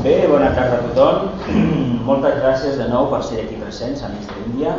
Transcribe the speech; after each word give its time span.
Bé, 0.00 0.26
bona 0.26 0.54
tarda 0.56 0.78
a 0.78 0.84
tothom. 0.94 1.26
Moltes 2.08 2.38
gràcies 2.40 2.78
de 2.80 2.86
nou 2.88 3.10
per 3.10 3.18
ser 3.26 3.42
aquí 3.42 3.58
presents 3.60 4.00
a 4.00 4.08
Mix 4.08 4.30
India 4.46 4.72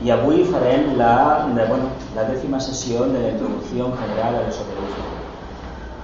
y 0.00 0.08
avui 0.14 0.46
farem 0.48 0.94
la, 0.96 1.10
de, 1.52 1.66
bueno, 1.68 1.90
la 2.16 2.24
décima 2.30 2.60
sesión 2.64 3.12
de 3.12 3.20
la 3.20 3.32
introducción 3.34 3.92
general 3.98 4.38
al 4.38 4.48
esoterismo. 4.48 5.04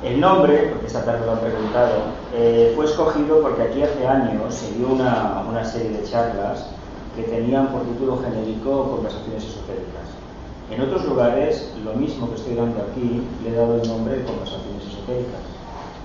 El 0.03 0.20
nombre, 0.20 0.59
porque 0.73 0.89
esta 0.89 1.07
tarde 1.07 1.25
lo 1.25 1.33
han 1.33 1.41
preguntado, 1.41 2.03
eh, 2.34 2.75
fue 2.77 2.84
escogido 2.84 3.41
porque 3.41 3.62
aquí 3.62 3.83
hace 3.83 4.07
años 4.07 4.55
se 4.55 4.75
dio 4.75 4.89
una, 4.89 5.42
una 5.48 5.65
serie 5.65 5.97
de 5.97 6.05
charlas 6.05 6.67
que 7.17 7.23
tenían 7.23 7.69
por 7.69 7.81
título 7.84 8.20
genérico 8.20 8.91
Conversaciones 8.91 9.42
esotéricas. 9.42 10.05
En 10.70 10.83
otros 10.83 11.06
lugares, 11.06 11.73
lo 11.83 11.95
mismo 11.95 12.29
que 12.29 12.34
estoy 12.34 12.56
dando 12.56 12.83
aquí, 12.83 13.23
le 13.42 13.51
he 13.51 13.55
dado 13.55 13.81
el 13.81 13.89
nombre 13.89 14.17
de 14.17 14.25
Conversaciones 14.25 14.84
esotéricas. 14.84 15.48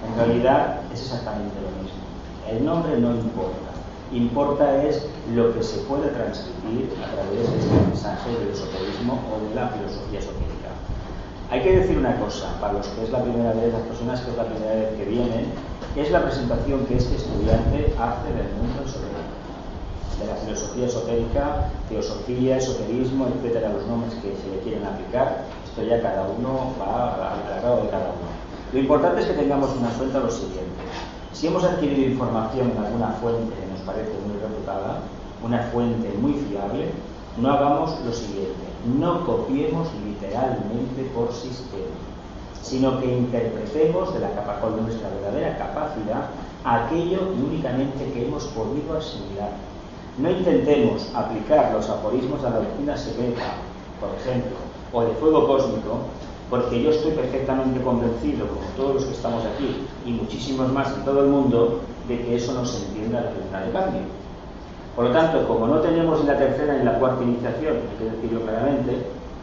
En 0.08 0.16
realidad 0.16 0.80
es 0.94 1.02
exactamente 1.02 1.60
lo 1.60 1.84
mismo. 1.84 2.05
El 2.50 2.64
nombre 2.64 2.98
no 3.00 3.12
importa. 3.12 3.74
Importa 4.12 4.84
es 4.84 5.08
lo 5.34 5.52
que 5.54 5.64
se 5.64 5.80
puede 5.80 6.10
transmitir 6.10 6.94
a 7.02 7.10
través 7.10 7.52
de 7.52 7.58
este 7.58 7.76
mensaje 7.90 8.30
del 8.38 8.50
esoterismo 8.50 9.20
o 9.34 9.50
de 9.50 9.56
la 9.56 9.70
filosofía 9.70 10.20
esotérica. 10.20 10.70
Hay 11.50 11.62
que 11.62 11.80
decir 11.80 11.98
una 11.98 12.20
cosa, 12.20 12.54
para 12.62 12.74
los 12.74 12.88
que 12.88 13.04
es 13.04 13.10
la 13.10 13.24
primera 13.24 13.52
vez, 13.54 13.74
las 13.74 13.82
personas 13.82 14.22
que 14.22 14.30
es 14.30 14.38
la 14.38 14.46
primera 14.46 14.76
vez 14.76 14.94
que 14.96 15.06
vienen, 15.06 15.46
es 15.96 16.12
la 16.12 16.22
presentación 16.22 16.86
que 16.86 16.98
este 16.98 17.16
estudiante 17.16 17.96
hace 17.98 18.30
del 18.30 18.54
mundo 18.62 18.86
esotérico, 18.86 19.36
de 20.20 20.28
la 20.28 20.36
filosofía 20.36 20.86
esotérica, 20.86 21.70
teosofía, 21.90 22.58
esoterismo, 22.58 23.28
etcétera, 23.28 23.70
los 23.70 23.88
nombres 23.88 24.14
que 24.22 24.38
se 24.38 24.50
le 24.54 24.62
quieren 24.62 24.86
aplicar, 24.86 25.46
esto 25.66 25.82
ya 25.82 26.02
cada 26.02 26.28
uno 26.30 26.76
va 26.80 27.34
al 27.34 27.62
grado 27.62 27.84
de 27.84 27.90
cada 27.90 28.14
uno. 28.14 28.30
Lo 28.72 28.80
importante 28.80 29.22
es 29.22 29.28
que 29.28 29.34
tengamos 29.34 29.76
una 29.76 29.90
cuenta 29.90 30.20
lo 30.20 30.30
siguiente. 30.30 30.84
Si 31.36 31.48
hemos 31.48 31.66
adquirido 31.66 32.12
información 32.12 32.72
en 32.72 32.78
alguna 32.78 33.10
fuente 33.20 33.54
que 33.60 33.68
nos 33.68 33.82
parece 33.82 34.14
muy 34.26 34.40
reputada, 34.40 35.02
una 35.44 35.64
fuente 35.64 36.08
muy 36.18 36.32
fiable, 36.32 36.92
no 37.38 37.52
hagamos 37.52 38.00
lo 38.06 38.14
siguiente, 38.14 38.64
no 38.98 39.26
copiemos 39.26 39.90
literalmente 40.06 41.04
por 41.14 41.34
sistema, 41.34 41.92
sino 42.64 43.02
que 43.02 43.18
interpretemos 43.18 44.14
de 44.14 44.22
la 44.22 44.32
capa 44.32 44.62
con 44.62 44.82
nuestra 44.82 45.10
verdadera 45.10 45.58
capacidad 45.58 46.30
aquello 46.64 47.20
únicamente 47.34 48.14
que 48.14 48.28
hemos 48.28 48.46
podido 48.46 48.98
asimilar. 48.98 49.52
No 50.18 50.32
intentemos 50.32 51.14
aplicar 51.14 51.74
los 51.74 51.90
aforismos 51.90 52.42
de 52.44 52.50
la 52.50 52.60
doctrina 52.60 52.96
secreta, 52.96 53.56
por 54.00 54.16
ejemplo, 54.22 54.56
o 54.94 55.02
de 55.02 55.12
fuego 55.16 55.46
cósmico, 55.46 55.98
porque 56.50 56.82
yo 56.82 56.92
estoy 56.92 57.12
perfectamente 57.12 57.82
convencido, 57.82 58.48
como 58.48 58.62
todos 58.78 58.96
los 58.96 59.06
que 59.06 59.14
estamos 59.14 59.44
aquí 59.46 59.88
y 60.06 60.12
muchísimos 60.12 60.72
más 60.72 60.94
en 60.96 61.06
todo 61.06 61.24
el 61.24 61.30
mundo, 61.30 61.82
de 62.08 62.22
que 62.24 62.36
eso 62.36 62.54
no 62.54 62.66
se 62.66 62.86
entiende 62.86 63.18
a 63.18 63.22
la 63.22 63.32
primera 63.32 63.66
de 63.66 63.72
cambio. 63.72 64.02
Por 64.96 65.06
lo 65.06 65.12
tanto, 65.12 65.48
como 65.48 65.68
no 65.68 65.80
tenemos 65.80 66.22
ni 66.22 66.28
la 66.28 66.38
tercera 66.38 66.78
ni 66.78 66.86
la 66.86 67.00
cuarta 67.00 67.24
iniciación, 67.24 67.78
hay 67.90 67.98
que 67.98 68.16
decirlo 68.16 68.42
claramente 68.42 68.92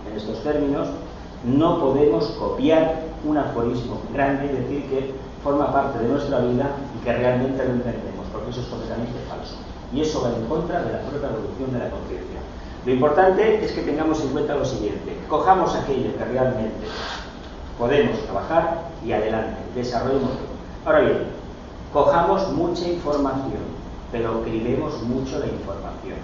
en 0.08 0.16
estos 0.16 0.42
términos, 0.42 0.88
no 1.44 1.80
podemos 1.80 2.26
copiar 2.38 3.02
un 3.24 3.36
aforismo 3.36 4.00
grande 4.12 4.46
y 4.46 4.56
decir 4.62 4.90
que 4.90 5.14
forma 5.42 5.72
parte 5.72 5.98
de 5.98 6.08
nuestra 6.08 6.38
vida 6.38 6.70
y 6.96 7.04
que 7.04 7.12
realmente 7.12 7.64
lo 7.64 7.72
entendemos, 7.72 8.26
porque 8.32 8.50
eso 8.50 8.60
es 8.60 8.66
completamente 8.68 9.18
falso. 9.28 9.56
Y 9.92 10.00
eso 10.00 10.22
va 10.22 10.30
en 10.30 10.46
contra 10.46 10.82
de 10.82 10.92
la 10.92 11.00
propia 11.00 11.28
evolución 11.28 11.72
de 11.72 11.78
la 11.78 11.90
conciencia. 11.90 12.31
Lo 12.84 12.92
importante 12.92 13.64
es 13.64 13.70
que 13.72 13.82
tengamos 13.82 14.20
en 14.22 14.30
cuenta 14.30 14.56
lo 14.56 14.64
siguiente, 14.64 15.16
cojamos 15.28 15.72
aquello 15.76 16.16
que 16.18 16.24
realmente 16.24 16.86
podemos 17.78 18.18
trabajar 18.24 18.88
y 19.06 19.12
adelante, 19.12 19.60
desarrollemos. 19.76 20.32
Ahora 20.84 21.00
bien, 21.00 21.18
cojamos 21.92 22.50
mucha 22.52 22.88
información, 22.88 23.62
pero 24.10 24.42
cribemos 24.42 25.00
mucho 25.02 25.38
la 25.38 25.46
información. 25.46 26.18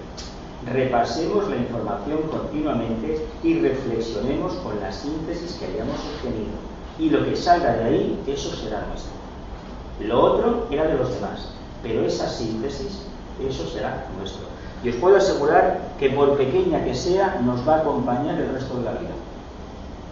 Repasemos 0.66 1.48
la 1.48 1.56
información 1.56 2.22
continuamente 2.22 3.24
y 3.44 3.60
reflexionemos 3.60 4.54
con 4.54 4.80
la 4.80 4.90
síntesis 4.90 5.52
que 5.60 5.66
hayamos 5.66 5.96
obtenido. 6.16 6.58
Y 6.98 7.10
lo 7.10 7.24
que 7.24 7.36
salga 7.36 7.74
de 7.74 7.84
ahí, 7.84 8.22
eso 8.26 8.50
será 8.56 8.84
nuestro. 8.88 9.12
Lo 10.00 10.20
otro 10.20 10.66
era 10.72 10.88
de 10.88 10.94
los 10.94 11.14
demás, 11.14 11.50
pero 11.84 12.04
esa 12.04 12.28
síntesis, 12.28 13.02
eso 13.40 13.64
será 13.68 14.08
nuestro. 14.18 14.57
Y 14.84 14.90
os 14.90 14.96
puedo 14.96 15.16
asegurar 15.16 15.80
que 15.98 16.10
por 16.10 16.36
pequeña 16.36 16.84
que 16.84 16.94
sea, 16.94 17.40
nos 17.44 17.66
va 17.68 17.76
a 17.76 17.78
acompañar 17.78 18.40
el 18.40 18.52
resto 18.52 18.78
de 18.78 18.84
la 18.84 18.92
vida. 18.92 19.10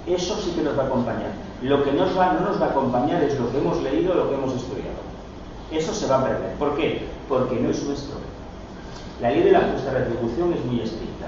Eso 0.06 0.36
sí 0.36 0.52
que 0.52 0.62
nos 0.62 0.78
va 0.78 0.84
a 0.84 0.86
acompañar. 0.86 1.30
Lo 1.62 1.82
que 1.84 1.92
nos 1.92 2.16
va, 2.18 2.32
no 2.32 2.40
nos 2.40 2.60
va 2.60 2.66
a 2.66 2.70
acompañar 2.70 3.22
es 3.22 3.38
lo 3.38 3.50
que 3.50 3.58
hemos 3.58 3.82
leído 3.82 4.14
lo 4.14 4.28
que 4.28 4.34
hemos 4.34 4.54
estudiado. 4.54 5.02
Eso 5.70 5.92
se 5.92 6.06
va 6.06 6.20
a 6.20 6.24
perder. 6.24 6.52
¿Por 6.54 6.76
qué? 6.76 7.06
Porque 7.28 7.56
no 7.56 7.70
es 7.70 7.82
nuestro. 7.84 8.18
La 9.20 9.30
ley 9.30 9.42
de 9.42 9.52
la 9.52 9.60
justa 9.72 9.92
retribución 9.92 10.52
es 10.52 10.64
muy 10.64 10.80
estricta. 10.80 11.26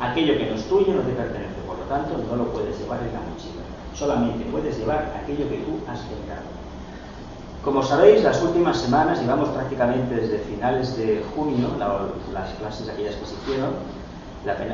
Aquello 0.00 0.36
que 0.36 0.46
no 0.46 0.56
es 0.56 0.68
tuyo 0.68 0.94
no 0.94 1.00
te 1.02 1.12
pertenece, 1.12 1.54
por 1.66 1.78
lo 1.78 1.84
tanto 1.84 2.18
no 2.18 2.36
lo 2.36 2.52
puedes 2.52 2.78
llevar 2.78 3.00
en 3.00 3.14
la 3.14 3.20
mochila. 3.20 3.62
Solamente 3.94 4.44
puedes 4.50 4.76
llevar 4.76 5.12
aquello 5.22 5.48
que 5.48 5.58
tú 5.58 5.78
has 5.88 6.02
generado. 6.02 6.53
Como 7.64 7.82
sabéis, 7.82 8.22
las 8.22 8.42
últimas 8.42 8.76
semanas, 8.76 9.22
llevamos 9.22 9.48
prácticamente 9.48 10.14
desde 10.14 10.38
finales 10.40 10.98
de 10.98 11.24
junio, 11.34 11.68
las 12.34 12.50
clases 12.60 12.90
aquellas 12.90 13.14
que 13.14 13.24
se 13.24 13.34
hicieron, 13.36 13.70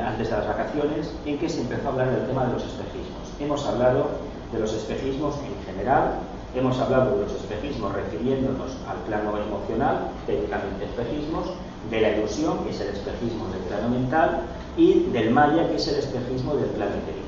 antes 0.05 0.29
de 0.29 0.35
las 0.35 0.45
vacaciones, 0.45 1.09
en 1.25 1.39
que 1.39 1.47
se 1.47 1.61
empezó 1.61 1.87
a 1.87 1.91
hablar 1.93 2.11
del 2.11 2.27
tema 2.27 2.47
de 2.47 2.53
los 2.53 2.63
espejismos. 2.63 3.31
Hemos 3.39 3.65
hablado 3.65 4.09
de 4.51 4.59
los 4.59 4.73
espejismos 4.73 5.35
en 5.37 5.65
general, 5.65 6.15
hemos 6.53 6.77
hablado 6.79 7.15
de 7.15 7.23
los 7.23 7.31
espejismos 7.31 7.93
refiriéndonos 7.93 8.75
al 8.85 8.97
plano 9.07 9.37
emocional, 9.37 10.09
técnicamente 10.27 10.83
espejismos, 10.83 11.47
de 11.89 12.01
la 12.01 12.09
ilusión, 12.09 12.65
que 12.65 12.71
es 12.71 12.81
el 12.81 12.89
espejismo 12.89 13.47
del 13.53 13.61
plano 13.69 13.87
mental, 13.87 14.41
y 14.75 15.03
del 15.13 15.31
maya, 15.31 15.69
que 15.69 15.77
es 15.77 15.87
el 15.87 15.95
espejismo 15.95 16.55
del 16.55 16.69
plano 16.71 16.91
etérico. 16.91 17.20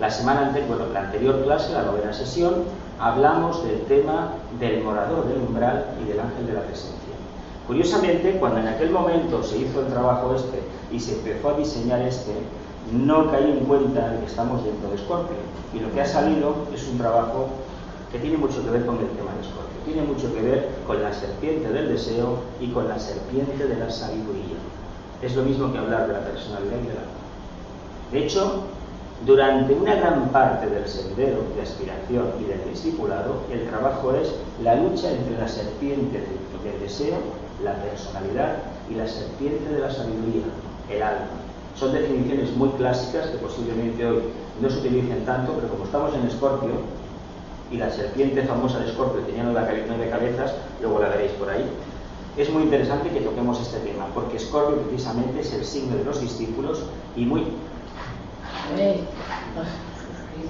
La 0.00 0.10
semana 0.10 0.46
anterior, 0.46 0.78
bueno, 0.78 0.92
la 0.92 1.00
anterior 1.00 1.42
clase, 1.42 1.72
la 1.72 1.82
novena 1.82 2.12
sesión, 2.12 2.64
hablamos 3.00 3.64
del 3.64 3.80
tema 3.82 4.34
del 4.60 4.84
morador 4.84 5.26
del 5.26 5.38
umbral 5.38 5.86
y 6.00 6.08
del 6.08 6.20
ángel 6.20 6.46
de 6.46 6.52
la 6.52 6.60
presencia. 6.60 7.14
Curiosamente, 7.66 8.38
cuando 8.38 8.60
en 8.60 8.68
aquel 8.68 8.90
momento 8.90 9.42
se 9.42 9.58
hizo 9.58 9.80
el 9.80 9.88
trabajo 9.88 10.34
este 10.34 10.62
y 10.92 11.00
se 11.00 11.14
empezó 11.14 11.50
a 11.50 11.58
diseñar 11.58 12.00
este, 12.02 12.32
no 12.92 13.30
caí 13.30 13.50
en 13.50 13.66
cuenta 13.66 14.08
de 14.10 14.20
que 14.20 14.26
estamos 14.26 14.64
dentro 14.64 14.88
de 14.90 14.98
Scorpio. 14.98 15.36
Y 15.74 15.80
lo 15.80 15.92
que 15.92 16.00
ha 16.00 16.06
salido 16.06 16.54
es 16.72 16.86
un 16.88 16.96
trabajo 16.96 17.48
que 18.12 18.18
tiene 18.18 18.38
mucho 18.38 18.64
que 18.64 18.70
ver 18.70 18.86
con 18.86 18.96
el 18.96 19.08
tema 19.08 19.32
de 19.36 19.44
Scorpio. 19.44 19.78
Tiene 19.84 20.02
mucho 20.02 20.32
que 20.32 20.40
ver 20.40 20.68
con 20.86 21.02
la 21.02 21.12
serpiente 21.12 21.70
del 21.70 21.88
deseo 21.88 22.38
y 22.60 22.68
con 22.68 22.88
la 22.88 22.98
serpiente 22.98 23.66
de 23.66 23.76
la 23.76 23.90
sabiduría. 23.90 24.56
Es 25.20 25.34
lo 25.34 25.42
mismo 25.42 25.72
que 25.72 25.78
hablar 25.78 26.06
de 26.06 26.12
la 26.14 26.20
personalidad 26.20 26.76
y 26.76 26.86
de 26.86 26.94
la 26.94 28.12
De 28.12 28.24
hecho, 28.24 28.62
durante 29.26 29.74
una 29.74 29.96
gran 29.96 30.28
parte 30.28 30.68
del 30.68 30.86
sendero 30.86 31.42
de 31.56 31.62
aspiración 31.62 32.28
y 32.40 32.44
del 32.44 32.70
discipulado, 32.70 33.42
el 33.50 33.66
trabajo 33.68 34.14
es 34.14 34.32
la 34.62 34.76
lucha 34.76 35.10
entre 35.10 35.36
la 35.38 35.48
serpiente 35.48 36.22
del 36.62 36.80
deseo, 36.80 37.16
la 37.64 37.74
personalidad, 37.74 38.58
y 38.88 38.94
la 38.94 39.06
serpiente 39.06 39.68
de 39.72 39.80
la 39.80 39.90
sabiduría, 39.90 40.44
el 40.88 41.02
alma. 41.02 41.26
Son 41.74 41.92
definiciones 41.92 42.56
muy 42.56 42.70
clásicas 42.70 43.26
que 43.26 43.38
posiblemente 43.38 44.06
hoy 44.06 44.22
no 44.60 44.70
se 44.70 44.78
utilicen 44.78 45.24
tanto, 45.24 45.52
pero 45.52 45.68
como 45.68 45.84
estamos 45.84 46.14
en 46.14 46.26
Escorpio, 46.26 46.70
y 47.70 47.76
la 47.76 47.90
serpiente 47.90 48.42
famosa 48.44 48.78
de 48.78 48.86
Escorpio 48.86 49.20
tenía 49.22 49.42
nueve 49.44 50.10
cabezas, 50.10 50.54
luego 50.80 51.00
la 51.00 51.08
veréis 51.08 51.32
por 51.32 51.50
ahí, 51.50 51.64
es 52.36 52.50
muy 52.50 52.62
interesante 52.62 53.10
que 53.10 53.20
toquemos 53.20 53.60
este 53.60 53.78
tema, 53.80 54.06
porque 54.14 54.36
Escorpio 54.36 54.80
precisamente 54.82 55.40
es 55.40 55.52
el 55.52 55.64
signo 55.64 55.96
de 55.96 56.04
los 56.04 56.20
discípulos 56.20 56.84
y 57.16 57.26
muy 57.26 57.42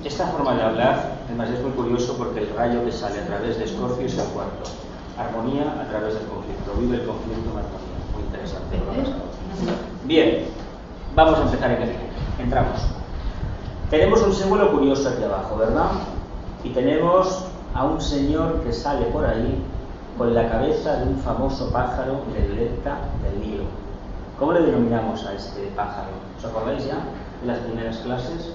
esta 0.04 0.26
forma 0.26 0.54
de 0.54 0.62
hablar, 0.62 1.18
además, 1.26 1.50
es 1.50 1.62
muy 1.62 1.72
curioso 1.72 2.16
porque 2.16 2.40
el 2.40 2.50
rayo 2.56 2.84
que 2.84 2.92
sale 2.92 3.20
a 3.20 3.26
través 3.26 3.58
de 3.58 3.64
Escorpio 3.64 4.06
es 4.06 4.18
el 4.18 4.26
cuarto. 4.28 4.70
Armonía 5.18 5.64
a 5.80 5.88
través 5.88 6.14
del 6.14 6.26
conflicto. 6.26 6.72
Vive 6.78 6.96
el 6.96 7.06
conflicto 7.06 7.50
en 7.50 7.58
armonía. 7.58 7.98
Muy 8.14 8.22
interesante. 8.24 8.78
Bien, 10.04 10.44
vamos 11.14 11.38
a 11.38 11.42
empezar 11.42 11.70
en 11.72 11.82
el 11.82 11.90
Entramos. 12.38 12.80
Tenemos 13.90 14.22
un 14.22 14.32
símbolo 14.32 14.70
curioso 14.70 15.08
aquí 15.08 15.24
abajo, 15.24 15.56
¿verdad? 15.56 15.90
Y 16.62 16.70
tenemos 16.70 17.44
a 17.74 17.84
un 17.84 18.00
señor 18.00 18.62
que 18.62 18.72
sale 18.72 19.06
por 19.06 19.24
ahí 19.24 19.62
con 20.16 20.34
la 20.34 20.48
cabeza 20.48 20.96
de 20.96 21.08
un 21.08 21.18
famoso 21.18 21.70
pájaro 21.72 22.22
del 22.32 22.56
delta 22.56 22.98
del 23.22 23.40
Nilo. 23.40 23.64
¿Cómo 24.38 24.52
le 24.52 24.62
denominamos 24.62 25.24
a 25.24 25.34
este 25.34 25.70
pájaro? 25.74 26.08
¿Os 26.38 26.44
acordáis 26.44 26.86
ya 26.86 26.98
de 27.40 27.46
las 27.46 27.58
primeras 27.58 27.98
clases? 27.98 28.52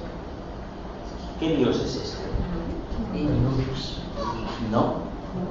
¿Qué 1.39 1.55
dios 1.55 1.75
es 1.77 1.95
este? 1.95 2.23
No, 4.71 4.95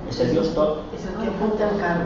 es 0.08 0.20
el 0.20 0.32
dios 0.32 0.54
Tot. 0.54 0.80
Es 0.94 1.06
el 1.06 1.14
que 1.14 1.28
apunta 1.28 1.70
el 1.70 1.80
carro. 1.80 2.04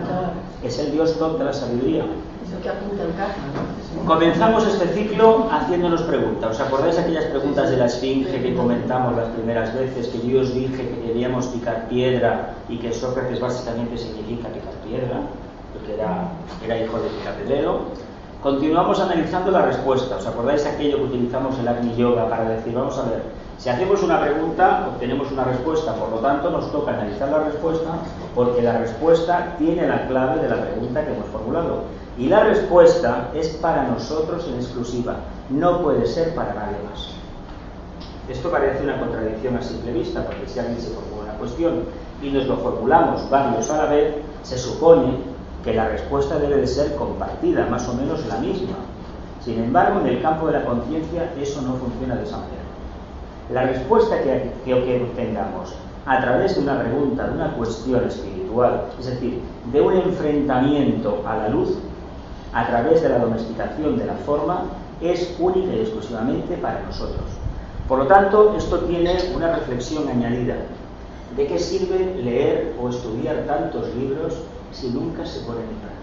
Es 0.63 0.79
el 0.79 0.93
dios 0.93 1.19
Tot 1.19 1.39
de 1.39 1.45
la 1.45 1.53
sabiduría. 1.53 2.05
Es 2.47 2.53
el 2.53 2.61
que 2.61 2.69
apunta 2.69 3.03
el 3.03 3.15
carro. 3.15 4.07
Comenzamos 4.07 4.67
este 4.67 4.89
ciclo 4.89 5.49
haciéndonos 5.51 6.03
preguntas. 6.03 6.53
¿Os 6.53 6.61
acordáis 6.61 6.97
de 6.97 7.03
aquellas 7.03 7.25
preguntas 7.27 7.71
de 7.71 7.77
la 7.77 7.87
Esfinge 7.87 8.41
que 8.41 8.55
comentamos 8.55 9.17
las 9.17 9.29
primeras 9.31 9.75
veces? 9.75 10.09
Que 10.09 10.27
yo 10.27 10.41
os 10.41 10.55
dije 10.55 10.77
que 10.77 11.01
queríamos 11.07 11.47
picar 11.47 11.89
piedra 11.89 12.55
y 12.69 12.79
que 12.79 12.93
Sócrates 12.93 13.41
básicamente 13.41 13.99
significa 13.99 14.49
picar 14.49 14.73
piedra, 14.87 15.21
porque 15.73 15.95
era, 15.95 16.29
era 16.65 16.79
hijo 16.85 16.99
de 16.99 17.09
Picapedrero. 17.09 18.06
Continuamos 18.47 19.01
analizando 19.01 19.51
la 19.51 19.63
respuesta. 19.63 20.19
¿Os 20.19 20.25
acordáis 20.25 20.65
aquello 20.65 20.99
que 20.99 21.03
utilizamos 21.03 21.59
el 21.59 21.67
Agni 21.67 21.97
Yoga 21.97 22.31
para 22.31 22.49
decir, 22.49 22.73
vamos 22.73 22.97
a 22.97 23.03
ver, 23.11 23.23
si 23.59 23.69
hacemos 23.69 24.01
una 24.05 24.21
pregunta, 24.21 24.87
obtenemos 24.87 25.33
una 25.33 25.43
respuesta, 25.43 25.93
por 25.95 26.11
lo 26.11 26.19
tanto 26.19 26.49
nos 26.51 26.71
toca 26.71 26.93
analizar 26.93 27.29
la 27.29 27.41
respuesta 27.41 27.91
porque 28.37 28.63
la 28.63 28.79
respuesta 28.79 29.57
tiene 29.59 29.89
la 29.89 30.07
clave 30.07 30.43
de 30.43 30.49
la 30.49 30.63
pregunta 30.63 31.05
que 31.05 31.13
hemos 31.13 31.27
formulado. 31.31 31.87
Y 32.17 32.29
la 32.29 32.45
respuesta 32.45 33.31
es 33.35 33.49
para 33.57 33.83
nosotros 33.89 34.47
en 34.47 34.55
exclusiva, 34.55 35.17
no 35.51 35.83
puede 35.83 36.07
ser 36.07 36.33
para 36.37 36.55
nadie 36.55 36.77
más. 36.89 37.09
Esto 38.29 38.49
parece 38.49 38.85
una 38.85 39.01
contradicción 39.01 39.57
a 39.57 39.63
simple 39.63 39.91
vista, 39.91 40.25
porque 40.25 40.47
si 40.47 40.61
alguien 40.61 40.81
se 40.81 40.91
formula 40.91 41.31
una 41.31 41.39
cuestión 41.41 41.83
y 42.23 42.31
nos 42.31 42.47
lo 42.47 42.59
formulamos 42.59 43.29
varios 43.29 43.69
a 43.73 43.79
la 43.79 43.87
vez, 43.87 44.15
se 44.45 44.57
supone 44.57 45.35
que 45.67 45.75
la 45.75 45.89
respuesta 45.89 46.39
debe 46.39 46.59
de 46.59 46.67
ser 46.69 46.95
compartida, 46.95 47.67
más 47.67 47.89
o 47.89 47.95
menos 47.95 48.25
la 48.27 48.39
misma. 48.39 48.77
Sin 49.45 49.59
embargo, 49.59 49.99
en 50.01 50.07
el 50.07 50.23
campo 50.23 50.47
de 50.47 50.53
la 50.53 50.65
conciencia 50.65 51.33
eso 51.37 51.61
no 51.63 51.75
funciona 51.75 52.15
de 52.15 52.23
esa 52.23 52.37
manera. 52.37 52.63
La 53.53 53.63
respuesta 53.65 54.23
que, 54.23 54.53
que, 54.65 55.03
obtengamos 55.03 55.75
a 56.07 56.21
través 56.21 56.55
de 56.55 56.63
una 56.63 56.79
pregunta, 56.79 57.27
de 57.27 57.33
una 57.33 57.53
cuestión 57.55 58.07
espiritual, 58.07 58.85
es 59.01 59.07
decir, 59.07 59.41
de 59.73 59.81
un 59.81 59.95
enfrentamiento 59.95 61.25
a 61.27 61.37
la 61.37 61.49
luz, 61.49 61.77
a 62.53 62.65
través 62.69 63.03
de 63.03 63.09
la 63.09 63.19
domesticación 63.19 63.99
de 63.99 64.07
la 64.07 64.15
forma, 64.15 64.67
es 65.01 65.35
única 65.41 65.75
y 65.75 65.81
exclusivamente 65.81 66.57
para 66.59 66.81
nosotros. 66.83 67.25
Por 67.89 67.99
lo 67.99 68.07
tanto, 68.07 68.55
esto 68.57 68.79
tiene 68.83 69.17
una 69.35 69.57
reflexión 69.57 70.09
añadida. 70.09 70.55
¿De 71.37 71.49
qué 71.49 71.59
sirve 71.59 72.15
leer 72.23 72.73
o 72.81 72.89
estudiar 72.89 73.45
tantos 73.49 73.93
libros 73.97 74.35
si 74.79 74.89
nunca 74.91 75.25
se 75.25 75.41
ponen 75.41 75.63
en? 75.63 75.97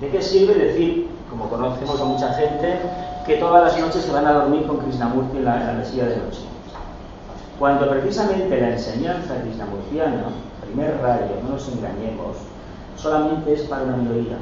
¿De 0.00 0.10
qué 0.10 0.20
sirve 0.20 0.54
decir, 0.54 1.08
como 1.30 1.48
conocemos 1.48 2.00
a 2.00 2.04
mucha 2.04 2.32
gente, 2.34 2.80
que 3.26 3.36
todas 3.36 3.64
las 3.64 3.80
noches 3.80 4.02
se 4.04 4.12
van 4.12 4.26
a 4.26 4.32
dormir 4.32 4.66
con 4.66 4.78
Krishnamurti 4.78 5.38
en 5.38 5.44
la, 5.44 5.60
en 5.60 5.66
la 5.66 5.72
mesilla 5.74 6.06
de 6.06 6.16
noche. 6.16 6.40
Cuando 7.58 7.88
precisamente 7.88 8.60
la 8.60 8.70
enseñanza 8.70 9.40
krishnamurtiana, 9.40 10.26
primer 10.64 11.00
rayo, 11.00 11.34
no 11.42 11.54
nos 11.54 11.68
engañemos, 11.68 12.36
solamente 12.96 13.54
es 13.54 13.62
para 13.62 13.82
una 13.82 13.96
minoría. 13.96 14.36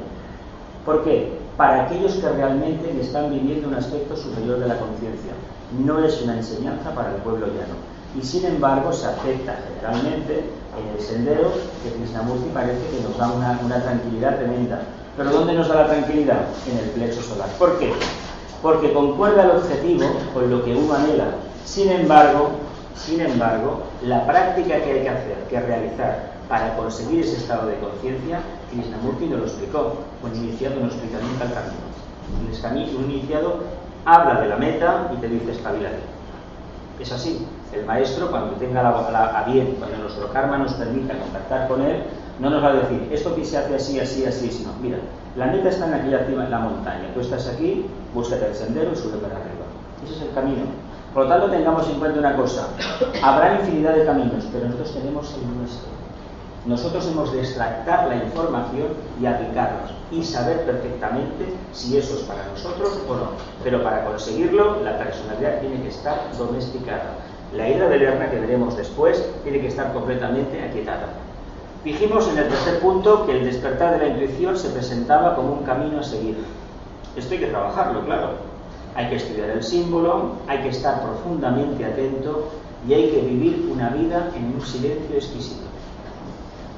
¿Por 0.85 1.03
qué? 1.03 1.33
Para 1.57 1.85
aquellos 1.85 2.13
que 2.15 2.29
realmente 2.29 2.95
están 3.01 3.31
viviendo 3.31 3.69
un 3.69 3.75
aspecto 3.75 4.15
superior 4.15 4.59
de 4.59 4.67
la 4.67 4.77
conciencia. 4.77 5.31
No 5.83 6.03
es 6.03 6.21
una 6.21 6.37
enseñanza 6.37 6.93
para 6.93 7.15
el 7.15 7.21
pueblo 7.21 7.47
llano. 7.47 7.94
Y 8.17 8.23
sin 8.23 8.45
embargo 8.45 8.93
se 8.93 9.07
acepta 9.07 9.59
generalmente 9.67 10.39
en 10.39 10.97
el 10.97 11.01
sendero 11.01 11.51
que 11.83 11.91
Krishnamurti 11.91 12.49
parece 12.53 12.81
que 12.89 13.03
nos 13.03 13.17
da 13.17 13.31
una, 13.31 13.83
tranquilidad 13.83 14.37
tremenda. 14.37 14.81
Pero 15.17 15.31
¿dónde 15.31 15.53
nos 15.53 15.67
da 15.67 15.75
la 15.75 15.87
tranquilidad? 15.87 16.47
En 16.69 16.77
el 16.77 16.89
plexo 16.91 17.21
solar. 17.21 17.49
¿Por 17.57 17.77
qué? 17.79 17.91
porque 18.65 18.93
concuerda 18.93 19.43
el 19.43 19.51
objetivo 19.51 20.05
con 20.33 20.49
lo 20.49 20.65
que 20.65 20.75
uno 20.75 20.95
anhela. 20.95 21.25
Sin 21.65 21.87
embargo, 21.87 22.49
sin 22.95 23.21
embargo, 23.21 23.83
la 24.01 24.25
práctica 24.25 24.81
que 24.81 24.91
hay 24.91 25.01
que 25.03 25.09
hacer, 25.09 25.37
que 25.47 25.59
realizar 25.59 26.31
para 26.49 26.75
conseguir 26.75 27.19
ese 27.19 27.37
estado 27.37 27.67
de 27.67 27.77
conciencia, 27.77 28.39
Krishnamurti 28.71 29.27
nos 29.27 29.39
lo 29.39 29.45
explicó, 29.45 29.93
un 30.23 30.35
iniciado 30.35 30.79
nos 30.79 30.93
explica 30.93 31.19
nunca. 31.19 31.45
El 32.51 32.59
camino, 32.59 32.97
un 32.97 33.11
iniciado 33.11 33.59
habla 34.03 34.41
de 34.41 34.47
la 34.47 34.55
meta 34.55 35.11
y 35.15 35.17
te 35.17 35.27
dice 35.27 35.51
espabilate. 35.51 35.99
Es 36.99 37.11
así. 37.11 37.45
El 37.75 37.85
maestro, 37.85 38.31
cuando 38.31 38.53
tenga 38.55 38.83
la, 38.83 39.39
a 39.39 39.43
bien, 39.43 39.75
cuando 39.79 39.97
nuestro 39.97 40.31
karma 40.31 40.57
nos 40.57 40.73
permita 40.73 41.17
contactar 41.17 41.67
con 41.67 41.81
él, 41.81 42.03
no 42.39 42.49
nos 42.49 42.63
va 42.63 42.69
a 42.69 42.73
decir, 42.73 43.07
esto 43.11 43.35
que 43.35 43.45
se 43.45 43.57
hace 43.57 43.75
así, 43.75 43.99
así, 43.99 44.25
así, 44.25 44.51
sino, 44.51 44.71
mira, 44.81 44.97
la 45.35 45.47
meta 45.47 45.69
está 45.69 45.87
en 45.87 45.93
aquella 45.93 46.25
cima 46.25 46.45
en 46.45 46.51
la 46.51 46.59
montaña. 46.59 47.11
Tú 47.13 47.19
estás 47.19 47.47
aquí, 47.47 47.85
búscate 48.13 48.47
el 48.47 48.55
sendero 48.55 48.91
y 48.91 48.95
sube 48.95 49.17
para 49.17 49.35
arriba. 49.35 49.65
Ese 50.03 50.15
es 50.15 50.21
el 50.21 50.33
camino. 50.33 50.63
Por 51.13 51.23
lo 51.23 51.29
tanto, 51.29 51.49
tengamos 51.49 51.87
en 51.89 51.99
cuenta 51.99 52.19
una 52.19 52.35
cosa. 52.35 52.67
Habrá 53.23 53.59
infinidad 53.61 53.95
de 53.95 54.05
caminos, 54.05 54.45
pero 54.51 54.65
nosotros 54.65 54.93
tenemos 54.93 55.33
el 55.33 55.57
nuestro. 55.57 55.89
Nosotros 56.65 57.07
hemos 57.07 57.31
de 57.31 57.41
extractar 57.41 58.07
la 58.07 58.15
información 58.15 58.87
y 59.21 59.25
aplicarlos 59.25 59.91
y 60.11 60.23
saber 60.23 60.65
perfectamente 60.65 61.53
si 61.71 61.97
eso 61.97 62.15
es 62.15 62.21
para 62.21 62.45
nosotros 62.47 62.99
o 63.07 63.15
no. 63.15 63.29
Pero 63.63 63.83
para 63.83 64.03
conseguirlo, 64.03 64.81
la 64.83 64.97
personalidad 64.97 65.59
tiene 65.59 65.81
que 65.81 65.89
estar 65.89 66.17
domesticada. 66.37 67.17
La 67.53 67.69
ira 67.69 67.87
del 67.87 67.99
Lerna, 67.99 68.29
que 68.29 68.39
veremos 68.39 68.75
después, 68.75 69.23
tiene 69.43 69.61
que 69.61 69.67
estar 69.67 69.93
completamente 69.93 70.61
aquietada. 70.61 71.07
Dijimos 71.83 72.27
en 72.29 72.39
el 72.39 72.47
tercer 72.49 72.79
punto 72.79 73.25
que 73.25 73.33
el 73.33 73.45
despertar 73.45 73.99
de 73.99 73.99
la 73.99 74.13
intuición 74.13 74.57
se 74.57 74.69
presentaba 74.69 75.35
como 75.35 75.53
un 75.53 75.63
camino 75.63 75.99
a 75.99 76.03
seguir. 76.03 76.37
Esto 77.15 77.33
hay 77.33 77.39
que 77.39 77.47
trabajarlo, 77.47 78.03
claro. 78.05 78.29
Hay 78.95 79.09
que 79.09 79.17
estudiar 79.17 79.49
el 79.49 79.63
símbolo, 79.63 80.31
hay 80.47 80.59
que 80.59 80.69
estar 80.69 81.03
profundamente 81.03 81.85
atento 81.85 82.49
y 82.87 82.93
hay 82.93 83.09
que 83.09 83.21
vivir 83.21 83.69
una 83.71 83.89
vida 83.89 84.31
en 84.35 84.55
un 84.55 84.61
silencio 84.61 85.15
exquisito. 85.15 85.65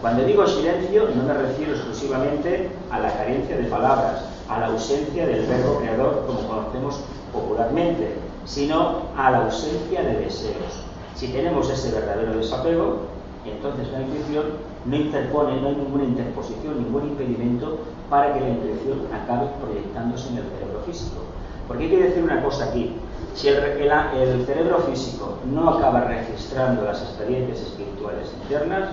Cuando 0.01 0.25
digo 0.25 0.45
silencio 0.45 1.09
no 1.15 1.23
me 1.23 1.33
refiero 1.33 1.73
exclusivamente 1.73 2.69
a 2.91 2.99
la 2.99 3.11
carencia 3.13 3.57
de 3.57 3.63
palabras, 3.63 4.25
a 4.47 4.59
la 4.59 4.67
ausencia 4.67 5.25
del 5.25 5.45
verbo 5.45 5.79
creador 5.79 6.23
como 6.27 6.47
conocemos 6.47 6.99
popularmente, 7.33 8.15
sino 8.47 9.01
a 9.15 9.29
la 9.29 9.45
ausencia 9.45 10.01
de 10.01 10.19
deseos. 10.21 10.81
Si 11.15 11.27
tenemos 11.27 11.69
ese 11.69 11.91
verdadero 11.91 12.37
desapego, 12.37 13.01
entonces 13.45 13.91
la 13.91 14.01
intuición 14.01 14.45
no 14.85 14.95
interpone, 14.95 15.61
no 15.61 15.67
hay 15.67 15.75
ninguna 15.75 16.05
interposición, 16.05 16.83
ningún 16.83 17.09
impedimento 17.09 17.79
para 18.09 18.33
que 18.33 18.39
la 18.39 18.49
intuición 18.49 19.01
acabe 19.13 19.47
proyectándose 19.61 20.29
en 20.29 20.37
el 20.37 20.43
cerebro 20.43 20.81
físico. 20.85 21.21
Porque 21.67 21.83
hay 21.83 21.89
que 21.89 22.03
decir 22.03 22.23
una 22.23 22.41
cosa 22.41 22.65
aquí, 22.65 22.93
si 23.35 23.49
el, 23.49 24.45
cerebro 24.45 24.79
físico 24.79 25.37
no 25.51 25.69
acaba 25.69 26.01
registrando 26.01 26.85
las 26.85 27.01
experiencias 27.01 27.59
espirituales 27.59 28.31
internas, 28.43 28.89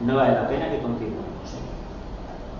no 0.00 0.16
vale 0.16 0.34
la 0.34 0.48
pena 0.48 0.70
que 0.70 0.80
continuemos. 0.80 1.24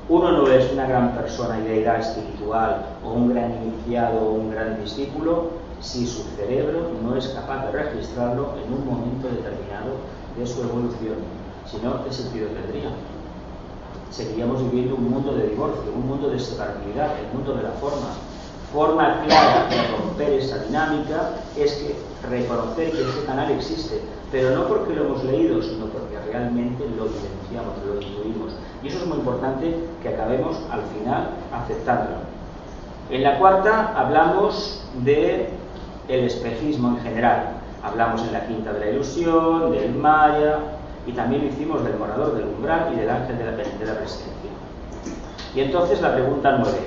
Uno 0.08 0.32
no 0.32 0.46
es 0.48 0.70
una 0.70 0.86
gran 0.86 1.12
persona 1.14 1.58
y 1.58 1.62
deidad 1.62 2.00
espiritual 2.00 2.84
o 3.02 3.12
un 3.12 3.32
gran 3.32 3.54
iniciado 3.62 4.18
o 4.20 4.34
un 4.34 4.50
gran 4.50 4.78
discípulo 4.82 5.63
si 5.84 6.06
su 6.06 6.22
cerebro 6.36 6.92
no 7.02 7.14
es 7.14 7.28
capaz 7.28 7.66
de 7.66 7.72
registrarlo 7.72 8.54
en 8.64 8.72
un 8.72 8.86
momento 8.86 9.28
determinado 9.28 10.00
de 10.36 10.46
su 10.46 10.62
evolución. 10.62 11.18
Si 11.70 11.76
no, 11.78 12.02
¿qué 12.04 12.12
sentido 12.12 12.48
tendría? 12.48 12.90
Seguiríamos 14.10 14.62
viviendo 14.62 14.96
un 14.96 15.10
mundo 15.10 15.34
de 15.34 15.48
divorcio, 15.48 15.92
un 15.94 16.08
mundo 16.08 16.30
de 16.30 16.40
separabilidad, 16.40 17.18
el 17.20 17.36
mundo 17.36 17.54
de 17.54 17.64
la 17.64 17.72
forma. 17.72 18.16
Forma 18.72 19.22
clara 19.24 19.68
de 19.68 19.96
romper 19.96 20.32
esa 20.32 20.64
dinámica 20.64 21.34
es 21.56 21.74
que 21.74 21.94
reconocer 22.28 22.90
que 22.90 23.02
ese 23.02 23.24
canal 23.24 23.52
existe, 23.52 24.00
pero 24.32 24.56
no 24.56 24.66
porque 24.66 24.94
lo 24.94 25.04
hemos 25.04 25.22
leído, 25.22 25.62
sino 25.62 25.86
porque 25.86 26.18
realmente 26.26 26.82
lo 26.96 27.04
vivenciamos, 27.04 27.74
lo 27.86 28.00
intuimos. 28.00 28.52
Y 28.82 28.88
eso 28.88 28.98
es 28.98 29.06
muy 29.06 29.18
importante 29.18 29.76
que 30.02 30.08
acabemos 30.08 30.56
al 30.72 30.82
final 30.82 31.30
aceptándolo. 31.52 32.16
En 33.10 33.22
la 33.22 33.38
cuarta 33.38 33.92
hablamos 33.96 34.82
de 35.04 35.50
el 36.08 36.24
espejismo 36.24 36.88
en 36.90 36.98
general. 36.98 37.60
Hablamos 37.82 38.22
en 38.22 38.32
la 38.32 38.46
quinta 38.46 38.72
de 38.72 38.80
la 38.80 38.90
ilusión, 38.90 39.72
del 39.72 39.94
maya, 39.94 40.58
y 41.06 41.12
también 41.12 41.46
hicimos 41.46 41.84
del 41.84 41.98
morador 41.98 42.34
del 42.34 42.46
umbral 42.46 42.92
y 42.94 42.96
del 42.96 43.10
ángel 43.10 43.38
de 43.38 43.44
la, 43.44 43.50
de 43.52 43.86
la 43.86 43.94
presencia. 43.98 44.50
Y 45.54 45.60
entonces 45.60 46.00
la 46.00 46.14
pregunta 46.14 46.56
nueve, 46.58 46.80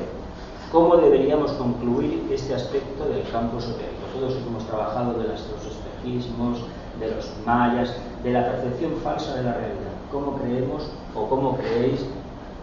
¿cómo 0.71 0.97
deberíamos 0.97 1.51
concluir 1.53 2.27
este 2.31 2.53
aspecto 2.55 3.05
del 3.05 3.23
campo 3.31 3.59
esotérico? 3.59 4.07
Todos 4.13 4.35
hemos 4.45 4.65
trabajado 4.65 5.13
de, 5.13 5.27
los 5.27 5.41
espejismos, 5.41 6.59
de 6.99 7.11
los 7.15 7.31
mayas, 7.45 7.95
de 8.23 8.31
la 8.31 8.45
percepción 8.51 8.93
falsa 9.03 9.35
de 9.35 9.43
la 9.43 9.53
realidad. 9.53 9.93
¿Cómo 10.11 10.37
creemos 10.37 10.89
o 11.15 11.27
cómo 11.27 11.57
creéis 11.57 12.05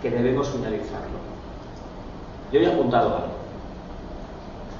que 0.02 0.10
debemos 0.10 0.48
finalizarlo? 0.48 1.18
Yo 2.52 2.60
he 2.60 2.66
apuntado 2.66 3.16
algo. 3.16 3.33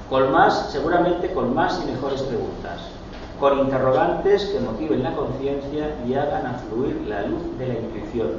Con 0.09 0.31
más, 0.31 0.71
seguramente 0.71 1.33
con 1.33 1.53
más 1.53 1.81
y 1.83 1.91
mejores 1.91 2.21
preguntas 2.23 2.95
con 3.39 3.59
interrogantes 3.59 4.45
que 4.45 4.59
motiven 4.59 5.03
la 5.03 5.13
conciencia 5.13 5.95
y 6.07 6.13
hagan 6.13 6.45
afluir 6.45 7.01
la 7.07 7.23
luz 7.23 7.57
de 7.57 7.67
la 7.67 7.73
intuición. 7.73 8.29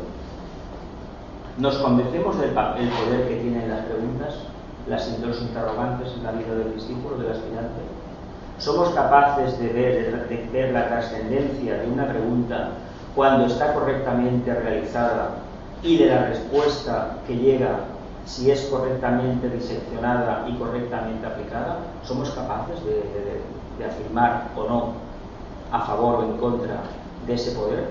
¿Nos 1.59 1.77
convencemos 1.79 2.39
del 2.39 2.51
el 2.51 2.55
poder 2.55 3.29
que 3.29 3.37
tienen 3.37 3.69
las 3.69 3.85
preguntas, 3.87 4.35
las, 4.89 5.19
los 5.21 5.41
interrogantes 5.43 6.13
en 6.17 6.25
la 6.25 6.33
vida 6.33 6.55
del 6.55 6.75
discípulo, 6.75 7.19
del 7.19 7.33
aspirante? 7.33 7.83
¿Somos 8.59 8.91
capaces 8.91 9.59
de 9.59 9.69
ver, 9.69 10.29
de 10.29 10.49
ver 10.51 10.73
la 10.73 10.89
trascendencia 10.89 11.79
de 11.79 11.89
una 11.89 12.09
pregunta 12.09 12.71
cuando 13.15 13.47
está 13.47 13.75
correctamente 13.75 14.53
realizada 14.55 15.37
y 15.83 15.99
de 15.99 16.07
la 16.07 16.27
respuesta 16.27 17.17
que 17.27 17.37
llega 17.37 17.81
si 18.27 18.51
es 18.51 18.63
correctamente 18.67 19.49
diseccionada 19.49 20.47
y 20.49 20.59
correctamente 20.59 21.27
aplicada? 21.27 21.79
¿Somos 22.03 22.31
capaces 22.31 22.85
de, 22.85 23.87
afirmar 23.87 24.49
o 24.57 24.69
no 24.69 24.93
a 25.71 25.81
favor 25.87 26.17
o 26.17 26.23
en 26.25 26.37
contra 26.39 26.81
de 27.27 27.35
ese 27.35 27.53
poder? 27.53 27.89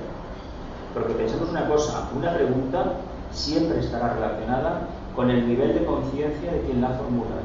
Porque 0.93 1.13
pensemos 1.13 1.49
una 1.49 1.67
cosa, 1.67 2.09
una 2.15 2.33
pregunta 2.33 2.93
siempre 3.31 3.79
estará 3.79 4.13
relacionada 4.13 4.87
con 5.15 5.29
el 5.29 5.47
nivel 5.47 5.73
de 5.73 5.85
conciencia 5.85 6.51
de 6.51 6.61
quien 6.61 6.81
la 6.81 6.89
formula. 6.89 7.35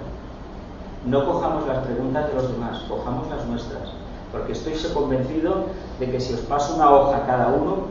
No 1.06 1.24
cojamos 1.24 1.66
las 1.66 1.78
preguntas 1.78 2.28
de 2.28 2.34
los 2.34 2.52
demás, 2.52 2.84
cojamos 2.88 3.28
las 3.30 3.46
nuestras, 3.46 3.88
porque 4.32 4.52
estoy 4.52 4.74
convencido 4.92 5.66
de 5.98 6.10
que 6.10 6.20
si 6.20 6.34
os 6.34 6.40
paso 6.40 6.74
una 6.74 6.90
hoja 6.90 7.24
cada 7.26 7.48
uno, 7.48 7.86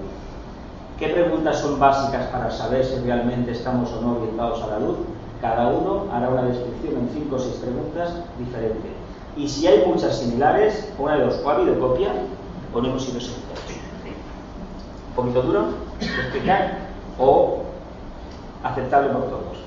¿qué 0.99 1.07
preguntas 1.07 1.59
son 1.59 1.79
básicas 1.79 2.27
para 2.27 2.51
saber 2.51 2.85
si 2.85 2.99
realmente 2.99 3.51
estamos 3.51 3.89
o 3.93 4.01
no 4.01 4.17
orientados 4.17 4.61
a 4.63 4.67
la 4.67 4.79
luz? 4.79 4.97
Cada 5.41 5.69
uno 5.69 6.07
hará 6.11 6.27
una 6.27 6.43
descripción 6.43 6.97
en 6.97 7.09
cinco 7.13 7.37
o 7.37 7.39
seis 7.39 7.55
preguntas 7.55 8.13
diferente. 8.37 8.89
Y 9.37 9.47
si 9.47 9.65
hay 9.67 9.85
muchas 9.87 10.19
similares, 10.19 10.91
una 10.99 11.15
de 11.15 11.25
dos, 11.25 11.41
o 11.45 11.49
ha 11.49 11.79
copia 11.79 12.09
o 12.73 12.81
no 12.81 12.89
hemos 12.89 13.03
sido. 13.03 13.19
Un 15.09 15.15
poquito 15.15 15.41
duro 15.41 15.65
explicar 16.01 16.79
o 17.17 17.59
aceptable 18.63 19.09
por 19.09 19.23
todos. 19.23 19.57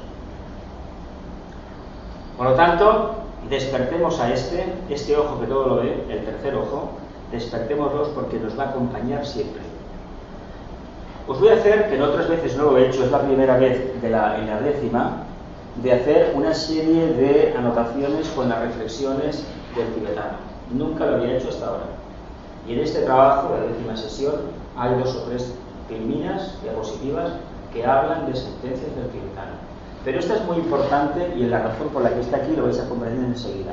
Por 2.37 2.47
lo 2.51 2.55
tanto, 2.55 3.15
despertemos 3.49 4.21
a 4.21 4.33
este, 4.33 4.75
este 4.91 5.17
ojo 5.17 5.41
que 5.41 5.47
todo 5.47 5.67
lo 5.67 5.77
ve, 5.77 6.05
el 6.11 6.25
tercer 6.25 6.55
ojo, 6.55 6.91
despertémoslos 7.31 8.09
porque 8.09 8.39
nos 8.39 8.59
va 8.59 8.65
a 8.65 8.69
acompañar 8.71 9.25
siempre. 9.27 9.72
Os 11.29 11.38
voy 11.38 11.50
a 11.50 11.55
hacer, 11.55 11.88
que 11.88 11.97
en 11.97 12.02
otras 12.02 12.29
veces 12.29 12.57
no 12.57 12.64
lo 12.64 12.79
he 12.79 12.88
hecho, 12.88 13.05
es 13.05 13.11
la 13.11 13.21
primera 13.21 13.57
vez 13.57 14.00
de 14.02 14.11
la, 14.11 14.38
en 14.38 14.47
la 14.49 14.61
décima, 14.61 15.25
de 15.83 15.93
hacer 15.93 16.33
una 16.35 16.52
serie 16.52 17.07
de 17.07 17.55
anotaciones 17.57 18.29
con 18.31 18.49
las 18.49 18.61
reflexiones 18.61 19.45
del 19.76 19.87
tibetano. 19.95 20.38
Nunca 20.73 21.07
lo 21.07 21.17
había 21.17 21.37
hecho 21.37 21.49
hasta 21.49 21.67
ahora. 21.67 21.85
Y 22.67 22.75
en 22.75 22.81
este 22.81 23.02
trabajo, 23.02 23.55
la 23.57 23.73
décima 23.73 23.97
sesión, 23.97 24.35
hay 24.76 24.99
dos 24.99 25.14
o 25.17 25.23
tres 25.23 25.55
filminas, 25.88 26.61
diapositivas, 26.62 27.33
que 27.73 27.87
hablan 27.87 28.26
de 28.26 28.37
sentencias 28.37 28.95
del 28.95 29.09
tibetano. 29.09 29.52
Pero 30.05 30.19
esta 30.19 30.35
es 30.37 30.45
muy 30.45 30.57
importante 30.57 31.33
y 31.37 31.45
la 31.45 31.61
razón 31.61 31.88
por 31.88 32.02
la 32.02 32.11
que 32.11 32.21
está 32.21 32.38
aquí 32.38 32.55
lo 32.57 32.64
vais 32.64 32.79
a 32.81 32.88
comprender 32.88 33.25
enseguida. 33.25 33.73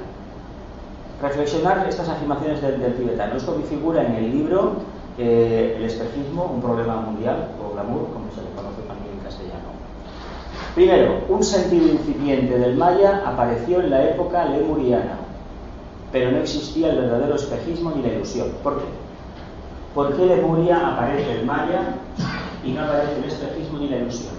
Reflexionar 1.22 1.86
estas 1.90 2.08
afirmaciones 2.08 2.62
del, 2.62 2.94
tibetano. 2.94 3.36
Esto 3.36 3.56
figura 3.68 4.06
en 4.06 4.16
el 4.16 4.32
libro 4.32 4.74
eh, 5.20 5.76
El 5.78 5.84
espejismo, 5.84 6.52
un 6.56 6.62
problema 6.62 6.96
mundial, 7.02 7.50
o 7.62 7.74
glamour, 7.74 8.08
como 8.14 8.32
se 8.34 8.42
le 8.42 8.50
conoce 8.56 8.82
también 8.88 9.14
en 9.14 9.20
castellano. 9.20 9.70
Primero, 10.74 11.26
un 11.30 11.44
sentido 11.44 11.88
incipiente 11.90 12.58
del 12.58 12.78
maya 12.78 13.24
apareció 13.26 13.82
en 13.82 13.90
la 13.90 14.04
época 14.06 14.46
lemuriana, 14.46 15.18
pero 16.12 16.32
no 16.32 16.38
existía 16.38 16.92
el 16.92 17.00
verdadero 17.00 17.36
espejismo 17.36 17.92
ni 17.92 18.02
la 18.02 18.14
ilusión. 18.14 18.48
¿Por 18.64 18.78
qué? 18.78 18.86
¿Por 19.94 20.16
qué 20.16 20.26
Lemuria 20.26 20.94
aparece 20.94 21.40
el 21.40 21.46
maya 21.46 21.96
y 22.64 22.72
no 22.72 22.84
aparece 22.84 23.18
el 23.18 23.26
espejismo 23.26 23.80
ni 23.80 23.90
la 23.90 23.98
ilusión. 23.98 24.34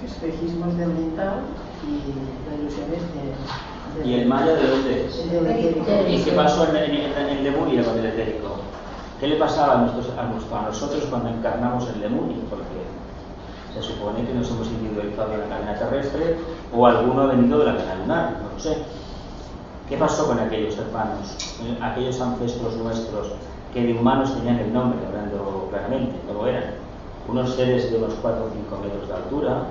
El 0.00 0.08
espejismo 0.08 0.66
es 0.66 0.76
de 0.76 0.86
oriental 0.86 1.40
y 1.86 2.48
la 2.48 2.60
ilusión 2.60 2.86
es 2.92 4.04
de... 4.04 4.08
¿Y 4.08 4.14
el 4.20 4.28
maya 4.28 4.54
de 4.54 4.68
dónde 4.68 5.06
es? 5.06 5.26
¿Y 6.08 6.24
qué 6.24 6.32
pasó 6.32 6.68
en, 6.68 6.76
en, 6.76 7.44
Lemuria 7.44 7.84
con 7.84 7.98
el 7.98 8.06
etérico? 8.06 8.60
¿Qué 9.20 9.28
le 9.28 9.36
pasaba 9.36 9.74
a, 9.74 9.76
nuestros, 9.82 10.06
a, 10.16 10.62
nosotros 10.62 11.04
cuando 11.10 11.28
encarnamos 11.28 11.86
en 11.90 12.00
Lemuria? 12.00 12.38
Porque 12.48 12.64
se 13.74 13.82
supone 13.82 14.26
que 14.26 14.32
nos 14.34 14.50
hemos 14.50 14.66
individualizado 14.68 15.34
en 15.34 15.40
la 15.40 15.48
cadena 15.48 15.78
terrestre 15.78 16.36
o 16.74 16.86
alguno 16.86 17.22
ha 17.22 17.26
venido 17.26 17.58
de 17.58 17.66
la 17.66 17.76
cadena 17.76 17.94
lunar, 17.96 18.36
no 18.42 18.54
lo 18.54 18.58
sé. 18.58 18.78
¿Qué 19.88 19.96
pasó 19.96 20.26
con 20.26 20.38
aquellos 20.38 20.78
hermanos, 20.78 21.36
aquellos 21.82 22.20
ancestros 22.20 22.76
nuestros 22.76 23.32
que 23.74 23.84
de 23.84 23.92
humanos 23.92 24.34
tenían 24.34 24.58
el 24.58 24.72
nombre, 24.72 24.98
hablando 25.06 25.68
claramente, 25.70 26.16
no 26.26 26.34
lo 26.34 26.46
eran? 26.46 26.80
unos 27.30 27.54
seres 27.54 27.90
de 27.90 27.98
unos 27.98 28.14
4 28.20 28.44
o 28.44 28.48
5 28.50 28.82
metros 28.82 29.08
de 29.08 29.14
altura, 29.14 29.62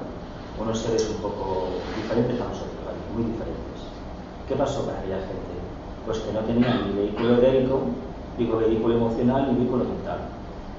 unos 0.59 0.79
seres 0.79 1.09
un 1.09 1.21
poco 1.21 1.67
diferentes 1.95 2.39
a 2.39 2.45
nosotros, 2.45 2.71
muy 3.13 3.23
diferentes. 3.23 3.79
¿Qué 4.47 4.55
pasó 4.55 4.85
con 4.85 4.95
aquella 4.95 5.19
gente? 5.19 5.55
Pues 6.05 6.19
que 6.19 6.31
no 6.31 6.39
tenían 6.41 6.87
ni 6.87 6.93
vehículo 6.95 7.35
etérico, 7.35 7.81
digo 8.39 8.57
vehículo 8.57 8.95
emocional, 8.95 9.47
ni 9.49 9.59
vehículo 9.59 9.83
mental. 9.83 10.19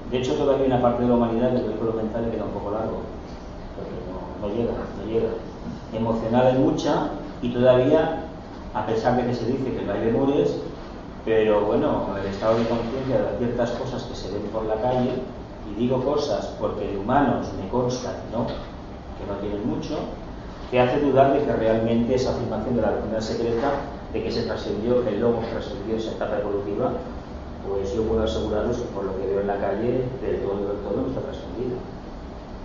De 0.09 0.17
hecho, 0.17 0.33
todavía 0.33 0.65
hay 0.65 0.71
una 0.71 0.81
parte 0.81 1.03
de 1.03 1.09
la 1.09 1.15
humanidad 1.15 1.51
que 1.51 1.59
el 1.59 1.67
vehículo 1.67 1.93
mental 1.93 2.29
queda 2.29 2.43
un 2.43 2.51
poco 2.51 2.71
largo, 2.71 2.97
porque 3.77 3.95
no, 4.41 4.47
llega, 4.49 4.73
no 4.73 5.05
llega. 5.05 5.29
Emocional 5.93 6.47
hay 6.47 6.57
mucha 6.57 7.11
y 7.41 7.49
todavía, 7.49 8.25
a 8.73 8.85
pesar 8.85 9.15
de 9.15 9.27
que 9.27 9.35
se 9.35 9.45
dice 9.45 9.71
que 9.71 9.85
no 9.85 9.93
hay 9.93 10.01
demores, 10.01 10.57
pero 11.23 11.61
bueno, 11.61 12.07
el 12.19 12.27
estado 12.27 12.57
de 12.57 12.65
conciencia 12.65 13.21
de 13.21 13.37
ciertas 13.37 13.71
cosas 13.71 14.03
que 14.03 14.15
se 14.15 14.31
ven 14.31 14.41
por 14.51 14.65
la 14.65 14.75
calle, 14.75 15.21
y 15.69 15.79
digo 15.79 16.03
cosas 16.03 16.47
porque 16.59 16.87
de 16.87 16.97
humanos 16.97 17.47
me 17.61 17.69
consta 17.69 18.15
¿no? 18.33 18.47
que 18.47 19.25
no 19.27 19.39
tienen 19.39 19.69
mucho, 19.69 19.99
que 20.71 20.79
hace 20.79 20.99
dudar 20.99 21.33
de 21.33 21.45
que 21.45 21.53
realmente 21.53 22.15
esa 22.15 22.31
afirmación 22.31 22.75
de 22.75 22.81
la 22.81 22.91
doctrina 22.91 23.21
secreta 23.21 23.71
de 24.11 24.23
que 24.23 24.31
se 24.31 24.43
trascendió, 24.43 25.03
que 25.03 25.11
el 25.11 25.21
lobo 25.21 25.41
trascendió 25.51 25.95
esa 25.95 26.11
etapa 26.11 26.39
evolutiva, 26.39 26.93
pues 27.67 27.93
yo 27.93 28.03
puedo 28.03 28.23
aseguraros 28.23 28.77
que 28.77 28.89
por 28.93 29.05
lo 29.05 29.17
que 29.17 29.27
veo 29.27 29.41
en 29.41 29.47
la 29.47 29.59
calle, 29.59 30.05
de 30.21 30.33
todo, 30.41 30.57
de 30.57 30.81
todo 30.81 31.01
no 31.01 31.07
está 31.07 31.21
trascendido. 31.21 31.77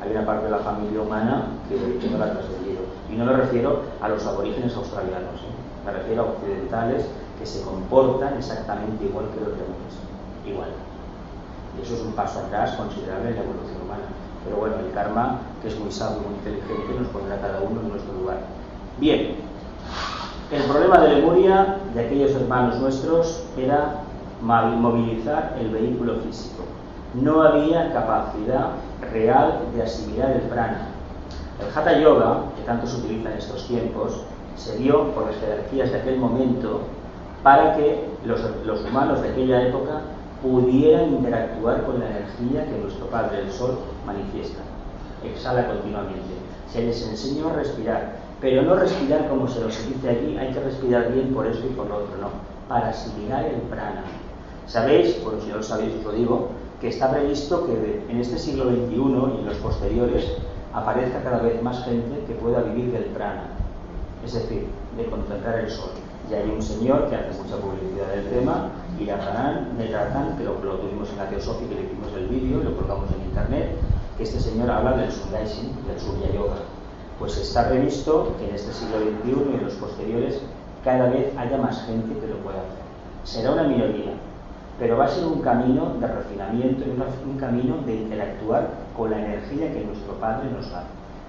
Hay 0.00 0.10
una 0.10 0.26
parte 0.26 0.44
de 0.44 0.50
la 0.50 0.58
familia 0.58 1.00
humana 1.00 1.46
que, 1.68 1.76
no 2.08 2.18
la 2.18 2.26
ha 2.26 2.32
trascendido. 2.32 2.80
Y 3.10 3.16
no 3.16 3.24
me 3.24 3.32
refiero 3.32 3.82
a 4.00 4.08
los 4.08 4.26
aborígenes 4.26 4.74
australianos, 4.76 5.40
¿eh? 5.40 5.54
me 5.84 5.92
refiero 5.92 6.22
a 6.22 6.26
occidentales 6.26 7.06
que 7.38 7.46
se 7.46 7.62
comportan 7.62 8.36
exactamente 8.36 9.04
igual 9.04 9.26
que 9.32 9.40
los 9.40 9.52
demás. 9.52 9.92
Igual. 10.46 10.70
Y 11.78 11.82
eso 11.82 11.94
es 11.94 12.02
un 12.02 12.12
paso 12.12 12.40
atrás 12.40 12.72
considerable 12.76 13.30
en 13.30 13.36
la 13.36 13.42
evolución 13.42 13.82
humana. 13.82 14.08
Pero 14.44 14.56
bueno, 14.56 14.76
el 14.78 14.92
karma, 14.92 15.40
que 15.60 15.68
es 15.68 15.78
muy 15.78 15.90
sabio, 15.90 16.22
muy 16.22 16.36
inteligente, 16.36 16.94
nos 16.98 17.08
pondrá 17.08 17.40
cada 17.40 17.60
uno 17.60 17.80
en 17.80 17.88
nuestro 17.88 18.12
lugar. 18.14 18.38
Bien, 18.98 19.36
el 20.52 20.62
problema 20.62 20.98
de 21.00 21.16
Lemuria, 21.16 21.78
de 21.92 22.06
aquellos 22.06 22.30
hermanos 22.30 22.78
nuestros, 22.78 23.42
era 23.58 24.05
movilizar 24.46 25.56
el 25.60 25.70
vehículo 25.70 26.16
físico. 26.20 26.62
No 27.14 27.42
había 27.42 27.92
capacidad 27.92 28.70
real 29.12 29.60
de 29.74 29.82
asimilar 29.82 30.30
el 30.30 30.42
prana. 30.42 30.88
El 31.60 31.76
Hatha 31.76 31.98
Yoga, 31.98 32.42
que 32.56 32.62
tanto 32.62 32.86
se 32.86 32.98
utiliza 32.98 33.30
en 33.30 33.38
estos 33.38 33.66
tiempos, 33.66 34.22
se 34.56 34.76
dio 34.78 35.12
por 35.12 35.26
las 35.26 35.36
jerarquías 35.36 35.90
de 35.90 35.98
aquel 35.98 36.18
momento 36.18 36.80
para 37.42 37.76
que 37.76 38.04
los, 38.24 38.40
los 38.64 38.84
humanos 38.84 39.22
de 39.22 39.30
aquella 39.30 39.68
época 39.68 40.00
pudieran 40.42 41.14
interactuar 41.14 41.84
con 41.84 42.00
la 42.00 42.06
energía 42.06 42.66
que 42.66 42.78
nuestro 42.82 43.06
Padre 43.06 43.40
el 43.40 43.52
Sol 43.52 43.78
manifiesta. 44.06 44.62
Exhala 45.24 45.66
continuamente. 45.66 46.34
Se 46.70 46.82
les 46.82 47.06
enseñó 47.08 47.48
a 47.48 47.54
respirar, 47.54 48.16
pero 48.40 48.62
no 48.62 48.74
respirar 48.74 49.28
como 49.28 49.48
se 49.48 49.60
nos 49.60 49.88
dice 49.88 50.10
aquí, 50.10 50.36
hay 50.36 50.52
que 50.52 50.60
respirar 50.60 51.12
bien 51.12 51.32
por 51.32 51.46
eso 51.46 51.64
y 51.64 51.70
por 51.70 51.86
lo 51.86 51.96
otro, 51.96 52.16
no, 52.20 52.28
para 52.68 52.88
asimilar 52.88 53.44
el 53.44 53.60
prana. 53.62 54.02
¿Sabéis? 54.66 55.22
Bueno, 55.22 55.40
si 55.40 55.48
no 55.48 55.56
lo 55.56 55.62
sabéis 55.62 55.94
os 55.98 56.04
lo 56.04 56.12
digo, 56.12 56.48
que 56.80 56.88
está 56.88 57.10
previsto 57.10 57.66
que 57.66 58.02
en 58.08 58.20
este 58.20 58.38
siglo 58.38 58.64
XXI 58.64 58.94
y 58.94 59.40
en 59.40 59.46
los 59.46 59.56
posteriores 59.58 60.24
aparezca 60.74 61.22
cada 61.22 61.38
vez 61.38 61.62
más 61.62 61.84
gente 61.84 62.24
que 62.26 62.34
pueda 62.34 62.60
vivir 62.62 62.92
del 62.92 63.04
prana, 63.06 63.44
es 64.24 64.34
decir, 64.34 64.66
de 64.96 65.06
contemplar 65.06 65.60
el 65.60 65.70
sol. 65.70 65.90
Y 66.28 66.34
hay 66.34 66.50
un 66.50 66.60
señor 66.60 67.08
que 67.08 67.14
hace 67.14 67.40
mucha 67.40 67.56
publicidad 67.56 68.08
del 68.08 68.28
tema, 68.28 68.70
Irapanan 68.98 69.76
Metratan, 69.78 70.36
que 70.36 70.44
lo, 70.44 70.58
lo 70.64 70.78
tuvimos 70.78 71.08
en 71.10 71.18
la 71.18 71.28
Teosofía, 71.28 71.68
que 71.68 71.74
le 71.76 71.82
hicimos 71.82 72.08
el 72.16 72.26
vídeo, 72.26 72.64
lo 72.64 72.76
colgamos 72.76 73.08
en 73.12 73.28
internet, 73.28 73.76
que 74.18 74.24
este 74.24 74.40
señor 74.40 74.68
habla 74.70 74.96
del 74.96 75.12
Sundaishin, 75.12 75.70
del 75.86 76.00
Surya 76.00 76.32
Yoga. 76.34 76.56
Pues 77.20 77.36
está 77.38 77.68
previsto 77.68 78.34
que 78.38 78.48
en 78.48 78.54
este 78.56 78.72
siglo 78.72 78.98
XXI 78.98 79.52
y 79.52 79.54
en 79.54 79.64
los 79.64 79.74
posteriores 79.74 80.40
cada 80.84 81.08
vez 81.08 81.32
haya 81.38 81.56
más 81.56 81.86
gente 81.86 82.18
que 82.18 82.26
lo 82.26 82.36
pueda 82.38 82.58
hacer. 82.58 82.84
Será 83.24 83.52
una 83.52 83.62
minoría, 83.62 84.12
pero 84.78 84.96
va 84.96 85.06
a 85.06 85.08
ser 85.08 85.24
un 85.24 85.40
camino 85.40 85.94
de 86.00 86.06
refinamiento 86.06 86.84
un 86.84 87.38
camino 87.38 87.78
de 87.86 87.94
interactuar 87.94 88.68
con 88.96 89.10
la 89.10 89.18
energía 89.18 89.72
que 89.72 89.84
nuestro 89.84 90.14
Padre 90.14 90.50
nos 90.50 90.70
da. 90.70 90.84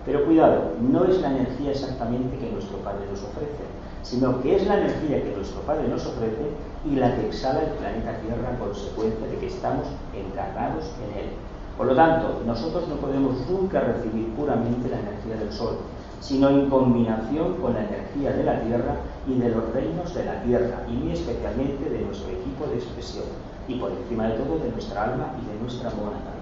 Pero 0.06 0.26
cuidado, 0.26 0.72
no 0.82 1.06
es 1.06 1.20
la 1.22 1.32
energía 1.32 1.72
exactamente 1.72 2.38
que 2.38 2.52
nuestro 2.52 2.78
Padre 2.78 3.06
nos 3.12 3.22
ofrece, 3.24 3.64
sino 4.04 4.42
que 4.42 4.56
es 4.56 4.66
la 4.66 4.80
energía 4.80 5.22
que 5.22 5.36
nuestro 5.36 5.62
Padre 5.62 5.88
nos 5.88 6.06
ofrece 6.06 6.52
y 6.86 6.96
la 6.96 7.16
que 7.16 7.28
exhala 7.28 7.62
el 7.62 7.72
planeta 7.72 8.18
Tierra 8.22 8.56
a 8.56 8.60
consecuencia 8.60 9.28
de 9.28 9.38
que 9.38 9.48
estamos 9.48 9.88
encarnados 10.16 10.86
en 11.04 11.20
él. 11.20 11.30
Por 11.78 11.88
lo 11.88 11.96
tanto, 11.96 12.42
nosotros 12.46 12.88
no 12.88 12.96
podemos 12.96 13.36
nunca 13.50 13.82
recibir 13.82 14.34
puramente 14.34 14.90
la 14.90 15.00
energía 15.00 15.36
del 15.36 15.52
Sol, 15.52 15.78
sino 16.20 16.50
en 16.50 16.70
combinación 16.70 17.56
con 17.56 17.74
la 17.74 17.86
energía 17.86 18.32
de 18.32 18.44
la 18.44 18.62
Tierra 18.62 18.96
y 19.28 19.36
de 19.36 19.50
los 19.50 19.74
reinos 19.74 20.14
de 20.14 20.26
la 20.26 20.42
Tierra, 20.44 20.84
y 20.90 20.94
muy 20.94 21.12
especialmente 21.14 21.90
de 21.90 22.02
nuestro 22.02 22.30
equipo 22.30 22.66
de 22.68 22.76
expresión, 22.76 23.26
y 23.68 23.76
por 23.76 23.92
encima 23.92 24.28
de 24.28 24.36
todo 24.36 24.60
de 24.60 24.72
nuestra 24.72 25.04
alma 25.04 25.34
y 25.42 25.54
de 25.54 25.62
nuestra 25.62 25.90
mónada. 25.92 26.38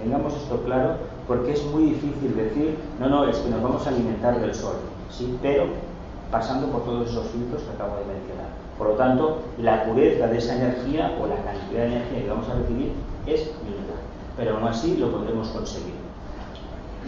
Tengamos 0.00 0.34
esto 0.34 0.62
claro 0.64 0.96
porque 1.28 1.52
es 1.52 1.64
muy 1.66 1.84
difícil 1.84 2.34
decir, 2.34 2.78
no, 2.98 3.08
no, 3.08 3.28
es 3.28 3.36
que 3.36 3.50
nos 3.50 3.62
vamos 3.62 3.86
a 3.86 3.90
alimentar 3.90 4.40
del 4.40 4.54
sol, 4.54 4.76
sí, 5.10 5.38
pero 5.42 5.64
pasando 6.30 6.68
por 6.68 6.84
todos 6.84 7.10
esos 7.10 7.26
filtros 7.28 7.62
que 7.62 7.70
acabo 7.70 7.96
de 7.96 8.06
mencionar. 8.06 8.48
Por 8.78 8.88
lo 8.88 8.94
tanto, 8.94 9.38
la 9.58 9.84
pureza 9.84 10.26
de 10.28 10.38
esa 10.38 10.56
energía 10.56 11.14
o 11.20 11.26
la 11.26 11.36
cantidad 11.36 11.82
de 11.82 11.86
energía 11.96 12.22
que 12.22 12.30
vamos 12.30 12.48
a 12.48 12.54
recibir 12.54 12.92
es 13.26 13.52
mínima, 13.62 14.00
pero 14.38 14.56
aún 14.56 14.68
así 14.68 14.96
lo 14.96 15.12
podremos 15.12 15.48
conseguir. 15.48 15.99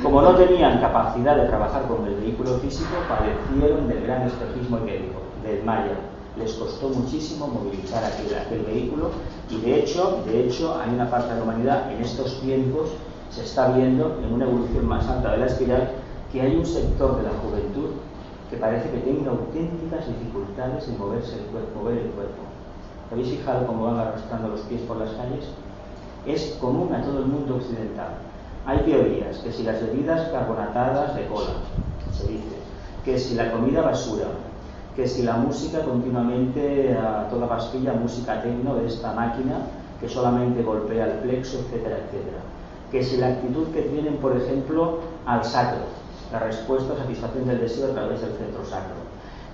Como 0.01 0.23
no 0.23 0.35
tenían 0.37 0.81
capacidad 0.81 1.37
de 1.37 1.49
trabajar 1.49 1.83
con 1.87 2.07
el 2.07 2.15
vehículo 2.15 2.59
físico, 2.59 2.95
padecieron 3.09 3.89
del 3.89 4.03
gran 4.05 4.23
espejismo 4.23 4.79
etérico, 4.79 5.21
del 5.43 5.65
Maya. 5.65 5.99
Les 6.37 6.55
costó 6.55 6.89
muchísimo 6.89 7.47
movilizar 7.47 8.03
aquel, 8.05 8.35
aquel 8.35 8.63
vehículo 8.63 9.11
y 9.51 9.61
de 9.61 9.81
hecho, 9.81 10.23
de 10.25 10.47
hecho, 10.47 10.81
hay 10.81 10.95
una 10.95 11.11
parte 11.11 11.35
de 11.35 11.39
la 11.39 11.43
humanidad 11.45 11.93
en 11.93 12.01
estos 12.01 12.41
tiempos 12.41 12.89
se 13.33 13.45
está 13.45 13.73
viendo 13.73 14.19
en 14.23 14.33
una 14.33 14.45
evolución 14.45 14.87
más 14.87 15.09
alta 15.09 15.33
de 15.33 15.39
la 15.39 15.47
espiral 15.47 15.91
que 16.31 16.41
hay 16.43 16.55
un 16.55 16.67
sector 16.67 17.17
de 17.17 17.23
la 17.23 17.31
juventud 17.43 17.91
que 18.51 18.59
parece 18.59 18.91
que 18.91 18.99
tenga 18.99 19.31
auténticas 19.31 20.07
dificultades 20.07 20.87
en 20.87 20.99
moverse 20.99 21.39
el 21.39 21.47
cuerpo, 21.47 21.81
mover 21.81 21.99
el 21.99 22.11
cuerpo. 22.11 22.43
¿Habéis 23.11 23.29
fijado 23.29 23.67
cómo 23.67 23.85
van 23.87 24.01
arrastrando 24.01 24.49
los 24.49 24.61
pies 24.63 24.83
por 24.83 24.99
las 24.99 25.11
calles? 25.13 25.49
Es 26.27 26.59
común 26.61 26.95
a 26.95 27.03
todo 27.03 27.21
el 27.21 27.27
mundo 27.27 27.57
occidental. 27.57 28.19
Hay 28.65 28.79
teorías 28.79 29.39
que 29.39 29.53
si 29.53 29.65
las 29.65 29.81
bebidas 29.83 30.29
carbonatadas 30.29 31.17
de 31.17 31.27
cola, 31.27 31.55
se 32.13 32.29
dice, 32.29 32.57
que 33.05 33.19
si 33.19 33.35
la 33.35 33.51
comida 33.51 33.83
basura, 33.83 34.29
que 34.95 35.09
si 35.09 35.23
la 35.23 35.37
música 35.37 35.81
continuamente 35.81 36.97
a 36.97 37.29
toda 37.29 37.49
pastilla, 37.49 37.93
música 37.95 38.43
tecno 38.43 38.77
de 38.77 38.87
esta 38.87 39.13
máquina 39.13 39.67
que 40.01 40.09
solamente 40.09 40.63
golpea 40.63 41.07
el 41.07 41.19
plexo, 41.21 41.59
etcétera, 41.59 41.97
etcétera. 41.97 42.39
Que 42.91 43.03
si 43.03 43.17
la 43.17 43.29
actitud 43.29 43.69
que 43.69 43.83
tienen, 43.83 44.17
por 44.19 44.37
ejemplo, 44.37 44.99
al 45.27 45.45
sacro, 45.45 45.81
la 46.31 46.41
respuesta 46.41 46.93
a 46.93 46.99
satisfacción 46.99 47.47
del 47.47 47.61
deseo 47.61 47.91
a 47.91 47.95
través 47.95 48.21
del 48.21 48.33
centro 48.33 48.65
sacro. 48.65 48.97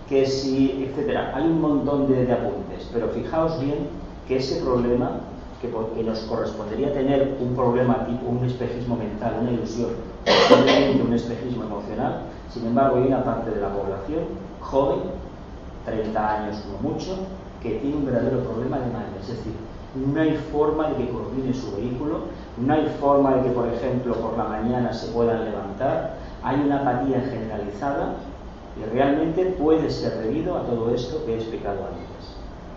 Que 0.09 0.27
si, 0.27 0.85
etcétera, 0.85 1.33
hay 1.35 1.45
un 1.45 1.61
montón 1.61 2.09
de, 2.09 2.27
de 2.27 2.33
apuntes, 2.33 2.89
pero 2.93 3.09
fijaos 3.09 3.61
bien 3.61 3.89
que 4.27 4.37
ese 4.37 4.61
problema 4.63 5.21
que, 5.61 6.03
nos 6.03 6.21
correspondería 6.21 6.93
tener 6.93 7.37
un 7.41 7.55
problema 7.55 8.07
tipo 8.07 8.29
un 8.29 8.45
espejismo 8.45 8.97
mental, 8.97 9.39
una 9.43 9.53
ilusión, 9.53 9.91
un 11.05 11.13
espejismo 11.13 11.65
emocional, 11.65 12.23
sin 12.53 12.67
embargo 12.67 12.97
hay 12.97 13.09
una 13.09 13.25
parte 13.25 13.51
de 13.51 13.61
la 13.61 13.69
población 13.69 14.25
joven, 14.61 15.01
30 15.85 16.37
años 16.37 16.63
como 16.65 16.93
mucho, 16.93 17.17
que 17.63 17.79
tiene 17.79 17.97
un 17.97 18.07
verdadero 18.07 18.41
problema 18.45 18.79
de 18.79 18.87
malla, 18.87 19.17
es 19.21 19.29
decir, 19.29 19.53
no 19.95 20.21
hay 20.21 20.37
forma 20.53 20.91
de 20.91 20.97
que 20.97 21.09
coordine 21.11 21.53
su 21.53 21.75
vehículo, 21.75 22.21
no 22.59 22.73
hay 22.73 22.87
forma 23.01 23.37
de 23.37 23.43
que, 23.43 23.51
por 23.51 23.67
ejemplo, 23.69 24.15
por 24.15 24.37
la 24.37 24.45
mañana 24.45 24.93
se 24.93 25.09
puedan 25.09 25.45
levantar, 25.45 26.17
hay 26.43 26.61
una 26.61 26.81
apatía 26.81 27.21
generalizada 27.21 28.15
y 28.79 28.95
realmente 28.95 29.45
puede 29.59 29.91
ser 29.91 30.19
debido 30.19 30.57
a 30.57 30.63
todo 30.63 30.95
esto 30.95 31.25
que 31.25 31.35
he 31.35 31.37
explicado 31.37 31.79
antes. 31.79 32.18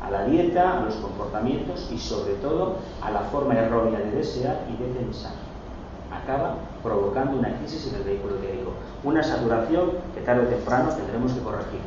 A 0.01 0.09
la 0.09 0.25
dieta, 0.25 0.79
a 0.79 0.81
los 0.81 0.95
comportamientos 0.95 1.89
y 1.93 1.97
sobre 1.97 2.33
todo 2.35 2.77
a 3.01 3.11
la 3.11 3.21
forma 3.21 3.55
errónea 3.55 3.99
de 3.99 4.11
desear 4.11 4.65
y 4.67 4.81
de 4.81 4.89
pensar. 4.89 5.33
Acaba 6.11 6.55
provocando 6.83 7.37
una 7.37 7.55
crisis 7.57 7.87
en 7.87 7.95
el 7.95 8.03
vehículo 8.03 8.35
teórico, 8.35 8.71
una 9.03 9.23
saturación 9.23 9.91
que 10.13 10.21
tarde 10.21 10.47
o 10.47 10.49
temprano 10.49 10.89
tendremos 10.89 11.31
que 11.31 11.39
corregir. 11.41 11.79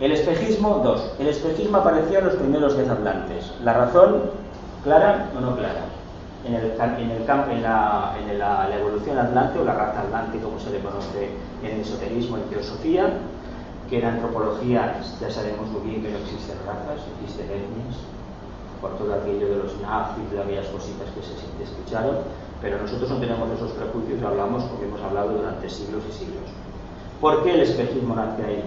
El 0.00 0.12
espejismo 0.12 0.80
2. 0.82 1.14
El 1.18 1.28
espejismo 1.28 1.78
apareció 1.78 2.18
en 2.18 2.24
los 2.24 2.34
primeros 2.34 2.76
desatlantes. 2.76 3.52
¿La 3.62 3.74
razón 3.74 4.22
clara 4.82 5.30
o 5.36 5.40
no 5.40 5.56
clara? 5.56 5.84
en, 6.44 6.54
el, 6.54 6.64
en, 6.64 7.10
el 7.10 7.22
en, 7.22 7.62
la, 7.62 8.14
en 8.18 8.38
la, 8.38 8.78
evolución 8.78 9.18
atlante 9.18 9.58
o 9.58 9.64
la 9.64 9.74
raza 9.74 10.00
atlante, 10.00 10.38
como 10.38 10.58
se 10.58 10.70
le 10.70 10.78
conoce 10.80 11.30
en 11.62 11.70
el 11.70 11.80
esoterismo 11.80 12.38
y 12.38 12.40
teosofía, 12.52 13.12
que 13.88 13.98
en 13.98 14.04
antropología 14.04 15.00
ya 15.20 15.30
sabemos 15.30 15.66
muy 15.68 15.88
bien 15.88 16.02
que 16.02 16.10
no 16.10 16.18
existen 16.18 16.56
razas, 16.66 17.00
existen 17.20 17.46
etnias, 17.46 17.96
por 18.80 18.96
todo 18.98 19.14
aquello 19.14 19.48
de 19.48 19.56
los 19.56 19.80
nazis, 19.80 20.30
de 20.30 20.42
aquellas 20.42 20.66
cositas 20.68 21.08
que 21.10 21.22
se 21.22 21.34
escucharon, 21.62 22.16
pero 22.60 22.78
nosotros 22.78 23.10
no 23.10 23.16
tenemos 23.18 23.50
esos 23.50 23.72
prejuicios 23.72 24.22
hablamos 24.22 24.64
como 24.64 24.82
hemos 24.82 25.00
hablado 25.00 25.32
durante 25.32 25.68
siglos 25.70 26.02
y 26.08 26.12
siglos. 26.12 26.48
¿Por 27.20 27.42
qué 27.42 27.54
el 27.54 27.60
espejismo 27.62 28.14
nace 28.14 28.44
ahí? 28.44 28.64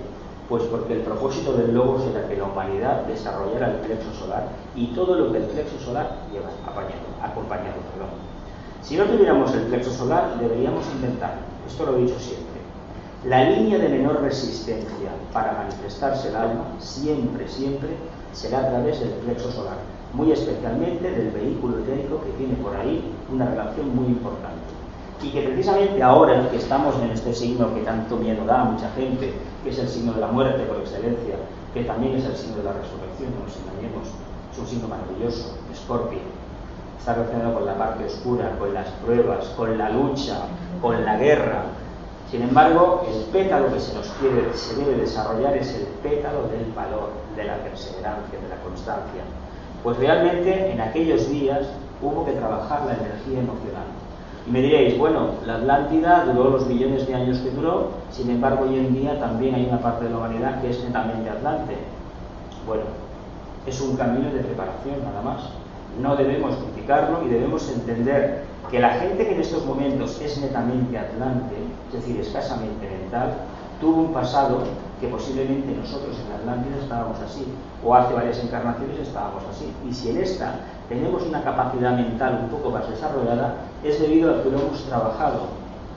Pues 0.50 0.64
porque 0.64 0.94
el 0.94 1.02
propósito 1.02 1.54
del 1.54 1.74
Logos 1.74 2.04
era 2.12 2.28
que 2.28 2.36
la 2.36 2.44
humanidad 2.46 3.06
desarrollara 3.06 3.72
el 3.72 3.78
plexo 3.78 4.14
solar 4.14 4.50
y 4.76 4.88
todo 4.88 5.16
lo 5.16 5.32
que 5.32 5.38
el 5.38 5.46
plexo 5.46 5.80
solar 5.80 6.18
lleva 6.32 6.50
acompañado. 6.50 7.08
acompañado 7.22 7.80
perdón. 7.94 8.12
Si 8.82 8.98
no 8.98 9.06
tuviéramos 9.06 9.54
el 9.54 9.62
plexo 9.68 9.92
solar, 9.92 10.38
deberíamos 10.40 10.86
inventar, 10.94 11.36
esto 11.66 11.86
lo 11.86 11.98
he 11.98 12.02
dicho 12.02 12.20
siempre, 12.20 12.51
la 13.26 13.50
línea 13.50 13.78
de 13.78 13.90
menor 13.90 14.22
resistencia 14.22 15.12
para 15.32 15.54
manifestarse 15.54 16.30
el 16.30 16.36
alma 16.36 16.66
siempre, 16.80 17.48
siempre 17.48 17.90
será 18.34 18.60
a 18.60 18.70
través 18.70 19.00
del 19.00 19.10
plexo 19.10 19.52
solar, 19.52 19.78
muy 20.14 20.32
especialmente 20.32 21.12
del 21.12 21.30
vehículo 21.30 21.80
etérico 21.80 22.22
que 22.24 22.32
tiene 22.38 22.56
por 22.56 22.76
ahí 22.76 23.12
una 23.32 23.46
relación 23.46 23.96
muy 23.96 24.08
importante 24.08 24.72
y 25.24 25.30
que 25.30 25.42
precisamente 25.42 26.02
ahora 26.02 26.50
que 26.50 26.58
estamos 26.58 26.96
en 27.02 27.12
este 27.12 27.34
signo 27.34 27.74
que 27.76 27.82
tanto 27.82 28.18
miedo 28.18 28.44
da 28.46 28.62
a 28.62 28.66
mucha 28.66 28.90
gente, 28.92 29.34
que 29.64 29.70
es 29.70 29.78
el 29.78 29.88
signo 29.88 30.14
de 30.14 30.22
la 30.22 30.28
muerte 30.28 30.64
por 30.64 30.78
excelencia, 30.78 31.36
que 31.74 31.84
también 31.84 32.16
es 32.16 32.26
el 32.26 32.36
signo 32.36 32.58
de 32.58 32.64
la 32.64 32.74
resurrección, 32.74 33.32
no 33.38 33.46
nos 33.46 33.56
engañemos, 33.58 34.08
es 34.52 34.58
un 34.58 34.68
signo 34.68 34.88
maravilloso, 34.88 35.58
Escorpio, 35.72 36.20
está 36.98 37.14
relacionado 37.14 37.54
con 37.54 37.66
la 37.66 37.78
parte 37.78 38.06
oscura, 38.06 38.58
con 38.58 38.74
las 38.74 38.88
pruebas, 39.06 39.46
con 39.56 39.78
la 39.78 39.90
lucha, 39.90 40.40
con 40.82 41.06
la 41.06 41.18
guerra. 41.18 41.66
Sin 42.32 42.42
embargo, 42.42 43.04
el 43.08 43.26
pétalo 43.26 43.74
que 43.74 43.80
se 43.80 43.94
nos 43.94 44.08
quiere, 44.12 44.54
se 44.54 44.76
debe 44.76 44.96
desarrollar 45.02 45.56
es 45.58 45.76
el 45.76 45.86
pétalo 46.02 46.48
del 46.48 46.72
valor, 46.74 47.10
de 47.36 47.44
la 47.44 47.58
perseverancia, 47.58 48.40
de 48.40 48.48
la 48.48 48.56
constancia. 48.64 49.22
Pues 49.84 49.98
realmente 49.98 50.72
en 50.72 50.80
aquellos 50.80 51.30
días 51.30 51.68
hubo 52.02 52.26
que 52.26 52.32
trabajar 52.32 52.86
la 52.86 52.94
energía 52.94 53.40
emocional 53.40 53.86
y 54.48 54.52
me 54.52 54.62
diréis, 54.62 54.98
bueno, 54.98 55.32
la 55.46 55.56
Atlántida 55.56 56.26
duró 56.26 56.50
los 56.50 56.66
millones 56.66 57.06
de 57.06 57.14
años 57.14 57.38
que 57.40 57.52
duró, 57.52 57.90
sin 58.12 58.30
embargo 58.32 58.66
hoy 58.66 58.80
en 58.80 58.94
día 58.94 59.20
también 59.20 59.54
hay 59.54 59.66
una 59.66 59.80
parte 59.80 60.06
de 60.06 60.12
la 60.12 60.18
humanidad 60.18 60.62
que 60.62 60.72
es 60.72 60.84
netamente 60.84 61.30
atlante. 61.30 61.76
Bueno, 62.66 62.84
es 63.68 63.80
un 63.82 63.96
camino 63.96 64.32
de 64.32 64.40
preparación 64.40 65.04
nada 65.04 65.22
más. 65.22 65.50
No 66.02 66.16
debemos 66.16 66.56
criticarlo 66.56 67.24
y 67.24 67.30
debemos 67.30 67.70
entender 67.70 68.46
que 68.72 68.80
la 68.80 68.92
gente 68.92 69.28
que 69.28 69.36
en 69.36 69.42
estos 69.42 69.66
momentos 69.66 70.20
es 70.22 70.38
netamente 70.40 70.98
atlante, 70.98 71.56
es 71.90 71.94
decir, 71.94 72.18
escasamente 72.22 72.90
mental, 72.90 73.34
tuvo 73.82 74.04
un 74.04 74.14
pasado 74.14 74.60
que 75.02 75.08
posiblemente 75.08 75.76
nosotros 75.76 76.16
en 76.26 76.32
Atlántida 76.32 76.78
estábamos 76.82 77.20
así, 77.20 77.46
o 77.84 77.94
hace 77.94 78.14
varias 78.14 78.42
encarnaciones 78.42 78.98
estábamos 79.00 79.44
así. 79.52 79.66
Y 79.86 79.94
si 79.94 80.12
en 80.12 80.20
esta 80.20 80.56
tenemos 80.88 81.24
una 81.24 81.44
capacidad 81.44 81.98
mental 81.98 82.44
un 82.44 82.50
poco 82.50 82.70
más 82.70 82.90
desarrollada, 82.90 83.56
es 83.84 84.00
debido 84.00 84.32
a 84.32 84.42
que 84.42 84.52
lo 84.52 84.60
hemos 84.60 84.86
trabajado. 84.86 85.48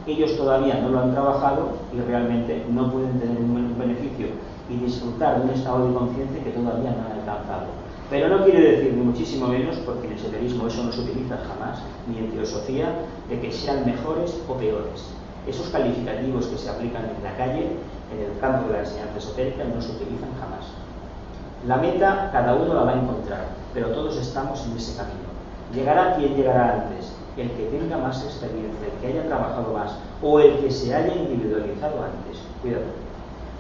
Ellos 0.07 0.37
todavía 0.37 0.81
no 0.81 0.89
lo 0.89 1.01
han 1.01 1.13
trabajado 1.13 1.69
y 1.95 2.01
realmente 2.01 2.65
no 2.71 2.91
pueden 2.91 3.21
tener 3.21 3.39
un 3.39 3.79
beneficio 3.79 4.29
y 4.69 4.77
disfrutar 4.79 5.39
de 5.39 5.45
un 5.45 5.51
estado 5.51 5.87
de 5.87 5.95
conciencia 5.95 6.43
que 6.43 6.51
todavía 6.51 6.91
no 6.91 7.07
han 7.07 7.21
alcanzado. 7.21 7.84
Pero 8.11 8.29
no 8.29 8.45
quiere 8.45 8.77
decir, 8.77 8.93
ni 8.93 9.03
muchísimo 9.03 9.49
menos, 9.49 9.77
porque 9.79 10.07
en 10.07 10.13
el 10.13 10.19
esoterismo 10.19 10.67
eso 10.67 10.85
no 10.85 10.93
se 10.93 11.01
utiliza 11.01 11.39
jamás, 11.39 11.81
ni 12.07 12.19
en 12.19 12.31
teosofía, 12.33 12.93
de 13.29 13.41
que 13.41 13.51
sean 13.51 13.87
mejores 13.87 14.39
o 14.47 14.55
peores. 14.55 15.09
Esos 15.47 15.69
calificativos 15.71 16.47
que 16.47 16.59
se 16.59 16.69
aplican 16.69 17.05
en 17.05 17.25
la 17.25 17.37
calle, 17.37 17.71
en 18.13 18.21
el 18.21 18.39
campo 18.41 18.69
de 18.69 18.75
la 18.75 18.81
enseñanza 18.81 19.19
esotérica, 19.19 19.65
no 19.65 19.81
se 19.81 19.93
utilizan 19.93 20.31
jamás. 20.39 20.67
La 21.67 21.79
meta 21.79 22.29
cada 22.31 22.55
uno 22.55 22.75
la 22.75 22.83
va 22.83 22.93
a 22.93 23.01
encontrar, 23.01 23.47
pero 23.73 23.89
todos 23.89 24.17
estamos 24.19 24.65
en 24.67 24.77
ese 24.77 24.97
camino. 24.97 25.33
Llegará 25.75 26.15
quien 26.17 26.37
llegará 26.37 26.85
antes, 26.85 27.11
el 27.39 27.51
que 27.53 27.65
tenga 27.67 27.97
más 27.97 28.23
experiencia, 28.23 28.87
el 28.87 29.01
que 29.01 29.07
haya 29.07 29.27
trabajado 29.27 29.73
más 29.73 29.97
o 30.23 30.41
el 30.41 30.59
que 30.59 30.71
se 30.71 30.95
haya 30.95 31.15
individualizado 31.15 32.05
antes. 32.05 32.43
Cuidado. 32.61 32.85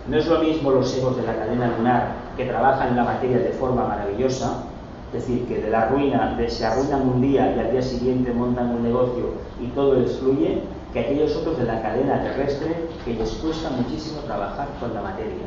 No 0.06 0.18
es 0.18 0.26
lo 0.26 0.38
mismo 0.40 0.70
los 0.70 0.94
egos 0.96 1.16
de 1.16 1.22
la 1.22 1.34
cadena 1.34 1.74
lunar 1.78 2.23
que 2.36 2.46
trabajan 2.46 2.88
en 2.88 2.96
la 2.96 3.04
materia 3.04 3.38
de 3.38 3.50
forma 3.50 3.86
maravillosa, 3.86 4.64
es 5.12 5.20
decir, 5.20 5.46
que 5.46 5.60
de 5.60 5.70
la 5.70 5.86
ruina, 5.86 6.34
de, 6.36 6.50
se 6.50 6.66
arruinan 6.66 7.08
un 7.08 7.20
día 7.20 7.54
y 7.54 7.58
al 7.60 7.70
día 7.70 7.82
siguiente 7.82 8.32
montan 8.32 8.70
un 8.70 8.82
negocio 8.82 9.30
y 9.60 9.68
todo 9.68 9.94
les 9.94 10.18
fluye, 10.18 10.62
que 10.92 11.00
aquellos 11.00 11.36
otros 11.36 11.58
de 11.58 11.64
la 11.64 11.82
cadena 11.82 12.22
terrestre 12.22 12.88
que 13.04 13.14
les 13.14 13.30
cuesta 13.34 13.70
muchísimo 13.70 14.20
trabajar 14.22 14.68
con 14.80 14.94
la 14.94 15.02
materia. 15.02 15.46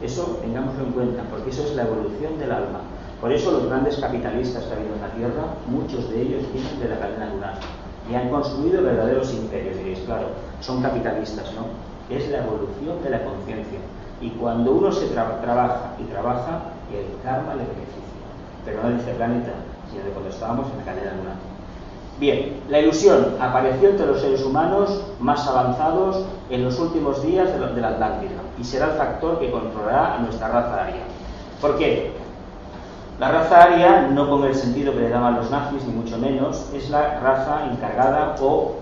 Eso 0.00 0.38
tengámoslo 0.42 0.84
en 0.84 0.92
cuenta, 0.92 1.22
porque 1.30 1.50
eso 1.50 1.62
es 1.62 1.74
la 1.74 1.84
evolución 1.84 2.38
del 2.38 2.52
alma. 2.52 2.80
Por 3.20 3.32
eso 3.32 3.52
los 3.52 3.66
grandes 3.66 3.96
capitalistas 3.98 4.64
que 4.64 4.74
ha 4.74 4.76
habido 4.76 4.94
en 4.96 5.00
la 5.00 5.10
Tierra, 5.10 5.44
muchos 5.68 6.10
de 6.10 6.22
ellos 6.22 6.42
vienen 6.52 6.80
de 6.80 6.88
la 6.88 6.98
cadena 6.98 7.32
lunar. 7.32 7.54
y 8.10 8.14
han 8.14 8.30
construido 8.30 8.82
verdaderos 8.82 9.32
imperios. 9.32 9.76
Diréis, 9.76 10.00
claro, 10.00 10.26
son 10.60 10.82
capitalistas, 10.82 11.52
¿no? 11.54 11.66
Es 12.14 12.28
la 12.30 12.38
evolución 12.38 13.00
de 13.04 13.10
la 13.10 13.24
conciencia. 13.24 13.78
Y 14.22 14.30
cuando 14.30 14.72
uno 14.72 14.92
se 14.92 15.08
trabaja 15.08 15.94
y 15.98 16.04
trabaja, 16.04 16.60
el 16.90 17.20
karma 17.22 17.54
le 17.54 17.64
beneficia. 17.64 18.02
Pero 18.64 18.82
no 18.82 18.90
de 18.90 18.96
este 18.96 19.12
planeta, 19.12 19.52
sino 19.90 20.04
de 20.04 20.10
cuando 20.10 20.30
estábamos 20.30 20.70
en 20.70 20.78
la 20.78 20.84
cadena 20.84 21.12
lunar. 21.12 21.52
Bien, 22.20 22.60
la 22.68 22.78
ilusión 22.78 23.36
apareció 23.40 23.88
entre 23.88 24.06
los 24.06 24.20
seres 24.20 24.44
humanos 24.44 25.02
más 25.18 25.44
avanzados 25.48 26.24
en 26.50 26.62
los 26.62 26.78
últimos 26.78 27.20
días 27.22 27.52
de 27.52 27.80
la 27.80 27.88
Atlántida 27.88 28.40
y 28.60 28.64
será 28.64 28.86
el 28.86 28.92
factor 28.92 29.40
que 29.40 29.50
controlará 29.50 30.14
a 30.14 30.18
nuestra 30.18 30.48
raza 30.48 30.84
aria. 30.84 31.02
¿Por 31.60 31.76
qué? 31.78 32.12
La 33.18 33.30
raza 33.30 33.64
aria, 33.64 34.08
no 34.12 34.28
con 34.28 34.44
el 34.44 34.54
sentido 34.54 34.92
que 34.92 35.00
le 35.00 35.08
daban 35.08 35.34
los 35.34 35.50
nazis, 35.50 35.84
ni 35.84 35.94
mucho 35.94 36.16
menos, 36.18 36.70
es 36.72 36.90
la 36.90 37.18
raza 37.20 37.66
encargada 37.70 38.36
o 38.40 38.76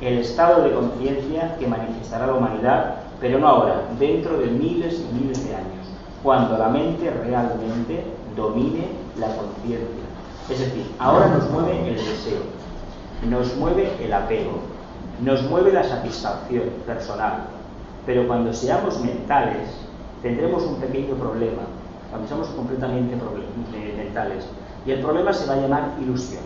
el 0.00 0.18
estado 0.18 0.62
de 0.62 0.72
conciencia 0.72 1.56
que 1.58 1.66
manifestará 1.66 2.26
la 2.26 2.34
humanidad, 2.34 2.94
pero 3.20 3.38
no 3.38 3.48
ahora, 3.48 3.82
dentro 3.98 4.38
de 4.38 4.46
miles 4.46 5.00
y 5.00 5.14
miles 5.14 5.46
de 5.46 5.54
años, 5.54 5.86
cuando 6.22 6.58
la 6.58 6.68
mente 6.68 7.10
realmente 7.10 8.04
domine 8.34 8.88
la 9.18 9.28
conciencia. 9.28 10.04
Es 10.50 10.60
decir, 10.60 10.86
ahora 10.98 11.28
nos 11.28 11.50
mueve 11.50 11.88
el 11.88 11.96
deseo, 11.96 12.42
nos 13.28 13.56
mueve 13.56 13.92
el 14.00 14.12
apego, 14.12 14.60
nos 15.20 15.42
mueve 15.44 15.72
la 15.72 15.82
satisfacción 15.82 16.64
personal, 16.84 17.44
pero 18.04 18.26
cuando 18.26 18.52
seamos 18.52 19.00
mentales 19.00 19.70
tendremos 20.22 20.62
un 20.64 20.76
pequeño 20.76 21.14
problema, 21.14 21.62
cuando 22.10 22.28
seamos 22.28 22.48
completamente 22.48 23.16
mentales, 23.96 24.46
y 24.84 24.90
el 24.92 25.00
problema 25.00 25.32
se 25.32 25.46
va 25.46 25.54
a 25.54 25.60
llamar 25.60 25.94
ilusión, 26.00 26.42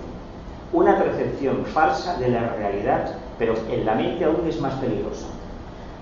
una 0.72 0.96
percepción 0.96 1.64
falsa 1.66 2.16
de 2.18 2.28
la 2.28 2.54
realidad, 2.54 3.16
pero 3.38 3.54
en 3.68 3.84
la 3.84 3.94
mente 3.94 4.24
aún 4.24 4.46
es 4.46 4.60
más 4.60 4.74
peligrosa. 4.74 5.26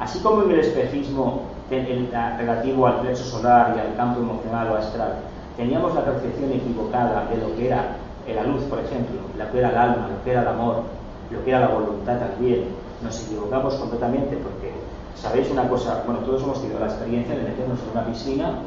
Así 0.01 0.21
como 0.21 0.45
en 0.45 0.53
el 0.53 0.61
espejismo 0.61 1.43
relativo 1.71 2.87
al 2.87 3.01
plexo 3.01 3.25
solar 3.25 3.75
y 3.77 3.81
al 3.81 3.97
campo 3.97 4.21
emocional 4.21 4.71
o 4.71 4.77
astral, 4.77 5.15
teníamos 5.57 5.95
la 5.95 6.05
percepción 6.05 6.53
equivocada 6.53 7.27
de 7.29 7.37
lo 7.37 7.55
que 7.57 7.67
era 7.67 7.97
la 8.35 8.43
luz, 8.45 8.63
por 8.65 8.79
ejemplo, 8.79 9.21
lo 9.37 9.51
que 9.51 9.59
era 9.59 9.71
el 9.71 9.77
alma, 9.77 10.09
lo 10.13 10.23
que 10.23 10.31
era 10.31 10.43
el 10.43 10.49
amor, 10.49 10.83
lo 11.31 11.45
que 11.45 11.51
era 11.51 11.61
la 11.61 11.69
voluntad 11.69 12.19
también, 12.19 12.67
nos 13.03 13.25
equivocamos 13.25 13.75
completamente 13.77 14.37
porque 14.37 14.73
sabéis 15.15 15.51
una 15.51 15.69
cosa, 15.69 16.03
bueno, 16.05 16.21
todos 16.21 16.43
hemos 16.43 16.61
tenido 16.61 16.79
la 16.79 16.87
experiencia 16.87 17.35
de 17.35 17.43
meternos 17.43 17.79
en 17.81 17.91
una 17.91 18.07
piscina 18.07 18.59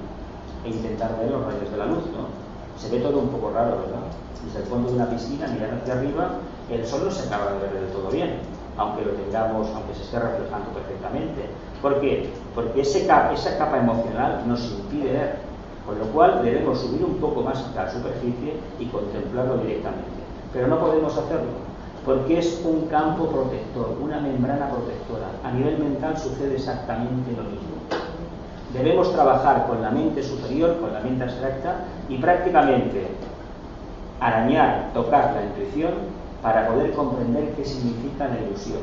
e 0.66 0.70
intentar 0.70 1.18
ver 1.18 1.32
los 1.32 1.46
rayos 1.46 1.72
de 1.72 1.78
la 1.78 1.86
luz, 1.86 2.04
¿no? 2.08 2.28
Se 2.80 2.90
ve 2.90 3.00
todo 3.02 3.20
un 3.20 3.30
poco 3.30 3.52
raro, 3.52 3.78
¿verdad? 3.78 4.02
Desde 4.44 4.60
el 4.60 4.66
fondo 4.66 4.90
de 4.90 4.96
una 4.96 5.10
piscina, 5.10 5.48
mirar 5.48 5.80
hacia 5.82 5.94
arriba, 5.94 6.32
el 6.70 6.86
sol 6.86 7.02
no 7.06 7.12
se 7.12 7.28
acaba 7.28 7.54
de 7.54 7.60
ver 7.60 7.74
del 7.74 7.92
todo 7.92 8.10
bien, 8.10 8.40
aunque 8.82 9.06
lo 9.06 9.12
tengamos, 9.12 9.68
aunque 9.76 9.94
se 9.94 10.02
esté 10.04 10.20
reflejando 10.20 10.70
perfectamente. 10.72 11.46
¿Por 11.82 12.02
qué? 12.02 12.30
Porque 12.56 12.82
ese 12.82 13.06
esa 13.06 13.58
capa 13.58 13.78
emocional 13.78 14.44
nos 14.48 14.64
impide 14.72 15.14
ver 15.14 15.52
con 15.86 15.98
lo 15.98 16.06
cual 16.08 16.44
debemos 16.44 16.80
subir 16.80 17.04
un 17.04 17.16
poco 17.16 17.42
más 17.42 17.66
a 17.78 17.84
la 17.84 17.92
superficie 17.92 18.54
y 18.80 18.86
contemplarlo 18.86 19.58
directamente. 19.58 20.22
Pero 20.54 20.68
no 20.68 20.80
podemos 20.80 21.18
hacerlo, 21.18 21.50
porque 22.06 22.40
es 22.40 22.62
un 22.66 22.88
campo 22.88 23.28
protector, 23.28 23.98
una 24.02 24.20
membrana 24.20 24.70
protectora. 24.70 25.28
A 25.44 25.52
nivel 25.52 25.80
mental 25.80 26.18
sucede 26.18 26.56
exactamente 26.56 27.32
lo 27.32 27.44
mismo. 27.44 27.82
Debemos 28.74 29.12
trabajar 29.12 29.68
con 29.68 29.82
la 29.82 29.90
mente 29.90 30.24
superior, 30.24 30.78
con 30.80 30.94
la 30.94 31.02
mente 31.02 31.24
abstracta 31.24 31.78
y 32.08 32.18
prácticamente 32.18 33.08
arañar, 34.20 34.92
tocar 34.94 35.34
la 35.36 35.44
intuición 35.44 35.92
para 36.42 36.68
poder 36.68 36.92
comprender 36.94 37.54
qué 37.56 37.66
significa 37.66 38.28
la 38.28 38.40
ilusión. 38.40 38.82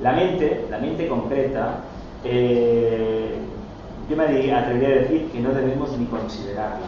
La 0.00 0.12
mente, 0.12 0.66
la 0.70 0.78
mente 0.78 1.08
concreta, 1.08 1.80
eh, 2.24 3.38
yo 4.08 4.16
me 4.16 4.24
atrevería 4.24 4.58
a 4.58 5.00
decir 5.00 5.30
que 5.30 5.40
no 5.40 5.50
debemos 5.50 5.96
ni 5.96 6.06
considerarla, 6.06 6.86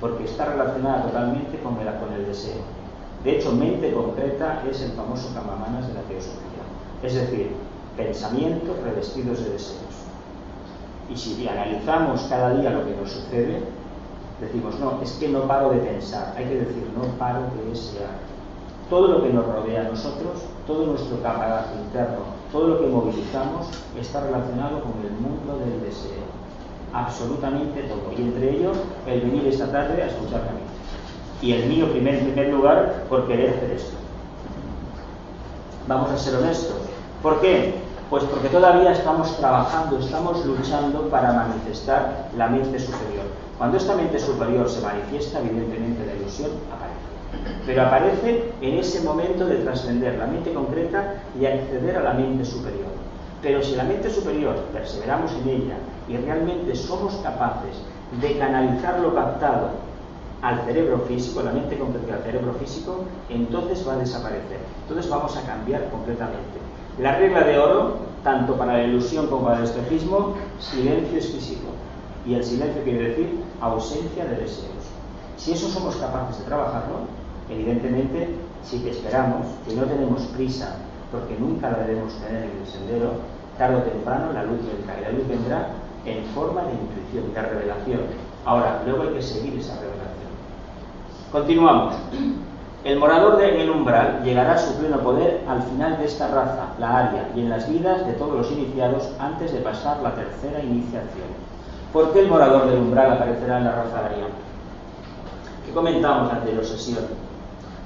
porque 0.00 0.24
está 0.24 0.46
relacionada 0.46 1.04
totalmente 1.04 1.58
con 1.58 1.78
el, 1.78 1.86
con 1.98 2.12
el 2.14 2.26
deseo. 2.26 2.60
De 3.24 3.36
hecho, 3.36 3.52
mente 3.52 3.92
concreta 3.92 4.62
es 4.70 4.82
el 4.82 4.92
famoso 4.92 5.32
camamanas 5.34 5.88
de 5.88 5.94
la 5.94 6.02
teosofía, 6.02 6.62
es 7.02 7.14
decir, 7.14 7.50
pensamientos 7.96 8.78
revestidos 8.82 9.44
de 9.44 9.50
deseos. 9.50 9.98
Y 11.10 11.16
si 11.16 11.48
analizamos 11.48 12.22
cada 12.28 12.54
día 12.54 12.70
lo 12.70 12.84
que 12.84 12.94
nos 12.94 13.10
sucede, 13.10 13.62
decimos, 14.40 14.78
no, 14.78 15.00
es 15.02 15.12
que 15.12 15.28
no 15.28 15.48
paro 15.48 15.70
de 15.70 15.78
pensar, 15.78 16.34
hay 16.36 16.44
que 16.44 16.54
decir, 16.56 16.86
no 16.96 17.04
paro 17.18 17.40
de 17.56 17.70
desear. 17.70 18.27
Todo 18.90 19.08
lo 19.08 19.22
que 19.22 19.32
nos 19.32 19.46
rodea 19.46 19.82
a 19.82 19.90
nosotros, 19.90 20.42
todo 20.66 20.86
nuestro 20.86 21.20
capacidad 21.22 21.66
interno, 21.84 22.38
todo 22.50 22.68
lo 22.68 22.80
que 22.80 22.86
movilizamos 22.86 23.68
está 24.00 24.22
relacionado 24.22 24.80
con 24.80 24.94
el 25.04 25.12
mundo 25.12 25.58
del 25.58 25.82
deseo 25.82 26.38
absolutamente 26.92 27.82
todo. 27.82 28.12
Y 28.16 28.22
entre 28.22 28.50
ellos, 28.56 28.76
el 29.06 29.20
venir 29.20 29.46
esta 29.46 29.70
tarde 29.70 30.02
a 30.02 30.06
escuchar 30.06 30.40
a 30.40 30.52
mí. 30.52 30.60
Y 31.40 31.52
el 31.52 31.68
mío, 31.68 31.90
primer, 31.90 32.14
en 32.14 32.32
primer 32.32 32.52
lugar, 32.52 33.04
por 33.08 33.26
querer 33.26 33.56
hacer 33.56 33.70
esto. 33.72 33.96
Vamos 35.86 36.10
a 36.10 36.18
ser 36.18 36.36
honestos. 36.36 36.76
¿Por 37.22 37.40
qué? 37.40 37.74
Pues 38.10 38.24
porque 38.24 38.48
todavía 38.48 38.92
estamos 38.92 39.36
trabajando, 39.36 39.98
estamos 39.98 40.44
luchando 40.44 41.02
para 41.08 41.32
manifestar 41.32 42.28
la 42.36 42.48
mente 42.48 42.78
superior. 42.78 43.26
Cuando 43.58 43.76
esta 43.76 43.94
mente 43.94 44.18
superior 44.18 44.68
se 44.68 44.80
manifiesta, 44.80 45.40
evidentemente 45.40 46.06
la 46.06 46.14
ilusión 46.14 46.50
aparece. 46.74 47.07
Pero 47.66 47.82
aparece 47.82 48.52
en 48.60 48.78
ese 48.78 49.00
momento 49.02 49.46
de 49.46 49.56
trascender 49.56 50.18
la 50.18 50.26
mente 50.26 50.52
concreta 50.52 51.22
y 51.38 51.46
acceder 51.46 51.96
a 51.96 52.02
la 52.02 52.14
mente 52.14 52.44
superior. 52.44 52.88
Pero 53.42 53.62
si 53.62 53.76
la 53.76 53.84
mente 53.84 54.10
superior 54.10 54.56
perseveramos 54.72 55.32
en 55.32 55.48
ella 55.48 55.76
y 56.08 56.16
realmente 56.16 56.74
somos 56.74 57.16
capaces 57.16 57.76
de 58.20 58.38
canalizar 58.38 58.98
lo 59.00 59.14
captado 59.14 59.70
al 60.42 60.64
cerebro 60.64 60.98
físico, 61.00 61.42
la 61.42 61.52
mente 61.52 61.78
concreta 61.78 62.14
al 62.14 62.22
cerebro 62.22 62.54
físico, 62.54 63.04
entonces 63.28 63.86
va 63.86 63.94
a 63.94 63.98
desaparecer. 63.98 64.58
Entonces 64.82 65.10
vamos 65.10 65.36
a 65.36 65.42
cambiar 65.42 65.88
completamente. 65.90 66.58
La 67.00 67.16
regla 67.16 67.42
de 67.42 67.58
oro, 67.58 67.96
tanto 68.24 68.54
para 68.56 68.74
la 68.74 68.84
ilusión 68.84 69.26
como 69.28 69.44
para 69.44 69.58
el 69.58 69.64
espejismo, 69.64 70.34
silencio 70.58 71.18
es 71.18 71.28
físico. 71.28 71.68
Y 72.26 72.34
el 72.34 72.44
silencio 72.44 72.82
quiere 72.82 73.10
decir 73.10 73.40
ausencia 73.60 74.24
de 74.24 74.36
deseos. 74.36 74.68
Si 75.36 75.52
eso 75.52 75.68
somos 75.68 75.96
capaces 75.96 76.40
de 76.40 76.44
trabajarlo, 76.44 77.06
evidentemente, 77.50 78.28
si 78.62 78.80
que 78.80 78.90
esperamos, 78.90 79.46
que 79.66 79.74
no 79.74 79.84
tenemos 79.84 80.22
prisa, 80.36 80.76
porque 81.10 81.36
nunca 81.38 81.70
la 81.70 81.78
debemos 81.78 82.14
tener 82.14 82.44
en 82.44 82.60
el 82.60 82.66
sendero, 82.66 83.12
tarde 83.56 83.76
o 83.76 83.82
temprano 83.82 84.32
la 84.32 84.44
luz 84.44 84.58
vendrá. 84.66 84.98
Y 84.98 85.04
la 85.04 85.10
luz 85.10 85.28
vendrá 85.28 85.68
en 86.04 86.24
forma 86.26 86.62
de 86.62 86.72
intuición, 86.72 87.34
de 87.34 87.42
revelación. 87.42 88.00
Ahora, 88.44 88.82
luego 88.86 89.02
hay 89.02 89.14
que 89.14 89.22
seguir 89.22 89.58
esa 89.58 89.74
revelación. 89.74 90.08
Continuamos. 91.32 91.94
El 92.84 92.98
morador 92.98 93.36
de, 93.36 93.60
el 93.60 93.70
umbral 93.70 94.22
llegará 94.24 94.54
a 94.54 94.58
su 94.58 94.78
pleno 94.78 94.98
poder 95.00 95.42
al 95.48 95.62
final 95.62 95.98
de 95.98 96.04
esta 96.04 96.28
raza, 96.28 96.68
la 96.78 96.98
aria, 96.98 97.28
y 97.34 97.40
en 97.40 97.50
las 97.50 97.68
vidas 97.68 98.06
de 98.06 98.12
todos 98.12 98.36
los 98.36 98.50
iniciados 98.52 99.10
antes 99.18 99.52
de 99.52 99.58
pasar 99.60 99.98
la 100.00 100.14
tercera 100.14 100.62
iniciación. 100.62 101.28
¿Por 101.92 102.12
qué 102.12 102.20
el 102.20 102.28
morador 102.28 102.66
del 102.66 102.78
umbral 102.78 103.12
aparecerá 103.12 103.58
en 103.58 103.64
la 103.64 103.72
raza 103.72 104.06
aria? 104.06 104.26
¿Qué 105.66 105.72
comentamos 105.72 106.32
ante 106.32 106.54
la 106.54 106.62
sesión? 106.62 107.27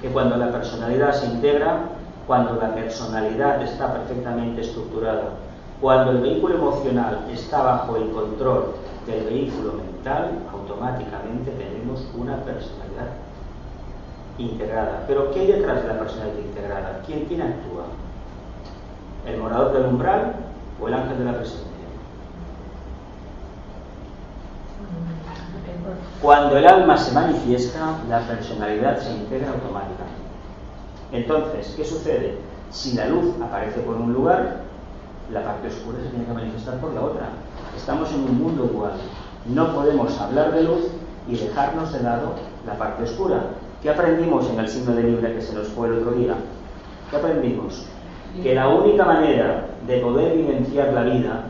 Que 0.02 0.08
cuando 0.08 0.36
la 0.36 0.50
personalidad 0.50 1.12
se 1.12 1.26
integra, 1.26 1.78
cuando 2.26 2.56
la 2.56 2.74
personalidad 2.74 3.62
está 3.62 3.92
perfectamente 3.92 4.60
estructurada, 4.60 5.30
cuando 5.80 6.12
el 6.12 6.18
vehículo 6.18 6.56
emocional 6.56 7.26
está 7.32 7.62
bajo 7.62 7.96
el 7.96 8.10
control 8.10 8.74
del 9.06 9.24
vehículo 9.24 9.74
mental, 9.74 10.40
automáticamente 10.52 11.50
tenemos 11.52 12.06
una 12.16 12.36
personalidad 12.44 13.08
integrada. 14.38 15.04
Pero 15.06 15.30
¿qué 15.32 15.40
hay 15.40 15.46
detrás 15.48 15.82
de 15.82 15.88
la 15.88 15.98
personalidad 15.98 16.38
integrada? 16.38 17.02
¿Quién, 17.06 17.24
quién 17.26 17.42
actúa? 17.42 17.84
¿El 19.26 19.38
morador 19.40 19.72
del 19.72 19.86
umbral 19.86 20.34
o 20.80 20.88
el 20.88 20.94
ángel 20.94 21.18
de 21.18 21.24
la 21.24 21.32
presencia? 21.32 21.81
Cuando 26.20 26.56
el 26.56 26.66
alma 26.66 26.96
se 26.96 27.12
manifiesta, 27.12 27.98
la 28.08 28.20
personalidad 28.20 28.98
se 28.98 29.12
integra 29.12 29.48
automáticamente. 29.48 30.22
Entonces, 31.12 31.74
¿qué 31.76 31.84
sucede? 31.84 32.38
Si 32.70 32.94
la 32.94 33.06
luz 33.06 33.34
aparece 33.42 33.80
por 33.80 33.96
un 33.96 34.12
lugar, 34.12 34.62
la 35.30 35.44
parte 35.44 35.68
oscura 35.68 35.98
se 36.02 36.10
tiene 36.10 36.24
que 36.24 36.32
manifestar 36.32 36.78
por 36.78 36.92
la 36.94 37.02
otra. 37.02 37.28
Estamos 37.76 38.10
en 38.12 38.24
un 38.24 38.42
mundo 38.42 38.64
dual. 38.64 38.92
No 39.46 39.74
podemos 39.74 40.18
hablar 40.20 40.52
de 40.52 40.62
luz 40.62 40.88
y 41.28 41.36
dejarnos 41.36 41.92
de 41.92 42.02
lado 42.02 42.34
la 42.66 42.74
parte 42.74 43.04
oscura. 43.04 43.42
¿Qué 43.82 43.90
aprendimos 43.90 44.48
en 44.48 44.60
el 44.60 44.68
signo 44.68 44.94
de 44.94 45.02
Libra 45.02 45.32
que 45.32 45.42
se 45.42 45.54
nos 45.54 45.68
fue 45.68 45.88
el 45.88 45.98
otro 45.98 46.12
día? 46.12 46.34
¿Qué 47.10 47.16
aprendimos? 47.16 47.84
Que 48.42 48.54
la 48.54 48.68
única 48.68 49.04
manera 49.04 49.66
de 49.86 49.98
poder 49.98 50.36
vivenciar 50.36 50.92
la 50.92 51.02
vida 51.02 51.44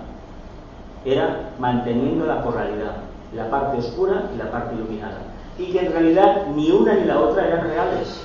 era 1.05 1.51
manteniendo 1.59 2.27
la 2.27 2.42
polaridad, 2.42 2.96
la 3.34 3.50
parte 3.50 3.78
oscura 3.78 4.30
y 4.34 4.38
la 4.38 4.50
parte 4.50 4.74
iluminada. 4.74 5.18
Y 5.58 5.72
que 5.72 5.86
en 5.86 5.92
realidad 5.92 6.46
ni 6.54 6.70
una 6.70 6.94
ni 6.94 7.04
la 7.04 7.20
otra 7.20 7.46
eran 7.46 7.68
reales. 7.68 8.20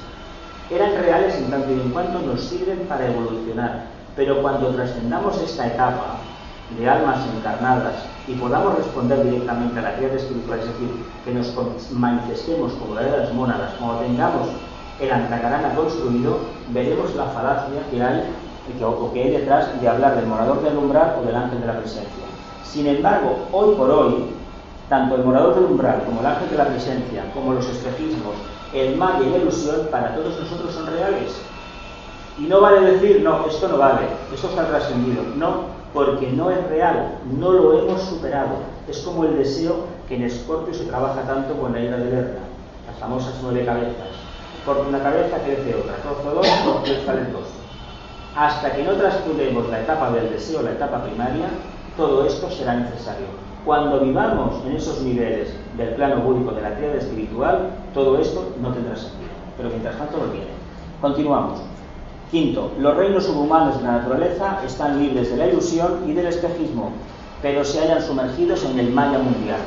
Eran 0.70 0.96
reales 1.02 1.36
en 1.36 1.50
tanto 1.50 1.72
y 1.72 1.80
en 1.80 1.92
cuanto 1.92 2.20
nos 2.20 2.42
sirven 2.42 2.80
para 2.90 3.08
evolucionar, 3.08 3.86
pero 4.16 4.42
cuando 4.42 4.68
trascendamos 4.70 5.42
esta 5.42 5.68
etapa 5.68 6.18
de 6.78 6.90
almas 6.90 7.20
encarnadas 7.38 7.96
y 8.28 8.34
podamos 8.34 8.76
responder 8.76 9.24
directamente 9.24 9.80
a 9.80 9.84
la 9.84 9.96
criatura 9.96 10.20
espiritual, 10.20 10.60
es 10.60 10.66
decir, 10.66 11.06
que 11.24 11.34
nos 11.34 11.92
manifestemos 11.94 12.74
como 12.74 12.96
verdaderas 12.96 13.34
mónadas, 13.34 13.74
cuando 13.80 14.00
tengamos 14.00 14.50
el 15.00 15.12
antacarana 15.12 15.74
construido, 15.76 16.40
veremos 16.70 17.16
la 17.16 17.26
falacia 17.26 17.82
que 17.90 18.02
hay 18.04 18.24
o 18.84 19.14
que 19.14 19.24
hay 19.24 19.32
detrás 19.32 19.80
de 19.80 19.88
hablar 19.88 20.18
del 20.18 20.26
morador 20.26 20.62
del 20.62 20.78
umbral 20.78 21.16
o 21.22 21.26
del 21.26 21.36
ángel 21.36 21.62
de 21.62 21.68
la 21.68 21.80
presencia. 21.80 22.26
Sin 22.66 22.86
embargo, 22.88 23.48
hoy 23.54 23.76
por 23.76 23.90
hoy, 23.90 24.26
tanto 24.90 25.16
el 25.16 25.24
morador 25.24 25.56
del 25.56 25.66
umbral 25.66 26.04
como 26.06 26.22
el 26.22 26.26
ángel 26.26 26.50
de 26.50 26.58
la 26.58 26.68
presencia, 26.68 27.32
como 27.34 27.54
los 27.54 27.68
espejismos, 27.68 28.36
el 28.74 28.96
mal 28.96 29.22
y 29.26 29.30
la 29.30 29.38
ilusión, 29.38 29.88
para 29.92 30.16
todos 30.16 30.40
nosotros 30.40 30.74
son 30.74 30.88
reales. 30.88 31.36
Y 32.38 32.44
no 32.44 32.62
vale 32.62 32.92
decir, 32.92 33.22
no, 33.24 33.48
esto 33.48 33.68
no 33.68 33.78
vale, 33.78 34.08
esto 34.34 34.48
está 34.48 34.68
trascendido. 34.68 35.24
No, 35.36 35.78
porque 35.94 36.32
no 36.32 36.52
es 36.52 36.64
real, 36.70 37.18
no 37.38 37.52
lo 37.52 37.80
hemos 37.80 38.02
superado. 38.02 38.58
Es 38.88 39.00
como 39.00 39.24
el 39.24 39.38
deseo 39.38 39.86
que 40.08 40.16
en 40.16 40.24
Escorpio 40.24 40.74
se 40.74 40.86
trabaja 40.86 41.22
tanto 41.24 41.56
con 41.56 41.74
la 41.74 41.80
ira 41.80 41.98
de 41.98 42.06
Lerna, 42.06 42.42
las 42.86 43.00
famosas 43.00 43.34
nueve 43.42 43.66
cabezas. 43.66 44.10
Porque 44.66 44.90
una 44.90 45.02
cabeza 45.02 45.38
crece 45.44 45.76
otra, 45.76 45.96
trozo 45.96 46.36
dos, 46.36 46.48
salen 47.06 47.34
dos. 47.34 47.48
Hasta 48.36 48.72
que 48.76 48.84
no 48.84 48.94
transcurremos 48.94 49.68
la 49.70 49.82
etapa 49.82 50.12
del 50.12 50.30
deseo, 50.30 50.62
la 50.62 50.72
etapa 50.72 51.04
primaria, 51.04 51.48
todo 51.96 52.26
esto 52.26 52.52
será 52.52 52.76
necesario. 52.76 53.47
Cuando 53.68 54.00
vivamos 54.00 54.66
en 54.66 54.78
esos 54.78 55.02
niveles 55.02 55.50
del 55.76 55.90
plano 55.96 56.22
búdico 56.22 56.52
de 56.52 56.62
la 56.62 56.74
tierra 56.78 57.00
espiritual, 57.00 57.72
todo 57.94 58.18
esto 58.18 58.54
no 58.62 58.72
tendrá 58.72 58.96
sentido. 58.96 59.30
Pero 59.58 59.68
mientras 59.68 59.98
tanto 59.98 60.20
lo 60.20 60.28
tiene. 60.28 60.48
Continuamos. 61.02 61.60
Quinto, 62.32 62.72
los 62.80 62.96
reinos 62.96 63.26
subhumanos 63.26 63.78
de 63.78 63.84
la 63.84 63.98
naturaleza 63.98 64.62
están 64.66 65.04
libres 65.04 65.30
de 65.32 65.36
la 65.36 65.48
ilusión 65.48 66.06
y 66.08 66.14
del 66.14 66.28
espejismo, 66.28 66.94
pero 67.42 67.66
se 67.66 67.82
hallan 67.82 68.02
sumergidos 68.02 68.64
en 68.64 68.80
el 68.80 68.90
maya 68.92 69.18
mundial. 69.18 69.60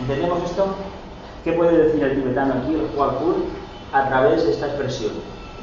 ¿Entendemos 0.00 0.42
esto? 0.42 0.68
¿Qué 1.44 1.52
puede 1.52 1.76
decir 1.76 2.02
el 2.04 2.18
tibetano 2.18 2.54
aquí, 2.54 2.72
el 2.72 2.88
Huapur, 2.96 3.36
a 3.92 4.08
través 4.08 4.46
de 4.46 4.52
esta 4.52 4.68
expresión? 4.68 5.12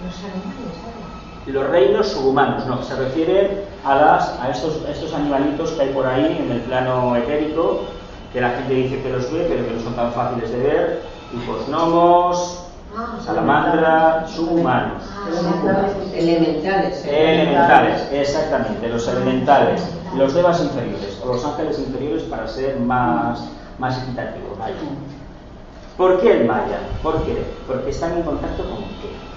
Los 0.06 1.03
reinos 1.52 2.08
subhumanos, 2.08 2.66
no, 2.66 2.82
se 2.84 2.96
refiere 2.96 3.66
a, 3.84 3.96
las, 3.96 4.40
a 4.40 4.50
estos, 4.50 4.82
estos 4.90 5.14
animalitos 5.14 5.72
que 5.72 5.82
hay 5.82 5.90
por 5.90 6.06
ahí 6.08 6.38
en 6.40 6.52
el 6.52 6.62
plano 6.62 7.16
etérico, 7.16 7.82
que 8.32 8.42
la 8.42 8.52
gente 8.52 8.74
dice 8.74 9.02
que 9.02 9.10
los 9.10 9.32
ve, 9.32 9.46
pero 9.50 9.68
que 9.68 9.74
no 9.74 9.82
son 9.82 9.96
tan 9.96 10.12
fáciles 10.14 10.52
de 10.52 10.58
ver, 10.58 11.02
tipos 11.32 11.68
gnomos, 11.68 12.64
ah, 12.96 13.20
salamandra, 13.24 14.26
subhumanos. 14.28 15.04
Elementales. 16.16 17.06
Elementales, 17.06 18.08
exactamente, 18.12 18.88
los 18.88 19.08
elementales, 19.08 19.84
los 20.16 20.34
devas 20.34 20.62
inferiores, 20.62 21.20
o 21.24 21.28
los 21.28 21.46
ángeles 21.46 21.78
inferiores 21.80 22.24
para 22.24 22.48
ser 22.48 22.80
más, 22.80 23.44
más 23.80 24.02
equitativos. 24.04 24.58
¿Por 25.98 26.22
qué 26.22 26.42
el 26.42 26.48
maya? 26.48 26.80
¿Por 27.04 27.22
qué? 27.24 27.46
Porque 27.68 27.90
están 27.90 28.14
en 28.14 28.24
contacto 28.24 28.64
con 28.64 28.80
qué? 28.80 29.33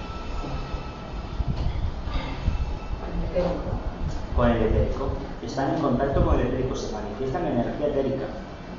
Con 4.35 4.51
el 4.51 4.63
etérico. 4.63 5.09
Están 5.43 5.75
en 5.75 5.81
contacto 5.81 6.25
con 6.25 6.39
el 6.39 6.47
etérico, 6.47 6.75
se 6.75 6.93
manifiestan 6.93 7.45
en 7.45 7.59
energía 7.59 7.87
etérica. 7.87 8.25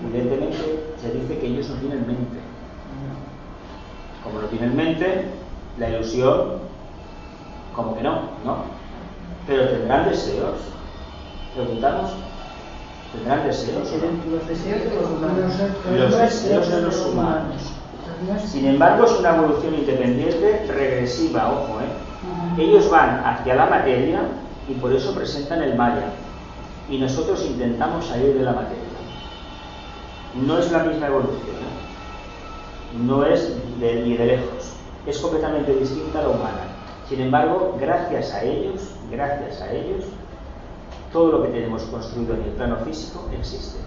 Evidentemente 0.04 0.84
se 1.00 1.10
dice 1.10 1.38
que 1.38 1.46
ellos 1.46 1.68
no 1.70 1.76
tienen 1.76 2.06
mente. 2.06 2.38
Como 4.22 4.40
no 4.40 4.46
tienen 4.48 4.76
mente, 4.76 5.26
la 5.78 5.90
ilusión, 5.90 6.58
como 7.74 7.96
que 7.96 8.02
no, 8.02 8.20
¿no? 8.44 8.56
Pero 9.46 9.68
tendrán 9.68 10.08
deseos. 10.08 10.58
Preguntamos, 11.54 12.10
¿tendrán 13.12 13.46
deseos? 13.46 13.88
Los 14.30 14.48
deseos 14.48 14.84
de 14.84 14.94
los 14.94 15.10
humanos. 15.10 15.52
Los 15.96 16.18
deseos 16.18 16.68
de 16.68 16.82
los 16.82 17.06
humanos. 17.06 17.72
Sin 18.44 18.66
embargo, 18.66 19.04
es 19.04 19.12
una 19.18 19.36
evolución 19.36 19.74
independiente, 19.74 20.66
regresiva, 20.68 21.52
ojo, 21.52 21.80
¿eh? 21.80 22.62
Ellos 22.62 22.90
van 22.90 23.22
hacia 23.24 23.54
la 23.54 23.66
materia 23.66 24.22
y 24.68 24.74
por 24.74 24.92
eso 24.92 25.14
presentan 25.14 25.62
el 25.62 25.76
Maya. 25.76 26.12
Y 26.90 26.98
nosotros 26.98 27.44
intentamos 27.44 28.06
salir 28.06 28.34
de 28.34 28.44
la 28.44 28.52
materia. 28.52 28.84
No 30.34 30.58
es 30.58 30.70
la 30.70 30.84
misma 30.84 31.06
evolución, 31.06 31.56
¿eh? 31.56 32.98
no 32.98 33.24
es 33.24 33.54
de, 33.80 34.02
ni 34.02 34.16
de 34.16 34.26
lejos, 34.26 34.72
es 35.06 35.18
completamente 35.18 35.74
distinta 35.74 36.20
a 36.20 36.22
la 36.22 36.28
humana. 36.28 36.60
Sin 37.08 37.20
embargo, 37.20 37.76
gracias 37.80 38.32
a 38.34 38.42
ellos, 38.42 38.94
gracias 39.10 39.60
a 39.62 39.72
ellos, 39.72 40.04
todo 41.12 41.32
lo 41.32 41.42
que 41.42 41.48
tenemos 41.48 41.82
construido 41.84 42.34
en 42.34 42.42
el 42.42 42.50
plano 42.50 42.76
físico 42.84 43.26
existe. 43.32 43.78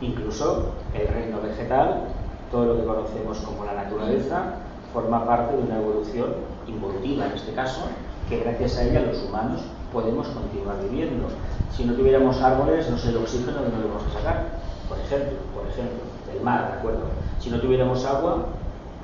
Incluso 0.00 0.72
el 0.94 1.08
reino 1.08 1.40
vegetal, 1.42 2.04
todo 2.50 2.64
lo 2.64 2.76
que 2.76 2.86
conocemos 2.86 3.38
como 3.38 3.64
la 3.64 3.74
naturaleza, 3.74 4.54
forma 4.92 5.24
parte 5.26 5.56
de 5.56 5.62
una 5.62 5.76
evolución 5.76 6.34
involutiva 6.66 7.26
en 7.26 7.32
este 7.32 7.52
caso, 7.52 7.82
que 8.28 8.38
gracias 8.40 8.78
a 8.78 8.84
ella 8.84 9.02
los 9.02 9.22
humanos 9.22 9.60
podemos 9.92 10.28
continuar 10.28 10.76
viviendo. 10.82 11.28
Si 11.74 11.84
no 11.84 11.94
tuviéramos 11.94 12.40
árboles, 12.40 12.90
no 12.90 12.98
sé 12.98 13.10
el 13.10 13.16
oxígeno 13.16 13.58
de 13.58 13.70
dónde 13.70 13.88
lo 13.88 13.94
vamos 13.94 14.04
a 14.10 14.18
sacar, 14.18 14.46
por 14.88 14.98
ejemplo, 14.98 15.38
por 15.54 15.66
ejemplo, 15.66 15.98
del 16.32 16.42
mar, 16.42 16.72
¿de 16.72 16.78
acuerdo? 16.78 17.00
Si 17.38 17.50
no 17.50 17.60
tuviéramos 17.60 18.04
agua, 18.04 18.46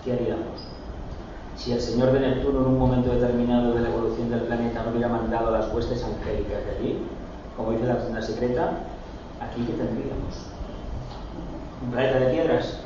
¿qué 0.05 0.12
haríamos? 0.12 0.66
Si 1.57 1.72
el 1.72 1.81
señor 1.81 2.12
de 2.12 2.20
Neptuno 2.20 2.61
en 2.61 2.66
un 2.66 2.79
momento 2.79 3.11
determinado 3.11 3.72
de 3.72 3.81
la 3.81 3.88
evolución 3.88 4.31
del 4.31 4.40
planeta 4.42 4.83
no 4.83 4.90
hubiera 4.90 5.09
mandado 5.09 5.51
las 5.51 5.72
huestes 5.72 6.05
angélicas 6.05 6.64
de 6.66 6.77
allí, 6.79 6.99
como 7.57 7.72
dice 7.72 7.87
la 7.87 7.99
tienda 7.99 8.20
secreta, 8.20 8.72
aquí 9.40 9.62
qué 9.62 9.72
tendríamos? 9.72 10.53
¿Un 11.83 11.90
planeta 11.90 12.18
de 12.18 12.27
piedras? 12.27 12.81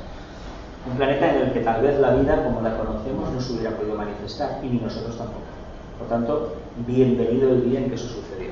Un 0.89 0.97
planeta 0.97 1.35
en 1.35 1.41
el 1.41 1.53
que 1.53 1.59
tal 1.59 1.81
vez 1.81 1.99
la 1.99 2.15
vida 2.15 2.43
como 2.43 2.61
la 2.61 2.77
conocemos 2.77 3.31
no 3.31 3.41
se 3.41 3.53
hubiera 3.53 3.75
podido 3.75 3.95
manifestar, 3.95 4.59
y 4.63 4.67
ni 4.67 4.79
nosotros 4.79 5.17
tampoco. 5.17 5.60
Por 6.01 6.09
tanto, 6.09 6.53
bienvenido 6.87 7.51
el 7.51 7.69
día 7.69 7.79
en 7.79 7.89
que 7.89 7.95
eso 7.95 8.07
sucedió. 8.07 8.49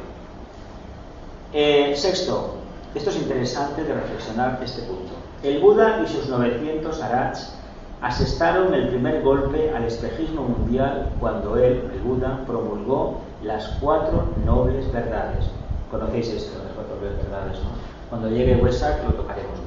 Eh, 1.52 1.96
sexto, 1.96 2.54
esto 2.94 3.10
es 3.10 3.16
interesante 3.16 3.84
de 3.84 3.92
reflexionar 3.92 4.60
este 4.64 4.84
punto. 4.84 5.14
El 5.42 5.60
Buda 5.60 6.04
y 6.04 6.08
sus 6.08 6.30
900 6.30 7.02
arats 7.02 7.56
asestaron 8.02 8.76
el 8.76 8.90
primer 8.90 9.24
golpe 9.24 9.72
al 9.72 9.86
espejismo 9.86 10.44
mundial 10.44 11.10
cuando 11.20 11.58
él, 11.58 11.90
el 11.92 12.02
Buda, 12.02 12.44
promulgó 12.46 13.22
las 13.44 13.68
cuatro 13.82 14.26
nobles 14.46 14.92
verdades. 14.94 15.46
Conocéis 15.90 16.28
esto, 16.28 16.60
las 16.64 16.74
cuatro 16.74 16.98
nobles 16.98 17.18
verdades, 17.18 17.58
¿no? 17.64 17.70
Cuando 18.12 18.30
llegue 18.30 18.58
Wesak 18.58 19.04
lo 19.06 19.14
tocaremos. 19.16 19.59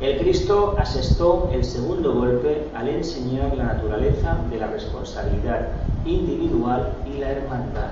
El 0.00 0.16
Cristo 0.18 0.76
asestó 0.78 1.50
el 1.52 1.64
segundo 1.64 2.14
golpe 2.14 2.68
al 2.72 2.88
enseñar 2.88 3.56
la 3.56 3.64
naturaleza 3.64 4.36
de 4.48 4.56
la 4.56 4.68
responsabilidad 4.68 5.70
individual 6.04 6.92
y 7.04 7.18
la 7.18 7.32
hermandad. 7.32 7.90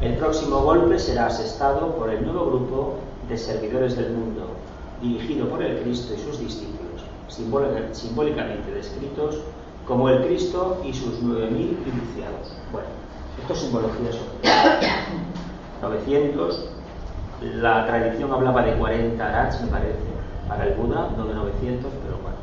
El 0.00 0.14
próximo 0.14 0.62
golpe 0.62 0.98
será 0.98 1.26
asestado 1.26 1.94
por 1.96 2.08
el 2.08 2.24
nuevo 2.24 2.46
grupo 2.46 2.94
de 3.28 3.36
servidores 3.36 3.98
del 3.98 4.12
mundo, 4.12 4.46
dirigido 5.02 5.46
por 5.46 5.62
el 5.62 5.82
Cristo 5.82 6.14
y 6.14 6.22
sus 6.22 6.38
discípulos, 6.38 7.04
simbólicamente 7.92 8.72
descritos 8.72 9.40
como 9.86 10.08
el 10.08 10.24
Cristo 10.24 10.80
y 10.82 10.94
sus 10.94 11.22
9.000 11.22 11.50
iniciados. 11.52 12.56
Bueno, 12.72 12.88
esto 13.42 13.52
es 13.52 13.58
simbología 13.58 14.10
sobre 14.10 14.38
900, 15.82 16.70
la 17.42 17.86
tradición 17.86 18.32
hablaba 18.32 18.62
de 18.62 18.72
40 18.78 19.22
arats, 19.22 19.60
me 19.60 19.68
parece, 19.68 20.15
para 20.48 20.66
el 20.66 20.74
Buda, 20.74 21.10
no 21.16 21.26
de 21.26 21.34
900, 21.34 21.92
pero 22.04 22.18
bueno. 22.22 22.36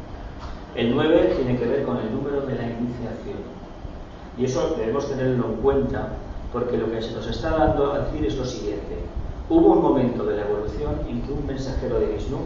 El 0.76 0.96
9 0.96 1.36
tiene 1.38 1.58
que 1.58 1.66
ver 1.66 1.84
con 1.84 1.98
el 1.98 2.12
número 2.13 2.42
de 2.42 2.56
la 2.56 2.63
iniciación. 2.63 3.44
Y 4.38 4.46
eso 4.46 4.76
debemos 4.78 5.08
tenerlo 5.08 5.46
en 5.46 5.56
cuenta 5.58 6.10
porque 6.52 6.78
lo 6.78 6.92
que 6.92 7.02
se 7.02 7.12
nos 7.12 7.28
está 7.28 7.52
dando 7.52 7.94
a 7.94 8.00
decir 8.00 8.26
es 8.26 8.38
lo 8.38 8.46
siguiente. 8.46 8.98
Hubo 9.50 9.74
un 9.74 9.82
momento 9.82 10.26
de 10.26 10.38
la 10.38 10.44
evolución 10.44 10.96
en 11.08 11.22
que 11.22 11.34
un 11.34 11.46
mensajero 11.46 12.00
de 12.00 12.08
Vishnu, 12.08 12.38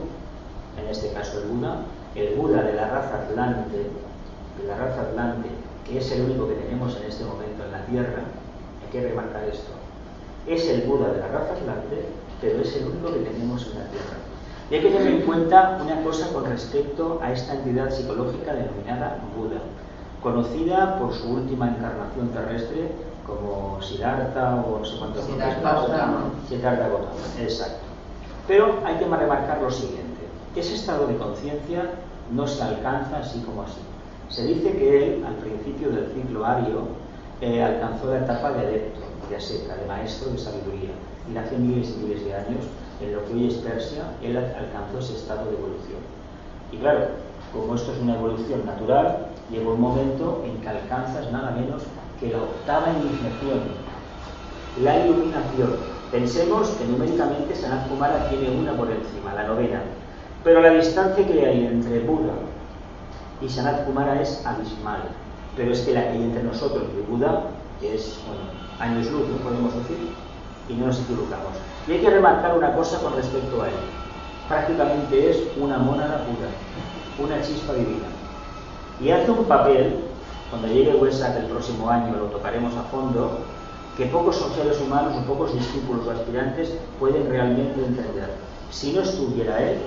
en 0.81 0.87
este 0.89 1.11
caso 1.13 1.39
el 1.41 1.49
Buda, 1.49 1.81
el 2.15 2.35
Buda 2.35 2.63
de 2.63 2.73
la 2.73 2.89
raza 2.89 3.23
Atlante, 3.23 3.77
de 3.77 4.67
la 4.67 4.77
raza 4.77 5.01
Atlante, 5.01 5.49
que 5.85 5.99
es 5.99 6.11
el 6.11 6.23
único 6.23 6.47
que 6.47 6.55
tenemos 6.55 6.97
en 6.97 7.03
este 7.03 7.23
momento 7.23 7.63
en 7.63 7.71
la 7.71 7.85
Tierra, 7.85 8.23
hay 8.83 8.91
que 8.91 9.07
remarcar 9.07 9.43
esto, 9.43 9.71
es 10.47 10.67
el 10.69 10.81
Buda 10.87 11.11
de 11.13 11.19
la 11.19 11.27
raza 11.27 11.53
Atlante, 11.53 12.05
pero 12.41 12.61
es 12.61 12.75
el 12.75 12.87
único 12.87 13.13
que 13.13 13.19
tenemos 13.19 13.67
en 13.67 13.79
la 13.79 13.85
Tierra. 13.85 14.17
Y 14.69 14.75
hay 14.75 14.81
que 14.81 14.89
tener 14.89 15.07
en 15.07 15.21
cuenta 15.21 15.79
una 15.81 16.03
cosa 16.03 16.27
con 16.33 16.45
respecto 16.45 17.19
a 17.21 17.31
esta 17.31 17.53
entidad 17.53 17.89
psicológica 17.89 18.53
denominada 18.53 19.19
Buda 19.35 19.61
conocida 20.21 20.99
por 20.99 21.13
su 21.13 21.29
última 21.29 21.69
encarnación 21.69 22.29
terrestre 22.29 22.91
como 23.25 23.81
Siddhartha 23.81 24.55
o 24.55 24.79
no 24.79 24.85
sé 24.85 24.97
cuántos 24.97 25.25
Siddhartha 25.25 25.61
Gautama, 25.61 26.31
exacto. 27.39 27.85
Pero 28.47 28.79
hay 28.85 28.95
que 28.95 29.05
remarcar 29.05 29.61
lo 29.61 29.71
siguiente, 29.71 30.07
ese 30.55 30.75
estado 30.75 31.07
de 31.07 31.17
conciencia 31.17 31.91
no 32.31 32.47
se 32.47 32.63
alcanza 32.63 33.19
así 33.19 33.39
como 33.41 33.63
así. 33.63 33.79
Se 34.29 34.43
dice 34.43 34.71
que 34.73 35.03
él, 35.03 35.25
al 35.25 35.35
principio 35.35 35.89
del 35.89 36.11
ciclo 36.13 36.45
ario, 36.45 36.87
eh, 37.41 37.63
alcanzó 37.63 38.11
la 38.11 38.19
etapa 38.19 38.51
de 38.51 38.59
adepto, 38.59 38.99
de 39.29 39.35
aseta, 39.35 39.75
de 39.75 39.85
maestro 39.85 40.31
de 40.31 40.37
sabiduría. 40.37 40.91
Y 41.31 41.37
hace 41.37 41.57
miles 41.57 41.89
y 41.89 42.03
miles 42.03 42.25
de 42.25 42.33
años, 42.33 42.65
en 43.01 43.13
lo 43.13 43.25
que 43.25 43.33
hoy 43.33 43.47
es 43.47 43.55
Persia, 43.55 44.03
él 44.21 44.37
alcanzó 44.37 44.99
ese 44.99 45.15
estado 45.15 45.45
de 45.45 45.57
evolución. 45.57 46.01
Y 46.71 46.77
claro, 46.77 47.07
como 47.53 47.75
esto 47.75 47.91
es 47.93 47.99
una 47.99 48.15
evolución 48.15 48.65
natural, 48.65 49.27
llega 49.49 49.69
un 49.69 49.81
momento 49.81 50.43
en 50.45 50.59
que 50.61 50.69
alcanzas 50.69 51.31
nada 51.31 51.51
menos 51.51 51.83
que 52.19 52.29
la 52.29 52.39
octava 52.39 52.87
iniciación, 52.89 53.61
la 54.81 55.05
iluminación. 55.05 55.75
Pensemos 56.11 56.69
que 56.69 56.85
numéricamente 56.85 57.55
Sanat 57.55 57.87
Kumara 57.87 58.29
tiene 58.29 58.49
una 58.49 58.73
por 58.73 58.89
encima, 58.89 59.33
la 59.33 59.47
novena, 59.47 59.81
pero 60.43 60.61
la 60.61 60.71
distancia 60.71 61.27
que 61.27 61.45
hay 61.45 61.65
entre 61.65 61.99
Buda 61.99 62.33
y 63.41 63.49
Sanat 63.49 63.85
Kumara 63.85 64.21
es 64.21 64.45
abismal. 64.45 65.03
Pero 65.55 65.71
es 65.71 65.81
que 65.81 65.93
la 65.93 66.03
que 66.03 66.09
hay 66.09 66.23
entre 66.23 66.43
nosotros 66.43 66.83
y 66.95 67.11
Buda 67.11 67.49
es, 67.81 68.19
bueno, 68.27 68.43
años 68.79 69.11
luz, 69.11 69.27
no 69.27 69.37
podemos 69.37 69.73
decir, 69.75 69.97
y 70.69 70.73
no 70.73 70.87
nos 70.87 70.99
equivocamos. 71.01 71.53
Y 71.87 71.93
hay 71.93 71.99
que 71.99 72.09
remarcar 72.09 72.57
una 72.57 72.73
cosa 72.73 72.99
con 72.99 73.15
respecto 73.15 73.61
a 73.61 73.67
él. 73.67 73.73
Prácticamente 74.47 75.31
es 75.31 75.37
una 75.57 75.77
mónada 75.77 76.25
pura, 76.25 76.49
una 77.19 77.41
chispa 77.41 77.73
divina. 77.73 78.07
Y 79.01 79.11
hace 79.11 79.31
un 79.31 79.45
papel, 79.45 79.99
cuando 80.49 80.67
llegue 80.67 80.95
Huesac 80.95 81.37
el 81.37 81.45
próximo 81.45 81.89
año 81.89 82.15
lo 82.15 82.25
tocaremos 82.25 82.73
a 82.75 82.83
fondo, 82.83 83.39
que 83.95 84.05
pocos 84.05 84.43
seres 84.55 84.79
humanos 84.79 85.13
o 85.17 85.27
pocos 85.27 85.53
discípulos 85.53 86.05
o 86.07 86.11
aspirantes 86.11 86.73
pueden 86.99 87.29
realmente 87.29 87.83
entender. 87.83 88.35
Si 88.71 88.93
no 88.93 89.01
estuviera 89.01 89.61
él, 89.61 89.79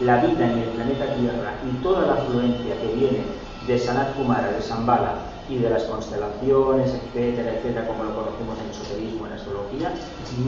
la 0.00 0.18
vida 0.18 0.50
en 0.50 0.58
el 0.58 0.68
planeta 0.70 1.14
Tierra 1.14 1.54
y 1.64 1.82
toda 1.82 2.06
la 2.06 2.14
afluencia 2.14 2.80
que 2.80 2.94
viene 2.94 3.24
de 3.66 3.78
Sanat 3.78 4.14
Kumara, 4.14 4.50
de 4.50 4.62
Sambala 4.62 5.31
y 5.48 5.58
de 5.58 5.70
las 5.70 5.84
constelaciones, 5.84 6.94
etcétera, 6.94 7.54
etcétera, 7.54 7.86
como 7.86 8.04
lo 8.04 8.14
conocemos 8.14 8.56
en 8.58 8.70
esoterismo, 8.70 9.26
en 9.26 9.32
astrología, 9.32 9.92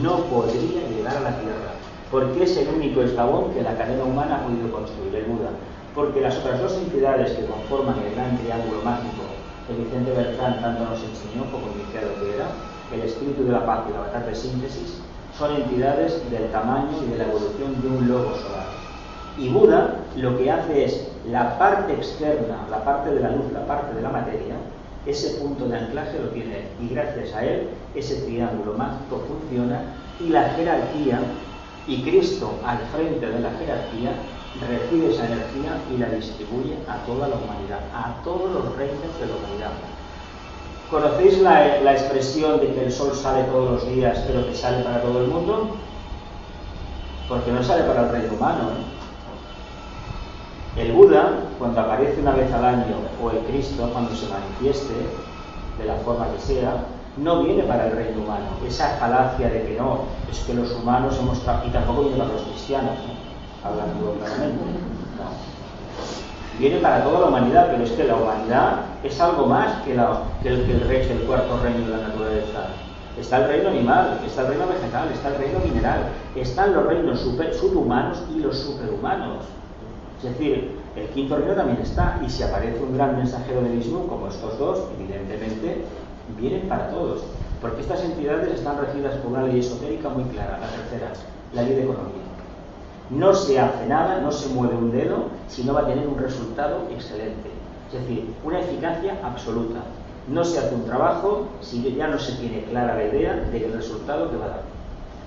no 0.01 0.17
podría 0.25 0.87
llegar 0.87 1.17
a 1.17 1.21
la 1.21 1.39
Tierra, 1.39 1.71
porque 2.11 2.43
es 2.43 2.57
el 2.57 2.69
único 2.69 3.01
eslabón 3.01 3.53
que 3.53 3.61
la 3.61 3.77
cadena 3.77 4.03
humana 4.03 4.37
ha 4.37 4.47
podido 4.47 4.71
construir, 4.71 5.15
el 5.15 5.25
Buda. 5.25 5.49
Porque 5.93 6.21
las 6.21 6.37
otras 6.37 6.59
dos 6.59 6.73
entidades 6.73 7.31
que 7.31 7.45
conforman 7.45 7.95
el 7.99 8.15
gran 8.15 8.37
triángulo 8.37 8.81
mágico 8.83 9.23
que 9.67 9.73
Vicente 9.73 10.11
Bertrán 10.11 10.61
tanto 10.61 10.83
nos 10.83 11.01
enseñó 11.01 11.49
como 11.51 11.71
iniciado 11.73 12.13
que 12.19 12.35
era, 12.35 12.47
el 12.93 13.01
espíritu 13.01 13.45
de 13.45 13.51
la 13.51 13.65
paz 13.65 13.85
y 13.89 13.93
la 13.93 14.01
batalla 14.01 14.27
de 14.27 14.35
síntesis, 14.35 15.01
son 15.37 15.55
entidades 15.55 16.29
del 16.29 16.51
tamaño 16.51 16.91
y 17.03 17.11
de 17.11 17.17
la 17.17 17.25
evolución 17.25 17.81
de 17.81 17.87
un 17.87 18.07
lobo 18.07 18.35
solar. 18.35 18.67
Y 19.37 19.49
Buda 19.49 19.95
lo 20.15 20.37
que 20.37 20.51
hace 20.51 20.85
es 20.85 21.07
la 21.29 21.57
parte 21.57 21.93
externa, 21.93 22.67
la 22.69 22.83
parte 22.85 23.13
de 23.13 23.19
la 23.19 23.31
luz, 23.31 23.51
la 23.51 23.65
parte 23.65 23.93
de 23.93 24.01
la 24.01 24.09
materia, 24.09 24.55
ese 25.05 25.39
punto 25.39 25.67
de 25.67 25.77
anclaje 25.77 26.19
lo 26.19 26.29
tiene 26.29 26.59
él. 26.59 26.65
Y 26.81 26.93
gracias 26.93 27.33
a 27.33 27.45
él, 27.45 27.69
ese 27.93 28.21
triángulo 28.21 28.73
mágico 28.73 29.23
funciona 29.27 29.95
y 30.19 30.29
la 30.29 30.49
jerarquía, 30.49 31.19
y 31.87 32.01
Cristo 32.01 32.53
al 32.65 32.79
frente 32.93 33.25
de 33.25 33.39
la 33.39 33.51
jerarquía, 33.51 34.11
recibe 34.69 35.13
esa 35.13 35.25
energía 35.25 35.77
y 35.93 35.97
la 35.97 36.09
distribuye 36.09 36.77
a 36.87 37.05
toda 37.05 37.27
la 37.27 37.35
humanidad, 37.35 37.81
a 37.93 38.21
todos 38.23 38.51
los 38.51 38.75
reinos 38.77 39.19
de 39.19 39.27
la 39.27 39.35
humanidad. 39.35 39.71
¿Conocéis 40.89 41.41
la, 41.41 41.81
la, 41.81 41.93
expresión 41.93 42.59
de 42.59 42.73
que 42.73 42.85
el 42.85 42.91
sol 42.91 43.11
sale 43.13 43.43
todos 43.45 43.71
los 43.71 43.95
días, 43.95 44.23
pero 44.27 44.45
que 44.45 44.55
sale 44.55 44.83
para 44.83 45.01
todo 45.01 45.21
el 45.21 45.27
mundo? 45.27 45.75
Porque 47.27 47.51
no 47.51 47.63
sale 47.63 47.83
para 47.83 48.03
el 48.03 48.09
reino 48.11 48.33
humano. 48.33 48.69
¿eh? 48.69 48.94
El 50.77 50.91
Buda, 50.91 51.31
cuando 51.57 51.79
aparece 51.79 52.19
una 52.19 52.31
vez 52.31 52.51
al 52.51 52.65
año, 52.65 52.95
o 53.23 53.31
el 53.31 53.39
Cristo, 53.45 53.89
cuando 53.93 54.13
se 54.13 54.27
manifieste, 54.27 54.93
de 55.77 55.85
la 55.85 55.95
forma 55.95 56.27
que 56.33 56.39
sea, 56.39 56.85
no 57.17 57.43
viene 57.43 57.63
para 57.63 57.87
el 57.87 57.95
reino 57.95 58.23
humano. 58.23 58.45
Esa 58.67 58.89
falacia 58.97 59.49
de 59.49 59.63
que 59.63 59.77
no, 59.77 60.01
es 60.29 60.39
que 60.39 60.53
los 60.53 60.71
humanos 60.73 61.17
hemos... 61.17 61.41
Y 61.65 61.69
tampoco 61.69 62.01
viene 62.01 62.17
para 62.17 62.33
los 62.33 62.41
cristianos, 62.41 62.91
¿no? 62.91 63.69
hablando 63.69 64.15
claramente. 64.19 64.63
No. 65.17 65.55
Viene 66.59 66.77
para 66.79 67.03
toda 67.03 67.21
la 67.21 67.27
humanidad, 67.27 67.67
pero 67.71 67.83
es 67.83 67.91
que 67.91 68.03
la 68.03 68.15
humanidad 68.15 68.81
es 69.03 69.19
algo 69.19 69.45
más 69.45 69.81
que, 69.83 69.93
el, 69.93 70.65
que 70.65 70.79
rey, 70.87 71.07
el 71.09 71.25
cuarto 71.25 71.57
reino 71.63 71.85
de 71.85 71.91
la 71.91 72.07
naturaleza. 72.09 72.67
Está 73.17 73.37
el 73.37 73.47
reino 73.47 73.69
animal, 73.69 74.19
está 74.25 74.41
el 74.41 74.47
reino 74.49 74.67
vegetal, 74.67 75.09
está 75.13 75.29
el 75.29 75.37
reino 75.37 75.59
mineral, 75.59 75.99
están 76.35 76.73
los 76.73 76.85
reinos 76.85 77.19
subhumanos 77.19 78.23
y 78.35 78.39
los 78.39 78.57
superhumanos. 78.57 79.45
Es 80.25 80.31
decir, 80.39 80.71
el 80.95 81.07
quinto 81.09 81.35
reino 81.35 81.53
también 81.53 81.79
está, 81.81 82.19
y 82.25 82.29
si 82.29 82.41
aparece 82.41 82.81
un 82.81 82.97
gran 82.97 83.15
mensajero 83.15 83.61
de 83.61 83.69
Vishnu, 83.69 84.07
como 84.07 84.27
estos 84.27 84.57
dos, 84.57 84.83
evidentemente 84.99 85.83
vienen 86.39 86.67
para 86.67 86.89
todos, 86.89 87.21
porque 87.61 87.81
estas 87.81 88.03
entidades 88.03 88.51
están 88.55 88.79
regidas 88.79 89.15
por 89.17 89.33
una 89.33 89.43
ley 89.43 89.59
esotérica 89.59 90.09
muy 90.09 90.23
clara, 90.25 90.57
la 90.59 90.67
tercera, 90.67 91.13
la 91.53 91.61
ley 91.61 91.75
de 91.75 91.83
economía. 91.83 92.23
No 93.11 93.35
se 93.35 93.59
hace 93.59 93.85
nada, 93.85 94.19
no 94.19 94.31
se 94.31 94.49
mueve 94.49 94.75
un 94.75 94.91
dedo, 94.91 95.25
si 95.47 95.63
no 95.63 95.75
va 95.75 95.81
a 95.81 95.87
tener 95.87 96.07
un 96.07 96.17
resultado 96.17 96.87
excelente. 96.89 97.51
Es 97.93 98.01
decir, 98.01 98.33
una 98.43 98.61
eficacia 98.61 99.19
absoluta. 99.23 99.81
No 100.27 100.43
se 100.43 100.57
hace 100.57 100.73
un 100.73 100.85
trabajo 100.85 101.49
si 101.61 101.83
ya 101.93 102.07
no 102.07 102.17
se 102.17 102.33
tiene 102.33 102.63
clara 102.63 102.95
la 102.95 103.03
idea 103.05 103.35
del 103.35 103.73
resultado 103.73 104.31
que 104.31 104.37
va 104.37 104.45
a 104.45 104.49
dar. 104.49 104.74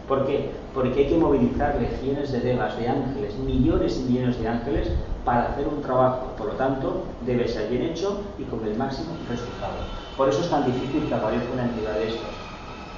¿Por 0.08 0.26
qué? 0.26 0.50
Porque 0.74 1.00
hay 1.00 1.08
que 1.08 1.18
movilizar 1.18 1.76
legiones 1.78 2.32
de 2.32 2.40
devas, 2.40 2.78
de 2.78 2.88
ángeles, 2.88 3.36
millones 3.36 3.98
y 3.98 4.10
millones 4.10 4.40
de 4.40 4.48
ángeles 4.48 4.88
para 5.24 5.50
hacer 5.50 5.68
un 5.68 5.82
trabajo. 5.82 6.32
Por 6.38 6.46
lo 6.46 6.52
tanto, 6.54 7.02
debe 7.26 7.46
ser 7.46 7.68
bien 7.68 7.82
hecho 7.82 8.22
y 8.38 8.44
con 8.44 8.66
el 8.66 8.74
máximo 8.76 9.10
resultado. 9.28 9.74
Por 10.16 10.30
eso 10.30 10.40
es 10.40 10.48
tan 10.48 10.64
difícil 10.64 11.06
que 11.06 11.14
aparezca 11.14 11.52
una 11.52 11.64
entidad 11.64 11.92
de 11.92 12.08
estas. 12.08 12.30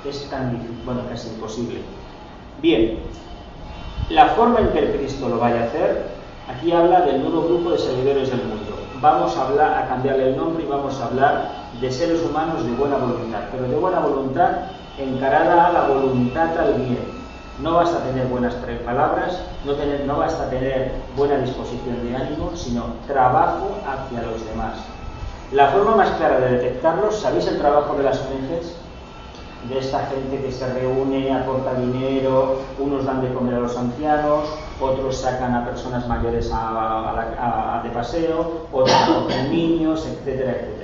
Es 0.07 0.31
tan 0.31 0.53
difícil, 0.53 0.83
bueno, 0.85 1.01
casi 1.09 1.29
imposible. 1.31 1.81
Bien, 2.63 2.99
la 4.09 4.27
forma 4.29 4.61
en 4.61 4.69
que 4.69 4.79
el 4.79 4.97
Cristo 4.97 5.29
lo 5.29 5.39
vaya 5.39 5.63
a 5.63 5.65
hacer, 5.65 6.07
aquí 6.49 6.71
habla 6.71 7.01
del 7.03 7.23
nuevo 7.23 7.43
grupo 7.43 7.73
de 7.73 7.79
servidores 7.79 8.31
del 8.31 8.45
mundo. 8.45 8.77
Vamos 9.01 9.37
a, 9.37 9.49
hablar, 9.49 9.83
a 9.83 9.89
cambiarle 9.89 10.31
el 10.31 10.37
nombre 10.37 10.63
y 10.63 10.67
vamos 10.67 11.01
a 11.01 11.07
hablar 11.07 11.51
de 11.81 11.91
seres 11.91 12.23
humanos 12.23 12.65
de 12.65 12.73
buena 12.73 12.97
voluntad, 12.99 13.41
pero 13.51 13.69
de 13.69 13.77
buena 13.77 13.99
voluntad 14.01 14.51
encarada 15.03 15.67
a 15.67 15.73
la 15.73 15.89
voluntad 15.89 16.57
al 16.59 16.75
bien. 16.75 17.21
No 17.63 17.75
basta 17.75 17.99
tener 18.05 18.27
buenas 18.29 18.55
palabras, 18.85 19.39
no, 19.67 19.75
tener, 19.75 20.07
tener 20.51 20.93
buena 21.17 21.37
disposición 21.39 22.03
de 22.03 22.17
ánimo, 22.17 22.53
sino 22.55 22.85
trabajo 23.07 23.77
hacia 23.87 24.23
los 24.23 24.45
demás. 24.47 24.79
La 25.53 25.69
forma 25.69 25.97
más 25.97 26.11
clara 26.13 26.41
de 26.41 26.57
detectarlos, 26.57 27.17
¿sabéis 27.17 27.47
el 27.49 27.59
trabajo 27.59 27.95
de 27.97 28.05
las 28.05 28.19
ONGs? 28.21 28.77
De 29.69 29.79
esta 29.79 30.07
gente 30.07 30.41
que 30.41 30.53
se 30.53 30.73
reúne, 30.73 31.35
aporta 31.35 31.75
dinero, 31.75 32.61
unos 32.79 33.05
dan 33.05 33.21
de 33.21 33.35
comer 33.35 33.57
a 33.57 33.61
los 33.61 33.77
ancianos, 33.77 34.49
otros 34.81 35.19
sacan 35.19 35.55
a 35.55 35.67
personas 35.67 36.09
mayores 36.09 36.51
a, 36.51 37.11
a, 37.11 37.81
a, 37.81 37.83
de 37.83 37.91
paseo, 37.91 38.69
otros 38.73 38.97
acogen 39.03 39.51
niños, 39.51 40.07
etcétera, 40.07 40.53
etcétera. 40.53 40.80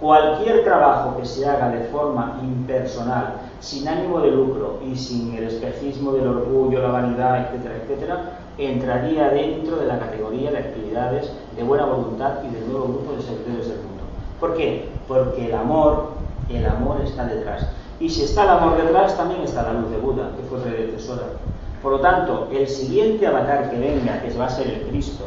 Cualquier 0.00 0.62
trabajo 0.62 1.16
que 1.16 1.26
se 1.26 1.48
haga 1.48 1.70
de 1.70 1.84
forma 1.88 2.38
impersonal, 2.42 3.34
sin 3.58 3.88
ánimo 3.88 4.20
de 4.20 4.30
lucro 4.30 4.78
y 4.86 4.96
sin 4.96 5.34
el 5.34 5.44
espejismo 5.44 6.12
del 6.12 6.28
orgullo, 6.28 6.80
la 6.80 6.90
vanidad, 6.90 7.46
etcétera, 7.46 7.74
etcétera, 7.82 8.38
entraría 8.58 9.30
dentro 9.30 9.76
de 9.76 9.86
la 9.86 9.98
categoría 9.98 10.52
de 10.52 10.58
actividades 10.58 11.32
de 11.56 11.62
buena 11.64 11.86
voluntad 11.86 12.34
y 12.44 12.54
del 12.54 12.70
nuevo 12.70 12.86
grupo 12.86 13.12
de 13.14 13.22
servidores 13.22 13.68
del 13.68 13.78
mundo. 13.78 14.04
¿Por 14.38 14.54
qué? 14.54 14.88
Porque 15.08 15.46
el 15.46 15.54
amor, 15.54 16.10
el 16.48 16.64
amor 16.64 17.00
está 17.02 17.24
detrás. 17.24 17.66
Y 17.98 18.08
si 18.08 18.22
está 18.22 18.44
el 18.44 18.50
amor 18.50 18.76
detrás, 18.76 19.16
también 19.16 19.42
está 19.42 19.64
la 19.64 19.72
luz 19.72 19.90
de 19.90 19.98
Buda, 19.98 20.30
que 20.36 20.44
fue 20.44 20.60
predecesora. 20.60 21.24
Por 21.82 21.92
lo 21.92 22.00
tanto, 22.00 22.48
el 22.52 22.68
siguiente 22.68 23.26
avatar 23.26 23.70
que 23.70 23.78
venga, 23.78 24.22
que 24.22 24.32
va 24.38 24.46
a 24.46 24.50
ser 24.50 24.68
el 24.68 24.82
Cristo, 24.88 25.24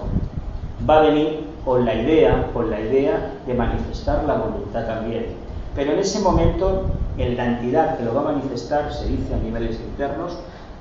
va 0.90 1.00
a 1.00 1.02
venir 1.02 1.51
con 1.65 1.86
la 1.86 1.93
idea, 1.93 2.50
con 2.54 2.69
la 2.69 2.80
idea 2.80 3.34
de 3.45 3.54
manifestar 3.54 4.23
la 4.25 4.38
voluntad 4.38 4.86
también. 4.86 5.27
Pero 5.75 5.94
en 5.94 6.00
ese 6.00 6.19
momento, 6.19 6.88
en 7.17 7.38
la 7.38 7.46
entidad 7.46 7.98
que 7.98 8.04
lo 8.04 8.13
va 8.13 8.21
a 8.21 8.33
manifestar, 8.33 8.92
se 8.94 9.08
dice 9.08 9.33
a 9.33 9.38
niveles 9.38 9.79
internos, 9.79 10.38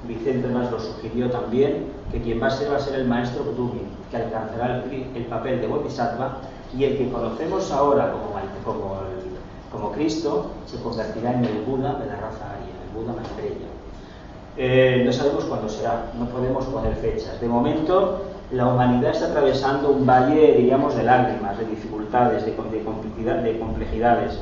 Vicente 0.09 0.49
más 0.49 0.71
lo 0.71 0.81
sugirió 0.81 1.31
también, 1.31 1.85
que 2.11 2.23
quien 2.23 2.43
va 2.43 2.47
a 2.47 2.51
ser 2.51 2.73
va 2.73 2.77
a 2.77 2.81
ser 2.81 2.95
el 2.95 3.07
maestro 3.07 3.45
Kutumi, 3.45 3.83
que 4.11 4.17
alcanzará 4.17 4.83
el, 4.85 5.07
el, 5.15 5.25
papel 5.27 5.61
de 5.61 5.67
Bodhisattva, 5.67 6.39
y 6.77 6.85
el 6.85 6.97
que 6.97 7.11
conocemos 7.11 7.71
ahora 7.71 8.13
como, 8.13 8.31
como, 8.65 8.95
el, 9.01 9.71
como 9.71 9.93
Cristo 9.93 10.47
se 10.67 10.81
convertirá 10.81 11.35
en 11.35 11.45
el 11.45 11.63
Buda 11.67 11.95
de 11.95 12.07
la 12.07 12.17
raza 12.17 12.51
aria, 12.51 12.73
el 12.87 12.99
Buda 12.99 13.13
Maitreya. 13.13 13.69
Eh, 14.57 15.03
no 15.05 15.13
sabemos 15.13 15.45
cuándo 15.45 15.69
será, 15.69 16.13
no 16.19 16.27
podemos 16.27 16.65
poner 16.67 16.95
fechas. 16.97 17.41
De 17.41 17.47
momento, 17.47 18.23
la 18.53 18.67
humanidad 18.67 19.13
está 19.13 19.27
atravesando 19.27 19.91
un 19.91 20.07
valle, 20.07 20.55
diríamos, 20.57 20.97
de 20.97 21.05
lágrimas, 21.05 21.59
de 21.59 21.67
dificultades, 21.67 22.45
de, 22.45 22.53
de, 22.53 23.43
de 23.43 23.59
complejidades. 23.59 24.39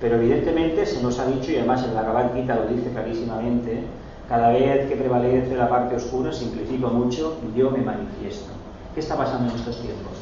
Pero 0.00 0.16
evidentemente 0.16 0.86
se 0.86 1.02
nos 1.02 1.18
ha 1.18 1.26
dicho, 1.26 1.50
y 1.50 1.56
además 1.56 1.84
el 1.84 1.92
Bhagavad 1.92 2.34
Gita 2.34 2.54
lo 2.54 2.66
dice 2.66 2.90
clarísimamente, 2.92 3.82
cada 4.28 4.50
vez 4.50 4.88
que 4.88 4.96
prevalece 4.96 5.56
la 5.56 5.68
parte 5.68 5.96
oscura, 5.96 6.32
simplifico 6.32 6.88
mucho, 6.88 7.38
yo 7.56 7.70
me 7.70 7.78
manifiesto. 7.78 8.52
¿Qué 8.94 9.00
está 9.00 9.16
pasando 9.16 9.50
en 9.50 9.56
estos 9.56 9.80
tiempos? 9.80 10.12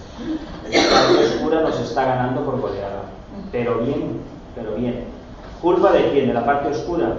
La 0.70 0.96
parte 0.96 1.24
oscura 1.24 1.60
nos 1.60 1.78
está 1.80 2.04
ganando 2.04 2.44
por 2.44 2.60
goleada. 2.60 3.02
Pero 3.52 3.78
bien, 3.78 4.20
pero 4.54 4.74
bien. 4.76 5.04
¿Culpa 5.60 5.92
de 5.92 6.10
quién? 6.10 6.28
¿De 6.28 6.34
la 6.34 6.46
parte 6.46 6.68
oscura? 6.68 7.16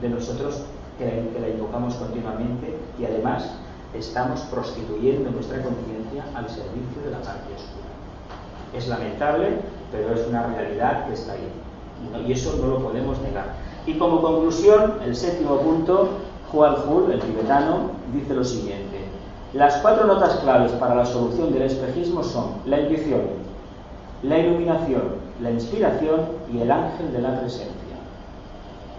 De 0.00 0.08
nosotros 0.08 0.62
que 0.98 1.40
la, 1.40 1.48
invocamos 1.48 1.94
continuamente 1.94 2.76
y 2.98 3.04
además 3.04 3.50
estamos 3.94 4.40
prostituyendo 4.42 5.30
nuestra 5.30 5.62
conciencia 5.62 6.24
al 6.34 6.48
servicio 6.48 7.02
de 7.04 7.10
la 7.10 7.18
parte 7.18 7.54
oscura. 7.54 7.90
Es 8.74 8.88
lamentable, 8.88 9.58
pero 9.90 10.14
es 10.14 10.26
una 10.28 10.46
realidad 10.46 11.06
que 11.06 11.14
está 11.14 11.32
ahí. 11.32 11.48
Y 12.26 12.32
eso 12.32 12.56
no 12.60 12.68
lo 12.68 12.78
podemos 12.78 13.20
negar. 13.20 13.54
Y 13.86 13.94
como 13.94 14.22
conclusión, 14.22 14.94
el 15.04 15.16
séptimo 15.16 15.56
punto, 15.58 16.08
Juan 16.52 16.76
Hul, 16.86 17.12
el 17.12 17.20
tibetano, 17.20 17.90
dice 18.14 18.34
lo 18.34 18.44
siguiente. 18.44 18.98
Las 19.52 19.78
cuatro 19.78 20.06
notas 20.06 20.36
claves 20.36 20.72
para 20.72 20.94
la 20.94 21.04
solución 21.04 21.52
del 21.52 21.62
espejismo 21.62 22.22
son 22.22 22.52
la 22.66 22.80
intuición, 22.80 23.22
la 24.22 24.38
iluminación, 24.38 25.02
la 25.40 25.50
inspiración 25.50 26.20
y 26.52 26.60
el 26.60 26.70
ángel 26.70 27.12
de 27.12 27.20
la 27.20 27.40
presencia. 27.40 27.74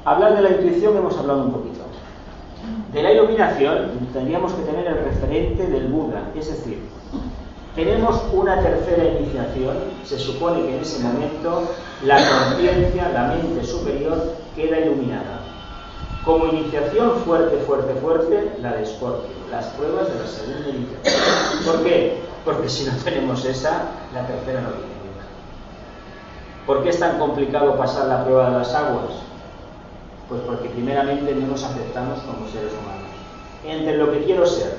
Hablar 0.03 0.35
de 0.35 0.41
la 0.41 0.49
intuición 0.49 0.97
hemos 0.97 1.17
hablado 1.17 1.43
un 1.43 1.51
poquito. 1.51 1.90
De 2.93 3.01
la 3.01 3.13
iluminación 3.13 4.09
tendríamos 4.11 4.51
que 4.53 4.63
tener 4.63 4.85
el 4.85 5.05
referente 5.05 5.65
del 5.65 5.87
Buda, 5.87 6.29
es 6.35 6.47
decir, 6.49 6.79
tenemos 7.73 8.21
una 8.33 8.61
tercera 8.61 9.05
iniciación, 9.05 9.77
se 10.03 10.19
supone 10.19 10.61
que 10.63 10.75
en 10.75 10.81
ese 10.81 11.01
momento 11.01 11.71
la 12.03 12.17
conciencia, 12.17 13.09
la 13.13 13.27
mente 13.27 13.63
superior 13.63 14.33
queda 14.57 14.79
iluminada. 14.79 15.39
Como 16.25 16.47
iniciación 16.47 17.15
fuerte, 17.25 17.57
fuerte, 17.65 17.93
fuerte, 17.95 18.51
la 18.61 18.73
de 18.73 18.85
Scorpio, 18.85 19.31
las 19.49 19.67
pruebas 19.67 20.09
de 20.09 20.19
la 20.19 20.27
segunda 20.27 20.69
iniciación. 20.69 21.63
¿Por 21.65 21.83
qué? 21.83 22.21
Porque 22.43 22.67
si 22.67 22.83
no 22.85 22.91
tenemos 23.03 23.45
esa, 23.45 23.83
la 24.13 24.27
tercera 24.27 24.61
no 24.61 24.69
viene. 24.71 24.91
¿Por 26.67 26.83
qué 26.83 26.89
es 26.89 26.99
tan 26.99 27.17
complicado 27.17 27.77
pasar 27.77 28.07
la 28.07 28.25
prueba 28.25 28.49
de 28.49 28.57
las 28.57 28.73
aguas? 28.75 29.30
Pues 30.32 30.43
porque 30.43 30.69
primeramente 30.69 31.36
no 31.36 31.47
nos 31.47 31.61
aceptamos 31.61 32.19
como 32.19 32.47
seres 32.47 32.71
humanos. 32.71 33.11
Entre 33.67 33.97
lo 33.97 34.13
que 34.13 34.23
quiero 34.23 34.45
ser, 34.45 34.77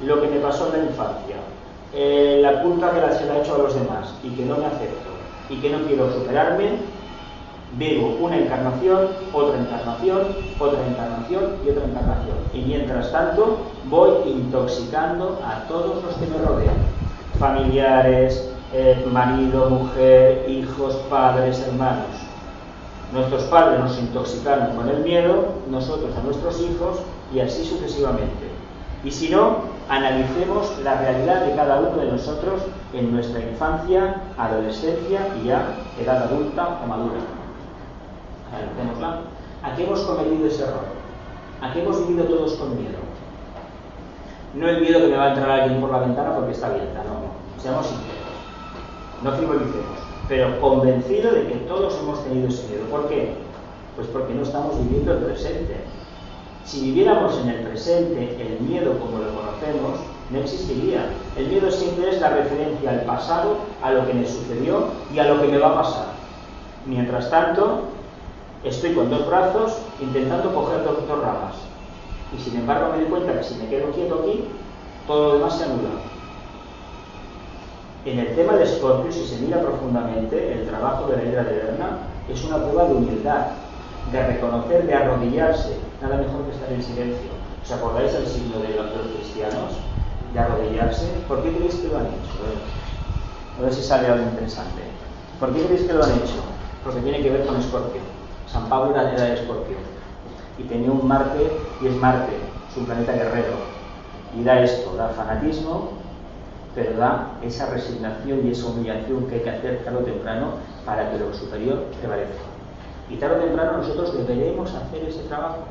lo 0.00 0.22
que 0.22 0.28
me 0.28 0.36
pasó 0.36 0.68
en 0.68 0.78
la 0.78 0.90
infancia, 0.90 1.36
eh, 1.92 2.38
la 2.40 2.62
culpa 2.62 2.92
que 2.92 3.18
se 3.18 3.26
la 3.26 3.36
he 3.36 3.42
hecho 3.42 3.56
a 3.56 3.58
los 3.58 3.74
demás 3.74 4.14
y 4.22 4.28
que 4.30 4.44
no 4.44 4.56
me 4.58 4.66
acepto 4.66 5.10
y 5.50 5.56
que 5.56 5.70
no 5.70 5.84
quiero 5.88 6.12
superarme, 6.12 6.76
vivo 7.76 8.16
una 8.20 8.38
encarnación, 8.38 9.08
otra 9.32 9.58
encarnación, 9.58 10.20
otra 10.60 10.86
encarnación 10.86 11.56
y 11.66 11.70
otra 11.70 11.84
encarnación. 11.84 12.36
Y 12.54 12.60
mientras 12.60 13.10
tanto 13.10 13.58
voy 13.86 14.10
intoxicando 14.24 15.40
a 15.44 15.66
todos 15.66 16.04
los 16.04 16.14
que 16.14 16.26
me 16.26 16.38
rodean. 16.46 16.76
Familiares, 17.40 18.52
eh, 18.72 19.04
marido, 19.10 19.68
mujer, 19.68 20.44
hijos, 20.48 20.94
padres, 21.10 21.58
hermanos. 21.66 22.25
Nuestros 23.12 23.44
padres 23.44 23.78
nos 23.78 23.98
intoxicaron 23.98 24.74
con 24.76 24.88
el 24.88 24.98
miedo, 25.04 25.54
nosotros 25.70 26.10
a 26.16 26.22
nuestros 26.22 26.60
hijos 26.60 26.98
y 27.32 27.40
así 27.40 27.64
sucesivamente. 27.64 28.50
Y 29.04 29.10
si 29.10 29.28
no, 29.28 29.58
analicemos 29.88 30.76
la 30.82 31.00
realidad 31.00 31.46
de 31.46 31.54
cada 31.54 31.78
uno 31.78 31.96
de 31.96 32.10
nosotros 32.10 32.62
en 32.92 33.12
nuestra 33.12 33.40
infancia, 33.40 34.22
adolescencia 34.36 35.20
y 35.40 35.46
ya 35.46 35.76
edad 36.00 36.24
adulta 36.24 36.80
o 36.82 36.86
madura. 36.86 37.20
Analicémosla. 38.52 39.20
¿A 39.62 39.74
qué 39.74 39.84
hemos 39.84 40.00
cometido 40.00 40.46
ese 40.46 40.64
error? 40.64 40.84
¿A 41.62 41.72
qué 41.72 41.82
hemos 41.82 42.06
vivido 42.06 42.24
todos 42.24 42.54
con 42.54 42.76
miedo? 42.76 42.98
No 44.54 44.68
el 44.68 44.80
miedo 44.80 45.00
que 45.00 45.08
me 45.08 45.16
va 45.16 45.26
a 45.26 45.28
entrar 45.28 45.50
alguien 45.50 45.80
por 45.80 45.90
la 45.90 45.98
ventana 45.98 46.34
porque 46.34 46.52
está 46.52 46.68
abierta, 46.68 47.02
no. 47.04 47.62
Seamos 47.62 47.86
sinceros. 47.86 48.16
No 49.22 49.32
frivolicemos. 49.32 50.05
Pero 50.28 50.60
convencido 50.60 51.32
de 51.32 51.46
que 51.46 51.54
todos 51.68 51.98
hemos 52.00 52.24
tenido 52.24 52.48
ese 52.48 52.66
miedo. 52.68 52.84
¿Por 52.90 53.08
qué? 53.08 53.34
Pues 53.94 54.08
porque 54.08 54.34
no 54.34 54.42
estamos 54.42 54.78
viviendo 54.82 55.12
el 55.12 55.18
presente. 55.24 55.76
Si 56.64 56.80
viviéramos 56.80 57.38
en 57.38 57.48
el 57.48 57.60
presente, 57.66 58.36
el 58.40 58.60
miedo 58.60 58.98
como 58.98 59.18
lo 59.18 59.32
conocemos 59.34 60.00
no 60.30 60.38
existiría. 60.38 61.10
El 61.36 61.46
miedo 61.46 61.70
siempre 61.70 62.10
es 62.10 62.20
la 62.20 62.30
referencia 62.30 62.90
al 62.90 63.02
pasado, 63.02 63.58
a 63.82 63.92
lo 63.92 64.06
que 64.06 64.14
me 64.14 64.26
sucedió 64.26 64.88
y 65.14 65.18
a 65.18 65.28
lo 65.28 65.40
que 65.40 65.48
me 65.48 65.58
va 65.58 65.68
a 65.68 65.82
pasar. 65.82 66.06
Mientras 66.84 67.30
tanto, 67.30 67.82
estoy 68.64 68.94
con 68.94 69.10
dos 69.10 69.28
brazos 69.28 69.78
intentando 70.00 70.52
coger 70.54 70.82
dos, 70.84 70.96
ramas. 71.08 71.54
Y 72.36 72.42
sin 72.42 72.56
embargo 72.56 72.92
me 72.92 73.02
doy 73.02 73.10
cuenta 73.10 73.38
que 73.38 73.44
si 73.44 73.54
me 73.54 73.68
quedo 73.68 73.92
quieto 73.92 74.22
aquí, 74.22 74.44
todo 75.06 75.28
lo 75.28 75.34
demás 75.38 75.56
se 75.56 75.64
anula. 75.64 75.90
En 78.06 78.20
el 78.20 78.36
tema 78.36 78.52
de 78.52 78.64
Scorpio, 78.64 79.10
si 79.10 79.26
se 79.26 79.36
mira 79.38 79.60
profundamente, 79.60 80.52
el 80.52 80.68
trabajo 80.68 81.10
de 81.10 81.16
la 81.16 81.24
ira 81.24 81.42
de 81.42 81.56
Berna 81.56 81.98
es 82.28 82.44
una 82.44 82.58
prueba 82.58 82.84
de 82.84 82.94
humildad, 82.94 83.48
de 84.12 84.26
reconocer, 84.28 84.86
de 84.86 84.94
arrodillarse. 84.94 85.76
Nada 86.00 86.18
mejor 86.18 86.44
que 86.44 86.52
estar 86.52 86.70
en 86.70 86.84
silencio. 86.84 87.30
¿Os 87.64 87.72
acordáis 87.72 88.12
del 88.12 88.28
signo 88.28 88.60
de 88.60 88.76
los 88.76 88.86
cristianos? 89.12 89.72
De 90.32 90.38
arrodillarse. 90.38 91.08
¿Por 91.26 91.42
qué 91.42 91.50
creéis 91.56 91.74
que 91.74 91.88
lo 91.88 91.98
han 91.98 92.06
hecho? 92.06 93.58
A 93.58 93.62
ver 93.62 93.74
si 93.74 93.82
sale 93.82 94.06
algo 94.06 94.22
interesante. 94.22 94.82
¿Por 95.40 95.52
qué 95.52 95.64
creéis 95.64 95.88
que 95.88 95.92
lo 95.92 96.04
han 96.04 96.12
hecho? 96.12 96.46
Porque 96.84 97.00
tiene 97.00 97.22
que 97.22 97.30
ver 97.30 97.44
con 97.44 97.56
Escorpio. 97.56 98.02
San 98.46 98.68
Pablo 98.68 98.94
era 98.94 99.02
de 99.02 99.34
Escorpio. 99.34 99.78
Y 100.58 100.62
tenía 100.62 100.92
un 100.92 101.08
Marte, 101.08 101.50
y 101.82 101.88
es 101.88 101.96
Marte, 101.96 102.36
es 102.70 102.76
un 102.76 102.86
planeta 102.86 103.14
guerrero. 103.14 103.56
Y 104.38 104.44
da 104.44 104.60
esto, 104.60 104.94
da 104.94 105.08
fanatismo, 105.08 106.05
pero 106.76 106.92
da 106.98 107.32
esa 107.42 107.70
resignación 107.70 108.46
y 108.46 108.52
esa 108.52 108.66
humillación 108.66 109.26
que 109.26 109.36
hay 109.36 109.40
que 109.40 109.50
hacer 109.50 109.82
tarde 109.82 109.96
o 109.96 110.04
temprano 110.04 110.46
para 110.84 111.10
que 111.10 111.18
lo 111.18 111.32
superior 111.32 111.84
prevalezca. 111.98 112.44
Y 113.08 113.16
tarde 113.16 113.36
o 113.36 113.44
temprano 113.44 113.78
nosotros 113.78 114.12
deberemos 114.12 114.72
hacer 114.74 115.02
ese 115.08 115.22
trabajo. 115.22 115.64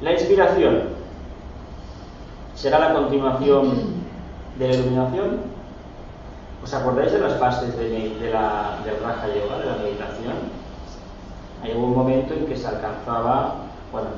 La 0.00 0.12
inspiración 0.12 0.88
será 2.54 2.78
la 2.78 2.94
continuación 2.94 4.02
de 4.58 4.68
la 4.68 4.74
iluminación. 4.74 5.40
¿Os 6.64 6.72
acordáis 6.72 7.12
de 7.12 7.18
las 7.18 7.38
fases 7.38 7.76
de, 7.76 8.30
la, 8.32 8.78
del 8.84 8.96
Raja 9.02 9.26
Yoga, 9.26 9.58
de 9.58 9.66
la 9.66 9.76
meditación? 9.76 10.34
Hay 11.62 11.72
un 11.72 11.94
momento 11.94 12.32
en 12.32 12.46
que 12.46 12.56
se 12.56 12.66
alcanzaba 12.66 13.56
bueno, 13.92 14.08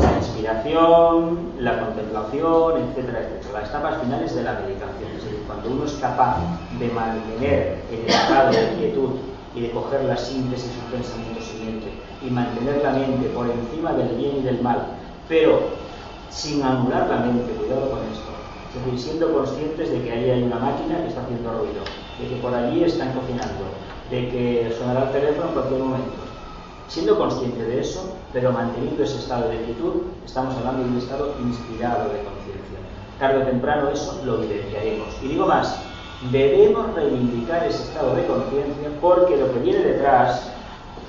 la 0.00 0.16
inspiración, 0.18 1.50
la 1.58 1.80
contemplación, 1.80 2.80
etcétera, 2.80 3.20
etcétera. 3.20 3.60
Las 3.60 3.68
etapas 3.68 4.00
finales 4.00 4.34
de 4.36 4.42
la 4.44 4.52
meditación, 4.52 5.10
es 5.16 5.24
decir, 5.24 5.42
cuando 5.46 5.70
uno 5.70 5.84
es 5.84 5.94
capaz 5.94 6.38
de 6.78 6.88
mantener 6.88 7.82
el 7.90 8.06
estado 8.06 8.52
de 8.52 8.74
quietud 8.78 9.10
y 9.54 9.62
de 9.62 9.70
coger 9.72 10.04
la 10.04 10.16
síntesis 10.16 10.70
de 10.72 10.80
un 10.84 11.02
pensamiento 11.02 11.42
siguiente 11.42 11.88
y 12.22 12.30
mantener 12.30 12.82
la 12.82 12.92
mente 12.92 13.28
por 13.30 13.50
encima 13.50 13.92
del 13.94 14.16
bien 14.16 14.36
y 14.38 14.42
del 14.42 14.62
mal, 14.62 14.86
pero 15.28 15.58
sin 16.30 16.62
anular 16.62 17.08
la 17.08 17.16
mente, 17.18 17.52
cuidado 17.52 17.90
con 17.90 17.98
esto. 18.12 18.30
Es 18.68 18.84
decir, 18.84 18.98
siendo 19.00 19.32
conscientes 19.32 19.90
de 19.90 20.02
que 20.02 20.12
ahí 20.12 20.30
hay 20.30 20.42
una 20.44 20.58
máquina 20.58 20.98
que 20.98 21.08
está 21.08 21.22
haciendo 21.22 21.50
ruido, 21.52 21.82
de 22.20 22.28
que 22.28 22.36
por 22.36 22.54
allí 22.54 22.84
están 22.84 23.12
cocinando, 23.12 23.64
de 24.10 24.28
que 24.28 24.74
sonará 24.78 25.04
el 25.04 25.12
teléfono 25.12 25.48
en 25.48 25.54
cualquier 25.54 25.80
momento. 25.80 26.14
Siendo 26.88 27.18
consciente 27.18 27.62
de 27.62 27.80
eso, 27.80 28.13
pero 28.34 28.50
manteniendo 28.52 29.04
ese 29.04 29.18
estado 29.18 29.48
de 29.48 29.62
quietud, 29.62 30.02
estamos 30.26 30.56
hablando 30.56 30.82
de 30.82 30.88
un 30.90 30.98
estado 30.98 31.34
inspirado 31.40 32.10
de 32.10 32.18
conciencia. 32.18 32.78
Tarde 33.20 33.38
o 33.38 33.46
temprano 33.46 33.88
eso 33.90 34.20
lo 34.26 34.42
evidenciaremos. 34.42 35.06
Y 35.22 35.28
digo 35.28 35.46
más, 35.46 35.78
debemos 36.32 36.92
reivindicar 36.94 37.64
ese 37.64 37.84
estado 37.84 38.16
de 38.16 38.26
conciencia 38.26 38.90
porque 39.00 39.36
lo 39.36 39.52
que 39.52 39.60
viene 39.60 39.78
detrás, 39.78 40.50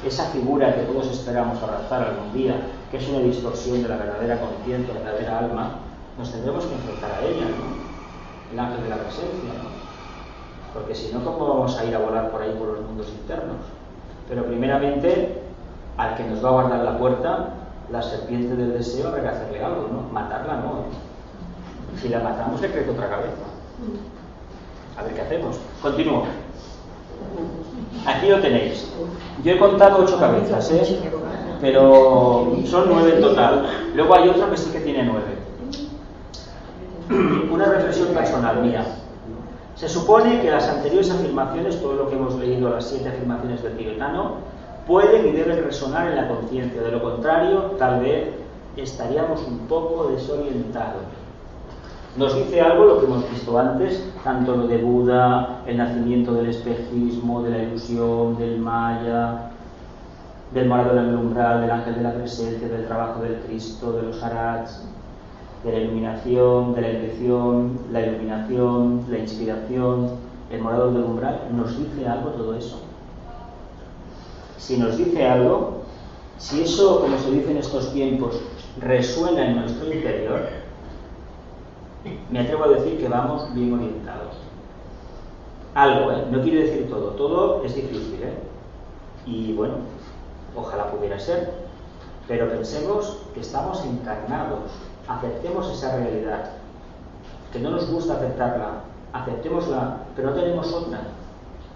esa 0.05 0.25
figura 0.25 0.75
que 0.75 0.83
todos 0.83 1.07
esperamos 1.07 1.61
abrazar 1.63 2.03
algún 2.03 2.31
día, 2.31 2.61
que 2.91 2.97
es 2.97 3.09
una 3.09 3.19
distorsión 3.19 3.81
de 3.81 3.89
la 3.89 3.97
verdadera 3.97 4.39
conciencia, 4.39 4.93
la 4.93 4.99
verdadera 4.99 5.39
alma, 5.39 5.79
nos 6.19 6.31
tendremos 6.31 6.63
que 6.65 6.75
enfrentar 6.75 7.11
a 7.11 7.25
ella, 7.25 7.45
¿no? 7.45 8.53
El 8.53 8.59
ángel 8.59 8.83
de 8.83 8.89
la 8.89 8.97
presencia, 8.97 9.49
¿no? 9.63 9.73
Porque 10.75 10.93
si 10.93 11.11
no, 11.11 11.25
¿cómo 11.25 11.47
vamos 11.47 11.75
a 11.75 11.85
ir 11.85 11.95
a 11.95 11.99
volar 11.99 12.29
por 12.29 12.43
ahí 12.43 12.53
por 12.59 12.67
los 12.67 12.81
mundos 12.81 13.07
internos? 13.09 13.57
Pero 14.29 14.45
primeramente, 14.45 15.44
al 15.97 16.15
que 16.15 16.23
nos 16.23 16.43
va 16.43 16.49
a 16.49 16.51
guardar 16.51 16.79
la 16.79 16.97
puerta, 16.97 17.49
la 17.91 18.01
serpiente 18.01 18.55
del 18.55 18.73
deseo, 18.73 19.07
habrá 19.07 19.21
que 19.21 19.27
hacerle 19.29 19.63
algo, 19.63 19.87
¿no? 19.91 20.13
Matarla 20.13 20.55
no. 20.55 20.85
Si 22.01 22.09
la 22.09 22.19
matamos, 22.19 22.61
le 22.61 22.71
crece 22.71 22.89
otra 22.89 23.09
cabeza. 23.09 23.45
A 24.97 25.03
ver 25.03 25.13
qué 25.13 25.21
hacemos. 25.21 25.57
Continúo. 25.81 26.25
Aquí 28.05 28.27
lo 28.27 28.39
tenéis. 28.39 28.91
Yo 29.43 29.51
he 29.51 29.59
contado 29.59 30.03
ocho 30.03 30.19
cabezas, 30.19 30.71
¿eh? 30.71 30.99
pero 31.61 32.55
son 32.65 32.89
nueve 32.89 33.15
en 33.15 33.21
total. 33.21 33.65
Luego 33.95 34.15
hay 34.15 34.29
otra 34.29 34.49
que 34.49 34.57
sí 34.57 34.69
que 34.71 34.79
tiene 34.79 35.03
nueve. 35.03 35.37
Una 37.51 37.65
reflexión 37.65 38.09
personal 38.09 38.61
mía. 38.61 38.85
Se 39.75 39.89
supone 39.89 40.41
que 40.41 40.51
las 40.51 40.67
anteriores 40.69 41.11
afirmaciones, 41.11 41.81
todo 41.81 41.93
lo 41.93 42.09
que 42.09 42.15
hemos 42.15 42.35
leído, 42.35 42.69
las 42.69 42.85
siete 42.85 43.09
afirmaciones 43.09 43.61
del 43.61 43.77
tibetano, 43.77 44.35
pueden 44.87 45.27
y 45.27 45.31
deben 45.31 45.63
resonar 45.63 46.09
en 46.09 46.15
la 46.15 46.27
conciencia. 46.27 46.81
De 46.81 46.91
lo 46.91 47.01
contrario, 47.01 47.71
tal 47.77 48.01
vez 48.01 48.29
estaríamos 48.77 49.41
un 49.47 49.59
poco 49.67 50.09
desorientados. 50.09 51.03
Nos 52.17 52.33
dice 52.33 52.61
algo 52.61 52.85
lo 52.85 52.99
que 52.99 53.05
hemos 53.07 53.29
visto 53.29 53.59
antes, 53.59 54.09
tanto 54.23 54.55
lo 54.55 54.67
de 54.67 54.77
Buda, 54.77 55.63
el 55.67 55.77
nacimiento 55.77 56.33
del 56.33 56.47
espejismo, 56.47 57.43
de 57.43 57.49
la 57.49 57.63
ilusión, 57.63 58.37
del 58.37 58.59
Maya, 58.59 59.51
del 60.53 60.69
morado 60.69 60.95
del 60.95 61.15
umbral, 61.15 61.61
del 61.61 61.71
ángel 61.71 61.95
de 61.95 62.01
la 62.01 62.13
presencia, 62.13 62.69
del 62.69 62.85
trabajo 62.85 63.21
del 63.21 63.41
Cristo, 63.41 63.91
de 63.91 64.03
los 64.03 64.23
arats, 64.23 64.87
de 65.65 65.71
la 65.73 65.79
iluminación, 65.79 66.73
de 66.75 66.81
la 66.81 66.87
elección, 66.87 67.79
la 67.91 68.01
iluminación, 68.05 69.03
la 69.09 69.17
inspiración, 69.17 70.11
el 70.51 70.61
morado 70.61 70.91
del 70.91 71.03
umbral. 71.03 71.41
¿Nos 71.51 71.77
dice 71.77 72.07
algo 72.07 72.29
todo 72.29 72.55
eso? 72.55 72.84
Si 74.65 74.77
nos 74.77 74.97
dice 74.97 75.23
algo, 75.23 75.83
si 76.39 76.63
eso, 76.63 77.01
como 77.01 77.19
se 77.19 77.29
dice 77.29 77.51
en 77.51 77.57
estos 77.57 77.93
tiempos, 77.93 78.41
resuena 78.81 79.45
en 79.45 79.57
nuestro 79.57 79.93
interior, 79.93 80.41
me 82.31 82.39
atrevo 82.39 82.63
a 82.63 82.69
decir 82.69 82.97
que 82.97 83.07
vamos 83.07 83.53
bien 83.53 83.71
orientados. 83.73 84.33
Algo, 85.75 86.11
¿eh? 86.13 86.25
No 86.31 86.41
quiere 86.41 86.63
decir 86.63 86.89
todo. 86.89 87.11
Todo 87.11 87.63
es 87.63 87.75
difícil, 87.75 88.23
¿eh? 88.23 88.33
Y 89.27 89.53
bueno, 89.53 89.75
ojalá 90.55 90.89
pudiera 90.89 91.19
ser. 91.19 91.53
Pero 92.27 92.49
pensemos 92.49 93.19
que 93.35 93.41
estamos 93.41 93.85
encarnados. 93.85 94.71
Aceptemos 95.07 95.71
esa 95.71 95.95
realidad. 95.97 96.53
Que 97.53 97.59
no 97.59 97.69
nos 97.69 97.87
gusta 97.87 98.15
aceptarla. 98.15 98.81
Aceptémosla, 99.13 99.97
pero 100.15 100.31
no 100.31 100.35
tenemos 100.35 100.73
otra. 100.73 101.01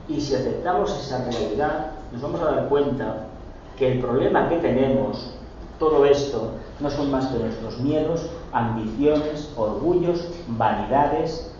Y 0.07 0.19
si 0.19 0.33
aceptamos 0.33 0.89
esa 0.99 1.23
realidad, 1.25 1.91
nos 2.11 2.21
vamos 2.21 2.41
a 2.41 2.45
dar 2.45 2.69
cuenta 2.69 3.27
que 3.77 3.93
el 3.93 3.99
problema 3.99 4.49
que 4.49 4.57
tenemos, 4.57 5.33
todo 5.77 6.05
esto, 6.05 6.51
no 6.79 6.89
son 6.89 7.11
más 7.11 7.27
que 7.27 7.39
nuestros 7.39 7.79
miedos, 7.79 8.29
ambiciones, 8.51 9.51
orgullos, 9.55 10.27
vanidades. 10.47 11.53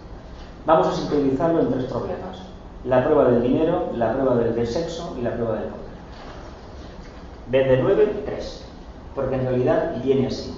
Vamos 0.65 0.87
a 0.87 0.91
sintetizarlo 0.93 1.61
en 1.61 1.71
tres 1.71 1.85
problemas. 1.85 2.37
La 2.83 3.03
prueba 3.03 3.25
del 3.29 3.43
dinero, 3.43 3.91
la 3.95 4.13
prueba 4.13 4.35
del 4.35 4.67
sexo 4.67 5.15
y 5.19 5.21
la 5.21 5.35
prueba 5.35 5.55
del 5.55 5.63
poder. 5.63 5.89
Desde 7.51 7.81
9, 7.81 8.23
3. 8.25 8.65
Porque 9.15 9.35
en 9.35 9.41
realidad 9.41 9.95
viene 10.03 10.27
así. 10.27 10.53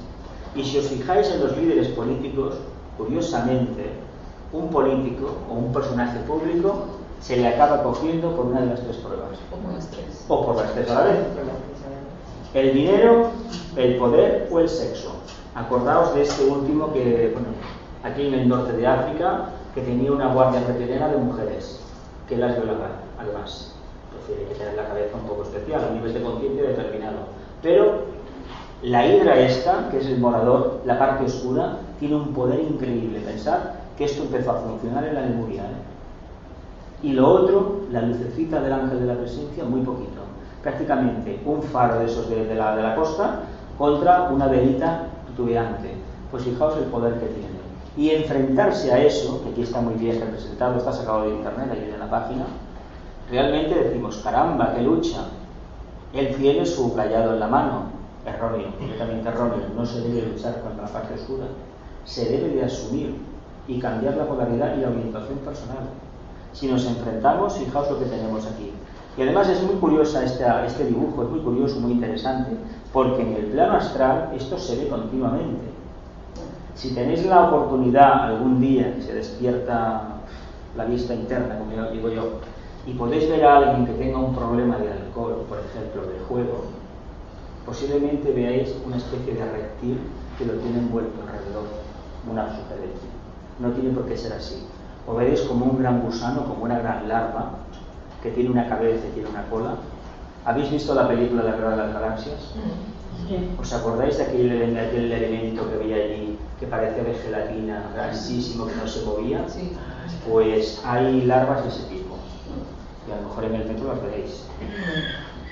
Y 0.56 0.64
si 0.64 0.78
os 0.78 0.88
fijáis 0.88 1.32
en 1.32 1.40
los 1.42 1.56
líderes 1.58 1.88
políticos, 1.90 2.56
curiosamente, 2.98 3.92
un 4.52 4.70
político 4.70 5.38
o 5.50 5.54
un 5.54 5.72
personaje 5.72 6.20
público 6.22 7.01
se 7.22 7.38
le 7.38 7.48
acaba 7.48 7.84
cogiendo 7.84 8.36
por 8.36 8.48
una 8.48 8.62
de 8.62 8.68
las 8.68 8.82
tres 8.82 8.98
pruebas. 8.98 9.38
O 9.52 9.56
por 9.56 9.74
las 9.74 9.88
tres. 9.88 10.26
O 10.28 10.46
por 10.46 10.56
las 10.56 10.74
tres 10.74 10.90
a 10.90 10.94
la 10.96 11.04
vez. 11.06 11.18
El 12.54 12.74
dinero, 12.74 13.30
el 13.78 13.98
poder 13.98 14.50
o 14.52 14.60
el 14.60 14.68
sexo. 14.68 15.14
Acordaos 15.56 16.16
de 16.16 16.24
este 16.24 16.46
último 16.46 16.92
que, 16.92 17.32
bueno, 17.34 17.50
aquí 18.04 18.28
en 18.28 18.34
el 18.34 18.50
norte 18.50 18.74
de 18.74 18.88
África, 18.88 19.50
que 19.76 19.82
tenía 19.82 20.12
una 20.12 20.34
guardia 20.34 20.62
repelena 20.68 21.08
de 21.10 21.18
mujeres, 21.18 21.80
que 22.28 22.38
las 22.38 22.56
violaban, 22.56 22.92
además. 23.20 23.76
Prefiere 24.12 24.50
que 24.50 24.56
tener 24.56 24.76
la 24.76 24.88
cabeza 24.88 25.16
un 25.16 25.28
poco 25.28 25.44
especial, 25.44 25.88
un 25.90 25.98
nivel 25.98 26.14
de 26.14 26.22
conciencia 26.22 26.64
determinado. 26.64 27.20
Pero 27.62 28.06
la 28.82 29.06
hidra 29.06 29.40
esta, 29.40 29.90
que 29.90 30.00
es 30.00 30.08
el 30.08 30.20
morador, 30.20 30.82
la 30.86 30.98
parte 30.98 31.26
oscura, 31.26 31.78
tiene 32.00 32.16
un 32.16 32.34
poder 32.34 32.60
increíble. 32.60 33.20
Pensar 33.20 33.76
que 33.98 34.06
esto 34.06 34.24
empezó 34.24 34.52
a 34.52 34.56
funcionar 34.56 35.06
en 35.06 35.16
la 35.16 35.22
Lemuria. 35.22 35.64
¿eh? 35.64 35.91
Y 37.04 37.14
lo 37.14 37.28
otro, 37.28 37.82
la 37.92 38.04
lucecita 38.04 38.62
del 38.62 38.74
ángel 38.74 39.00
de 39.00 39.06
la 39.08 39.16
presencia, 39.16 39.64
muy 39.64 39.82
poquito. 39.82 40.22
Prácticamente 40.62 41.42
un 41.46 41.64
faro 41.64 42.00
de 42.00 42.06
esos 42.06 42.30
de, 42.30 42.54
la, 42.54 42.76
de 42.76 42.84
la 42.84 42.96
costa 42.96 43.42
contra 43.78 44.30
una 44.30 44.48
velita 44.48 45.08
titubeante. 45.28 45.96
Pues 46.30 46.44
fijaos 46.44 46.78
el 46.78 46.86
poder 46.86 47.16
que 47.16 47.26
tiene. 47.28 47.62
Y 47.98 48.12
enfrentarse 48.12 48.92
a 48.94 49.00
eso, 49.00 49.44
que 49.44 49.50
aquí 49.50 49.64
está 49.64 49.82
muy 49.82 49.96
bien 49.96 50.20
representado, 50.20 50.78
está 50.78 50.94
sacado 50.94 51.24
de 51.24 51.32
internet, 51.32 51.70
ahí 51.72 51.92
en 51.92 52.00
la 52.00 52.10
página, 52.10 52.46
realmente 53.30 53.76
decimos, 53.76 54.22
caramba, 54.24 54.74
qué 54.74 54.82
lucha. 54.82 55.26
Él 56.14 56.36
tiene 56.36 56.66
su 56.66 56.94
callado 56.96 57.34
en 57.34 57.40
la 57.40 57.48
mano, 57.48 57.84
erróneo, 58.26 58.72
completamente 58.78 59.28
erróneo. 59.28 59.68
No 59.76 59.86
se 59.86 60.02
debe 60.02 60.28
luchar 60.28 60.62
contra 60.62 60.86
la 60.86 60.90
parte 60.90 61.16
oscura. 61.16 61.46
Se 62.06 62.26
debe 62.26 62.50
de 62.50 62.64
asumir 62.64 63.16
y 63.68 63.80
cambiar 63.80 64.16
la 64.16 64.26
polaridad 64.26 64.78
y 64.78 64.82
la 64.82 64.90
orientación 64.90 65.40
personal. 65.40 65.90
Si 66.54 66.68
nos 66.68 66.86
enfrentamos, 66.86 67.58
fijaos 67.58 67.90
lo 67.92 68.00
que 68.00 68.06
tenemos 68.06 68.46
aquí. 68.46 68.72
Y 69.18 69.22
además 69.22 69.50
es 69.50 69.62
muy 69.64 69.76
curiosa 69.76 70.24
esta, 70.24 70.66
este 70.66 70.86
dibujo, 70.86 71.24
es 71.24 71.30
muy 71.30 71.40
curioso, 71.42 71.80
muy 71.80 71.92
interesante, 71.92 72.52
porque 72.94 73.22
en 73.22 73.34
el 73.34 73.46
plano 73.48 73.74
astral 73.74 74.32
esto 74.36 74.58
se 74.58 74.78
ve 74.78 74.88
continuamente. 74.88 75.66
Si 76.76 76.94
tenéis 76.96 77.26
la 77.26 77.48
oportunidad 77.48 78.26
algún 78.26 78.62
día 78.62 78.96
se 79.02 79.14
despierta 79.14 80.22
la 80.76 80.86
vista 80.86 81.14
interna, 81.14 81.60
como 81.60 81.92
digo 81.92 82.10
yo, 82.10 82.40
y 82.88 82.94
podéis 82.94 83.30
ver 83.30 83.46
a 83.46 83.58
alguien 83.58 83.86
que 83.86 83.94
tenga 83.94 84.18
un 84.18 84.34
problema 84.34 84.78
de 84.78 84.92
alcohol, 84.92 85.46
por 85.48 85.60
ejemplo, 85.60 86.02
de 86.02 86.20
juego, 86.28 86.64
posiblemente 87.66 88.32
veáis 88.32 88.76
una 88.86 88.98
especie 88.98 89.34
de 89.34 89.46
reptil 89.52 90.00
que 90.38 90.46
lo 90.46 90.54
tiene 90.54 90.80
envuelto 90.80 91.22
alrededor, 91.22 91.66
una 92.30 92.48
sugerencia. 92.48 93.10
No 93.60 93.72
tiene 93.72 93.92
por 93.92 94.06
qué 94.06 94.18
ser 94.18 94.34
así. 94.34 94.66
O 95.08 95.16
veréis 95.16 95.42
como 95.42 95.66
un 95.66 95.80
gran 95.80 96.02
gusano, 96.02 96.46
como 96.46 96.64
una 96.64 96.80
gran 96.80 97.08
larva, 97.08 97.52
que 98.22 98.32
tiene 98.32 98.50
una 98.50 98.68
cabeza 98.68 99.08
y 99.08 99.12
tiene 99.12 99.30
una 99.30 99.46
cola. 99.50 99.76
¿Habéis 100.46 100.72
visto 100.72 100.94
la 100.94 101.08
película 101.08 101.44
La 101.44 101.52
Guerra 101.52 101.72
de 101.72 101.78
las 101.78 101.94
Galaxias? 101.94 102.54
¿Os 103.60 103.74
acordáis 103.74 104.18
de 104.18 104.24
aquel, 104.24 104.74
de 104.74 104.80
aquel 104.80 105.12
elemento 105.12 105.70
que 105.70 105.78
veía 105.78 105.96
allí 105.96 106.38
que 106.60 106.68
parecía 106.68 107.04
de 107.04 107.14
gelatina, 107.14 107.84
grasísimo, 107.94 108.68
que 108.68 108.76
no 108.76 108.88
se 108.88 109.06
movía? 109.06 109.48
Sí. 109.48 109.74
Pues 110.30 110.82
hay 110.86 111.22
larvas 111.22 111.64
de 111.64 111.70
ese 111.70 111.84
tipo. 111.84 112.16
Y 113.08 113.12
a 113.12 113.16
lo 113.16 113.30
mejor 113.30 113.44
en 113.46 113.56
el 113.56 113.68
metro 113.68 113.88
las 113.88 114.02
veréis. 114.02 114.46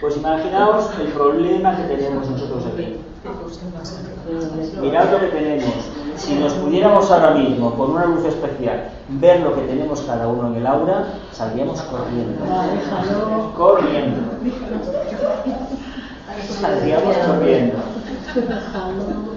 Pues 0.01 0.15
imaginaos 0.15 0.89
el 0.99 1.07
problema 1.07 1.75
que 1.75 1.83
tenemos 1.95 2.29
nosotros 2.29 2.63
aquí. 2.73 2.97
Mirad 4.81 5.11
lo 5.11 5.19
que 5.19 5.27
tenemos. 5.27 5.73
Si 6.15 6.35
nos 6.35 6.53
pudiéramos 6.53 7.11
ahora 7.11 7.31
mismo, 7.31 7.73
con 7.75 7.91
una 7.91 8.05
luz 8.05 8.23
especial, 8.25 8.89
ver 9.09 9.41
lo 9.41 9.55
que 9.55 9.61
tenemos 9.61 10.01
cada 10.01 10.27
uno 10.27 10.47
en 10.47 10.55
el 10.55 10.67
aura, 10.67 11.07
saldríamos 11.31 11.81
corriendo. 11.81 12.45
Corriendo. 13.57 14.21
Saldríamos 16.61 17.17
corriendo. 17.17 17.77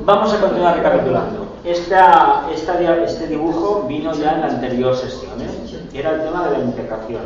Vamos 0.04 0.34
a 0.34 0.40
continuar 0.40 0.76
recapitulando. 0.76 1.46
Este 1.64 3.26
dibujo 3.28 3.84
vino 3.88 4.12
ya 4.14 4.32
en 4.34 4.40
la 4.40 4.46
anterior 4.48 4.94
sesión. 4.96 5.40
¿eh? 5.40 5.88
Era 5.94 6.10
el 6.10 6.24
tema 6.24 6.48
de 6.48 6.58
la 6.58 6.64
integración. 6.64 7.22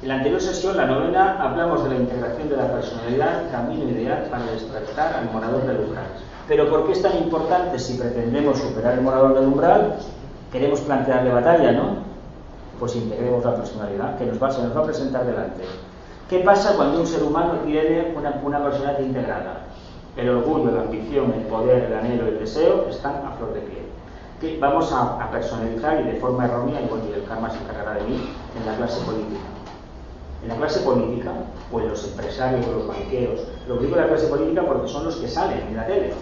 En 0.00 0.06
la 0.06 0.14
anterior 0.14 0.40
sesión, 0.40 0.76
la 0.76 0.86
novena, 0.86 1.42
hablamos 1.42 1.82
de 1.82 1.90
la 1.90 1.96
integración 1.96 2.48
de 2.48 2.56
la 2.56 2.70
personalidad, 2.70 3.50
camino 3.50 3.82
ideal 3.90 4.28
para 4.30 4.44
despertar 4.46 5.12
al 5.12 5.32
morador 5.32 5.66
del 5.66 5.80
umbral. 5.80 6.06
Pero 6.46 6.70
¿por 6.70 6.86
qué 6.86 6.92
es 6.92 7.02
tan 7.02 7.18
importante 7.18 7.80
si 7.80 7.98
pretendemos 7.98 8.58
superar 8.58 8.94
el 8.94 9.00
morador 9.00 9.34
del 9.34 9.48
umbral? 9.48 9.96
Queremos 10.52 10.82
plantearle 10.82 11.32
batalla, 11.32 11.72
¿no? 11.72 11.96
Pues 12.78 12.94
integremos 12.94 13.44
la 13.44 13.56
personalidad, 13.56 14.16
que 14.18 14.26
nos 14.26 14.40
va, 14.40 14.52
se 14.52 14.62
nos 14.62 14.76
va 14.76 14.82
a 14.82 14.84
presentar 14.84 15.26
delante. 15.26 15.64
¿Qué 16.30 16.38
pasa 16.40 16.76
cuando 16.76 17.00
un 17.00 17.06
ser 17.06 17.24
humano 17.24 17.54
tiene 17.66 18.14
una, 18.16 18.40
una 18.44 18.62
personalidad 18.62 19.00
integrada? 19.00 19.62
El 20.16 20.28
orgullo, 20.28 20.70
la 20.70 20.82
ambición, 20.82 21.34
el 21.36 21.42
poder, 21.46 21.86
el 21.86 21.94
anhelo, 21.94 22.28
el 22.28 22.38
deseo 22.38 22.86
están 22.88 23.16
a 23.26 23.32
flor 23.32 23.52
de 23.52 23.62
piel. 23.62 24.60
Vamos 24.60 24.92
a, 24.92 25.20
a 25.20 25.28
personalizar 25.32 26.00
y 26.02 26.04
de 26.04 26.14
forma 26.20 26.44
errónea, 26.44 26.80
y 26.82 26.86
bueno, 26.86 27.02
el 27.12 27.24
karma 27.24 27.50
se 27.50 27.58
encargará 27.58 27.94
de 27.94 28.02
mí, 28.02 28.30
en 28.56 28.64
la 28.64 28.76
clase 28.76 29.04
política 29.04 29.57
en 30.42 30.48
la 30.48 30.56
clase 30.56 30.80
política 30.80 31.32
o 31.72 31.80
en 31.80 31.88
los 31.88 32.04
empresarios 32.04 32.66
o 32.66 32.72
los 32.72 32.88
banqueros. 32.88 33.40
Lo 33.66 33.76
digo 33.76 33.96
en 33.96 34.02
la 34.02 34.08
clase 34.08 34.26
política 34.28 34.62
porque 34.66 34.88
son 34.88 35.04
los 35.04 35.16
que 35.16 35.28
salen 35.28 35.60
en 35.68 35.76
la 35.76 35.86
tele. 35.86 36.12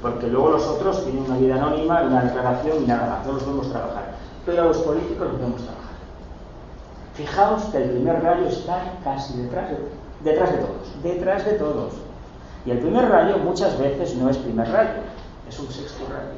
Porque 0.00 0.26
luego 0.26 0.50
los 0.50 0.66
otros 0.66 1.04
tienen 1.04 1.24
una 1.24 1.36
vida 1.36 1.56
anónima, 1.56 2.02
una 2.02 2.22
declaración 2.22 2.82
y 2.82 2.86
nada 2.86 3.08
más. 3.10 3.26
No 3.26 3.32
los 3.34 3.46
vemos 3.46 3.70
trabajar. 3.70 4.14
Pero 4.46 4.62
a 4.62 4.64
los 4.66 4.78
políticos 4.78 5.28
los 5.32 5.40
vemos 5.40 5.62
trabajar. 5.62 5.78
Fijaos 7.14 7.64
que 7.64 7.78
el 7.78 7.90
primer 7.90 8.22
rayo 8.22 8.46
está 8.46 8.94
casi 9.04 9.42
detrás 9.42 9.70
de, 9.70 9.78
detrás 10.24 10.52
de 10.52 10.58
todos. 10.58 11.02
Detrás 11.02 11.44
de 11.44 11.52
todos. 11.52 11.94
Y 12.64 12.70
el 12.70 12.78
primer 12.78 13.08
rayo 13.08 13.38
muchas 13.38 13.78
veces 13.78 14.14
no 14.16 14.28
es 14.28 14.36
primer 14.36 14.70
rayo, 14.70 15.00
es 15.48 15.58
un 15.58 15.68
sexto 15.68 16.04
rayo. 16.04 16.36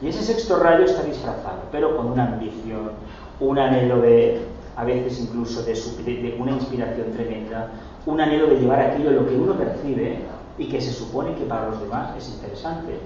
Y 0.00 0.08
ese 0.08 0.22
sexto 0.22 0.58
rayo 0.58 0.84
está 0.84 1.02
disfrazado, 1.02 1.62
pero 1.72 1.96
con 1.96 2.06
una 2.06 2.24
ambición, 2.24 2.92
un 3.40 3.58
anhelo 3.58 4.00
de, 4.00 4.40
a 4.78 4.84
veces 4.84 5.18
incluso 5.18 5.64
de, 5.64 6.36
una 6.38 6.52
inspiración 6.52 7.10
tremenda, 7.12 7.68
un 8.06 8.20
anhelo 8.20 8.46
de 8.46 8.60
llevar 8.60 8.80
aquello 8.80 9.10
lo 9.10 9.26
que 9.26 9.34
uno 9.34 9.54
percibe 9.54 10.20
y 10.56 10.68
que 10.68 10.80
se 10.80 10.92
supone 10.92 11.34
que 11.34 11.46
para 11.46 11.68
los 11.70 11.80
demás 11.80 12.16
es 12.16 12.28
interesante. 12.28 12.96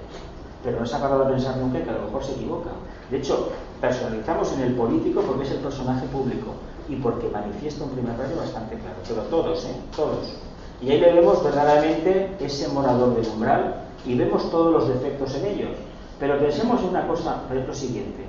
Pero 0.63 0.79
no 0.79 0.85
se 0.85 0.95
ha 0.95 1.01
parado 1.01 1.23
a 1.23 1.29
pensar 1.29 1.57
nunca 1.57 1.83
que 1.83 1.89
a 1.89 1.93
lo 1.93 2.03
mejor 2.03 2.23
se 2.23 2.33
equivoca. 2.33 2.69
De 3.09 3.17
hecho, 3.17 3.49
personalizamos 3.81 4.53
en 4.53 4.61
el 4.61 4.75
político 4.75 5.21
porque 5.21 5.45
es 5.45 5.51
el 5.51 5.57
personaje 5.57 6.05
público 6.07 6.53
y 6.87 6.95
porque 6.97 7.27
manifiesta 7.29 7.85
un 7.85 7.89
primer 7.89 8.19
rayo 8.19 8.37
bastante 8.37 8.75
claro. 8.75 8.97
Pero 9.07 9.21
todos, 9.23 9.65
¿eh? 9.65 9.75
Todos. 9.95 10.31
Y 10.79 10.91
ahí 10.91 10.99
le 10.99 11.11
vemos 11.11 11.43
verdaderamente 11.43 12.35
ese 12.39 12.67
morador 12.67 13.15
del 13.15 13.27
umbral 13.29 13.81
y 14.05 14.15
vemos 14.15 14.51
todos 14.51 14.71
los 14.71 14.87
defectos 14.89 15.33
en 15.37 15.45
ellos. 15.47 15.71
Pero 16.19 16.37
pensemos 16.37 16.81
en 16.81 16.89
una 16.89 17.07
cosa, 17.07 17.41
es 17.51 17.67
lo 17.67 17.73
siguiente. 17.73 18.23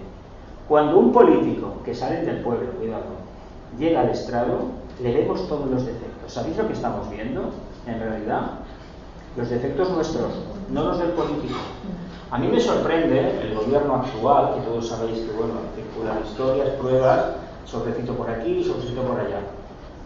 Cuando 0.67 0.99
un 0.99 1.13
político 1.13 1.75
que 1.85 1.95
sale 1.95 2.23
del 2.23 2.41
pueblo, 2.41 2.71
cuidado, 2.79 3.24
llega 3.79 4.01
al 4.01 4.11
estrado, 4.11 4.59
le 5.03 5.13
vemos 5.13 5.49
todos 5.49 5.71
los 5.71 5.85
defectos. 5.85 6.33
¿Sabéis 6.33 6.57
lo 6.57 6.67
que 6.67 6.73
estamos 6.75 7.11
viendo? 7.11 7.51
En 7.87 8.01
realidad, 8.01 8.51
los 9.37 9.51
defectos 9.51 9.91
nuestros, 9.91 10.33
no 10.71 10.85
los 10.85 10.99
del 10.99 11.11
político. 11.11 11.59
A 12.31 12.39
mí 12.39 12.49
me 12.49 12.61
sorprende 12.61 13.43
el 13.43 13.55
gobierno 13.55 13.97
actual, 13.97 14.55
que 14.55 14.61
todos 14.63 14.89
sabéis 14.89 15.21
que, 15.21 15.33
bueno, 15.33 15.55
circulan 15.75 16.25
historias, 16.25 16.69
pruebas, 16.81 17.27
sobrecito 17.65 18.15
por 18.15 18.31
aquí, 18.31 18.65
sobrecito 18.65 19.03
por 19.03 19.21
allá. 19.21 19.41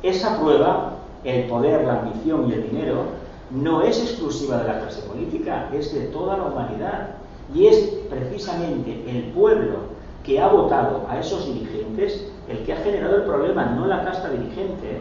Esa 0.03 0.39
prueba, 0.39 0.95
el 1.25 1.45
poder, 1.49 1.85
la 1.85 2.01
ambición 2.01 2.49
y 2.49 2.55
el 2.55 2.71
dinero, 2.71 3.05
no 3.51 3.83
es 3.83 3.99
exclusiva 3.99 4.59
de 4.59 4.69
la 4.69 4.81
clase 4.81 5.03
política, 5.03 5.71
es 5.73 5.93
de 5.95 6.07
toda 6.09 6.37
la 6.37 6.45
humanidad. 6.45 7.11
Y 7.55 7.67
es 7.67 7.79
precisamente 8.11 9.05
el 9.09 9.33
pueblo 9.33 9.79
que 10.23 10.39
ha 10.41 10.49
votado 10.49 11.07
a 11.09 11.19
esos 11.19 11.47
dirigentes 11.47 12.31
el 12.49 12.65
que 12.65 12.73
ha 12.73 12.77
generado 12.77 13.17
el 13.17 13.23
problema, 13.23 13.67
no 13.67 13.87
la 13.87 14.05
casta 14.05 14.31
dirigente. 14.31 15.01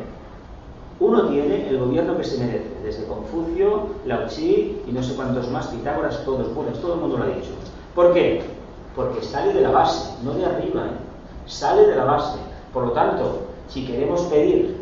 Uno 1.00 1.28
tiene 1.28 1.70
el 1.70 1.78
gobierno 1.78 2.18
que 2.18 2.24
se 2.24 2.44
merece, 2.44 2.72
desde 2.84 3.06
Confucio, 3.06 3.88
Lao 4.06 4.26
Tzu 4.26 4.42
y 4.42 4.92
no 4.92 5.04
sé 5.04 5.16
cuántos 5.16 5.50
más, 5.50 5.68
Pitágoras, 5.68 6.24
todos, 6.26 6.54
buenos, 6.54 6.82
todo 6.82 6.96
el 6.96 7.02
mundo 7.02 7.18
lo 7.18 7.24
ha 7.24 7.28
dicho. 7.28 7.52
¿Por 7.94 8.14
qué? 8.14 8.42
Porque 8.96 9.22
sale 9.22 9.54
de 9.54 9.62
la 9.62 9.70
base, 9.70 10.16
no 10.24 10.34
de 10.34 10.46
arriba, 10.46 10.88
¿eh? 10.88 10.98
sale 11.46 11.86
de 11.86 11.96
la 11.96 12.04
base. 12.04 12.40
Por 12.74 12.88
lo 12.88 12.92
tanto, 12.92 13.42
si 13.68 13.86
queremos 13.86 14.22
pedir 14.24 14.76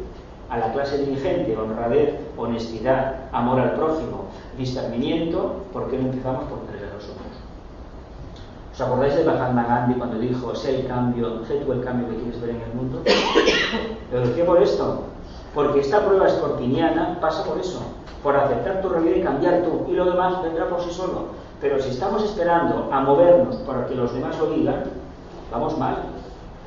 a 0.49 0.57
la 0.57 0.71
clase 0.71 0.99
dirigente 0.99 1.57
honradez, 1.57 2.15
honestidad, 2.37 3.29
amor 3.31 3.59
al 3.59 3.73
prójimo, 3.75 4.25
discernimiento, 4.57 5.63
¿por 5.73 5.89
qué 5.89 5.97
no 5.97 6.09
empezamos 6.09 6.43
por 6.45 6.59
ojos? 6.59 6.84
¿Os 8.75 8.81
acordáis 8.81 9.15
de 9.15 9.23
Mahatma 9.23 9.63
Gandhi 9.63 9.93
cuando 9.95 10.19
dijo, 10.19 10.53
sé 10.53 10.81
el 10.81 10.87
cambio, 10.87 11.45
sé 11.47 11.63
tú 11.63 11.71
el 11.71 11.81
cambio 11.81 12.09
que 12.09 12.17
quieres 12.17 12.41
ver 12.41 12.49
en 12.49 12.61
el 12.61 12.73
mundo? 12.73 13.01
Lo 14.11 14.19
decía 14.19 14.45
por 14.45 14.61
esto, 14.61 15.03
porque 15.53 15.79
esta 15.79 16.05
prueba 16.05 16.27
escorpiniana 16.27 17.17
pasa 17.21 17.45
por 17.45 17.57
eso, 17.57 17.79
por 18.21 18.35
aceptar 18.35 18.81
tu 18.81 18.89
realidad 18.89 19.15
y 19.15 19.21
cambiar 19.21 19.61
tú, 19.61 19.89
y 19.89 19.93
lo 19.93 20.03
demás 20.03 20.43
vendrá 20.43 20.67
por 20.67 20.81
sí 20.81 20.91
solo. 20.91 21.27
Pero 21.61 21.81
si 21.81 21.91
estamos 21.91 22.21
esperando 22.21 22.89
a 22.91 22.99
movernos 22.99 23.55
para 23.65 23.87
que 23.87 23.95
los 23.95 24.13
demás 24.13 24.37
lo 24.39 24.47
digan, 24.47 24.83
vamos 25.53 25.77
mal. 25.77 25.95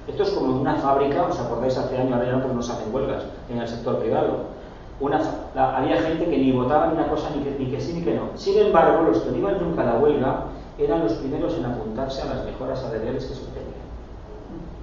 Esto 0.07 0.23
es 0.23 0.31
como 0.31 0.63
una 0.63 0.77
fábrica, 0.77 1.25
os 1.25 1.39
acordáis 1.39 1.77
hace 1.77 1.99
años, 1.99 2.15
ahora 2.15 2.25
ya 2.25 2.37
no, 2.37 2.55
no 2.55 2.63
se 2.63 2.73
hacen 2.73 2.95
huelgas 2.95 3.25
en 3.51 3.59
el 3.59 3.69
sector 3.69 3.99
privado. 3.99 4.57
Una, 4.99 5.21
había 5.55 6.01
gente 6.01 6.25
que 6.25 6.39
ni 6.39 6.53
votaba 6.53 6.87
ni 6.87 6.95
una 6.95 7.09
cosa, 7.09 7.29
ni 7.37 7.43
que, 7.43 7.51
ni 7.59 7.71
que 7.71 7.79
sí 7.79 7.93
ni 7.93 8.03
que 8.03 8.15
no. 8.15 8.31
Sin 8.35 8.59
embargo, 8.59 9.03
los 9.03 9.19
que 9.19 9.31
no 9.31 9.37
iban 9.37 9.61
nunca 9.61 9.83
a 9.83 9.85
la 9.85 9.99
huelga 9.99 10.45
eran 10.79 11.05
los 11.05 11.15
primeros 11.15 11.57
en 11.59 11.65
apuntarse 11.65 12.23
a 12.23 12.27
las 12.27 12.45
mejoras 12.45 12.81
salariales 12.81 13.25
que 13.25 13.35
se 13.35 13.41
obtenían. 13.41 13.69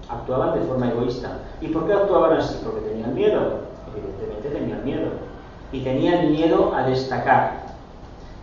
Actuaban 0.09 0.59
de 0.59 0.65
forma 0.65 0.91
egoísta. 0.91 1.39
¿Y 1.61 1.67
por 1.69 1.87
qué 1.87 1.93
actuaban 1.93 2.37
así? 2.37 2.59
Porque 2.63 2.81
tenían 2.81 3.15
miedo 3.15 3.65
evidentemente 3.97 4.49
tenían 4.49 4.83
miedo. 4.83 5.09
Y 5.71 5.81
tenían 5.81 6.31
miedo 6.31 6.73
a 6.75 6.87
destacar. 6.87 7.65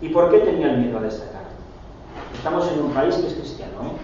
¿Y 0.01 0.09
por 0.09 0.31
qué 0.31 0.39
tenían 0.39 0.83
miedo 0.83 0.99
a 0.99 1.03
destacar? 1.03 1.43
Estamos 2.35 2.71
en 2.73 2.81
un 2.81 2.93
país 2.93 3.15
que 3.17 3.27
es 3.29 3.35
cristiano. 3.35 3.73
¿eh? 3.85 3.97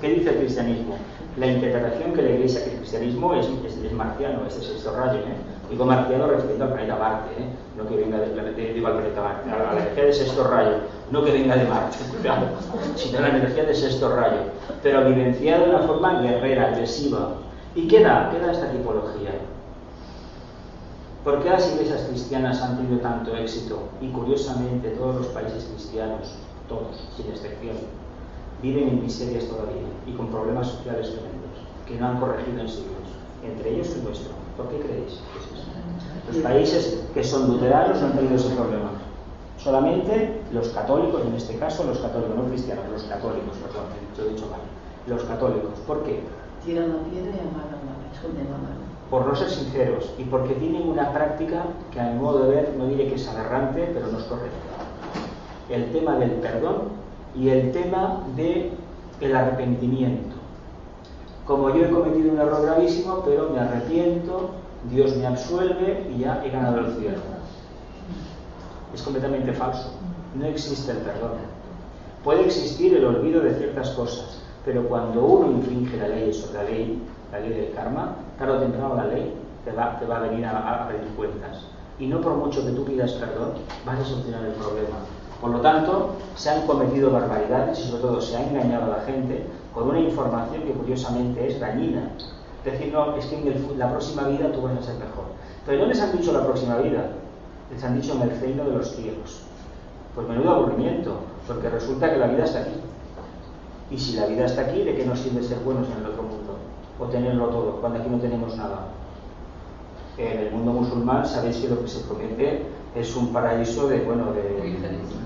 ¿Qué 0.00 0.08
dice 0.10 0.30
el 0.30 0.38
cristianismo? 0.38 0.96
La 1.36 1.46
interpretación 1.46 2.12
que 2.12 2.22
la 2.22 2.30
iglesia, 2.30 2.64
que 2.64 2.72
el 2.72 2.78
cristianismo 2.78 3.34
es, 3.34 3.46
es, 3.46 3.92
marciano, 3.92 4.46
es 4.46 4.56
el 4.56 4.62
sexto 4.62 4.96
rayo. 4.96 5.20
¿eh? 5.20 5.53
Digo 5.70 5.84
marciano 5.84 6.26
respecto 6.26 6.64
al 6.64 6.72
planeta 6.72 6.96
Marte, 6.96 7.30
¿eh? 7.38 7.46
no 7.76 7.88
que 7.88 7.96
venga 7.96 8.18
del 8.18 8.30
planeta, 8.30 8.56
digo 8.56 8.88
la 8.88 9.72
energía 9.72 10.04
de 10.04 10.12
sexto 10.12 10.44
rayo, 10.44 10.76
no 11.10 11.24
que 11.24 11.32
venga 11.32 11.56
de 11.56 11.64
Marte, 11.64 11.96
cuidado, 12.16 12.46
sino 12.96 13.20
la 13.20 13.28
energía 13.28 13.64
de 13.64 13.74
sexto 13.74 14.14
rayo, 14.14 14.38
pero 14.82 15.04
vivenciada 15.06 15.64
de 15.64 15.70
una 15.70 15.80
forma 15.80 16.20
guerrera, 16.20 16.68
agresiva, 16.68 17.30
¿Y 17.76 17.88
qué 17.88 18.04
da? 18.04 18.30
¿Qué 18.30 18.38
da 18.38 18.52
esta 18.52 18.70
tipología? 18.70 19.32
¿Por 21.24 21.42
qué 21.42 21.50
las 21.50 21.72
iglesias 21.72 22.06
cristianas 22.08 22.62
han 22.62 22.76
tenido 22.76 23.00
tanto 23.00 23.34
éxito? 23.34 23.88
Y 24.00 24.10
curiosamente 24.10 24.90
todos 24.90 25.16
los 25.16 25.26
países 25.28 25.64
cristianos, 25.64 26.36
todos, 26.68 27.08
sin 27.16 27.26
excepción, 27.26 27.76
viven 28.62 28.88
en 28.88 29.02
miserias 29.02 29.46
todavía 29.46 29.82
y 30.06 30.12
con 30.12 30.28
problemas 30.28 30.68
sociales 30.68 31.10
tremendos, 31.10 31.58
que 31.88 31.96
no 31.96 32.06
han 32.06 32.20
corregido 32.20 32.60
en 32.60 32.68
siglos, 32.68 33.10
entre 33.42 33.74
ellos 33.74 33.90
el 33.96 34.04
nuestro. 34.04 34.30
¿Por 34.56 34.68
qué 34.68 34.78
creéis? 34.78 35.18
Los 36.28 36.42
países 36.42 37.04
que 37.12 37.22
son 37.22 37.48
luteranos 37.48 38.00
no 38.00 38.06
han 38.06 38.16
tenido 38.16 38.36
ese 38.36 38.54
problema. 38.54 38.90
Solamente 39.58 40.40
los 40.52 40.68
católicos, 40.68 41.22
en 41.26 41.34
este 41.34 41.56
caso 41.56 41.84
los 41.84 41.98
católicos, 41.98 42.36
no 42.36 42.44
cristianos, 42.44 42.84
los 42.90 43.04
católicos, 43.04 43.56
perdón, 43.62 43.84
lo 44.16 44.24
he 44.24 44.28
dicho 44.30 44.46
mal. 44.50 44.60
Los 45.06 45.22
católicos. 45.24 45.78
¿Por 45.86 46.02
qué? 46.02 46.20
tiran 46.64 46.88
la 46.88 46.98
piedra 47.10 47.30
y 47.30 47.40
amagan 47.40 47.70
la 47.72 48.58
mano. 48.58 48.84
Por 49.10 49.26
no 49.26 49.36
ser 49.36 49.50
sinceros 49.50 50.12
y 50.18 50.24
porque 50.24 50.54
tienen 50.54 50.88
una 50.88 51.12
práctica 51.12 51.66
que 51.92 52.00
a 52.00 52.10
mi 52.10 52.18
modo 52.18 52.46
de 52.46 52.54
ver 52.54 52.74
no 52.76 52.86
diré 52.86 53.08
que 53.08 53.14
es 53.16 53.28
aberrante, 53.28 53.90
pero 53.92 54.06
no 54.08 54.18
es 54.18 54.24
correcta. 54.24 54.56
El 55.68 55.92
tema 55.92 56.16
del 56.18 56.30
perdón 56.32 56.88
y 57.36 57.50
el 57.50 57.70
tema 57.72 58.22
del 58.34 58.72
el 59.20 59.36
arrepentimiento. 59.36 60.34
Como 61.46 61.70
yo 61.70 61.84
he 61.84 61.90
cometido 61.90 62.32
un 62.32 62.40
error 62.40 62.62
gravísimo, 62.62 63.22
pero 63.24 63.50
me 63.50 63.60
arrepiento, 63.60 64.50
Dios 64.90 65.16
me 65.16 65.26
absuelve 65.26 66.10
y 66.14 66.20
ya 66.20 66.44
he 66.44 66.50
ganado 66.50 66.78
el 66.80 66.94
cielo. 66.96 67.18
Es 68.92 69.02
completamente 69.02 69.52
falso. 69.52 69.90
No 70.34 70.46
existe 70.46 70.92
el 70.92 70.98
perdón. 70.98 71.32
Puede 72.22 72.46
existir 72.46 72.94
el 72.94 73.04
olvido 73.04 73.40
de 73.42 73.54
ciertas 73.54 73.90
cosas, 73.90 74.40
pero 74.64 74.86
cuando 74.88 75.24
uno 75.24 75.50
infringe 75.50 75.96
la 75.96 76.08
ley 76.08 76.32
sobre 76.32 76.54
la 76.54 76.64
ley, 76.64 77.02
la 77.32 77.40
ley 77.40 77.50
del 77.50 77.72
karma, 77.72 78.16
tarde 78.38 78.52
o 78.52 78.60
temprano 78.60 78.94
la 78.94 79.06
ley 79.06 79.34
te 79.64 79.72
va, 79.72 79.98
te 79.98 80.06
va 80.06 80.18
a 80.18 80.20
venir 80.20 80.44
a, 80.46 80.84
a 80.84 80.88
pedir 80.88 81.06
cuentas. 81.16 81.66
Y 81.98 82.06
no 82.06 82.20
por 82.20 82.34
mucho 82.34 82.64
que 82.64 82.72
tú 82.72 82.84
pidas 82.84 83.12
perdón, 83.12 83.52
vas 83.84 84.00
a 84.00 84.04
solucionar 84.04 84.44
el 84.44 84.52
problema. 84.52 84.96
Por 85.40 85.50
lo 85.50 85.60
tanto, 85.60 86.16
se 86.36 86.50
han 86.50 86.66
cometido 86.66 87.10
barbaridades 87.10 87.78
y 87.78 87.88
sobre 87.88 88.02
todo 88.02 88.20
se 88.20 88.36
ha 88.36 88.48
engañado 88.48 88.84
a 88.84 88.98
la 88.98 89.04
gente 89.04 89.46
con 89.74 89.88
una 89.90 90.00
información 90.00 90.62
que 90.62 90.72
curiosamente 90.72 91.46
es 91.46 91.60
dañina. 91.60 92.10
Decir, 92.64 92.92
no, 92.92 93.14
es 93.16 93.26
que 93.26 93.36
en 93.36 93.78
la 93.78 93.90
próxima 93.90 94.26
vida 94.28 94.50
tú 94.50 94.62
vas 94.62 94.78
a 94.78 94.82
ser 94.82 94.94
mejor. 94.94 95.24
Pero 95.66 95.82
no 95.82 95.86
les 95.86 96.00
han 96.00 96.16
dicho 96.16 96.32
la 96.32 96.44
próxima 96.44 96.76
vida, 96.78 97.10
les 97.70 97.84
han 97.84 98.00
dicho 98.00 98.14
en 98.14 98.22
el 98.22 98.40
reino 98.40 98.64
de 98.64 98.72
los 98.72 98.90
cielos. 98.96 99.40
Pues 100.14 100.26
menudo 100.28 100.50
aburrimiento, 100.50 101.16
porque 101.46 101.68
resulta 101.68 102.10
que 102.10 102.18
la 102.18 102.26
vida 102.28 102.44
está 102.44 102.60
aquí. 102.60 102.74
Y 103.90 103.98
si 103.98 104.16
la 104.16 104.26
vida 104.26 104.46
está 104.46 104.62
aquí, 104.62 104.82
¿de 104.82 104.94
qué 104.94 105.04
nos 105.04 105.18
sirve 105.18 105.42
ser 105.42 105.58
buenos 105.58 105.86
en 105.88 106.04
el 106.04 106.10
otro 106.10 106.22
mundo? 106.22 106.56
O 106.98 107.04
tenerlo 107.06 107.48
todo, 107.48 107.80
cuando 107.80 107.98
aquí 107.98 108.08
no 108.08 108.18
tenemos 108.18 108.56
nada. 108.56 108.86
En 110.16 110.38
el 110.38 110.50
mundo 110.52 110.72
musulmán 110.72 111.26
sabéis 111.26 111.58
que 111.58 111.68
lo 111.68 111.82
que 111.82 111.88
se 111.88 112.00
promete 112.04 112.62
es 112.94 113.14
un 113.16 113.32
paraíso 113.32 113.88
de, 113.88 114.00
bueno, 114.02 114.32
de, 114.32 114.42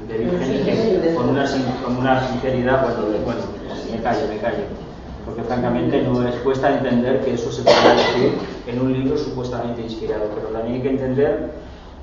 de 0.09 1.15
con 1.15 1.29
una, 1.29 1.45
con 1.85 1.97
una 1.99 2.27
sinceridad, 2.27 2.83
bueno, 2.83 3.11
de, 3.11 3.19
bueno, 3.21 3.43
me 3.91 4.03
callo, 4.03 4.27
me 4.29 4.39
callo. 4.39 4.88
Porque 5.29 5.43
francamente 5.43 6.03
no 6.03 6.27
es 6.27 6.35
cuesta 6.37 6.79
entender 6.79 7.21
que 7.23 7.35
eso 7.35 7.53
se 7.53 7.61
pueda 7.63 7.95
decir 7.95 8.33
en 8.67 8.81
un 8.81 8.95
libro 8.95 9.19
supuestamente 9.19 9.83
inspirado, 9.83 10.25
pero 10.35 10.49
también 10.49 10.77
hay 10.77 10.83
que 10.83 10.91
entender 10.91 11.51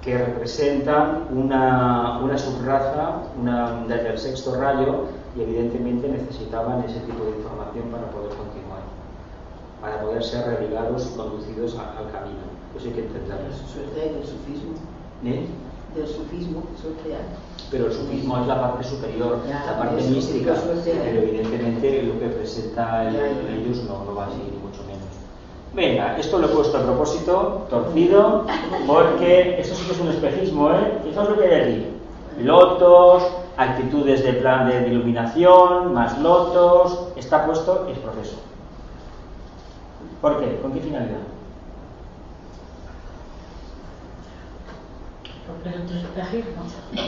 que 0.01 0.15
representan 0.15 1.26
una, 1.34 2.19
una 2.19 2.38
subraza 2.38 3.23
una, 3.41 3.84
desde 3.88 4.09
el 4.09 4.17
sexto 4.19 4.55
rayo 4.61 5.05
y 5.36 5.41
evidentemente 5.41 6.07
necesitaban 6.07 6.84
ese 6.84 6.99
tipo 6.99 7.23
de 7.23 7.32
información 7.32 7.86
para 7.89 8.11
poder 8.11 8.30
continuar, 8.38 8.82
para 9.82 10.01
poder 10.01 10.23
ser 10.23 10.45
relegados 10.45 11.09
y 11.11 11.17
conducidos 11.17 11.76
al 11.80 12.11
camino. 12.11 12.45
Eso 12.78 12.86
hay 12.86 12.93
que 12.93 13.01
entenderlo. 13.01 13.47
Eso 13.49 13.82
es 13.82 13.95
del 13.95 14.23
sufismo. 14.23 14.78
¿Eh? 15.26 15.47
Del 15.96 16.08
sufismo, 16.08 16.64
eso 16.78 16.89
es 16.89 17.04
real. 17.06 17.22
Pero 17.72 17.86
el 17.86 17.93
sufismo 17.93 18.38
es 18.39 18.48
la 18.48 18.60
parte 18.60 18.84
superior, 18.84 19.39
la 19.48 19.78
parte 19.78 20.04
mística, 20.04 20.54
pero 20.84 21.22
evidentemente 21.22 22.04
lo 22.04 22.20
que 22.20 22.28
presenta 22.28 23.08
el, 23.08 23.16
ellos 23.16 23.84
no, 23.86 24.04
no 24.04 24.14
va 24.14 24.26
así, 24.26 24.36
ni 24.38 24.58
mucho 24.58 24.84
menos. 24.84 25.08
Venga, 25.74 26.18
esto 26.18 26.39
lo 26.39 26.48
he 26.48 26.50
puesto 26.50 26.78
a 26.78 26.84
propósito, 26.84 27.66
torcido, 27.70 28.46
porque 28.88 29.60
eso 29.60 29.74
sí 29.74 29.86
que 29.86 29.93
es 29.93 30.00
un 30.00 30.10
espejismo, 30.10 30.72
¿eh? 30.72 31.00
Fijaos 31.06 31.30
lo 31.30 31.38
que 31.38 31.46
hay 31.46 31.62
aquí. 31.62 31.88
Lotos, 32.43 33.24
actitudes 33.58 34.24
de 34.24 34.34
plan 34.34 34.68
de 34.68 34.88
iluminación, 34.89 35.93
más 35.93 36.20
lotos, 36.20 37.08
está 37.16 37.46
puesto 37.46 37.88
y 37.88 37.93
es 37.93 38.00
proceso. 38.00 38.36
¿Por 40.22 40.39
qué? 40.39 40.60
¿Con 40.62 40.74
qué 40.74 40.82
finalidad? 40.82 41.34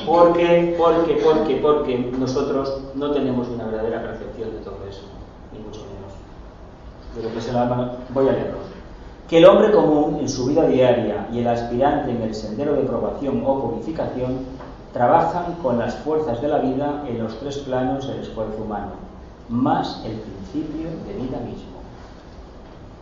Porque, 0.06 0.76
porque, 0.78 1.22
porque, 1.24 1.56
porque 1.56 2.12
nosotros 2.18 2.82
no 2.96 3.12
tenemos 3.12 3.48
una 3.48 3.66
verdadera 3.66 4.04
percepción 4.04 4.52
de 4.52 4.60
todo 4.60 4.78
eso, 4.90 5.04
ni 5.54 5.60
mucho 5.60 5.82
menos. 5.82 6.14
De 7.16 7.24
lo 7.24 7.30
que 7.30 8.14
voy 8.14 8.30
a 8.30 8.32
leerlo. 8.32 8.58
Que 9.28 9.40
el 9.40 9.46
hombre 9.46 9.72
común 9.72 10.20
en 10.22 10.30
su 10.30 10.46
vida 10.46 10.68
diaria 10.68 11.28
y 11.34 11.40
el 11.40 11.48
aspirante 11.48 12.12
en 12.12 12.22
el 12.22 12.34
sendero 12.34 12.74
de 12.74 12.84
probación 12.84 13.44
o 13.46 13.62
purificación 13.62 14.40
trabajan 14.94 15.56
con 15.62 15.80
las 15.80 15.96
fuerzas 15.96 16.42
de 16.42 16.48
la 16.48 16.60
vida 16.60 17.04
en 17.08 17.24
los 17.24 17.38
tres 17.40 17.58
planos 17.60 18.08
del 18.08 18.22
esfuerzo 18.22 18.64
humano, 18.64 18.92
más 19.50 20.02
el 20.06 20.14
principio 20.14 20.90
de 21.06 21.14
vida 21.14 21.40
mismo. 21.40 21.78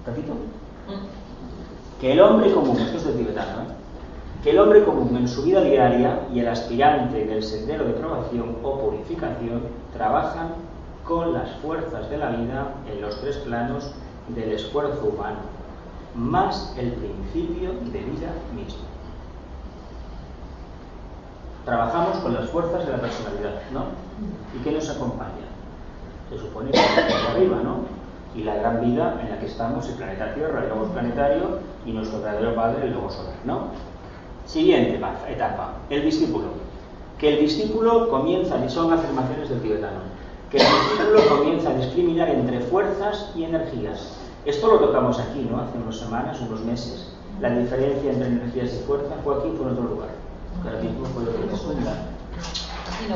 Repito. 0.06 0.34
Que 2.02 2.12
el 2.14 2.22
hombre 2.22 2.54
común, 2.54 2.78
esto 2.78 2.98
es 2.98 3.06
de 3.06 3.14
tibetano, 3.14 3.62
¿eh? 3.62 3.85
El 4.46 4.60
hombre 4.60 4.84
común 4.84 5.18
en 5.18 5.28
su 5.28 5.42
vida 5.42 5.62
diaria 5.62 6.20
y 6.32 6.40
el 6.40 6.48
aspirante 6.48 7.26
del 7.26 7.42
sendero 7.42 7.86
de 7.86 7.94
probación 7.94 8.58
o 8.62 8.80
purificación 8.80 9.64
trabajan 9.92 10.50
con 11.04 11.34
las 11.34 11.50
fuerzas 11.58 12.10
de 12.10 12.18
la 12.18 12.30
vida 12.30 12.74
en 12.92 13.02
los 13.02 13.20
tres 13.22 13.38
planos 13.38 13.92
del 14.30 14.54
esfuerzo 14.54 15.06
humano, 15.06 15.38
más 16.14 16.76
el 16.78 16.92
principio 16.92 17.72
de 17.92 18.00
vida 18.00 18.34
mismo. 18.56 18.84
Trabajamos 21.64 22.18
con 22.18 22.36
las 22.36 22.48
fuerzas 22.50 22.86
de 22.86 22.92
la 22.92 23.00
personalidad, 23.00 23.62
¿no? 23.74 23.86
¿Y 24.56 24.64
qué 24.64 24.72
nos 24.72 24.88
acompaña? 24.90 25.50
Se 26.30 26.38
supone 26.38 26.70
que 26.70 26.78
de 26.78 27.14
arriba, 27.32 27.58
¿no? 27.64 27.80
Y 28.36 28.44
la 28.44 28.56
gran 28.58 28.82
vida 28.82 29.20
en 29.22 29.30
la 29.32 29.40
que 29.40 29.48
estamos, 29.48 29.88
el 29.90 29.96
planeta 29.96 30.36
Tierra, 30.36 30.64
el 30.64 30.70
logos 30.70 30.90
planetario 30.90 31.60
y 31.86 31.92
nuestro 31.94 32.22
verdadero 32.22 32.54
padre, 32.54 32.86
el 32.86 32.94
logo 32.94 33.10
solar, 33.10 33.34
¿no? 33.46 33.70
Siguiente 34.46 34.96
etapa, 35.30 35.74
el 35.90 36.04
discípulo. 36.04 36.46
Que 37.18 37.34
el 37.34 37.40
discípulo 37.40 38.10
comienza, 38.10 38.64
y 38.64 38.70
son 38.70 38.92
afirmaciones 38.92 39.50
del 39.50 39.62
tibetano, 39.62 40.00
que 40.52 40.58
el 40.58 40.64
discípulo 40.64 41.38
comienza 41.38 41.70
a 41.70 41.76
discriminar 41.76 42.30
entre 42.30 42.60
fuerzas 42.62 43.32
y 43.36 43.44
energías. 43.46 44.18
Esto 44.46 44.68
lo 44.68 44.80
tocamos 44.80 45.20
aquí, 45.20 45.48
¿no? 45.50 45.60
Hace 45.60 45.78
unas 45.78 45.98
semanas, 45.98 46.40
unos 46.42 46.62
meses. 46.62 47.12
La 47.42 47.50
diferencia 47.50 48.12
entre 48.12 48.28
energías 48.28 48.74
y 48.74 48.86
fuerzas 48.86 49.18
fue 49.24 49.36
aquí, 49.36 49.54
fue 49.58 49.66
en 49.66 49.74
otro 49.74 49.84
lugar. 49.84 50.10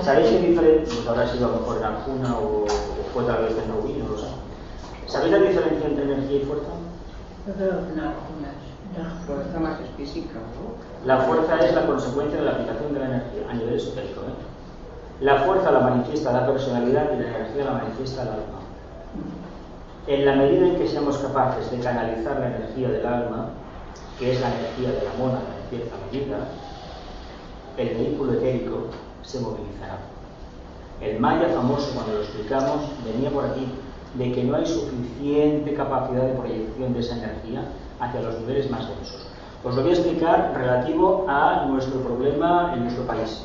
¿Sabéis 0.04 0.30
qué 0.30 0.40
diferencia? 0.40 0.96
Pues 0.96 1.08
habrá 1.08 1.28
sido 1.32 1.46
a 1.46 1.52
lo 1.52 1.60
mejor 1.60 1.78
en 1.78 1.84
Arjuna 1.84 2.38
o, 2.38 2.66
fue 3.14 3.24
tal 3.24 3.44
vez 3.44 3.56
en 3.58 3.70
Naui, 3.70 3.94
no 3.94 4.10
lo 4.10 4.18
sé. 4.18 4.28
¿Sabéis 5.08 5.32
la 5.32 5.40
diferencia 5.40 5.88
entre 5.88 6.04
energía 6.04 6.38
y 6.38 6.46
fuerza? 6.46 6.72
La 8.98 9.10
fuerza 9.26 9.60
más 9.60 9.80
es 9.80 9.90
física, 9.96 10.40
¿no? 10.40 11.06
La 11.06 11.22
fuerza 11.22 11.58
es 11.60 11.74
la 11.74 11.86
consecuencia 11.86 12.40
de 12.40 12.46
la 12.46 12.52
aplicación 12.52 12.94
de 12.94 13.00
la 13.00 13.06
energía 13.06 13.50
a 13.50 13.54
nivel 13.54 13.76
esotérico. 13.76 14.22
¿eh? 14.22 15.22
La 15.22 15.44
fuerza 15.44 15.72
la 15.72 15.80
manifiesta 15.82 16.32
la 16.32 16.48
personalidad 16.48 17.06
y 17.14 17.22
la 17.22 17.30
energía 17.30 17.66
la 17.66 17.72
manifiesta 17.74 18.24
el 18.24 18.28
alma. 18.30 18.60
En 20.08 20.26
la 20.26 20.36
medida 20.36 20.68
en 20.68 20.78
que 20.78 20.88
seamos 20.88 21.18
capaces 21.18 21.70
de 21.72 21.80
canalizar 21.80 22.40
la 22.40 22.56
energía 22.56 22.90
del 22.90 23.06
alma, 23.06 23.50
que 24.18 24.34
es 24.34 24.42
la 24.42 24.48
energía 24.48 24.92
de 24.92 25.06
la 25.06 25.14
mona 25.18 25.40
en 25.40 25.70
cierta 25.70 25.96
medida, 26.12 26.38
el 27.78 27.90
vehículo 27.90 28.34
etérico 28.34 28.88
se 29.22 29.40
movilizará. 29.40 30.00
El 31.02 31.20
Maya 31.20 31.48
famoso, 31.50 31.94
cuando 31.94 32.14
lo 32.14 32.22
explicamos, 32.22 32.82
venía 33.06 33.30
por 33.30 33.46
aquí, 33.46 33.68
de 34.16 34.32
que 34.32 34.44
no 34.44 34.56
hay 34.56 34.66
suficiente 34.66 35.74
capacidad 35.74 36.24
de 36.24 36.34
proyección 36.34 36.94
de 36.94 37.00
esa 37.00 37.18
energía 37.18 37.66
hacia 38.00 38.22
los 38.22 38.40
niveles 38.40 38.70
más 38.72 38.88
densos. 38.88 39.28
Os 39.64 39.76
lo 39.76 39.82
voy 39.82 39.92
a 39.92 39.94
explicar 39.94 40.54
relativo 40.56 41.26
a 41.28 41.66
nuestro 41.68 42.00
problema 42.02 42.74
en 42.74 42.84
nuestro 42.84 43.06
país. 43.06 43.44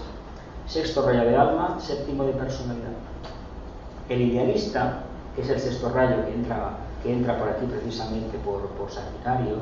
Sexto 0.66 1.02
rayo 1.04 1.24
de 1.24 1.36
alma, 1.36 1.76
séptimo 1.78 2.24
de 2.24 2.32
personalidad. 2.32 2.94
El 4.08 4.22
idealista, 4.22 5.02
que 5.34 5.42
es 5.42 5.50
el 5.50 5.60
sexto 5.60 5.90
rayo 5.90 6.24
que 6.24 6.34
entra, 6.34 6.78
que 7.02 7.12
entra 7.12 7.38
por 7.38 7.48
aquí 7.48 7.66
precisamente 7.66 8.38
por, 8.38 8.68
por 8.68 8.90
Sagitario, 8.90 9.56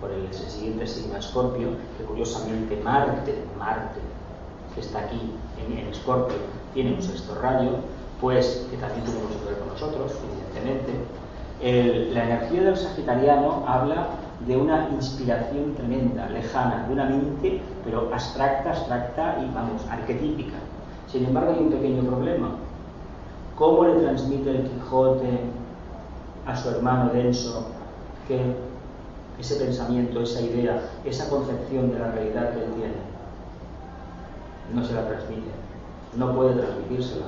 por 0.00 0.10
el, 0.10 0.32
siguiente 0.32 0.86
signo 0.86 1.16
Escorpio, 1.16 1.70
que 1.96 2.04
curiosamente 2.04 2.76
Marte, 2.82 3.42
Marte, 3.58 4.00
que 4.74 4.80
está 4.80 5.00
aquí 5.00 5.32
en 5.58 5.88
Escorpio, 5.88 6.36
tiene 6.74 6.94
un 6.94 7.02
sexto 7.02 7.34
rayo, 7.40 7.70
pues 8.20 8.66
que 8.70 8.76
también 8.76 9.04
mucho 9.04 9.40
que 9.40 9.50
ver 9.50 9.58
con 9.58 9.68
nosotros, 9.68 10.12
evidentemente. 10.54 12.12
la 12.14 12.24
energía 12.24 12.62
del 12.62 12.76
Sagitariano 12.76 13.64
habla 13.66 14.08
de 14.46 14.56
una 14.56 14.88
inspiración 14.90 15.74
tremenda, 15.74 16.28
lejana, 16.28 16.86
de 16.86 16.92
una 16.92 17.06
mente, 17.06 17.60
pero 17.84 18.10
abstracta, 18.12 18.70
abstracta 18.70 19.38
y, 19.40 19.54
vamos, 19.54 19.82
arquetípica. 19.90 20.56
Sin 21.10 21.24
embargo, 21.24 21.52
hay 21.52 21.60
un 21.60 21.70
pequeño 21.70 22.02
problema. 22.02 22.50
¿Cómo 23.56 23.84
le 23.84 23.94
transmite 24.00 24.50
el 24.50 24.62
Quijote 24.68 25.40
a 26.46 26.56
su 26.56 26.68
hermano 26.70 27.10
denso 27.12 27.66
que 28.28 28.54
ese 29.38 29.56
pensamiento, 29.56 30.20
esa 30.20 30.42
idea, 30.42 30.80
esa 31.04 31.28
concepción 31.30 31.90
de 31.90 31.98
la 31.98 32.10
realidad 32.10 32.50
que 32.52 32.64
él 32.64 32.72
tiene? 32.76 32.94
No 34.74 34.84
se 34.84 34.94
la 34.94 35.06
transmite, 35.06 35.50
no 36.16 36.34
puede 36.34 36.54
transmitírsela. 36.54 37.26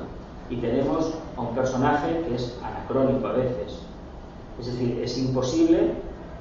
Y 0.51 0.57
tenemos 0.57 1.15
a 1.37 1.41
un 1.41 1.55
personaje 1.55 2.25
que 2.27 2.35
es 2.35 2.59
anacrónico 2.63 3.27
a 3.27 3.33
veces. 3.33 3.81
Es 4.59 4.67
decir, 4.67 5.01
es 5.03 5.19
imposible 5.19 5.93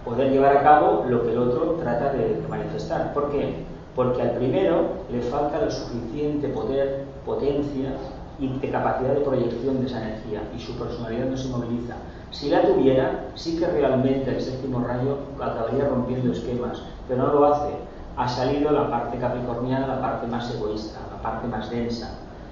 poder 0.04 0.32
llevar 0.32 0.58
a 0.58 0.64
cabo 0.64 1.06
lo 1.08 1.24
que 1.24 1.32
el 1.32 1.38
otro 1.38 1.74
trata 1.82 2.14
de, 2.14 2.42
manifestar. 2.50 3.14
¿Por 3.14 3.32
qué? 3.32 3.66
Porque 3.96 4.22
al 4.22 4.32
primero 4.32 4.90
le 5.12 5.22
falta 5.22 5.62
el 5.62 5.72
suficiente 5.72 6.48
poder, 6.50 7.06
potencia 7.26 7.94
y 8.40 8.48
de 8.60 8.70
capacidad 8.70 9.14
de 9.14 9.22
proyección 9.22 9.80
de 9.82 9.88
esa 9.88 10.02
energía 10.02 10.44
y 10.56 10.60
su 10.60 10.78
personalidad 10.78 11.26
no 11.26 11.38
se 11.38 11.50
moviliza. 11.50 11.96
Si 12.32 12.50
la 12.50 12.62
tuviera, 12.62 13.26
sí 13.36 13.58
que 13.58 13.68
realmente 13.68 14.30
el 14.30 14.42
séptimo 14.42 14.86
rayo 14.86 15.18
acabaría 15.36 15.88
rompiendo 15.88 16.32
esquemas, 16.32 16.82
pero 17.08 17.24
no 17.24 17.34
lo 17.34 17.46
hace. 17.46 17.74
Ha 18.16 18.28
salido 18.28 18.72
la 18.72 18.90
parte 18.90 19.18
capricorniana, 19.18 19.88
la 19.88 20.02
parte 20.02 20.28
más 20.28 20.54
egoísta, 20.54 21.00
la 21.12 21.22
parte 21.22 21.48
más 21.48 21.70
densa, 21.70 22.12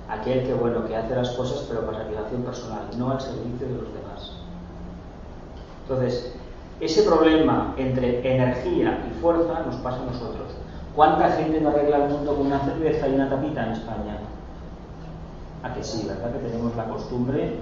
aquel 0.10 0.43
que 0.43 0.53
bueno 0.53 0.86
que 0.86 0.95
hace 0.95 1.16
las 1.16 1.32
cosas 1.32 1.66
pero 1.68 1.86
para 1.86 1.99
satisfacción 1.99 2.43
personal, 2.43 2.82
no 2.97 3.12
al 3.12 3.22
servicio 3.22 3.68
de 3.68 3.74
los 3.74 3.93
demás. 3.93 4.32
Entonces, 5.84 6.34
ese 6.80 7.03
problema 7.03 7.74
entre 7.78 8.20
energía 8.20 9.08
y 9.10 9.22
fuerza 9.22 9.62
nos 9.66 9.76
pasa 9.78 10.01
a 10.01 10.06
nosotros. 10.06 10.51
¿Cuánta 10.95 11.32
gente 11.32 11.60
no 11.62 11.70
arregla 11.70 12.06
el 12.06 12.12
mundo 12.12 12.36
con 12.36 12.47
una 12.47 12.60
cerveza 12.60 13.08
y 13.08 13.16
una 13.16 13.30
tapita 13.30 13.66
en 13.66 13.72
España? 13.74 14.18
A 15.64 15.74
que 15.74 15.84
sí, 15.84 16.06
¿verdad? 16.08 16.32
Que 16.32 16.39
tenemos 16.39 16.76
la 16.76 16.86
costumbre 16.86 17.60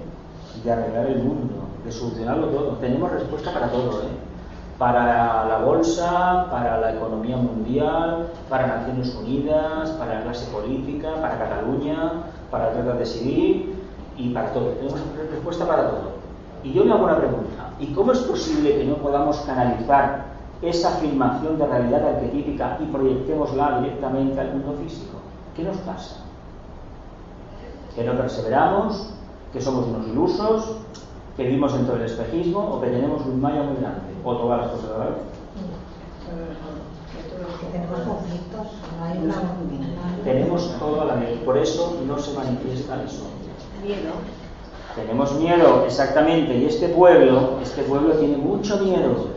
de 0.62 0.72
arreglar 0.72 1.06
el 1.06 1.22
mundo, 1.22 1.54
de 1.84 1.92
solucionarlo 1.92 2.48
todo. 2.48 2.76
Tenemos 2.76 3.10
respuesta 3.10 3.52
para 3.52 3.70
todo, 3.70 4.02
¿eh? 4.02 4.33
Para 4.78 5.44
la 5.46 5.58
bolsa, 5.58 6.48
para 6.50 6.80
la 6.80 6.94
economía 6.94 7.36
mundial, 7.36 8.28
para 8.48 8.78
Naciones 8.78 9.14
Unidas, 9.14 9.90
para 9.90 10.16
la 10.16 10.22
clase 10.22 10.50
política, 10.50 11.14
para 11.20 11.38
Cataluña, 11.38 12.24
para 12.50 12.72
el 12.72 12.84
de 12.84 12.92
decidir 12.94 13.74
y 14.16 14.34
para 14.34 14.52
todo. 14.52 14.70
Tenemos 14.70 15.00
respuesta 15.30 15.66
para 15.66 15.90
todo. 15.90 16.14
Y 16.64 16.72
yo 16.72 16.84
me 16.84 16.92
hago 16.92 17.04
una 17.04 17.18
pregunta. 17.18 17.70
¿Y 17.78 17.92
cómo 17.92 18.12
es 18.12 18.20
posible 18.20 18.76
que 18.76 18.84
no 18.84 18.96
podamos 18.96 19.38
canalizar 19.40 20.24
esa 20.62 20.96
afirmación 20.96 21.58
de 21.58 21.66
realidad 21.66 22.08
arquetípica 22.08 22.78
y 22.80 22.86
proyectémosla 22.86 23.80
directamente 23.80 24.40
al 24.40 24.52
mundo 24.54 24.74
físico? 24.82 25.18
¿Qué 25.54 25.62
nos 25.62 25.76
pasa? 25.78 26.16
¿Que 27.94 28.04
no 28.04 28.14
perseveramos? 28.14 29.14
¿Que 29.52 29.60
somos 29.60 29.86
unos 29.86 30.06
ilusos? 30.08 30.76
¿Que 31.36 31.44
vivimos 31.44 31.74
dentro 31.74 31.94
del 31.96 32.04
espejismo? 32.04 32.76
¿O 32.76 32.80
que 32.80 32.88
tenemos 32.88 33.26
un 33.26 33.40
maya 33.40 33.62
muy 33.62 33.76
grande? 33.80 34.00
¿O 34.24 34.36
todas 34.36 34.60
las 34.60 34.70
cosas 34.70 34.90
a 34.94 34.98
la 34.98 35.04
vez? 35.06 35.16
tenemos 37.72 38.00
conflictos, 38.00 38.66
Tenemos 40.24 40.78
todo 40.78 41.02
a 41.02 41.04
la 41.06 41.14
vez, 41.16 41.38
por 41.40 41.58
eso 41.58 41.98
no 42.06 42.18
se 42.18 42.36
manifiesta 42.36 43.02
eso. 43.02 43.24
Miedo. 43.82 44.12
Tenemos 44.94 45.34
miedo, 45.34 45.84
exactamente, 45.84 46.56
y 46.56 46.66
este 46.66 46.88
pueblo, 46.88 47.58
este 47.62 47.82
pueblo 47.82 48.14
tiene 48.14 48.36
mucho 48.36 48.78
miedo. 48.78 49.34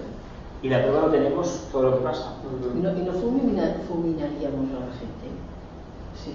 Y 0.61 0.69
la 0.69 0.83
prueba 0.83 1.07
lo 1.07 1.11
tenemos 1.11 1.63
todo 1.71 1.83
lo 1.83 1.97
que 1.97 2.03
pasa. 2.03 2.33
¿Y 2.75 2.79
no, 2.79 2.91
fulminaríamos 3.13 4.69
a 4.69 4.79
la 4.79 4.93
gente? 4.93 5.27
Sí. 6.23 6.33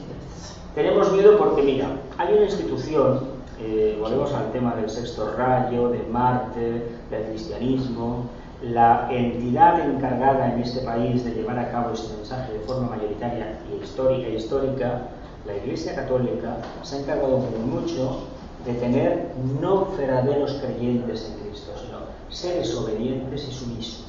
Tenemos 0.75 1.13
miedo 1.13 1.39
porque, 1.39 1.63
mira, 1.63 1.89
hay 2.19 2.35
una 2.35 2.45
institución, 2.45 3.21
eh, 3.65 3.99
volvemos 4.01 4.33
al 4.33 4.51
tema 4.53 4.75
del 4.75 4.91
sexto 4.91 5.35
rayo, 5.37 5.89
de 5.89 6.03
Marte, 6.11 6.83
del 7.11 7.25
cristianismo, 7.29 8.27
la 8.63 9.09
entidad 9.11 9.81
encargada 9.89 10.53
en 10.53 10.61
este 10.61 10.81
país 10.81 11.25
de 11.25 11.33
llevar 11.33 11.59
a 11.59 11.71
cabo 11.71 11.93
ese 11.93 12.15
mensaje 12.17 12.53
de 12.53 12.61
forma 12.61 12.89
mayoritaria 12.89 13.59
y 13.71 13.83
histórica 13.83 14.29
y 14.29 14.37
histórica, 14.37 15.09
la 15.47 15.57
Iglesia 15.57 15.95
Católica, 15.95 16.59
se 16.83 16.97
ha 16.97 16.99
encargado 17.01 17.39
mucho 17.67 18.21
de 18.65 18.75
tener 18.75 19.33
no 19.61 19.89
verdaderos 19.97 20.53
creyentes 20.65 21.29
en 21.29 21.49
Cristo, 21.49 21.73
sino 21.85 21.99
seres 22.29 22.75
obedientes 22.77 23.49
y 23.49 23.53
sumisos. 23.53 24.07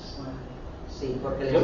Sí, 0.99 1.17
porque 1.21 1.45
les 1.45 1.53
el 1.55 1.61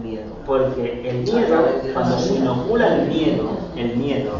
miedo. 0.00 0.24
Porque 0.46 1.08
el 1.08 1.22
miedo, 1.22 1.66
cuando 1.92 2.18
se 2.18 2.34
inocula 2.36 2.96
el 2.96 3.08
miedo, 3.08 3.50
el 3.76 3.96
miedo, 3.96 4.32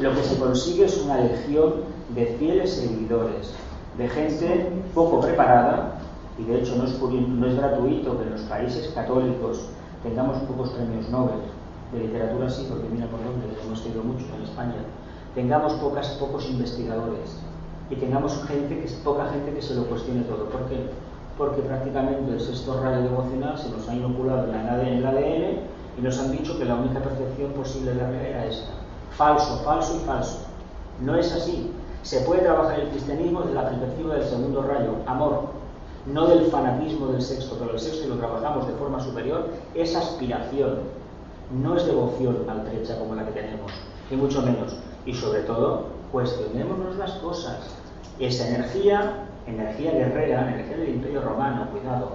lo 0.00 0.12
que 0.12 0.22
se 0.24 0.38
consigue 0.38 0.86
es 0.86 0.98
una 0.98 1.18
legión 1.18 1.74
de 2.14 2.26
fieles 2.38 2.74
seguidores, 2.74 3.52
de 3.96 4.08
gente 4.08 4.72
poco 4.92 5.20
preparada, 5.20 5.98
y 6.38 6.44
de 6.44 6.60
hecho 6.60 6.74
no 6.76 6.84
es, 6.84 7.00
no 7.00 7.46
es 7.46 7.56
gratuito 7.56 8.18
que 8.18 8.24
en 8.24 8.32
los 8.32 8.40
países 8.42 8.88
católicos 8.94 9.66
tengamos 10.02 10.38
pocos 10.42 10.70
premios 10.70 11.08
Nobel, 11.10 11.38
de 11.92 12.00
literatura 12.00 12.50
sí, 12.50 12.66
porque 12.68 12.88
mira 12.88 13.06
por 13.06 13.20
dónde, 13.22 13.46
hemos 13.64 13.82
tenido 13.82 14.02
mucho 14.02 14.24
en 14.36 14.42
España, 14.42 14.82
tengamos 15.34 15.74
pocos 15.74 16.50
investigadores 16.50 17.38
y 17.88 17.96
tengamos 17.96 18.42
gente 18.48 18.80
que, 18.80 18.88
poca 19.04 19.28
gente 19.30 19.52
que 19.52 19.62
se 19.62 19.74
lo 19.74 19.84
cuestione 19.84 20.22
todo. 20.22 20.46
¿Por 20.46 20.66
qué? 20.68 20.90
Porque 21.38 21.62
prácticamente 21.62 22.32
el 22.32 22.40
sexto 22.40 22.80
rayo 22.82 23.02
devocional 23.02 23.58
se 23.58 23.68
nos 23.70 23.88
ha 23.88 23.94
inoculado 23.94 24.48
en 24.52 24.84
el 24.84 25.06
ADN 25.06 25.58
y 25.98 26.02
nos 26.02 26.18
han 26.18 26.32
dicho 26.32 26.58
que 26.58 26.64
la 26.64 26.76
única 26.76 27.00
percepción 27.00 27.52
posible 27.52 27.92
de 27.92 27.96
la 27.96 28.08
realidad 28.08 28.30
era 28.30 28.46
esta. 28.46 28.83
Falso, 29.16 29.58
falso 29.64 29.96
y 29.96 30.06
falso. 30.06 30.38
No 31.00 31.16
es 31.16 31.32
así. 31.32 31.70
Se 32.02 32.20
puede 32.20 32.42
trabajar 32.42 32.80
el 32.80 32.88
cristianismo 32.88 33.40
desde 33.42 33.54
la 33.54 33.68
perspectiva 33.68 34.14
del 34.14 34.24
segundo 34.24 34.62
rayo, 34.62 34.96
amor, 35.06 35.44
no 36.06 36.26
del 36.26 36.46
fanatismo 36.46 37.06
del 37.06 37.22
sexto, 37.22 37.56
pero 37.58 37.72
el 37.72 37.78
sexto, 37.78 38.04
y 38.04 38.08
lo 38.08 38.16
trabajamos 38.16 38.66
de 38.66 38.74
forma 38.74 39.00
superior, 39.00 39.48
es 39.74 39.96
aspiración, 39.96 40.80
no 41.62 41.76
es 41.76 41.86
devoción 41.86 42.44
maltrecha 42.46 42.98
como 42.98 43.14
la 43.14 43.24
que 43.24 43.32
tenemos, 43.32 43.72
ni 44.10 44.16
mucho 44.16 44.42
menos. 44.42 44.76
Y 45.06 45.14
sobre 45.14 45.40
todo, 45.40 45.86
cuestionémonos 46.12 46.96
las 46.96 47.12
cosas. 47.12 47.58
Esa 48.18 48.48
energía, 48.48 49.26
energía 49.46 49.92
guerrera, 49.92 50.52
energía 50.52 50.76
del 50.76 50.96
imperio 50.96 51.22
romano, 51.22 51.68
cuidado, 51.70 52.12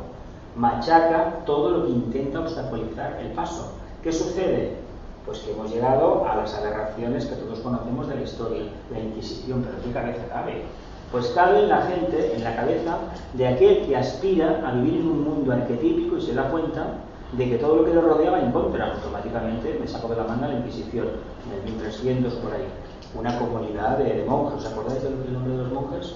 machaca 0.56 1.44
todo 1.46 1.72
lo 1.72 1.86
que 1.86 1.92
intenta 1.92 2.40
obstaculizar 2.42 3.20
el 3.22 3.32
paso. 3.32 3.74
¿Qué 4.04 4.12
sucede? 4.12 4.89
Pues 5.30 5.42
que 5.42 5.52
hemos 5.52 5.70
llegado 5.72 6.28
a 6.28 6.38
las 6.38 6.56
aberraciones 6.56 7.28
que 7.28 7.36
todos 7.36 7.60
conocemos 7.60 8.08
de 8.08 8.16
la 8.16 8.22
historia, 8.22 8.64
la 8.92 9.00
Inquisición, 9.00 9.64
pero 9.64 9.80
¿qué 9.84 9.92
cabeza 9.92 10.28
cabe? 10.28 10.64
Pues 11.12 11.28
cabe 11.36 11.60
en 11.60 11.70
la 11.70 11.84
gente, 11.84 12.36
en 12.36 12.44
la 12.44 12.56
cabeza 12.56 12.98
de 13.36 13.48
aquel 13.48 13.86
que 13.86 13.96
aspira 13.96 14.60
a 14.66 14.72
vivir 14.72 15.02
en 15.02 15.08
un 15.08 15.24
mundo 15.24 15.52
arquetípico 15.52 16.18
y 16.18 16.22
se 16.24 16.34
da 16.34 16.50
cuenta 16.50 16.96
de 17.34 17.48
que 17.48 17.58
todo 17.60 17.76
lo 17.76 17.86
que 17.86 17.94
le 17.94 18.02
rodeaba 18.02 18.40
en 18.40 18.52
contra. 18.52 18.92
Automáticamente 18.92 19.78
me 19.80 19.88
sacó 19.88 20.08
de 20.08 20.16
la 20.16 20.24
manga 20.24 20.48
la 20.48 20.56
Inquisición, 20.56 21.10
en 21.46 21.60
el 21.60 21.74
1300 21.76 22.34
por 22.34 22.52
ahí. 22.52 22.66
Una 23.14 23.38
comunidad 23.38 24.00
de, 24.00 24.26
monjes, 24.28 24.66
¿os 24.66 24.72
acordáis 24.72 25.04
del 25.04 25.32
nombre 25.32 25.52
de 25.52 25.58
los 25.60 25.72
monjes? 25.72 26.16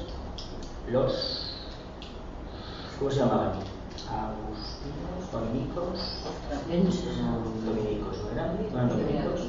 Los. 0.91 1.55
¿Cómo 2.97 3.11
se 3.11 3.19
llamaban? 3.19 3.72
Agustinos, 4.13 5.31
dominicos. 5.31 5.97
Dominicos, 7.65 8.15
¿no 8.23 8.31
eran? 8.31 8.57
¿No 8.71 8.77
eran 8.77 8.89
dominicos? 8.89 9.39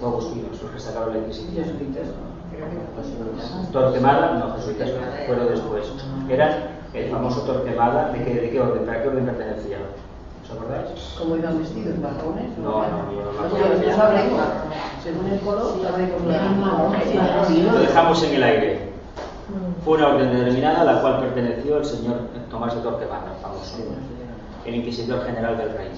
O 0.00 0.06
agustinos, 0.06 0.62
los 0.62 0.70
que 0.70 0.78
sacaron 0.80 1.12
la 1.12 1.18
Inquisición. 1.18 1.66
Torquemada, 3.72 4.34
no, 4.38 4.54
jesuitas, 4.54 4.90
fueron 5.26 5.48
después. 5.48 5.92
Eran 6.28 6.52
el 6.94 7.10
famoso 7.10 7.42
Torquemada, 7.42 8.12
¿de 8.12 8.24
qué, 8.24 8.34
de 8.34 8.50
qué 8.50 8.60
orden? 8.60 8.86
¿Para 8.86 9.02
qué 9.02 9.08
orden 9.08 9.26
pertenecía? 9.26 9.78
¿Os 10.44 10.50
acordáis? 10.50 11.14
¿Cómo 11.18 11.36
iban 11.36 11.58
vestidos? 11.58 11.98
¿Marrones? 11.98 12.56
No, 12.58 12.82
no, 12.82 13.12
no. 13.12 13.48
Según 15.02 15.26
el 15.30 15.40
color, 15.40 15.76
Lo 17.72 17.78
dejamos 17.80 18.22
en 18.22 18.34
el 18.34 18.42
aire. 18.42 18.87
Fue 19.84 19.96
una 19.96 20.08
orden 20.08 20.32
determinada 20.32 20.82
a 20.82 20.84
la 20.84 21.00
cual 21.00 21.20
perteneció 21.20 21.78
el 21.78 21.84
señor 21.84 22.16
Tomás 22.50 22.74
de 22.74 22.80
Torquemada, 22.80 23.34
famoso, 23.40 23.76
el 24.64 24.74
inquisidor 24.74 25.24
general 25.24 25.56
del 25.56 25.70
reino. 25.70 25.94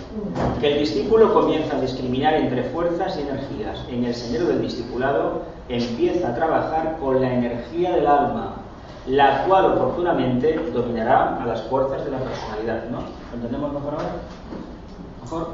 Que 0.60 0.72
el 0.72 0.78
discípulo 0.80 1.32
comienza 1.32 1.76
a 1.76 1.80
discriminar 1.80 2.34
entre 2.34 2.64
fuerzas 2.64 3.18
y 3.18 3.22
energías. 3.22 3.84
En 3.88 4.04
el 4.04 4.14
sendero 4.14 4.46
del 4.46 4.62
discipulado 4.62 5.42
empieza 5.68 6.28
a 6.28 6.34
trabajar 6.34 6.98
con 7.00 7.20
la 7.20 7.32
energía 7.32 7.92
del 7.96 8.06
alma, 8.06 8.56
la 9.06 9.44
cual 9.44 9.72
oportunamente 9.72 10.60
dominará 10.72 11.42
a 11.42 11.46
las 11.46 11.62
fuerzas 11.62 12.04
de 12.04 12.10
la 12.10 12.18
personalidad. 12.18 12.84
¿no? 12.90 12.98
¿Lo 13.30 13.36
entendemos 13.36 13.72
mejor 13.72 13.94
ahora? 13.94 14.10
¿Mejor? 15.22 15.48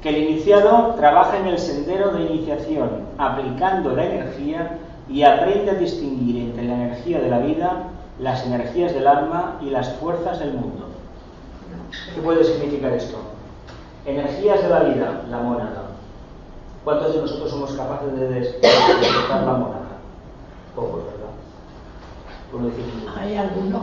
Que 0.00 0.08
el 0.08 0.18
iniciado 0.30 0.94
trabaja 0.96 1.38
en 1.38 1.46
el 1.46 1.58
sendero 1.58 2.10
de 2.10 2.22
iniciación, 2.22 3.06
aplicando 3.18 3.94
la 3.94 4.04
energía 4.04 4.78
y 5.12 5.22
aprende 5.24 5.70
a 5.70 5.74
distinguir 5.74 6.44
entre 6.46 6.64
la 6.64 6.74
energía 6.74 7.20
de 7.20 7.28
la 7.28 7.38
vida, 7.40 7.90
las 8.18 8.46
energías 8.46 8.94
del 8.94 9.06
alma 9.06 9.58
y 9.60 9.68
las 9.68 9.92
fuerzas 9.94 10.38
del 10.38 10.54
mundo. 10.54 10.88
¿Qué 12.14 12.22
puede 12.22 12.42
significar 12.44 12.92
esto? 12.92 13.18
Energías 14.06 14.62
de 14.62 14.68
la 14.70 14.80
vida, 14.80 15.22
la 15.30 15.38
monada. 15.38 15.82
¿Cuántos 16.82 17.14
de 17.14 17.20
nosotros 17.20 17.50
somos 17.50 17.72
capaces 17.72 18.18
de 18.18 18.28
despertar 18.28 19.42
la 19.44 19.52
monada? 19.52 19.98
Pocos, 20.74 21.02
¿verdad? 21.04 21.22
Hay 23.18 23.36
algunos. 23.36 23.82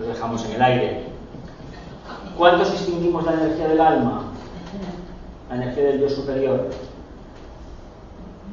Lo 0.00 0.06
dejamos 0.06 0.44
en 0.46 0.52
el 0.52 0.62
aire. 0.62 1.06
¿Cuántos 2.36 2.72
distinguimos 2.72 3.24
la 3.24 3.34
energía 3.34 3.68
del 3.68 3.80
alma? 3.80 4.24
La 5.48 5.56
energía 5.56 5.84
del 5.84 5.98
Dios 5.98 6.12
superior. 6.12 6.68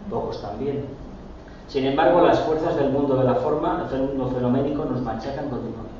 Pocos 0.09 0.41
también. 0.41 0.85
Sin 1.67 1.85
embargo, 1.85 2.21
las 2.21 2.39
fuerzas 2.41 2.75
del 2.75 2.89
mundo 2.89 3.17
de 3.17 3.25
la 3.25 3.35
forma, 3.35 3.89
el 3.91 4.01
mundo 4.03 4.31
fenoménico, 4.33 4.85
nos 4.85 5.01
machacan 5.01 5.49
continuamente. 5.49 5.91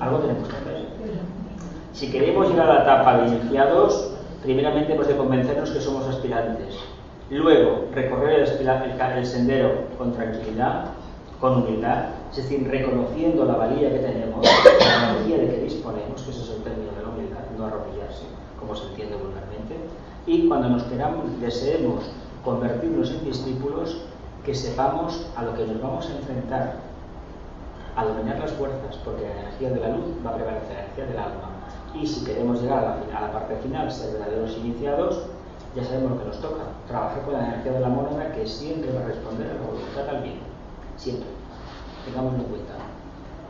Algo 0.00 0.18
tenemos 0.18 0.48
que 0.48 0.56
hacer. 0.56 0.86
Si 1.92 2.10
queremos 2.10 2.48
llegar 2.48 2.70
a 2.70 2.74
la 2.74 2.82
etapa 2.82 3.18
de 3.18 3.28
iniciados, 3.28 4.12
primeramente 4.42 4.94
hemos 4.94 5.06
de 5.06 5.16
convencernos 5.16 5.70
que 5.70 5.80
somos 5.80 6.06
aspirantes. 6.08 6.76
Luego, 7.30 7.86
recorrer 7.94 8.40
el, 8.40 8.68
el 9.18 9.26
sendero 9.26 9.84
con 9.96 10.12
tranquilidad, 10.12 10.86
con 11.40 11.62
humildad, 11.62 12.06
es 12.30 12.36
decir, 12.36 12.68
reconociendo 12.68 13.44
la 13.44 13.54
valía 13.54 13.90
que 13.90 13.98
tenemos, 13.98 14.44
la 14.44 15.10
energía 15.10 15.38
de 15.38 15.54
que 15.54 15.62
disponemos, 15.64 16.22
que 16.22 16.30
ese 16.30 16.42
es 16.42 16.50
el 16.50 16.62
término 16.62 16.92
de 16.92 17.02
la 17.02 17.08
humildad, 17.08 17.40
no 17.56 17.66
arrodillarse, 17.66 18.24
como 18.58 18.74
se 18.74 18.88
entiende 18.88 19.16
vulgarmente, 19.16 19.76
y 20.26 20.48
cuando 20.48 20.68
nos 20.70 20.82
queramos, 20.84 21.24
deseemos 21.40 22.10
convertirnos 22.44 23.10
en 23.10 23.24
discípulos, 23.24 24.02
que 24.44 24.54
sepamos 24.54 25.26
a 25.36 25.42
lo 25.42 25.54
que 25.54 25.66
nos 25.66 25.80
vamos 25.80 26.08
a 26.08 26.16
enfrentar, 26.16 26.76
a 27.96 28.04
dominar 28.04 28.38
las 28.38 28.52
fuerzas, 28.52 28.96
porque 29.04 29.22
la 29.22 29.40
energía 29.40 29.70
de 29.70 29.80
la 29.80 29.88
luz 29.90 30.06
va 30.24 30.30
a 30.30 30.34
prevalecer 30.34 30.74
la 30.74 30.80
energía 30.80 31.06
del 31.06 31.18
alma. 31.18 31.50
Y 31.94 32.06
si 32.06 32.24
queremos 32.24 32.62
llegar 32.62 32.78
a 32.78 32.82
la, 32.82 33.18
a 33.18 33.20
la 33.26 33.32
parte 33.32 33.56
final, 33.56 33.90
ser 33.90 34.12
verdaderos 34.12 34.56
iniciados, 34.56 35.26
ya 35.74 35.84
sabemos 35.84 36.12
lo 36.12 36.18
que 36.20 36.24
nos 36.26 36.40
toca, 36.40 36.62
trabajar 36.88 37.22
con 37.22 37.34
la 37.34 37.46
energía 37.46 37.72
de 37.72 37.80
la 37.80 37.88
moneda 37.88 38.32
que 38.32 38.46
siempre 38.46 38.92
va 38.92 39.00
a 39.00 39.04
responder 39.04 39.50
a 39.50 39.54
la 39.54 39.60
voluntad 39.60 40.08
al 40.08 40.22
bien 40.22 40.50
siempre. 41.00 41.26
Tengámoslo 42.04 42.38
en 42.38 42.44
cuenta. 42.44 42.74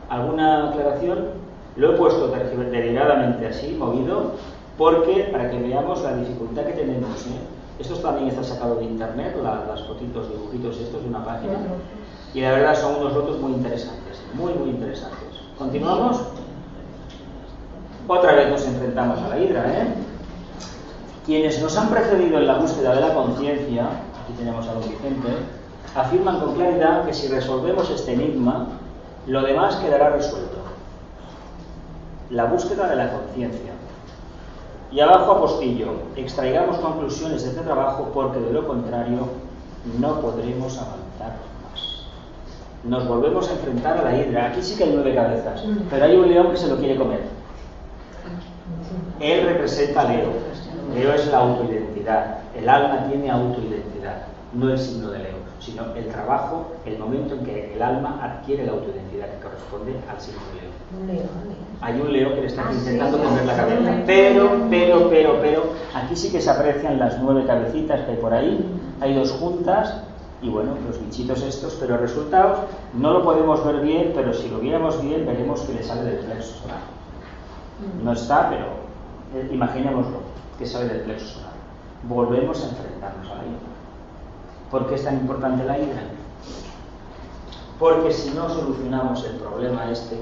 ¿Alguna 0.09 0.69
aclaración? 0.69 1.29
Lo 1.75 1.93
he 1.93 1.97
puesto 1.97 2.27
deliberadamente 2.27 3.47
así, 3.47 3.75
movido, 3.75 4.33
porque 4.77 5.29
para 5.31 5.49
que 5.49 5.59
veamos 5.59 6.01
la 6.03 6.15
dificultad 6.15 6.63
que 6.63 6.73
tenemos. 6.73 7.27
¿eh? 7.27 7.39
Esto 7.79 7.95
también 7.95 8.27
está 8.27 8.43
sacado 8.43 8.75
de 8.75 8.85
internet, 8.85 9.35
las 9.43 9.83
fotitos, 9.83 10.29
dibujitos 10.29 10.77
estos 10.77 11.01
de 11.01 11.09
una 11.09 11.25
página. 11.25 11.57
Y 12.33 12.41
la 12.41 12.51
verdad 12.51 12.75
son 12.75 12.95
unos 12.95 13.13
rotos 13.13 13.39
muy 13.39 13.53
interesantes, 13.53 14.21
muy, 14.33 14.53
muy 14.53 14.69
interesantes. 14.69 15.19
¿Continuamos? 15.57 16.21
Otra 18.07 18.33
vez 18.33 18.49
nos 18.49 18.65
enfrentamos 18.65 19.19
a 19.19 19.29
la 19.29 19.39
hidra, 19.39 19.65
¿eh? 19.67 19.87
Quienes 21.25 21.61
nos 21.61 21.77
han 21.77 21.89
precedido 21.89 22.39
en 22.39 22.47
la 22.47 22.57
búsqueda 22.57 22.95
de 22.95 23.01
la 23.01 23.13
conciencia, 23.13 23.83
aquí 24.23 24.33
tenemos 24.37 24.67
a 24.67 24.73
don 24.73 24.83
Vicente, 24.83 25.29
afirman 25.95 26.39
con 26.39 26.55
claridad 26.55 27.05
que 27.05 27.13
si 27.13 27.27
resolvemos 27.27 27.89
este 27.89 28.13
enigma, 28.13 28.67
lo 29.27 29.41
demás 29.43 29.75
quedará 29.75 30.09
resuelto. 30.09 30.57
La 32.29 32.45
búsqueda 32.45 32.89
de 32.89 32.95
la 32.95 33.11
conciencia. 33.11 33.73
Y 34.91 34.99
abajo 34.99 35.31
apostillo, 35.31 35.93
extraigamos 36.17 36.77
conclusiones 36.77 37.43
de 37.43 37.49
este 37.49 37.61
trabajo 37.61 38.11
porque 38.13 38.39
de 38.39 38.51
lo 38.51 38.67
contrario 38.67 39.27
no 39.99 40.19
podremos 40.19 40.77
avanzar 40.77 41.37
más. 41.63 42.05
Nos 42.83 43.07
volvemos 43.07 43.47
a 43.49 43.53
enfrentar 43.53 43.97
a 43.97 44.03
la 44.03 44.17
hidra. 44.17 44.47
Aquí 44.47 44.61
sí 44.61 44.75
que 44.75 44.83
hay 44.83 44.91
nueve 44.93 45.15
cabezas, 45.15 45.65
mm. 45.65 45.87
pero 45.89 46.05
hay 46.05 46.15
un 46.17 46.27
león 46.27 46.51
que 46.51 46.57
se 46.57 46.67
lo 46.67 46.75
quiere 46.75 46.97
comer. 46.97 47.21
Él 49.21 49.45
representa 49.45 50.01
a 50.01 50.11
Leo. 50.11 50.29
Leo 50.93 51.13
es 51.13 51.27
la 51.27 51.37
autoidentidad. 51.37 52.39
El 52.53 52.67
alma 52.67 53.07
tiene 53.07 53.31
autoidentidad, 53.31 54.23
no 54.53 54.69
el 54.69 54.77
signo 54.77 55.09
de 55.11 55.19
Leo 55.19 55.41
sino 55.61 55.93
el 55.95 56.07
trabajo, 56.07 56.71
el 56.85 56.97
momento 56.97 57.35
en 57.35 57.45
que 57.45 57.75
el 57.75 57.81
alma 57.81 58.19
adquiere 58.21 58.65
la 58.65 58.71
autoidentidad 58.71 59.27
que 59.29 59.43
corresponde 59.43 59.95
al 60.09 60.19
signo 60.19 60.41
de 60.55 61.13
Leo. 61.13 61.23
Hay 61.81 62.01
un 62.01 62.11
Leo 62.11 62.33
que 62.33 62.41
le 62.41 62.47
está 62.47 62.67
ah, 62.67 62.73
intentando 62.73 63.19
poner 63.19 63.45
la 63.45 63.55
cabeza, 63.55 64.03
pero, 64.07 64.49
pero, 64.69 65.09
pero, 65.09 65.39
pero, 65.39 65.63
aquí 65.93 66.15
sí 66.15 66.31
que 66.31 66.41
se 66.41 66.49
aprecian 66.49 66.97
las 66.97 67.19
nueve 67.19 67.45
cabecitas 67.45 68.01
que 68.01 68.11
hay 68.11 68.17
por 68.17 68.33
ahí, 68.33 68.65
hay 68.99 69.13
dos 69.13 69.31
juntas, 69.33 70.01
y 70.41 70.49
bueno, 70.49 70.75
los 70.87 70.99
bichitos 70.99 71.43
estos, 71.43 71.75
pero 71.79 71.95
el 71.95 72.01
resultado 72.01 72.65
no 72.95 73.13
lo 73.13 73.23
podemos 73.23 73.63
ver 73.63 73.81
bien, 73.81 74.13
pero 74.15 74.33
si 74.33 74.49
lo 74.49 74.59
viéramos 74.59 74.99
bien, 74.99 75.27
veremos 75.27 75.61
que 75.61 75.73
le 75.73 75.83
sale 75.83 76.03
del 76.03 76.25
plexo 76.25 76.59
solar. 76.63 76.79
No 78.03 78.13
está, 78.13 78.49
pero 78.49 78.65
eh, 79.35 79.47
imaginémoslo, 79.53 80.17
que 80.57 80.65
sale 80.65 80.87
del 80.87 81.01
plexo 81.01 81.35
solar. 81.35 81.51
Volvemos 82.09 82.63
a 82.63 82.69
enfrentarnos 82.69 83.27
a 83.27 83.35
la 83.35 83.43
ira. 83.43 83.70
¿Por 84.71 84.87
qué 84.87 84.95
es 84.95 85.03
tan 85.03 85.17
importante 85.17 85.65
la 85.65 85.77
hidra? 85.77 86.03
Porque 87.77 88.11
si 88.11 88.29
no 88.31 88.49
solucionamos 88.49 89.25
el 89.25 89.35
problema 89.35 89.91
este, 89.91 90.17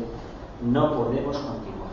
no 0.62 0.96
podemos 0.96 1.38
continuar. 1.38 1.90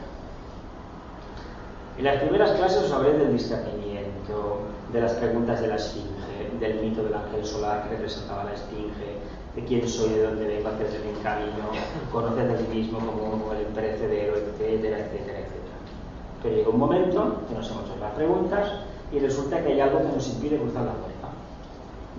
En 1.99 2.05
las 2.05 2.23
primeras 2.23 2.53
clases 2.53 2.85
os 2.85 2.93
hablé 2.93 3.13
del 3.13 3.33
discernimiento, 3.33 4.61
de 4.93 5.01
las 5.01 5.13
preguntas 5.13 5.61
de 5.61 5.69
la 5.69 5.77
esfinge, 5.77 6.51
del 6.61 6.81
mito 6.81 7.03
del 7.03 7.15
ángel 7.15 7.45
solar 7.45 7.85
que 7.85 7.97
representaba 7.97 8.45
la 8.45 8.55
esfinge, 8.55 9.19
de 9.55 9.65
quién 9.65 9.89
soy, 9.89 10.11
de 10.11 10.23
dónde 10.23 10.47
vengo, 10.47 10.69
hacia 10.69 10.87
el 10.87 11.21
camino, 11.23 11.65
conoce 12.13 12.41
a 12.41 12.57
ti 12.57 12.75
mismo 12.75 12.99
como, 12.99 13.53
el 13.53 13.67
perecedero, 13.67 14.37
etcétera, 14.37 14.99
etcétera, 14.99 15.39
etcétera. 15.39 15.77
Pero 16.43 16.55
llega 16.55 16.69
un 16.71 16.79
momento 16.79 17.41
que 17.49 17.55
nos 17.55 17.71
hemos 17.71 17.85
hecho 17.85 17.97
las 18.01 18.13
preguntas 18.13 18.73
y 19.13 19.19
resulta 19.19 19.63
que 19.63 19.73
hay 19.73 19.81
algo 19.81 19.99
que 19.99 20.13
nos 20.15 20.29
impide 20.29 20.59
cruzar 20.59 20.85
la 20.85 20.93
puerta. 20.93 21.16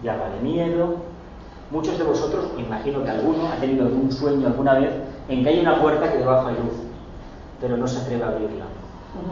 Ya 0.04 0.18
vale 0.18 0.39
miedo. 0.41 0.95
Muchos 1.72 1.98
de 1.98 2.04
vosotros, 2.06 2.45
imagino 2.58 3.04
que 3.04 3.10
alguno, 3.10 3.48
ha 3.50 3.56
tenido 3.58 3.86
algún 3.86 4.12
sueño 4.12 4.48
alguna 4.48 4.76
vez 4.76 4.91
en 5.28 5.43
que 5.43 5.50
hay 5.50 5.60
una 5.60 5.82
puerta 5.82 6.12
que 6.12 6.20
debajo 6.20 6.48
hay 6.48 6.56
luz, 6.56 6.78
pero 7.60 7.76
no 7.76 7.88
se 7.88 8.00
atreve 8.00 8.24
a 8.24 8.28
abrirla. 8.28 8.66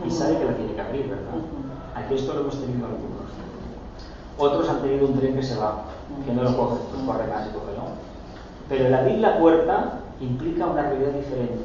Y 0.05 0.11
sabe 0.11 0.37
que 0.37 0.45
la 0.45 0.53
tiene 0.53 0.73
que 0.73 0.81
abrir, 0.81 1.07
¿verdad? 1.07 1.33
Aquí 1.95 2.15
esto 2.15 2.33
lo 2.33 2.41
hemos 2.41 2.59
tenido 2.59 2.85
algunos. 2.85 3.15
Otros 4.37 4.69
han 4.69 4.81
tenido 4.81 5.07
un 5.07 5.17
tren 5.17 5.35
que 5.35 5.43
se 5.43 5.57
va, 5.57 5.83
que 6.25 6.33
no 6.33 6.43
lo 6.43 6.57
coge, 6.57 6.77
pues 6.91 7.03
corre 7.05 7.27
más 7.27 7.47
y 7.47 7.53
coge, 7.53 7.77
¿no? 7.77 7.85
Pero 8.67 8.87
el 8.87 8.93
abrir 8.93 9.19
la 9.19 9.39
puerta 9.39 9.99
implica 10.19 10.65
una 10.65 10.81
realidad 10.81 11.11
diferente. 11.11 11.63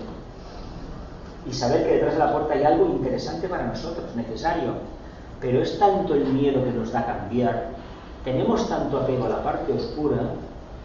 Y 1.48 1.52
saber 1.52 1.84
que 1.84 1.94
detrás 1.94 2.12
de 2.12 2.18
la 2.20 2.32
puerta 2.32 2.54
hay 2.54 2.62
algo 2.62 2.86
interesante 2.86 3.48
para 3.48 3.66
nosotros, 3.66 4.14
necesario. 4.14 4.74
Pero 5.40 5.62
es 5.62 5.78
tanto 5.78 6.14
el 6.14 6.26
miedo 6.26 6.62
que 6.62 6.70
nos 6.70 6.92
da 6.92 7.06
cambiar, 7.06 7.70
tenemos 8.24 8.68
tanto 8.68 8.98
apego 8.98 9.26
a 9.26 9.30
la 9.30 9.42
parte 9.42 9.72
oscura, 9.72 10.18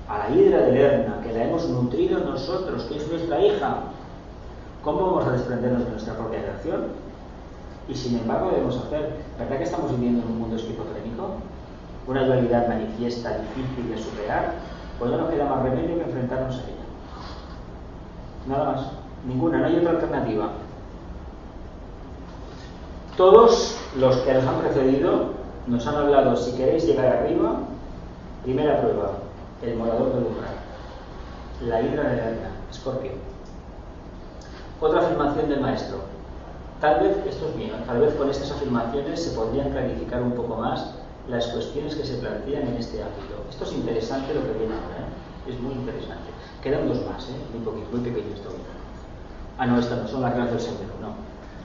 a 0.08 0.18
la 0.18 0.36
hidra 0.36 0.60
de 0.62 0.72
Lerna, 0.72 1.22
que 1.22 1.34
la 1.34 1.44
hemos 1.44 1.68
nutrido 1.68 2.20
nosotros, 2.20 2.84
que 2.84 2.98
es 2.98 3.10
nuestra 3.10 3.40
hija. 3.40 3.78
¿Cómo 4.84 5.08
vamos 5.08 5.28
a 5.28 5.32
desprendernos 5.32 5.84
de 5.84 5.92
nuestra 5.92 6.14
propia 6.14 6.44
creación? 6.44 6.88
Y 7.90 7.96
sin 7.96 8.20
embargo 8.20 8.52
debemos 8.52 8.78
hacer. 8.78 9.16
¿Verdad 9.38 9.58
que 9.58 9.64
estamos 9.64 9.92
viviendo 9.92 10.22
en 10.22 10.32
un 10.32 10.40
mundo 10.40 10.56
esquizofrénico? 10.56 11.30
Una 12.08 12.26
dualidad 12.26 12.68
manifiesta, 12.68 13.38
difícil 13.40 13.90
de 13.90 13.98
superar, 13.98 14.54
pues 15.00 15.12
no 15.12 15.18
nos 15.18 15.30
queda 15.30 15.46
más 15.46 15.64
remedio 15.64 15.96
que 15.96 16.04
enfrentarnos 16.04 16.56
a 16.56 16.60
ella. 16.60 16.86
Nada 18.48 18.72
más. 18.72 18.92
Ninguna, 19.28 19.58
no 19.58 19.66
hay 19.66 19.78
otra 19.78 19.92
alternativa. 19.92 20.50
Todos 23.18 23.76
los 23.98 24.18
que 24.18 24.34
nos 24.34 24.46
han 24.46 24.60
precedido 24.60 25.35
nos 25.68 25.88
han 25.88 25.96
hablado, 25.96 26.36
si 26.36 26.52
queréis 26.56 26.86
llegar 26.86 27.08
arriba, 27.08 27.60
primera 28.44 28.82
prueba, 28.82 29.14
el 29.64 29.76
morador 29.76 30.14
del 30.14 30.26
umbral, 30.26 30.54
la 31.62 31.82
hidra 31.82 32.04
de 32.10 32.18
la 32.18 32.56
Escorpio. 32.70 33.12
Otra 34.82 35.00
afirmación 35.00 35.50
del 35.50 35.62
maestro. 35.62 36.00
Tal 36.82 37.00
vez, 37.00 37.18
esto 37.26 37.50
es 37.50 37.56
mío, 37.56 37.74
tal 37.88 38.00
vez 38.02 38.14
con 38.16 38.30
estas 38.30 38.52
afirmaciones 38.52 39.24
se 39.24 39.32
podrían 39.32 39.72
clarificar 39.72 40.22
un 40.22 40.34
poco 40.34 40.58
más 40.58 40.94
las 41.30 41.48
cuestiones 41.48 41.96
que 41.96 42.06
se 42.06 42.18
plantean 42.18 42.68
en 42.68 42.76
este 42.76 43.02
ámbito. 43.02 43.44
Esto 43.50 43.64
es 43.64 43.74
interesante 43.74 44.34
lo 44.34 44.42
que 44.42 44.60
viene 44.60 44.76
ahora, 44.76 45.08
¿eh? 45.08 45.52
es 45.52 45.60
muy 45.60 45.74
interesante. 45.74 46.30
Quedan 46.62 46.88
dos 46.88 47.04
más, 47.06 47.24
¿eh? 47.30 47.38
muy, 47.54 47.64
poquito, 47.64 47.88
muy 47.92 48.02
pequeño 48.02 48.36
esto. 48.36 48.50
Ah, 49.58 49.66
no, 49.66 49.80
estas 49.80 50.02
no 50.02 50.08
son 50.08 50.22
las 50.22 50.32
reglas 50.34 50.52
del 50.52 50.60
sendero, 50.60 50.94
no. 51.02 51.16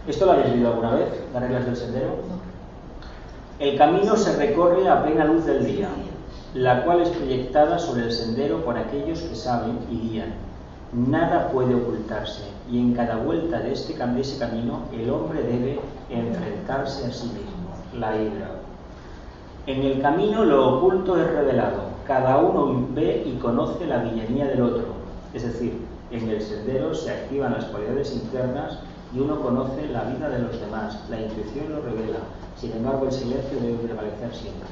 ¿Esto 0.07 0.27
lo 0.27 0.33
habéis 0.33 0.51
leído 0.51 0.69
alguna 0.69 0.95
vez, 0.95 1.09
las 1.35 1.43
reglas 1.43 1.67
del 1.67 1.77
sendero? 1.77 2.17
El 3.61 3.77
camino 3.77 4.17
se 4.17 4.39
recorre 4.39 4.89
a 4.89 5.03
plena 5.03 5.27
luz 5.27 5.45
del 5.45 5.67
día, 5.67 5.91
la 6.55 6.83
cual 6.83 7.03
es 7.03 7.11
proyectada 7.11 7.79
sobre 7.79 8.05
el 8.05 8.11
sendero 8.11 8.65
por 8.65 8.79
aquellos 8.79 9.21
que 9.21 9.35
saben 9.35 9.81
y 9.91 9.99
guían. 9.99 10.33
Nada 10.95 11.51
puede 11.53 11.75
ocultarse 11.75 12.45
y 12.71 12.79
en 12.79 12.95
cada 12.95 13.17
vuelta 13.17 13.59
de, 13.59 13.75
este, 13.75 13.95
de 13.95 14.21
ese 14.23 14.39
camino 14.39 14.85
el 14.95 15.11
hombre 15.11 15.43
debe 15.43 15.79
enfrentarse 16.09 17.05
a 17.05 17.13
sí 17.13 17.27
mismo, 17.27 17.75
la 17.99 18.17
hidra. 18.17 18.51
En 19.67 19.83
el 19.83 20.01
camino 20.01 20.43
lo 20.47 20.79
oculto 20.79 21.21
es 21.21 21.31
revelado, 21.31 21.83
cada 22.07 22.39
uno 22.39 22.87
ve 22.95 23.25
y 23.27 23.39
conoce 23.41 23.85
la 23.85 23.99
villanía 23.99 24.47
del 24.47 24.63
otro, 24.63 24.87
es 25.35 25.43
decir, 25.43 25.77
en 26.11 26.31
el 26.31 26.41
sendero 26.41 26.95
se 26.95 27.11
activan 27.11 27.53
las 27.53 27.67
cualidades 27.67 28.15
internas 28.15 28.79
y 29.15 29.19
uno 29.21 29.39
conoce 29.43 29.87
la 29.89 30.05
vida 30.05 30.31
de 30.31 30.39
los 30.39 30.59
demás, 30.59 30.99
la 31.11 31.21
intuición 31.21 31.71
lo 31.71 31.83
revela, 31.83 32.21
sin 32.61 32.73
embargo 32.73 33.07
el 33.07 33.13
silencio 33.13 33.59
debe 33.61 33.79
prevalecer 33.79 34.35
siempre. 34.35 34.69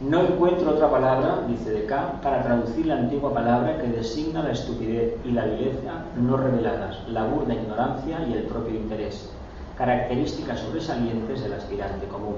No 0.00 0.20
encuentro 0.20 0.72
otra 0.72 0.90
palabra, 0.90 1.44
dice 1.46 1.70
de 1.70 1.86
K, 1.86 2.20
para 2.22 2.42
traducir 2.42 2.86
la 2.86 2.96
antigua 2.96 3.32
palabra 3.32 3.78
que 3.78 3.88
designa 3.88 4.42
la 4.42 4.52
estupidez 4.52 5.14
y 5.24 5.30
la 5.30 5.44
vileza 5.44 6.04
no 6.16 6.36
reveladas, 6.36 6.98
la 7.08 7.24
burda 7.24 7.54
ignorancia 7.54 8.26
y 8.28 8.32
el 8.32 8.44
propio 8.44 8.74
interés, 8.74 9.30
características 9.78 10.60
sobresalientes 10.60 11.42
del 11.42 11.52
aspirante 11.52 12.06
común. 12.08 12.36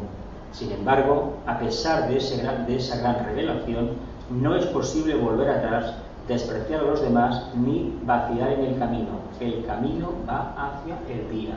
Sin 0.53 0.73
embargo, 0.73 1.35
a 1.47 1.59
pesar 1.59 2.09
de, 2.09 2.15
de 2.15 2.77
esa 2.77 2.99
gran 2.99 3.25
revelación, 3.25 3.93
no 4.31 4.55
es 4.57 4.67
posible 4.67 5.15
volver 5.15 5.49
atrás, 5.51 5.95
despreciar 6.29 6.81
a 6.81 6.85
los 6.85 7.03
demás 7.03 7.51
ni 7.55 7.99
vaciar 8.05 8.53
en 8.53 8.65
el 8.65 8.79
camino. 8.79 9.21
El 9.41 9.65
camino 9.65 10.13
va 10.29 10.55
hacia 10.57 10.99
el 11.09 11.31
día. 11.31 11.55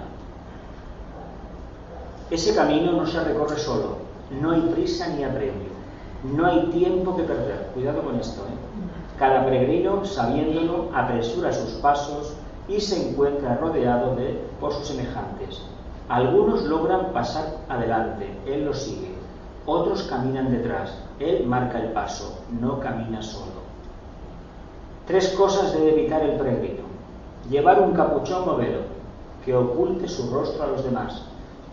Ese 2.30 2.56
camino 2.56 2.92
no 2.92 3.06
se 3.06 3.24
recorre 3.24 3.58
solo, 3.58 3.98
no 4.42 4.52
hay 4.52 4.62
prisa 4.74 5.08
ni 5.10 5.24
apremio 5.24 5.78
no 6.24 6.46
hay 6.46 6.68
tiempo 6.72 7.16
que 7.16 7.24
perder. 7.24 7.70
Cuidado 7.74 8.02
con 8.02 8.20
esto. 8.20 8.42
¿eh? 8.42 9.18
Cada 9.18 9.46
peregrino, 9.46 10.04
sabiéndolo, 10.06 10.90
apresura 10.94 11.54
sus 11.54 11.74
pasos 11.74 12.34
y 12.68 12.80
se 12.80 13.10
encuentra 13.10 13.58
rodeado 13.58 14.16
de, 14.16 14.42
por 14.60 14.74
sus 14.74 14.88
semejantes. 14.88 15.62
Algunos 16.10 16.64
logran 16.64 17.12
pasar 17.14 17.58
adelante, 17.70 18.30
él 18.46 18.66
los 18.66 18.80
sigue. 18.80 19.16
Otros 19.66 20.04
caminan 20.04 20.52
detrás, 20.52 20.98
él 21.20 21.46
marca 21.46 21.80
el 21.80 21.92
paso, 21.92 22.40
no 22.62 22.80
camina 22.80 23.22
solo. 23.22 23.68
Tres 25.06 25.30
cosas 25.30 25.74
debe 25.74 25.92
evitar 25.92 26.22
el 26.22 26.38
peregrino. 26.38 26.84
Llevar 27.50 27.82
un 27.82 27.94
capuchón 27.94 28.46
modelo 28.46 28.80
que 29.44 29.56
oculte 29.56 30.08
su 30.08 30.30
rostro 30.34 30.64
a 30.64 30.68
los 30.68 30.84
demás. 30.84 31.24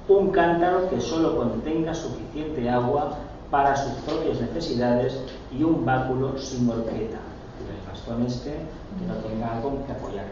Un 0.07 0.31
cántaro 0.33 0.91
que 0.91 1.01
solo 1.01 1.35
contenga 1.37 1.95
suficiente 1.95 2.69
agua 2.69 3.17
para 3.51 3.75
sus 3.75 3.93
propias 4.03 4.39
necesidades 4.39 5.19
y 5.51 5.63
un 5.63 5.83
báculo 5.85 6.37
sin 6.37 6.67
morqueta, 6.67 7.17
el 7.17 7.91
bastón 7.91 8.27
este 8.27 8.51
que 8.51 9.07
no 9.07 9.15
tenga 9.27 9.55
algo 9.55 9.79
que 9.87 9.93
apoyar. 9.93 10.27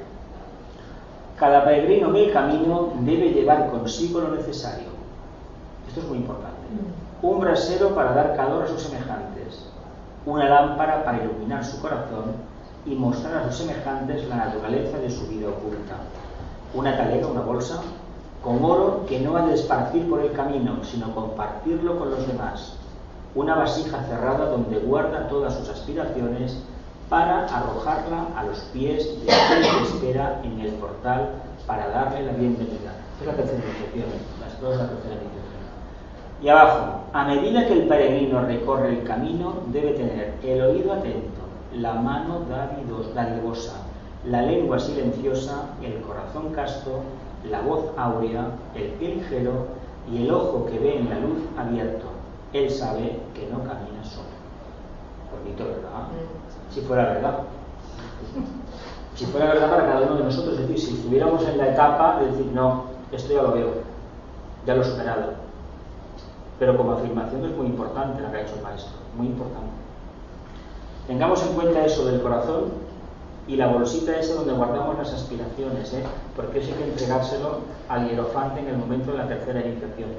Cada 1.39 1.65
peregrino 1.65 2.13
del 2.13 2.31
camino 2.33 2.93
debe 3.01 3.31
llevar 3.31 3.71
consigo 3.71 4.21
lo 4.21 4.35
necesario. 4.35 4.89
Esto 5.89 6.01
es 6.01 6.07
muy 6.07 6.19
importante. 6.19 6.61
Un 7.23 7.41
brasero 7.41 7.95
para 7.95 8.13
dar 8.13 8.37
calor 8.37 8.65
a 8.65 8.69
sus 8.69 8.83
semejantes, 8.83 9.67
una 10.27 10.51
lámpara 10.51 11.03
para 11.03 11.25
iluminar 11.25 11.65
su 11.65 11.81
corazón 11.81 12.33
y 12.85 12.95
mostrar 12.95 13.39
a 13.39 13.47
sus 13.47 13.57
semejantes 13.57 14.29
la 14.29 14.37
naturaleza 14.37 14.99
de 14.99 15.11
su 15.11 15.27
vida 15.29 15.49
oculta, 15.49 15.97
una 16.75 16.95
talera, 16.95 17.27
una 17.27 17.41
bolsa, 17.41 17.81
con 18.43 18.65
oro 18.65 19.07
que 19.07 19.21
no 19.21 19.37
ha 19.37 19.47
de 19.47 19.55
esparcir 19.55 20.09
por 20.09 20.21
el 20.21 20.33
camino, 20.33 20.83
sino 20.83 21.15
compartirlo 21.15 21.99
con 21.99 22.11
los 22.11 22.27
demás, 22.27 22.75
una 23.35 23.55
vasija 23.55 24.03
cerrada 24.05 24.47
donde 24.47 24.79
guarda 24.79 25.29
todas 25.29 25.55
sus 25.55 25.69
aspiraciones 25.69 26.59
para 27.09 27.45
arrojarla 27.45 28.27
a 28.37 28.45
los 28.45 28.59
pies 28.73 29.25
de 29.25 29.33
aquel 29.33 29.63
que 29.63 29.83
espera 29.83 30.41
en 30.45 30.61
el 30.61 30.73
portal 30.73 31.31
para 31.67 31.89
darle 31.89 32.27
la 32.27 32.33
bienvenida. 32.33 32.93
es 33.21 33.27
la 33.27 33.35
tercera 33.35 33.63
las 34.41 34.61
dos 34.61 34.77
la 34.77 34.89
tercera. 34.89 35.21
Y 36.43 36.49
abajo, 36.49 37.03
a 37.13 37.25
medida 37.25 37.67
que 37.67 37.75
el 37.75 37.87
peregrino 37.87 38.43
recorre 38.43 38.99
el 38.99 39.05
camino, 39.05 39.55
debe 39.69 39.93
tener 39.93 40.35
el 40.43 40.61
oído 40.63 40.93
atento, 40.93 41.43
la 41.73 41.95
mano 41.95 42.41
dadivosa, 43.15 43.75
la 44.27 44.43
lengua 44.43 44.81
silenciosa, 44.81 45.67
el 45.83 46.01
corazón 46.01 46.53
casto, 46.53 47.03
la 47.51 47.61
voz 47.61 47.87
áurea, 47.97 48.47
el 48.75 48.89
pie 48.93 49.17
ligero 49.17 49.67
y 50.11 50.25
el 50.25 50.33
ojo 50.33 50.67
que 50.67 50.79
ve 50.79 50.99
en 50.99 51.11
la 51.11 51.21
luz 51.21 51.39
abierto 51.57 52.13
él 52.53 52.71
sabe 52.71 53.19
que 53.35 53.47
no 53.51 53.59
camina 53.59 54.05
solo. 54.05 54.29
Bonito, 55.33 55.65
¿verdad? 55.65 56.09
Si 56.71 56.81
fuera 56.83 57.05
verdad. 57.05 57.39
Si 59.15 59.27
fuera 59.27 59.47
verdad 59.47 59.71
para 59.71 59.87
cada 59.87 60.07
uno 60.07 60.17
de 60.17 60.25
nosotros, 60.25 60.59
es 60.59 60.69
decir, 60.69 60.79
si 60.79 60.95
estuviéramos 60.95 61.47
en 61.47 61.59
la 61.59 61.69
etapa 61.69 62.19
de 62.21 62.31
decir, 62.31 62.47
no, 62.47 62.85
esto 63.11 63.33
ya 63.33 63.43
lo 63.43 63.53
veo, 63.53 63.69
ya 64.67 64.75
lo 64.75 64.83
he 64.83 64.85
superado. 64.85 65.35
Pero 66.59 66.77
como 66.77 66.93
afirmación 66.93 67.45
es 67.45 67.57
muy 67.57 67.67
importante 67.67 68.23
la 68.23 68.31
que 68.31 68.37
ha 68.39 68.43
hecho 68.43 68.55
el 68.57 68.63
maestro, 68.63 68.93
muy 69.17 69.27
importante. 69.27 69.71
Tengamos 71.07 71.43
en 71.43 71.55
cuenta 71.55 71.85
eso 71.85 72.07
del 72.07 72.23
corazón 72.23 72.73
y 73.49 73.57
la 73.57 73.67
bolsita 73.67 74.17
esa 74.19 74.35
donde 74.35 74.53
guardamos 74.53 74.97
las 74.99 75.13
aspiraciones, 75.13 75.93
¿eh? 75.95 76.05
porque 76.37 76.61
eso 76.61 76.73
hay 76.73 76.79
que 76.79 76.91
entregárselo 76.91 77.61
al 77.89 78.09
hierofante 78.09 78.61
en 78.61 78.69
el 78.69 78.77
momento 78.77 79.13
de 79.13 79.19
la 79.19 79.29
tercera 79.29 79.61
iniciación. 79.61 80.11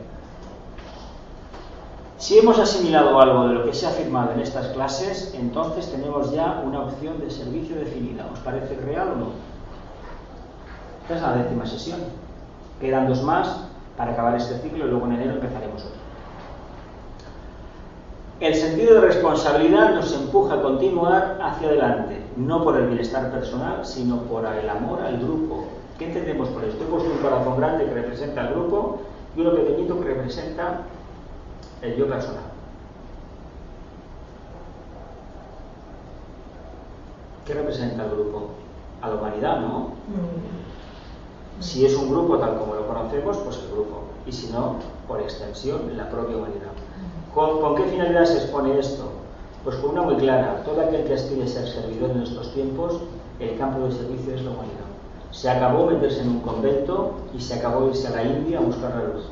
Si 2.18 2.38
hemos 2.38 2.58
asimilado 2.60 3.20
algo 3.20 3.48
de 3.48 3.54
lo 3.54 3.66
que 3.66 3.74
se 3.74 3.86
ha 3.86 3.90
afirmado 3.90 4.32
en 4.32 4.40
estas 4.40 4.68
clases, 4.68 5.34
entonces 5.38 5.92
tenemos 5.92 6.32
ya 6.32 6.64
una 6.66 6.82
opción 6.82 7.20
de 7.20 7.30
servicio 7.30 7.76
definida. 7.76 8.26
¿Os 8.32 8.40
parece 8.40 8.76
real 8.76 9.10
o 9.10 9.16
no? 9.16 9.28
Esta 11.02 11.16
es 11.16 11.22
la 11.22 11.44
décima 11.44 11.66
sesión. 11.66 12.00
Quedan 12.80 13.10
dos 13.10 13.24
más 13.24 13.68
para 13.98 14.14
acabar 14.14 14.36
este 14.36 14.58
ciclo 14.60 14.86
y 14.86 14.90
luego 14.90 15.06
en 15.08 15.14
enero 15.14 15.34
empezaremos 15.34 15.84
otro. 15.84 16.03
El 18.44 18.56
sentido 18.56 18.96
de 18.96 19.08
responsabilidad 19.08 19.96
nos 19.96 20.14
empuja 20.14 20.56
a 20.56 20.62
continuar 20.62 21.40
hacia 21.42 21.70
adelante, 21.70 22.22
no 22.36 22.62
por 22.62 22.76
el 22.76 22.88
bienestar 22.88 23.32
personal, 23.32 23.86
sino 23.86 24.18
por 24.24 24.46
el 24.46 24.70
amor 24.70 25.00
al 25.00 25.18
grupo. 25.18 25.64
¿Qué 25.98 26.08
entendemos 26.08 26.50
por 26.50 26.66
esto? 26.66 26.84
He 26.84 26.88
puesto 26.88 27.10
un 27.10 27.20
corazón 27.20 27.56
grande 27.56 27.86
que 27.86 27.94
representa 27.94 28.42
al 28.42 28.54
grupo 28.54 29.00
y 29.38 29.40
uno 29.40 29.54
pequeñito 29.54 29.98
que 29.98 30.10
representa 30.10 30.82
el 31.82 31.96
yo 31.96 32.06
personal. 32.10 32.44
¿Qué 37.46 37.54
representa 37.54 38.04
el 38.04 38.12
grupo? 38.12 38.50
A 39.02 39.08
la 39.08 39.16
humanidad, 39.16 39.62
¿no? 39.62 39.80
Mm. 39.80 41.62
Si 41.62 41.86
es 41.86 41.96
un 41.96 42.10
grupo 42.10 42.38
tal 42.40 42.58
como 42.58 42.76
lo 42.76 42.86
conocemos, 42.88 43.38
pues 43.38 43.58
el 43.60 43.72
grupo. 43.72 44.02
Y 44.28 44.34
si 44.34 44.52
no, 44.52 44.80
por 45.08 45.22
extensión, 45.22 45.96
la 45.96 46.10
propia 46.10 46.36
humanidad. 46.36 46.73
¿Con, 47.34 47.76
qué 47.76 47.84
finalidad 47.86 48.26
se 48.26 48.38
expone 48.38 48.78
esto? 48.78 49.10
Pues 49.64 49.76
con 49.78 49.92
una 49.92 50.04
muy 50.04 50.16
clara. 50.18 50.62
Todo 50.66 50.82
aquel 50.82 51.04
que 51.04 51.16
aspire 51.16 51.44
a 51.44 51.48
ser 51.48 51.68
servidor 51.68 52.12
en 52.12 52.22
estos 52.22 52.54
tiempos, 52.54 53.00
el 53.40 53.58
campo 53.58 53.86
de 53.86 53.92
servicio 53.92 54.36
es 54.36 54.44
la 54.44 54.52
humanidad. 54.52 54.86
Se 55.32 55.50
acabó 55.50 55.88
meterse 55.88 56.22
en 56.22 56.30
un 56.30 56.40
convento 56.42 57.14
y 57.36 57.42
se 57.42 57.56
acabó 57.56 57.88
irse 57.90 58.08
a 58.08 58.12
la 58.12 58.24
India 58.24 58.60
a 58.60 58.62
buscar 58.62 58.92
la 58.92 59.14
luz. 59.14 59.26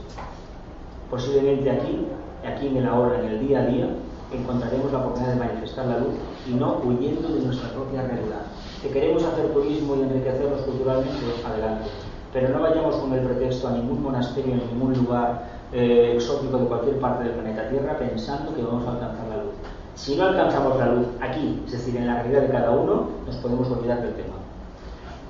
Posiblemente 1.12 1.70
aquí, 1.70 2.08
aquí 2.43 2.68
en 2.68 2.78
el 2.78 2.88
ahora, 2.88 3.20
en 3.20 3.26
el 3.26 3.47
día 3.47 3.60
a 3.60 3.66
día, 3.68 3.89
encontraremos 4.34 4.91
la 4.91 4.99
oportunidad 4.99 5.34
de 5.34 5.39
manifestar 5.39 5.86
la 5.86 5.99
luz 5.99 6.16
y 6.47 6.54
no 6.56 6.82
huyendo 6.84 7.30
de 7.30 7.41
nuestra 7.41 7.70
propia 7.70 8.02
realidad. 8.02 8.41
Que 8.82 8.89
queremos 8.89 9.24
hacer 9.24 9.54
turismo 9.54 9.95
y 9.95 10.02
enriquecernos 10.02 10.62
culturalmente, 10.62 11.20
adelante. 11.45 11.86
Pero 12.34 12.49
no 12.49 12.62
vayamos 12.62 12.95
con 12.95 13.14
el 13.14 13.20
pretexto 13.20 13.68
a 13.68 13.72
ningún 13.72 14.02
monasterio, 14.02 14.54
en 14.54 14.66
ningún 14.72 14.93
lugar 14.95 15.61
eh, 15.74 16.13
exótico 16.15 16.57
de 16.57 16.65
cualquier 16.65 16.99
parte 16.99 17.24
del 17.24 17.34
planeta 17.34 17.69
Tierra 17.69 17.97
pensando 17.97 18.53
que 18.53 18.61
vamos 18.61 18.86
a 18.88 18.91
alcanzar 18.91 19.28
la 19.30 19.43
luz. 19.43 19.53
Si 19.95 20.15
no 20.15 20.26
alcanzamos 20.26 20.78
la 20.78 20.88
luz 20.88 21.07
aquí, 21.22 21.61
es 21.65 21.72
decir, 21.72 21.95
en 21.95 22.07
la 22.07 22.22
realidad 22.22 22.41
de 22.41 22.49
cada 22.49 22.72
uno, 22.72 23.09
nos 23.26 23.36
podemos 23.38 23.69
olvidar 23.69 24.01
del 24.01 24.13
tema. 24.13 24.36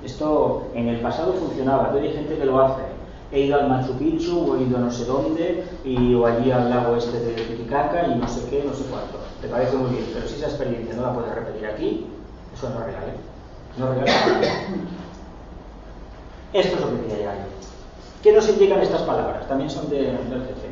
Esto 0.04 0.68
en 0.74 0.88
el 0.88 1.00
pasado 1.00 1.32
funcionaba, 1.34 1.90
todavía 1.90 2.10
hay 2.10 2.16
gente 2.16 2.36
que 2.36 2.44
lo 2.44 2.60
hace. 2.60 2.82
He 3.30 3.42
ido 3.42 3.60
al 3.60 3.68
Machu 3.68 3.92
Picchu 3.94 4.50
o 4.50 4.56
he 4.56 4.62
ido 4.62 4.76
a 4.76 4.80
no 4.80 4.90
sé 4.90 5.04
dónde 5.04 5.64
y, 5.84 6.14
o 6.14 6.26
allí 6.26 6.50
al 6.50 6.68
lago 6.68 6.96
este 6.96 7.18
de 7.18 7.32
Titicaca 7.34 8.06
y 8.08 8.16
no 8.16 8.28
sé 8.28 8.48
qué, 8.50 8.64
no 8.66 8.74
sé 8.74 8.84
cuánto. 8.90 9.18
Te 9.40 9.48
parece 9.48 9.76
muy 9.76 9.90
bien, 9.90 10.04
pero 10.12 10.26
si 10.26 10.34
esa 10.34 10.46
experiencia 10.46 10.94
no 10.94 11.02
la 11.02 11.14
puedes 11.14 11.34
repetir 11.34 11.66
aquí, 11.66 12.06
eso 12.54 12.68
no 12.70 12.80
es 12.80 12.86
real. 12.86 13.04
¿eh? 13.04 13.16
No 13.78 13.92
es 13.92 14.00
real. 14.00 14.42
Esto 16.52 16.76
es 16.76 16.80
lo 16.80 16.90
que 16.90 17.00
quería 17.02 17.16
llegar 17.16 17.36
yo. 17.36 17.71
¿Qué 18.22 18.32
nos 18.32 18.48
indican 18.48 18.80
estas 18.80 19.02
palabras? 19.02 19.48
También 19.48 19.68
son 19.68 19.88
de, 19.90 19.96
del 20.02 20.46
jefe. 20.46 20.68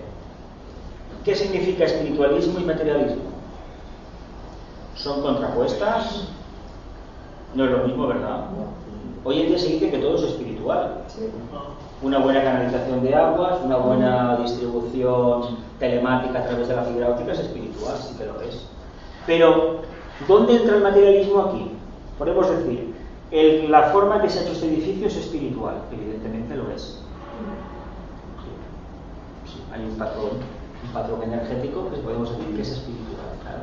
¿Qué 1.24 1.34
significa 1.34 1.84
espiritualismo 1.84 2.61
y 2.61 2.64
materialismo? 2.64 3.22
¿Son 4.94 5.20
contrapuestas? 5.22 6.28
No 7.55 7.64
es 7.64 7.70
lo 7.70 7.78
mismo, 7.78 8.07
¿verdad? 8.07 8.44
Hoy 9.24 9.40
en 9.42 9.48
día 9.48 9.59
se 9.59 9.66
dice 9.66 9.90
que 9.90 9.98
todo 9.98 10.16
es 10.16 10.22
espiritual. 10.22 11.03
Una 12.03 12.18
buena 12.18 12.42
canalización 12.42 13.03
de 13.03 13.14
aguas, 13.14 13.59
una 13.64 13.76
buena 13.76 14.36
distribución 14.36 15.59
telemática 15.78 16.38
a 16.38 16.46
través 16.46 16.68
de 16.68 16.76
la 16.76 16.82
fibra 16.84 17.11
óptica 17.11 17.32
es 17.32 17.40
espiritual, 17.40 17.96
sí 17.98 18.14
que 18.16 18.26
lo 18.26 18.40
es. 18.40 18.66
Pero, 19.26 19.80
¿dónde 20.26 20.57
entra 20.57 20.76
el 20.76 20.82
materialismo 20.82 21.40
aquí? 21.40 21.72
Podemos 22.18 22.48
decir, 22.48 22.94
el, 23.30 23.70
la 23.70 23.90
forma 23.90 24.22
que 24.22 24.30
se 24.30 24.38
ha 24.38 24.42
hecho 24.42 24.53
este 24.53 24.68
edificio 24.68 25.09
es 25.09 25.16
espiritual, 25.16 25.74
evidentemente 25.92 26.57
lo 26.57 26.70
es. 26.70 27.03
Sí, 29.44 29.53
sí, 29.53 29.59
hay 29.72 29.84
un 29.84 29.96
patrón, 29.96 30.30
un 30.84 30.92
patrón 30.92 31.22
energético 31.22 31.90
que 31.90 31.96
podemos 31.98 32.30
decir 32.30 32.56
que 32.56 32.62
es 32.62 32.70
espiritual, 32.70 33.36
claro. 33.42 33.62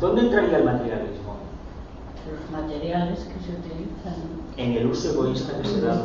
¿Dónde 0.00 0.22
entraría 0.22 0.58
el 0.58 0.64
materialismo? 0.64 1.36
Los 2.30 2.50
materiales 2.50 3.18
que 3.20 3.40
se 3.44 3.58
utilizan. 3.58 4.14
En 4.56 4.72
el 4.72 4.86
uso 4.86 5.12
egoísta 5.12 5.60
que 5.60 5.68
se 5.68 5.80
da. 5.80 6.02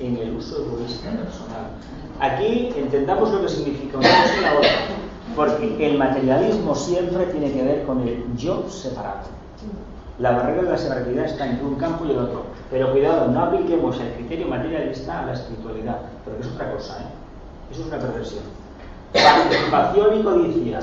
En 0.00 0.16
el 0.16 0.36
uso 0.36 0.64
egoísta 0.64 1.10
personal. 1.10 1.68
Aquí 2.20 2.72
entendamos 2.76 3.30
lo 3.30 3.42
que 3.42 3.48
significa 3.48 3.98
una 3.98 4.08
cosa 4.08 4.36
y 4.38 4.40
la 4.40 4.54
otra. 4.54 4.70
Porque 5.36 5.90
el 5.90 5.98
materialismo 5.98 6.74
siempre 6.74 7.26
tiene 7.26 7.52
que 7.52 7.62
ver 7.62 7.84
con 7.84 8.06
el 8.06 8.24
yo 8.36 8.68
separado. 8.68 9.28
La 10.18 10.32
barrera 10.32 10.62
de 10.62 10.70
la 10.70 10.78
separabilidad 10.78 11.26
está 11.26 11.46
entre 11.46 11.66
un 11.66 11.76
campo 11.76 12.04
y 12.04 12.10
el 12.10 12.18
otro. 12.18 12.46
Pero 12.70 12.90
cuidado, 12.90 13.30
no 13.30 13.40
apliquemos 13.40 14.00
el 14.00 14.12
criterio 14.14 14.48
materialista 14.48 15.20
a 15.20 15.26
la 15.26 15.32
espiritualidad, 15.34 15.98
porque 16.24 16.40
es 16.40 16.48
otra 16.48 16.72
cosa, 16.72 16.98
¿eh? 17.00 17.17
Eso 17.70 17.82
es 17.82 17.86
una 17.86 17.98
perversión. 17.98 18.44
Participación 19.12 20.18
y 20.18 20.22
codicia. 20.22 20.80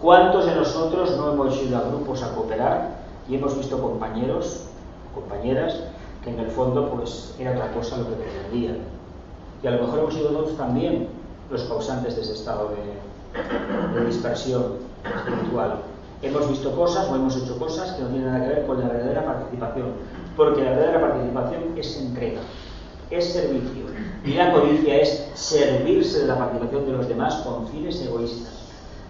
¿Cuántos 0.00 0.46
de 0.46 0.54
nosotros 0.54 1.16
no 1.16 1.32
hemos 1.32 1.60
ido 1.62 1.76
a 1.76 1.82
grupos 1.82 2.22
a 2.22 2.32
cooperar 2.34 2.98
y 3.28 3.34
hemos 3.34 3.56
visto 3.56 3.80
compañeros, 3.80 4.66
compañeras, 5.14 5.80
que 6.22 6.30
en 6.30 6.38
el 6.38 6.50
fondo 6.50 6.90
pues 6.90 7.34
era 7.38 7.52
otra 7.52 7.72
cosa 7.72 7.96
lo 7.96 8.08
que 8.08 8.14
pretendían? 8.14 8.78
Y 9.62 9.66
a 9.66 9.72
lo 9.72 9.82
mejor 9.82 9.98
hemos 10.00 10.14
sido 10.14 10.30
nosotros 10.30 10.56
también 10.56 11.08
los 11.50 11.64
causantes 11.64 12.14
de 12.14 12.22
ese 12.22 12.34
estado 12.34 12.70
de, 12.70 13.98
de 13.98 14.06
dispersión 14.06 14.76
espiritual. 15.04 15.80
Hemos 16.22 16.48
visto 16.48 16.74
cosas 16.74 17.08
o 17.08 17.16
hemos 17.16 17.36
hecho 17.36 17.58
cosas 17.58 17.92
que 17.92 18.02
no 18.02 18.08
tienen 18.08 18.26
nada 18.26 18.44
que 18.44 18.54
ver 18.54 18.66
con 18.66 18.80
la 18.80 18.88
verdadera 18.88 19.24
participación, 19.24 19.86
porque 20.36 20.62
la 20.62 20.70
verdadera 20.70 21.00
participación 21.00 21.62
es 21.76 21.96
entrega, 21.96 22.40
es 23.10 23.32
servicio. 23.32 23.84
Y 24.24 24.34
la 24.34 24.52
codicia 24.52 25.00
es 25.00 25.30
servirse 25.34 26.20
de 26.20 26.26
la 26.26 26.38
participación 26.38 26.86
de 26.86 26.92
los 26.92 27.08
demás 27.08 27.36
con 27.36 27.66
fines 27.68 28.00
egoístas. 28.02 28.58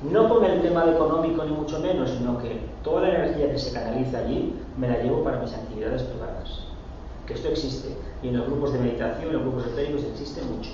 No 0.02 0.28
con 0.28 0.44
el 0.44 0.62
tema 0.62 0.84
económico 0.88 1.44
ni 1.44 1.52
mucho 1.52 1.80
menos, 1.80 2.10
sino 2.10 2.38
que 2.38 2.60
toda 2.84 3.02
la 3.02 3.08
energía 3.08 3.50
que 3.50 3.58
se 3.58 3.72
canaliza 3.72 4.18
allí 4.18 4.54
me 4.76 4.88
la 4.88 5.02
llevo 5.02 5.24
para 5.24 5.40
mis 5.40 5.52
actividades 5.52 6.02
privadas. 6.02 6.60
Que 7.26 7.34
esto 7.34 7.48
existe. 7.48 7.96
Y 8.22 8.28
en 8.28 8.38
los 8.38 8.46
grupos 8.46 8.72
de 8.72 8.78
meditación, 8.78 9.28
en 9.28 9.32
los 9.32 9.42
grupos 9.42 9.66
etéricos 9.66 10.04
existe 10.04 10.42
mucho. 10.42 10.70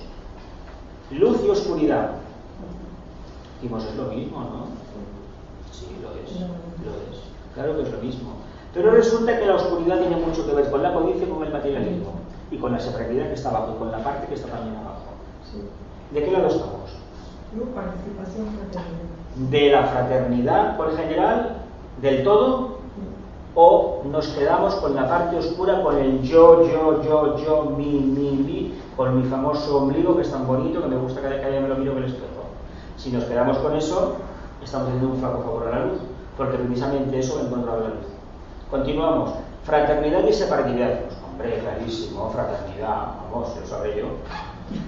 Luz 1.11 1.41
y 1.45 1.49
oscuridad. 1.49 2.11
Dijimos, 3.61 3.85
es 3.85 3.97
lo 3.97 4.05
mismo, 4.05 4.41
¿no? 4.41 4.67
Sí, 5.73 5.87
lo 6.03 6.11
es. 6.11 6.41
Lo 6.85 6.93
es. 7.11 7.23
Claro 7.55 7.77
que 7.77 7.83
es 7.83 7.91
lo 7.91 7.99
mismo. 7.99 8.33
Pero 8.75 8.91
resulta 8.91 9.39
que 9.39 9.47
la 9.47 9.55
oscuridad 9.55 10.01
tiene 10.01 10.17
mucho 10.17 10.47
que 10.47 10.55
ver 10.55 10.71
con 10.71 10.83
la 10.83 10.93
codicia 10.93 11.25
y 11.25 11.31
con 11.31 11.45
el 11.45 11.53
materialismo. 11.53 12.14
Y 12.51 12.59
con 12.59 12.73
la 12.73 12.81
separatidad 12.81 13.29
que 13.29 13.35
está 13.35 13.51
abajo 13.51 13.75
y 13.75 13.79
con 13.79 13.91
la 13.91 13.99
parte 13.99 14.27
que 14.27 14.35
está 14.35 14.49
también 14.49 14.77
abajo. 14.77 15.01
¿De 16.11 16.25
qué 16.25 16.31
lado 16.31 16.49
estamos? 16.49 16.91
participación 17.75 18.49
fraternidad. 18.49 19.51
de 19.51 19.71
la 19.71 19.85
fraternidad 19.85 20.77
por 20.77 20.97
general, 20.97 21.57
del 22.03 22.25
todo, 22.25 22.79
o 23.55 24.03
nos 24.11 24.29
quedamos 24.29 24.75
con 24.77 24.97
la 24.97 25.09
parte 25.09 25.37
oscura, 25.37 25.83
con 25.83 25.97
el 25.97 26.23
yo, 26.23 26.67
yo, 26.67 27.03
yo, 27.03 27.39
yo, 27.39 27.65
mi, 27.77 28.01
mi, 28.01 28.31
mi, 28.33 28.75
con 28.97 29.17
mi 29.17 29.29
famoso 29.29 29.83
ombligo 29.83 30.17
que 30.17 30.23
es 30.23 30.31
tan 30.31 30.47
bonito 30.47 30.83
que 30.83 30.89
me 30.89 30.97
gusta 30.97 31.21
cada 31.21 31.37
vez 31.37 31.47
que 31.47 31.61
me 31.61 31.69
lo 31.69 31.77
miro 31.77 31.93
en 31.93 31.99
el 31.99 32.05
espejo. 32.07 32.45
Si 32.97 33.13
nos 33.13 33.25
quedamos 33.25 33.59
con 33.59 33.77
eso, 33.77 34.17
estamos 34.63 34.89
haciendo 34.89 35.11
un 35.11 35.19
flaco 35.19 35.43
favor 35.43 35.69
a 35.69 35.79
la 35.79 35.85
luz, 35.87 35.99
porque 36.37 36.59
precisamente 36.59 37.19
eso 37.19 37.41
encontrado 37.41 37.81
la 37.81 37.89
luz. 37.89 38.07
Continuamos. 38.71 39.31
Fraternidad 39.65 40.27
y 40.27 40.33
separatidad. 40.33 41.01
Hombre, 41.35 41.59
clarísimo, 41.59 42.31
fraternidad, 42.31 43.07
vamos, 43.33 43.57
lo 43.61 43.67
sabré 43.67 43.99
yo. 43.99 44.07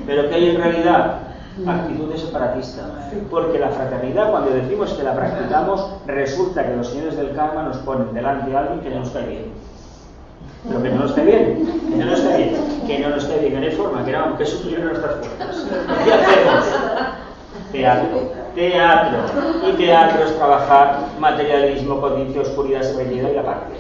Pero 0.06 0.28
¿qué 0.28 0.34
hay 0.36 0.50
en 0.50 0.62
realidad? 0.62 1.18
actitudes 1.66 2.20
separatistas. 2.20 2.86
Porque 3.30 3.58
la 3.58 3.70
fraternidad, 3.70 4.30
cuando 4.30 4.50
decimos 4.50 4.92
que 4.92 5.02
la 5.02 5.14
practicamos, 5.14 5.90
resulta 6.06 6.64
que 6.64 6.76
los 6.76 6.88
señores 6.88 7.16
del 7.16 7.34
karma 7.34 7.62
nos 7.62 7.78
ponen 7.78 8.12
delante 8.14 8.54
a 8.54 8.60
alguien 8.60 8.80
que 8.80 8.90
no 8.90 9.00
nos 9.00 9.10
cae 9.10 9.26
bien. 9.26 9.44
Pero 10.68 10.82
que 10.82 10.90
no 10.90 10.98
nos 10.98 11.12
cae 11.12 11.24
bien, 11.24 11.90
que 11.90 11.96
no 11.96 12.04
nos 12.04 12.20
cae 12.20 12.36
bien, 12.36 12.86
que 12.86 12.98
no 12.98 13.08
nos 13.08 13.24
cae 13.24 13.38
bien, 13.38 13.52
que 13.54 13.60
no 13.60 13.66
hay 13.66 13.72
forma, 13.72 14.04
que 14.04 14.12
no, 14.12 14.36
que 14.36 14.42
es 14.44 14.50
superior 14.50 14.82
a 14.82 14.84
nuestras 14.84 15.16
fuerzas. 15.16 15.66
¿Qué 16.04 16.12
hacemos? 16.12 16.64
Teatro, 17.72 18.32
teatro. 18.54 19.18
Y 19.68 19.72
teatro 19.72 20.24
es 20.24 20.36
trabajar 20.36 20.98
materialismo, 21.18 22.00
codicia, 22.00 22.42
oscuridad, 22.42 22.82
severidad 22.82 23.30
y 23.30 23.34
la 23.34 23.44
parte. 23.44 23.74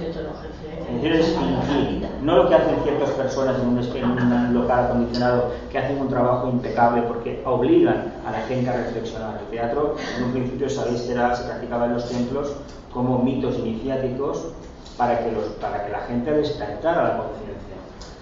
Fingir, 1.00 2.08
no 2.22 2.36
lo 2.36 2.48
que 2.48 2.54
hacen 2.54 2.76
ciertas 2.82 3.10
personas 3.10 3.56
en 3.58 3.68
un, 3.68 4.54
local 4.54 4.84
acondicionado 4.86 5.52
que 5.70 5.78
hacen 5.78 5.98
un 5.98 6.08
trabajo 6.08 6.48
impecable 6.48 7.02
porque 7.02 7.42
obligan 7.44 8.14
a 8.26 8.32
la 8.32 8.40
gente 8.42 8.70
a 8.70 8.76
reflexionar. 8.76 9.40
El 9.40 9.50
teatro, 9.50 9.96
en 10.16 10.24
un 10.24 10.32
principio, 10.32 10.68
sabéis 10.68 11.02
que 11.02 11.14
se 11.14 11.44
practicaba 11.44 11.86
en 11.86 11.94
los 11.94 12.08
templos 12.08 12.52
como 12.92 13.18
mitos 13.22 13.58
iniciáticos 13.58 14.52
para 14.96 15.18
que, 15.18 15.32
los, 15.32 15.44
para 15.60 15.84
que 15.84 15.92
la 15.92 16.00
gente 16.00 16.30
despertara 16.32 17.02
la 17.02 17.18
conciencia. 17.18 17.76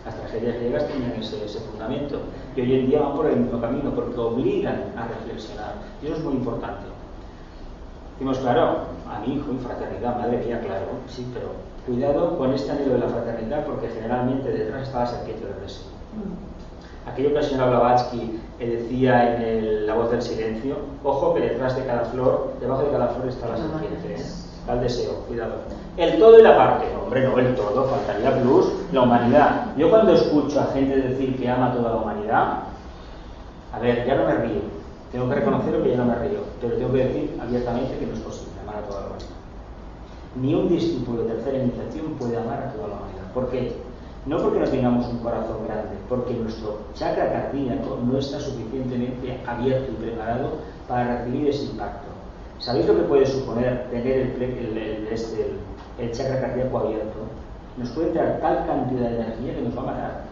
Las 0.05 0.17
tragedias 0.17 0.57
griegas 0.57 0.89
tenían 0.89 1.13
ese, 1.13 1.45
ese, 1.45 1.61
fundamento 1.61 2.21
y 2.57 2.61
hoy 2.61 2.75
en 2.81 2.87
día 2.89 3.01
van 3.01 3.15
por 3.15 3.27
el 3.27 3.37
mismo 3.37 3.61
camino 3.61 3.91
porque 3.95 4.21
obligan 4.21 4.93
a 4.97 5.07
reflexionar. 5.07 5.75
Y 6.03 6.07
eso 6.07 6.17
es 6.17 6.25
muy 6.25 6.35
importante. 6.35 6.94
Decimos, 8.15 8.39
claro, 8.39 8.77
a 9.11 9.19
mi 9.27 9.35
hijo 9.35 9.53
y 9.53 9.59
fraternidad, 9.59 10.16
madre 10.16 10.39
mía, 10.39 10.61
claro, 10.61 10.86
sí, 11.09 11.27
pero 11.35 11.49
cuidado 11.85 12.39
con 12.39 12.55
este 12.55 12.70
anhelo 12.70 12.95
de 12.95 13.01
la 13.01 13.09
fraternidad 13.09 13.66
porque 13.66 13.89
generalmente 13.89 14.51
detrás 14.51 14.82
está 14.82 15.01
la 15.01 15.07
serpiente 15.07 15.45
del 15.45 15.61
beso. 15.61 15.81
aquello 17.11 17.32
que 17.32 17.39
el 17.39 17.45
señor 17.45 17.70
Blavatsky 17.70 18.41
decía 18.59 19.36
en 19.36 19.86
La 19.86 19.95
voz 19.95 20.12
del 20.12 20.23
silencio, 20.23 20.77
ojo 21.03 21.35
que 21.35 21.41
detrás 21.41 21.77
de 21.77 21.85
cada 21.85 22.05
flor, 22.05 22.55
debajo 22.61 22.85
de 22.85 22.93
cada 22.93 23.09
flor 23.09 23.28
está 23.28 23.49
la 23.49 23.57
serpiente, 23.57 24.15
está 24.15 24.73
el 24.74 24.81
deseo, 24.81 25.15
cuidado. 25.27 25.55
El 25.97 26.19
todo 26.19 26.39
y 26.39 26.43
la 26.43 26.57
parte, 26.57 26.86
hombre, 27.03 27.28
no 27.28 27.36
el 27.39 27.55
todo, 27.57 27.85
faltaría 27.85 28.41
plus, 28.41 28.73
la 28.93 29.03
humanidad. 29.03 29.66
Yo 29.77 29.91
cuando 29.91 30.15
escucho 30.15 30.61
a 30.61 30.66
gente 30.66 30.97
decir 30.97 31.36
que 31.36 31.51
ama 31.51 31.73
a 31.73 31.74
toda 31.74 31.91
la 31.91 31.97
humanidad, 31.97 32.59
a 33.73 33.78
ver, 33.81 34.07
ya 34.07 34.15
no 34.15 34.27
me 34.27 34.35
río, 34.36 34.61
tengo 35.15 35.28
que 35.28 35.36
reconocer 35.36 35.81
que 35.81 35.91
ya 35.91 35.97
no 35.99 36.07
me 36.07 36.16
río, 36.16 36.41
pero 36.61 36.74
tengo 36.74 36.93
que 36.93 37.05
decir 37.05 37.39
abiertamente 37.41 37.97
que 37.99 38.07
no 38.07 38.15
es 38.15 38.19
posible 38.19 38.51
amar 38.62 38.82
a 38.82 38.89
toda 38.89 39.01
la 39.03 39.07
humanidad. 39.07 39.31
Ni 40.43 40.55
un 40.57 40.69
discípulo 40.69 41.23
de 41.23 41.35
tercera 41.35 41.59
iniciación 41.59 42.15
puede 42.19 42.36
amar 42.36 42.59
a 42.59 42.73
toda 42.73 42.89
la 42.89 42.95
humanidad. 42.97 43.31
¿Por 43.32 43.49
qué? 43.49 43.77
No 44.27 44.39
porque 44.39 44.59
no 44.59 44.66
tengamos 44.66 45.07
un 45.07 45.19
corazón 45.19 45.69
grande, 45.69 45.95
porque 46.09 46.35
nuestro 46.35 46.81
chakra 46.95 47.31
cardíaco 47.32 47.97
no 48.05 48.19
está 48.19 48.41
suficientemente 48.41 49.39
abierto 49.47 49.93
y 49.93 50.03
preparado 50.03 50.49
para 50.89 51.19
recibir 51.19 51.49
ese 51.49 51.66
impacto. 51.66 52.09
¿Sabéis 52.59 52.86
lo 52.86 52.97
que 52.97 53.03
puede 53.03 53.24
suponer 53.24 53.86
tener 53.93 54.35
el, 54.36 55.09
este, 55.12 55.53
el, 56.01 56.11
chakra 56.11 56.41
cardíaco 56.41 56.77
abierto? 56.77 57.20
Nos 57.77 57.91
puede 57.91 58.12
dar 58.15 58.41
tal 58.41 58.66
cantidad 58.66 59.11
de 59.11 59.15
energía 59.15 59.55
que 59.55 59.62
nos 59.62 59.78
va 59.78 59.82
a 59.82 59.86
matar. 59.86 60.24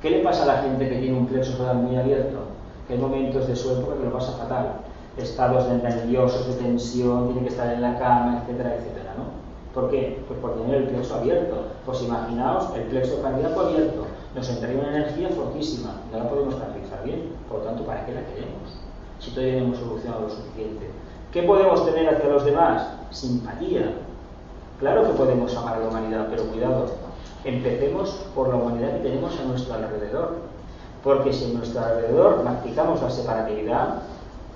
¿Qué 0.00 0.08
le 0.08 0.20
pasa 0.20 0.44
a 0.44 0.46
la 0.46 0.62
gente 0.62 0.88
que 0.88 0.96
tiene 0.96 1.18
un 1.18 1.26
plexo 1.26 1.52
solar 1.52 1.74
muy 1.74 1.96
abierto? 1.96 2.43
Que 2.86 2.94
hay 2.94 2.98
momentos 2.98 3.46
de 3.46 3.56
su 3.56 3.72
época 3.72 3.96
que 3.96 4.04
lo 4.04 4.12
pasa 4.12 4.32
fatal. 4.32 4.80
Estados 5.16 5.68
nerviosos, 5.68 6.46
de 6.48 6.54
tensión, 6.54 7.28
tiene 7.28 7.42
que 7.42 7.52
estar 7.52 7.72
en 7.72 7.82
la 7.82 7.98
cama, 7.98 8.42
etcétera, 8.42 8.74
etcétera, 8.74 9.14
¿no? 9.16 9.44
¿Por 9.74 9.90
qué? 9.90 10.22
Pues 10.28 10.38
por 10.40 10.54
tener 10.54 10.82
el 10.82 10.88
plexo 10.88 11.16
abierto. 11.16 11.56
Pues 11.84 12.02
imaginaos 12.02 12.74
el 12.76 12.82
plexo 12.84 13.20
cardíaco 13.22 13.60
abierto. 13.60 14.06
Nos 14.34 14.48
entraría 14.48 14.80
una 14.80 14.96
energía 14.96 15.28
fortísima. 15.30 16.00
No 16.12 16.18
la 16.18 16.28
podemos 16.28 16.54
canalizar 16.54 17.04
bien. 17.04 17.32
Por 17.48 17.58
lo 17.58 17.64
tanto, 17.64 17.84
¿para 17.84 18.06
qué 18.06 18.14
la 18.14 18.24
queremos? 18.26 18.78
Si 19.18 19.30
todavía 19.30 19.60
no 19.60 19.64
hemos 19.66 19.78
solucionado 19.78 20.22
lo 20.22 20.30
suficiente. 20.30 20.90
¿Qué 21.32 21.42
podemos 21.42 21.84
tener 21.84 22.08
hacia 22.14 22.28
los 22.28 22.44
demás? 22.44 22.88
Simpatía. 23.10 23.94
Claro 24.78 25.02
que 25.02 25.14
podemos 25.14 25.56
amar 25.56 25.76
a 25.76 25.80
la 25.80 25.88
humanidad, 25.88 26.26
pero 26.30 26.44
cuidado. 26.44 26.86
Empecemos 27.44 28.10
por 28.34 28.48
la 28.48 28.56
humanidad 28.56 28.96
que 28.96 29.08
tenemos 29.08 29.38
a 29.40 29.44
nuestro 29.44 29.74
alrededor. 29.74 30.36
Porque 31.04 31.32
si 31.32 31.44
en 31.44 31.58
nuestro 31.58 31.84
alrededor 31.84 32.42
practicamos 32.42 33.00
la 33.02 33.10
separatividad, 33.10 34.02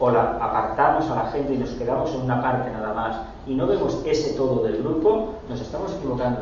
o 0.00 0.10
la 0.10 0.38
apartamos 0.40 1.10
a 1.10 1.24
la 1.24 1.30
gente 1.30 1.54
y 1.54 1.58
nos 1.58 1.70
quedamos 1.70 2.14
en 2.14 2.22
una 2.22 2.40
parte 2.40 2.70
nada 2.70 2.94
más 2.94 3.16
y 3.46 3.54
no 3.54 3.66
vemos 3.66 3.98
ese 4.04 4.34
todo 4.34 4.62
del 4.62 4.78
grupo, 4.78 5.34
nos 5.48 5.60
estamos 5.60 5.92
equivocando. 5.94 6.40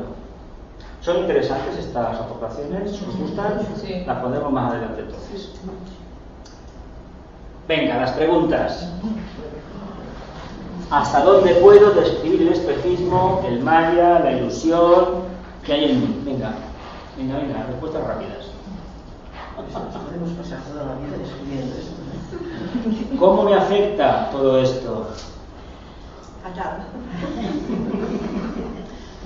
¿Son 1.01 1.19
interesantes 1.19 1.79
estas 1.79 2.21
aportaciones? 2.21 2.93
¿Os 2.93 3.17
gustan? 3.17 3.61
Sí. 3.77 4.03
Las 4.07 4.19
pondremos 4.19 4.53
más 4.53 4.73
adelante 4.73 5.03
entonces. 5.03 5.53
Venga, 7.69 7.97
las 7.97 8.11
preguntas. 8.13 8.93
¿Hasta 10.91 11.21
dónde 11.25 11.55
puedo 11.55 11.91
describir 11.93 12.43
el 12.43 12.53
espejismo, 12.53 13.43
el 13.47 13.61
maya, 13.61 14.21
la 14.21 14.33
ilusión 14.33 15.23
que 15.65 15.73
hay 15.73 15.85
en 15.91 16.01
mí? 16.01 16.23
Venga, 16.25 16.53
venga, 17.17 17.39
venga, 17.39 17.67
respuestas 17.69 18.07
rápidas. 18.07 18.56
Podemos 19.57 20.31
pasar 20.33 20.61
toda 20.65 20.85
la 20.85 20.95
vida 20.97 21.17
esto. 21.25 23.17
¿Cómo 23.19 23.45
me 23.45 23.55
afecta 23.55 24.31
todo 24.31 24.59
esto? 24.59 25.09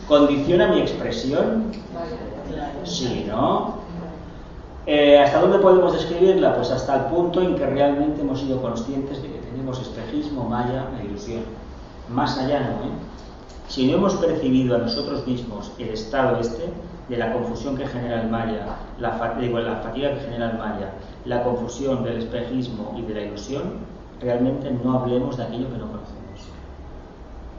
¿Condiciona 0.06 0.68
mi 0.68 0.80
expresión? 0.80 1.72
Sí, 2.84 3.26
¿no? 3.28 3.80
Eh, 4.86 5.18
¿Hasta 5.18 5.40
dónde 5.40 5.58
podemos 5.58 5.92
describirla? 5.92 6.54
Pues 6.54 6.70
hasta 6.70 6.96
el 6.96 7.04
punto 7.06 7.42
en 7.42 7.56
que 7.56 7.66
realmente 7.66 8.20
hemos 8.20 8.40
sido 8.40 8.62
conscientes 8.62 9.22
de 9.22 9.32
que 9.32 9.38
tenemos 9.38 9.80
espejismo, 9.80 10.44
maya 10.48 10.86
e 11.00 11.06
ilusión. 11.06 11.42
Más 12.08 12.38
allá 12.38 12.60
no, 12.60 12.86
¿eh? 12.86 12.92
Si 13.68 13.86
no 13.86 13.98
hemos 13.98 14.14
percibido 14.14 14.76
a 14.76 14.78
nosotros 14.78 15.26
mismos 15.26 15.70
el 15.78 15.90
estado 15.90 16.40
este 16.40 16.64
de 17.10 17.16
la 17.16 17.32
confusión 17.32 17.76
que 17.76 17.88
genera 17.88 18.22
el 18.22 18.30
maya, 18.30 18.76
la, 19.00 19.10
fatiga 19.10 20.14
que 20.14 20.20
genera 20.20 20.52
el 20.52 20.58
maya, 20.58 20.92
la 21.24 21.42
confusión 21.42 22.04
del 22.04 22.18
espejismo 22.18 22.94
y 22.96 23.02
de 23.02 23.14
la 23.14 23.22
ilusión, 23.22 23.62
realmente 24.20 24.70
no 24.84 25.00
hablemos 25.00 25.36
de 25.36 25.42
aquello 25.42 25.68
que 25.72 25.78
no 25.78 25.86
conocemos. 25.88 26.20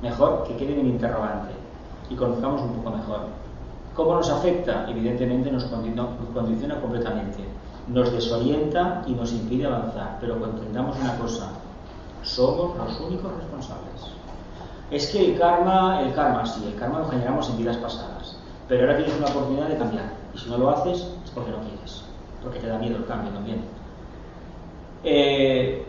Mejor 0.02 0.46
que 0.48 0.56
quede 0.56 0.80
en 0.80 0.88
interrogante 0.88 1.52
y 2.10 2.16
conozcamos 2.16 2.62
un 2.62 2.76
poco 2.76 2.96
mejor. 2.96 3.20
¿Cómo 3.94 4.16
nos 4.16 4.30
afecta? 4.30 4.90
Evidentemente 4.90 5.52
nos 5.52 5.66
condiciona 5.66 6.80
completamente. 6.80 7.44
Nos 7.90 8.10
desorienta 8.14 9.04
y 9.06 9.12
nos 9.12 9.34
impide 9.34 9.66
avanzar. 9.66 10.18
Pero 10.22 10.36
entendamos 10.46 10.98
una 10.98 11.18
cosa, 11.18 11.50
somos 12.24 12.78
los 12.78 13.02
únicos 13.02 13.34
responsables. 13.36 14.16
Es 14.92 15.08
que 15.08 15.34
el 15.34 15.38
karma, 15.38 16.02
el 16.04 16.14
karma 16.14 16.46
sí, 16.46 16.64
el 16.66 16.80
karma 16.80 17.00
lo 17.00 17.10
generamos 17.10 17.50
en 17.50 17.58
vidas 17.58 17.78
pasadas. 17.78 18.21
Pero 18.72 18.84
ahora 18.84 18.96
tienes 18.96 19.18
una 19.18 19.28
oportunidad 19.28 19.68
de 19.68 19.76
cambiar. 19.76 20.06
Y 20.34 20.38
si 20.38 20.50
no 20.50 20.58
lo 20.58 20.70
haces, 20.70 21.00
es 21.26 21.32
porque 21.32 21.52
no 21.52 21.58
quieres. 21.58 22.04
Porque 22.42 22.58
te 22.58 22.68
da 22.68 22.78
miedo 22.78 22.96
el 22.96 23.06
cambio 23.06 23.30
también. 23.34 23.64
Eh, 25.04 25.84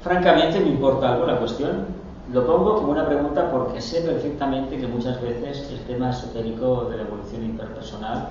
francamente, 0.00 0.58
me 0.58 0.70
importa 0.70 1.12
algo 1.12 1.26
la 1.26 1.38
cuestión. 1.38 1.84
Lo 2.32 2.46
pongo 2.46 2.76
como 2.76 2.92
una 2.92 3.04
pregunta 3.04 3.50
porque 3.50 3.82
sé 3.82 4.00
perfectamente 4.00 4.78
que 4.78 4.86
muchas 4.86 5.20
veces 5.20 5.68
el 5.70 5.80
tema 5.80 6.08
esotérico 6.08 6.86
de 6.86 6.96
la 6.96 7.02
evolución 7.02 7.44
interpersonal 7.44 8.30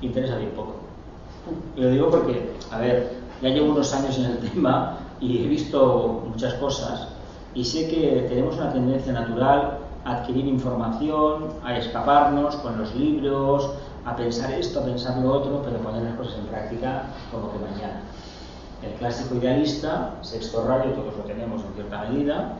interesa 0.00 0.38
bien 0.38 0.50
poco. 0.50 0.74
Y 1.76 1.80
lo 1.80 1.90
digo 1.90 2.10
porque, 2.10 2.50
a 2.72 2.78
ver, 2.80 3.18
ya 3.40 3.50
llevo 3.50 3.70
unos 3.70 3.94
años 3.94 4.18
en 4.18 4.24
el 4.24 4.38
tema 4.50 4.98
y 5.20 5.44
he 5.44 5.46
visto 5.46 6.24
muchas 6.28 6.54
cosas 6.54 7.06
y 7.54 7.64
sé 7.64 7.88
que 7.88 8.26
tenemos 8.28 8.56
una 8.56 8.72
tendencia 8.72 9.12
natural 9.12 9.78
adquirir 10.04 10.46
información, 10.46 11.48
a 11.64 11.76
escaparnos 11.76 12.56
con 12.56 12.78
los 12.78 12.94
libros, 12.94 13.70
a 14.04 14.16
pensar 14.16 14.52
esto, 14.52 14.80
a 14.80 14.84
pensar 14.84 15.18
lo 15.18 15.32
otro, 15.32 15.62
pero 15.64 15.78
poner 15.78 16.02
las 16.02 16.14
cosas 16.14 16.38
en 16.38 16.46
práctica 16.46 17.04
como 17.30 17.52
que 17.52 17.58
mañana. 17.58 18.00
El 18.82 18.92
clásico 18.94 19.36
idealista, 19.36 20.14
sexto 20.22 20.66
rayo, 20.66 20.90
todos 20.92 21.16
lo 21.16 21.22
tenemos 21.22 21.62
en 21.62 21.74
cierta 21.74 22.02
medida, 22.08 22.54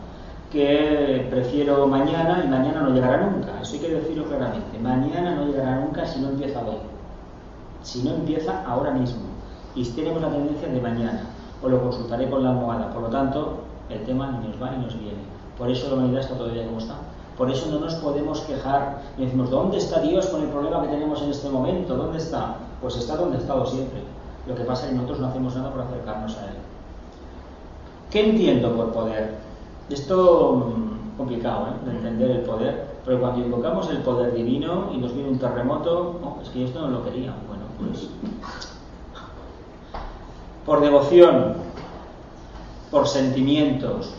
que 0.52 1.27
prefiero 1.31 1.86
mañana 1.86 2.43
y 2.44 2.48
mañana 2.48 2.82
no 2.82 2.90
llegará 2.90 3.27
nunca. 3.27 3.60
Eso 3.60 3.74
hay 3.74 3.81
que 3.81 3.94
decirlo 3.94 4.27
claramente. 4.27 4.78
Mañana 4.78 5.35
no 5.35 5.47
llegará 5.47 5.81
nunca 5.81 6.06
si 6.06 6.20
no 6.20 6.28
empieza 6.28 6.60
hoy. 6.60 6.77
Si 7.82 8.02
no 8.02 8.10
empieza 8.10 8.62
ahora 8.66 8.93
mismo. 8.93 9.23
Y 9.74 9.85
tenemos 9.85 10.20
la 10.20 10.31
tendencia 10.31 10.69
de 10.69 10.81
mañana. 10.81 11.23
O 11.62 11.69
lo 11.69 11.82
consultaré 11.82 12.28
con 12.28 12.44
la 12.44 12.51
almohada. 12.51 12.93
Por 12.93 13.02
lo 13.02 13.09
tanto, 13.09 13.60
el 13.89 14.05
tema 14.05 14.39
ni 14.40 14.48
nos 14.48 14.62
va 14.62 14.70
ni 14.73 14.85
nos 14.85 14.98
viene. 14.98 15.23
Por 15.56 15.70
eso 15.70 15.89
la 15.89 15.94
humanidad 15.94 16.20
está 16.20 16.36
todavía 16.36 16.66
como 16.66 16.78
está. 16.78 16.97
Por 17.37 17.51
eso 17.51 17.71
no 17.71 17.81
nos 17.81 17.95
podemos 17.97 18.41
quejar 18.43 19.03
y 19.17 19.25
decimos, 19.25 19.51
¿dónde 19.51 19.79
está 19.79 20.01
Dios 20.01 20.27
con 20.27 20.43
el 20.43 20.49
problema 20.49 20.83
que 20.83 20.89
tenemos 20.89 21.23
en 21.23 21.31
este 21.31 21.49
momento? 21.49 21.97
¿Dónde 21.97 22.19
está? 22.19 22.57
Pues 22.81 22.97
está 22.97 23.17
donde 23.17 23.39
ha 23.39 23.41
estado 23.41 23.67
siempre. 23.67 24.01
Lo 24.47 24.55
que 24.55 24.65
pasa 24.65 24.85
es 24.85 24.91
que 24.91 24.95
nosotros 24.97 25.21
no 25.21 25.29
hacemos 25.29 25.57
nada 25.57 25.71
por 25.71 25.81
acercarnos 25.83 26.37
a 26.37 26.45
Él. 26.47 26.57
¿Qué 28.11 28.29
entiendo 28.29 28.75
por 28.77 28.93
poder? 28.93 29.37
Esto 29.89 30.67
mm, 30.67 31.17
complicado 31.17 31.69
¿eh? 31.69 31.87
de 31.87 31.97
entender 31.97 32.31
el 32.31 32.41
poder, 32.43 32.87
pero 33.05 33.21
cuando 33.21 33.41
invocamos 33.41 33.89
el 33.91 33.99
poder 33.99 34.35
divino 34.35 34.91
y 34.93 34.99
nos 34.99 35.15
viene 35.15 35.31
un 35.31 35.39
terremoto, 35.39 36.39
es 36.43 36.49
que 36.51 36.61
yo 36.61 36.67
esto 36.67 36.81
no 36.81 36.89
lo 36.89 37.05
quería. 37.05 37.35
Bueno, 37.49 37.65
pues 37.79 38.09
por 40.65 40.81
devoción, 40.81 41.55
por 42.91 43.09
sentimientos. 43.09 44.15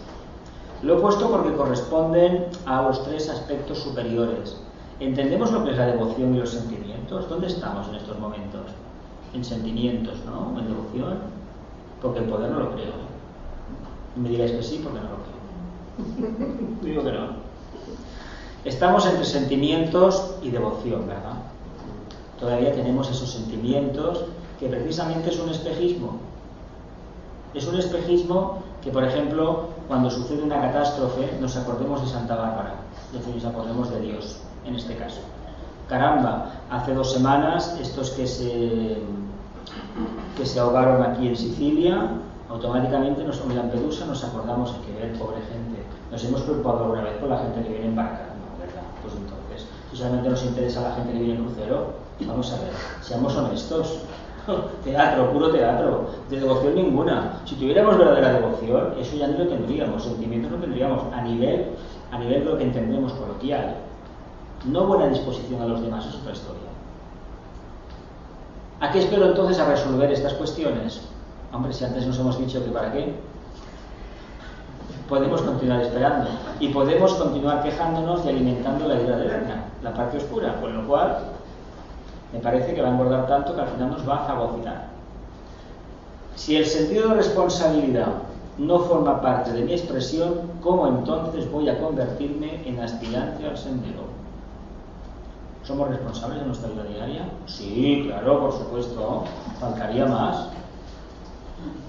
Lo 0.83 0.97
he 0.97 1.01
puesto 1.01 1.29
porque 1.29 1.53
corresponden 1.53 2.47
a 2.65 2.81
los 2.81 3.03
tres 3.05 3.29
aspectos 3.29 3.79
superiores. 3.79 4.57
¿Entendemos 4.99 5.51
lo 5.53 5.63
que 5.63 5.71
es 5.71 5.77
la 5.77 5.87
devoción 5.87 6.35
y 6.35 6.39
los 6.39 6.49
sentimientos? 6.49 7.29
¿Dónde 7.29 7.47
estamos 7.47 7.87
en 7.87 7.95
estos 7.95 8.19
momentos? 8.19 8.67
En 9.33 9.45
sentimientos, 9.45 10.17
¿no? 10.25 10.59
En 10.59 10.67
devoción. 10.67 11.19
Porque 12.01 12.19
el 12.19 12.25
poder 12.25 12.51
no 12.51 12.59
lo 12.59 12.71
creo. 12.73 12.91
me 14.17 14.27
digáis 14.27 14.51
que 14.51 14.63
sí 14.63 14.81
porque 14.83 14.99
no 14.99 15.07
lo 15.09 15.17
creo. 15.23 16.77
Digo 16.81 17.03
que 17.03 17.11
no. 17.13 17.27
Estamos 18.65 19.05
entre 19.05 19.23
sentimientos 19.23 20.35
y 20.41 20.49
devoción, 20.49 21.07
¿verdad? 21.07 21.37
Todavía 22.39 22.73
tenemos 22.73 23.09
esos 23.09 23.31
sentimientos 23.31 24.25
que 24.59 24.67
precisamente 24.67 25.29
es 25.29 25.39
un 25.39 25.49
espejismo. 25.49 26.17
Es 27.53 27.65
un 27.67 27.79
espejismo 27.79 28.63
que, 28.83 28.91
por 28.91 29.03
ejemplo, 29.03 29.69
cuando 29.87 30.09
sucede 30.09 30.43
una 30.43 30.59
catástrofe, 30.59 31.37
nos 31.39 31.55
acordemos 31.55 32.01
de 32.01 32.07
Santa 32.07 32.35
Bárbara, 32.35 32.75
es 33.07 33.19
decir, 33.19 33.35
nos 33.35 33.45
acordemos 33.45 33.89
de 33.89 34.01
Dios, 34.01 34.39
en 34.65 34.75
este 34.75 34.97
caso. 34.97 35.21
Caramba, 35.87 36.51
hace 36.69 36.93
dos 36.93 37.13
semanas 37.13 37.77
estos 37.79 38.11
que 38.11 38.27
se, 38.27 38.97
que 40.37 40.45
se 40.45 40.59
ahogaron 40.59 41.01
aquí 41.03 41.27
en 41.27 41.35
Sicilia, 41.35 42.09
automáticamente 42.49 43.23
nos, 43.23 43.39
en 43.41 43.55
Lampedusa 43.55 44.05
nos 44.05 44.23
acordamos 44.23 44.73
de 44.73 44.85
que 44.85 44.99
ver 44.99 45.19
pobre 45.19 45.37
gente. 45.41 45.83
¿Nos 46.11 46.23
hemos 46.25 46.41
preocupado 46.41 46.83
alguna 46.83 47.03
vez 47.03 47.17
por 47.17 47.29
la 47.29 47.39
gente 47.39 47.63
que 47.63 47.69
viene 47.69 47.85
en? 47.85 47.95
No, 47.95 48.01
¿verdad? 48.01 48.83
Pues 49.01 49.15
entonces, 49.15 49.67
si 49.91 49.97
solamente 49.97 50.29
nos 50.29 50.43
interesa 50.43 50.81
la 50.81 50.95
gente 50.95 51.13
que 51.13 51.19
viene 51.19 51.35
en 51.35 51.45
crucero, 51.45 51.93
vamos 52.27 52.51
a 52.51 52.61
ver, 52.61 52.71
seamos 53.01 53.35
honestos. 53.35 53.99
teatro, 54.83 55.31
puro 55.31 55.51
teatro, 55.51 56.09
de 56.29 56.39
devoción 56.39 56.75
ninguna. 56.75 57.41
Si 57.45 57.55
tuviéramos 57.55 57.97
verdadera 57.97 58.33
devoción, 58.33 58.93
eso 58.99 59.15
ya 59.15 59.27
no 59.27 59.37
lo 59.37 59.47
tendríamos, 59.47 60.03
sentimientos 60.03 60.51
no 60.51 60.57
tendríamos 60.57 61.13
a 61.13 61.21
nivel, 61.21 61.67
a 62.11 62.17
nivel 62.17 62.39
de 62.43 62.51
lo 62.51 62.57
que 62.57 62.63
entendemos 62.63 63.13
coloquial. 63.13 63.75
No 64.65 64.85
buena 64.85 65.07
disposición 65.07 65.61
a 65.61 65.65
los 65.65 65.81
demás 65.81 66.05
es 66.05 66.15
otra 66.15 66.33
historia. 66.33 66.61
¿A 68.79 68.91
qué 68.91 68.99
espero 68.99 69.27
entonces 69.27 69.59
a 69.59 69.69
resolver 69.69 70.11
estas 70.11 70.33
cuestiones? 70.33 71.01
Hombre, 71.53 71.71
si 71.71 71.85
antes 71.85 72.05
nos 72.05 72.19
hemos 72.19 72.37
dicho 72.37 72.63
que 72.63 72.71
para 72.71 72.91
qué, 72.91 73.13
podemos 75.07 75.41
continuar 75.41 75.81
esperando 75.81 76.29
y 76.59 76.69
podemos 76.69 77.13
continuar 77.13 77.61
quejándonos 77.63 78.25
y 78.25 78.29
alimentando 78.29 78.87
la 78.87 78.95
idea 78.95 79.17
de 79.17 79.27
verna, 79.27 79.65
la 79.81 79.93
parte 79.93 80.17
oscura, 80.17 80.59
con 80.59 80.73
lo 80.75 80.87
cual 80.87 81.17
me 82.33 82.39
parece 82.39 82.73
que 82.73 82.81
va 82.81 82.89
a 82.89 82.91
engordar 82.91 83.27
tanto 83.27 83.55
que 83.55 83.61
al 83.61 83.67
final 83.67 83.91
nos 83.91 84.09
va 84.09 84.23
a 84.23 84.25
fagocitar. 84.25 84.87
Si 86.35 86.57
el 86.57 86.65
sentido 86.65 87.09
de 87.09 87.15
responsabilidad 87.15 88.07
no 88.57 88.79
forma 88.79 89.21
parte 89.21 89.53
de 89.53 89.61
mi 89.61 89.73
expresión, 89.73 90.41
¿cómo 90.61 90.87
entonces 90.87 91.49
voy 91.51 91.69
a 91.69 91.79
convertirme 91.79 92.67
en 92.67 92.79
aspirante 92.79 93.47
al 93.47 93.57
sendero? 93.57 94.13
¿Somos 95.63 95.89
responsables 95.89 96.39
de 96.39 96.45
nuestra 96.45 96.69
vida 96.69 96.83
diaria? 96.83 97.29
Sí, 97.45 98.03
claro, 98.07 98.41
por 98.41 98.51
supuesto. 98.51 99.23
Faltaría 99.59 100.05
más. 100.05 100.47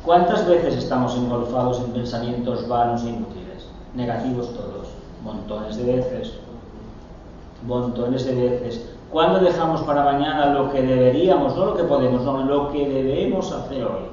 ¿Cuántas 0.04 0.46
veces 0.46 0.76
estamos 0.76 1.16
engolfados 1.16 1.80
en 1.80 1.92
pensamientos 1.92 2.68
vanos 2.68 3.02
e 3.02 3.08
inútiles? 3.08 3.66
Negativos 3.94 4.54
todos. 4.54 4.88
Montones 5.24 5.76
de 5.76 5.84
veces. 5.84 6.34
Montones 7.66 8.24
de 8.26 8.34
veces. 8.34 8.94
¿Cuándo 9.14 9.38
dejamos 9.38 9.80
para 9.82 10.02
mañana 10.02 10.46
lo 10.46 10.72
que 10.72 10.82
deberíamos, 10.82 11.54
no 11.56 11.66
lo 11.66 11.76
que 11.76 11.84
podemos, 11.84 12.22
no 12.22 12.42
lo 12.42 12.72
que 12.72 12.88
debemos 12.88 13.52
hacer 13.52 13.84
hoy? 13.84 14.08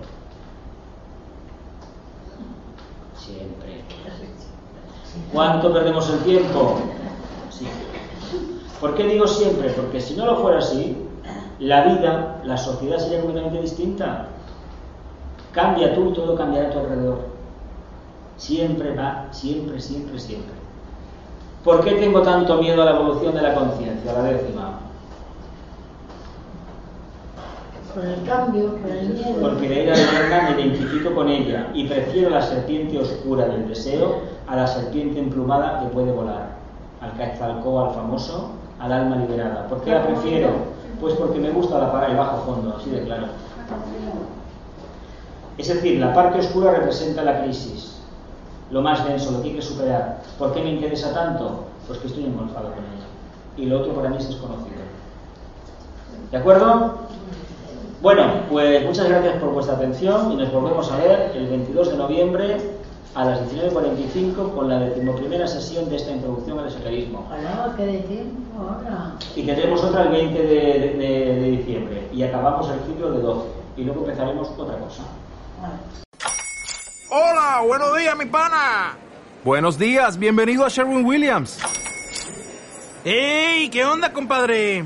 Siempre. 3.18 3.82
¿Cuánto 5.34 5.74
perdemos 5.74 6.08
el 6.08 6.20
tiempo? 6.20 6.76
Siempre. 7.50 8.00
¿Por 8.80 8.94
qué 8.94 9.06
digo 9.06 9.26
siempre? 9.26 9.72
Porque 9.72 10.00
si 10.00 10.14
no 10.14 10.28
lo 10.28 10.36
fuera 10.36 10.60
así, 10.60 10.96
la 11.58 11.84
vida, 11.86 12.40
la 12.44 12.58
sociedad 12.60 13.00
sería 13.00 13.22
completamente 13.22 13.60
distinta. 13.60 14.28
Cambia 15.52 15.96
tú 15.96 16.12
todo 16.14 16.36
cambiará 16.36 16.68
a 16.68 16.72
tu 16.74 16.78
alrededor. 16.78 17.22
Siempre 18.38 18.96
va, 18.96 19.30
siempre, 19.32 19.82
siempre, 19.82 20.20
siempre. 20.20 20.54
¿Por 21.64 21.84
qué 21.84 21.94
tengo 21.94 22.22
tanto 22.22 22.62
miedo 22.62 22.84
a 22.84 22.86
la 22.86 22.92
evolución 22.92 23.34
de 23.34 23.42
la 23.42 23.56
conciencia, 23.56 24.14
la 24.14 24.22
décima? 24.22 24.91
Por 27.94 28.06
el 28.06 28.24
cambio, 28.24 28.76
por 28.78 28.90
el 28.90 29.10
miedo. 29.10 29.42
Porque 29.42 29.68
la 29.68 29.76
ira 29.76 29.94
eterna 29.96 30.50
me 30.50 30.62
identifico 30.62 31.14
con 31.14 31.28
ella 31.28 31.68
y 31.74 31.88
prefiero 31.88 32.30
la 32.30 32.42
serpiente 32.42 32.98
oscura 32.98 33.46
del 33.48 33.68
deseo 33.68 34.22
a 34.48 34.56
la 34.56 34.68
serpiente 34.68 35.20
emplumada 35.20 35.82
que 35.82 35.88
puede 35.88 36.12
volar. 36.12 36.56
Al 37.02 37.12
Quetzalcóatl 37.14 37.96
famoso, 37.96 38.52
al 38.80 38.94
alma 38.94 39.18
liberada. 39.18 39.68
¿Por 39.68 39.82
qué 39.82 39.92
la 39.92 40.06
prefiero? 40.06 40.50
Pues 41.02 41.16
porque 41.16 41.40
me 41.40 41.52
gusta 41.52 41.80
la 41.80 41.92
para 41.92 42.08
el 42.08 42.16
bajo 42.16 42.46
fondo, 42.46 42.76
así 42.78 42.90
de 42.92 43.04
claro. 43.04 43.28
Es 45.58 45.68
decir, 45.68 46.00
la 46.00 46.14
parte 46.14 46.40
oscura 46.40 46.72
representa 46.72 47.24
la 47.24 47.44
crisis, 47.44 48.00
lo 48.72 48.82
más 48.82 49.06
denso, 49.06 49.32
lo 49.32 49.42
que 49.42 49.50
hay 49.50 49.56
que 49.56 49.62
superar. 49.62 50.22
¿Por 50.40 50.54
qué 50.54 50.62
me 50.62 50.72
interesa 50.72 51.14
tanto? 51.14 51.66
Pues 51.88 52.00
que 52.00 52.08
estoy 52.08 52.26
engolfado 52.26 52.70
con 52.70 52.80
ella. 52.80 53.08
Y 53.58 53.66
lo 53.66 53.82
otro 53.82 53.94
para 53.94 54.10
mí 54.10 54.18
es 54.18 54.28
desconocido. 54.28 54.82
¿De 56.32 56.38
acuerdo? 56.38 57.11
Bueno, 58.02 58.46
pues 58.50 58.84
muchas 58.84 59.08
gracias 59.08 59.36
por 59.36 59.52
vuestra 59.52 59.76
atención 59.76 60.32
y 60.32 60.36
nos 60.36 60.52
volvemos 60.52 60.92
a 60.92 60.98
ver 60.98 61.32
el 61.36 61.48
22 61.48 61.92
de 61.92 61.98
noviembre 61.98 62.58
a 63.14 63.26
las 63.26 63.42
19.45 63.52 64.56
con 64.56 64.70
la 64.70 64.80
decimoprimera 64.80 65.46
sesión 65.46 65.88
de 65.90 65.98
esta 65.98 66.12
introducción 66.12 66.58
al 66.60 66.68
esoterismo. 66.68 67.30
¿qué 67.78 67.86
decir 67.86 68.26
ahora? 68.58 69.14
Y 69.36 69.44
tendremos 69.44 69.84
otra 69.84 70.04
el 70.04 70.10
20 70.10 70.42
de, 70.42 70.48
de- 70.98 71.36
de 71.42 71.52
diciembre 71.58 72.08
y 72.12 72.24
acabamos 72.24 72.70
el 72.72 72.80
ciclo 72.88 73.12
de 73.12 73.20
12 73.22 73.48
y 73.78 73.84
luego 73.84 74.02
empezaremos 74.06 74.50
otra 74.58 74.78
cosa. 74.80 75.04
Vale. 75.62 75.76
Hola, 77.10 77.62
buenos 77.68 77.96
días, 77.98 78.18
mi 78.18 78.26
pana. 78.26 78.96
Buenos 79.44 79.78
días, 79.78 80.18
bienvenido 80.18 80.66
a 80.66 80.70
Sherwin 80.70 81.06
Williams. 81.06 81.60
¡Ey! 83.04 83.70
¿Qué 83.70 83.84
onda, 83.86 84.12
compadre? 84.14 84.86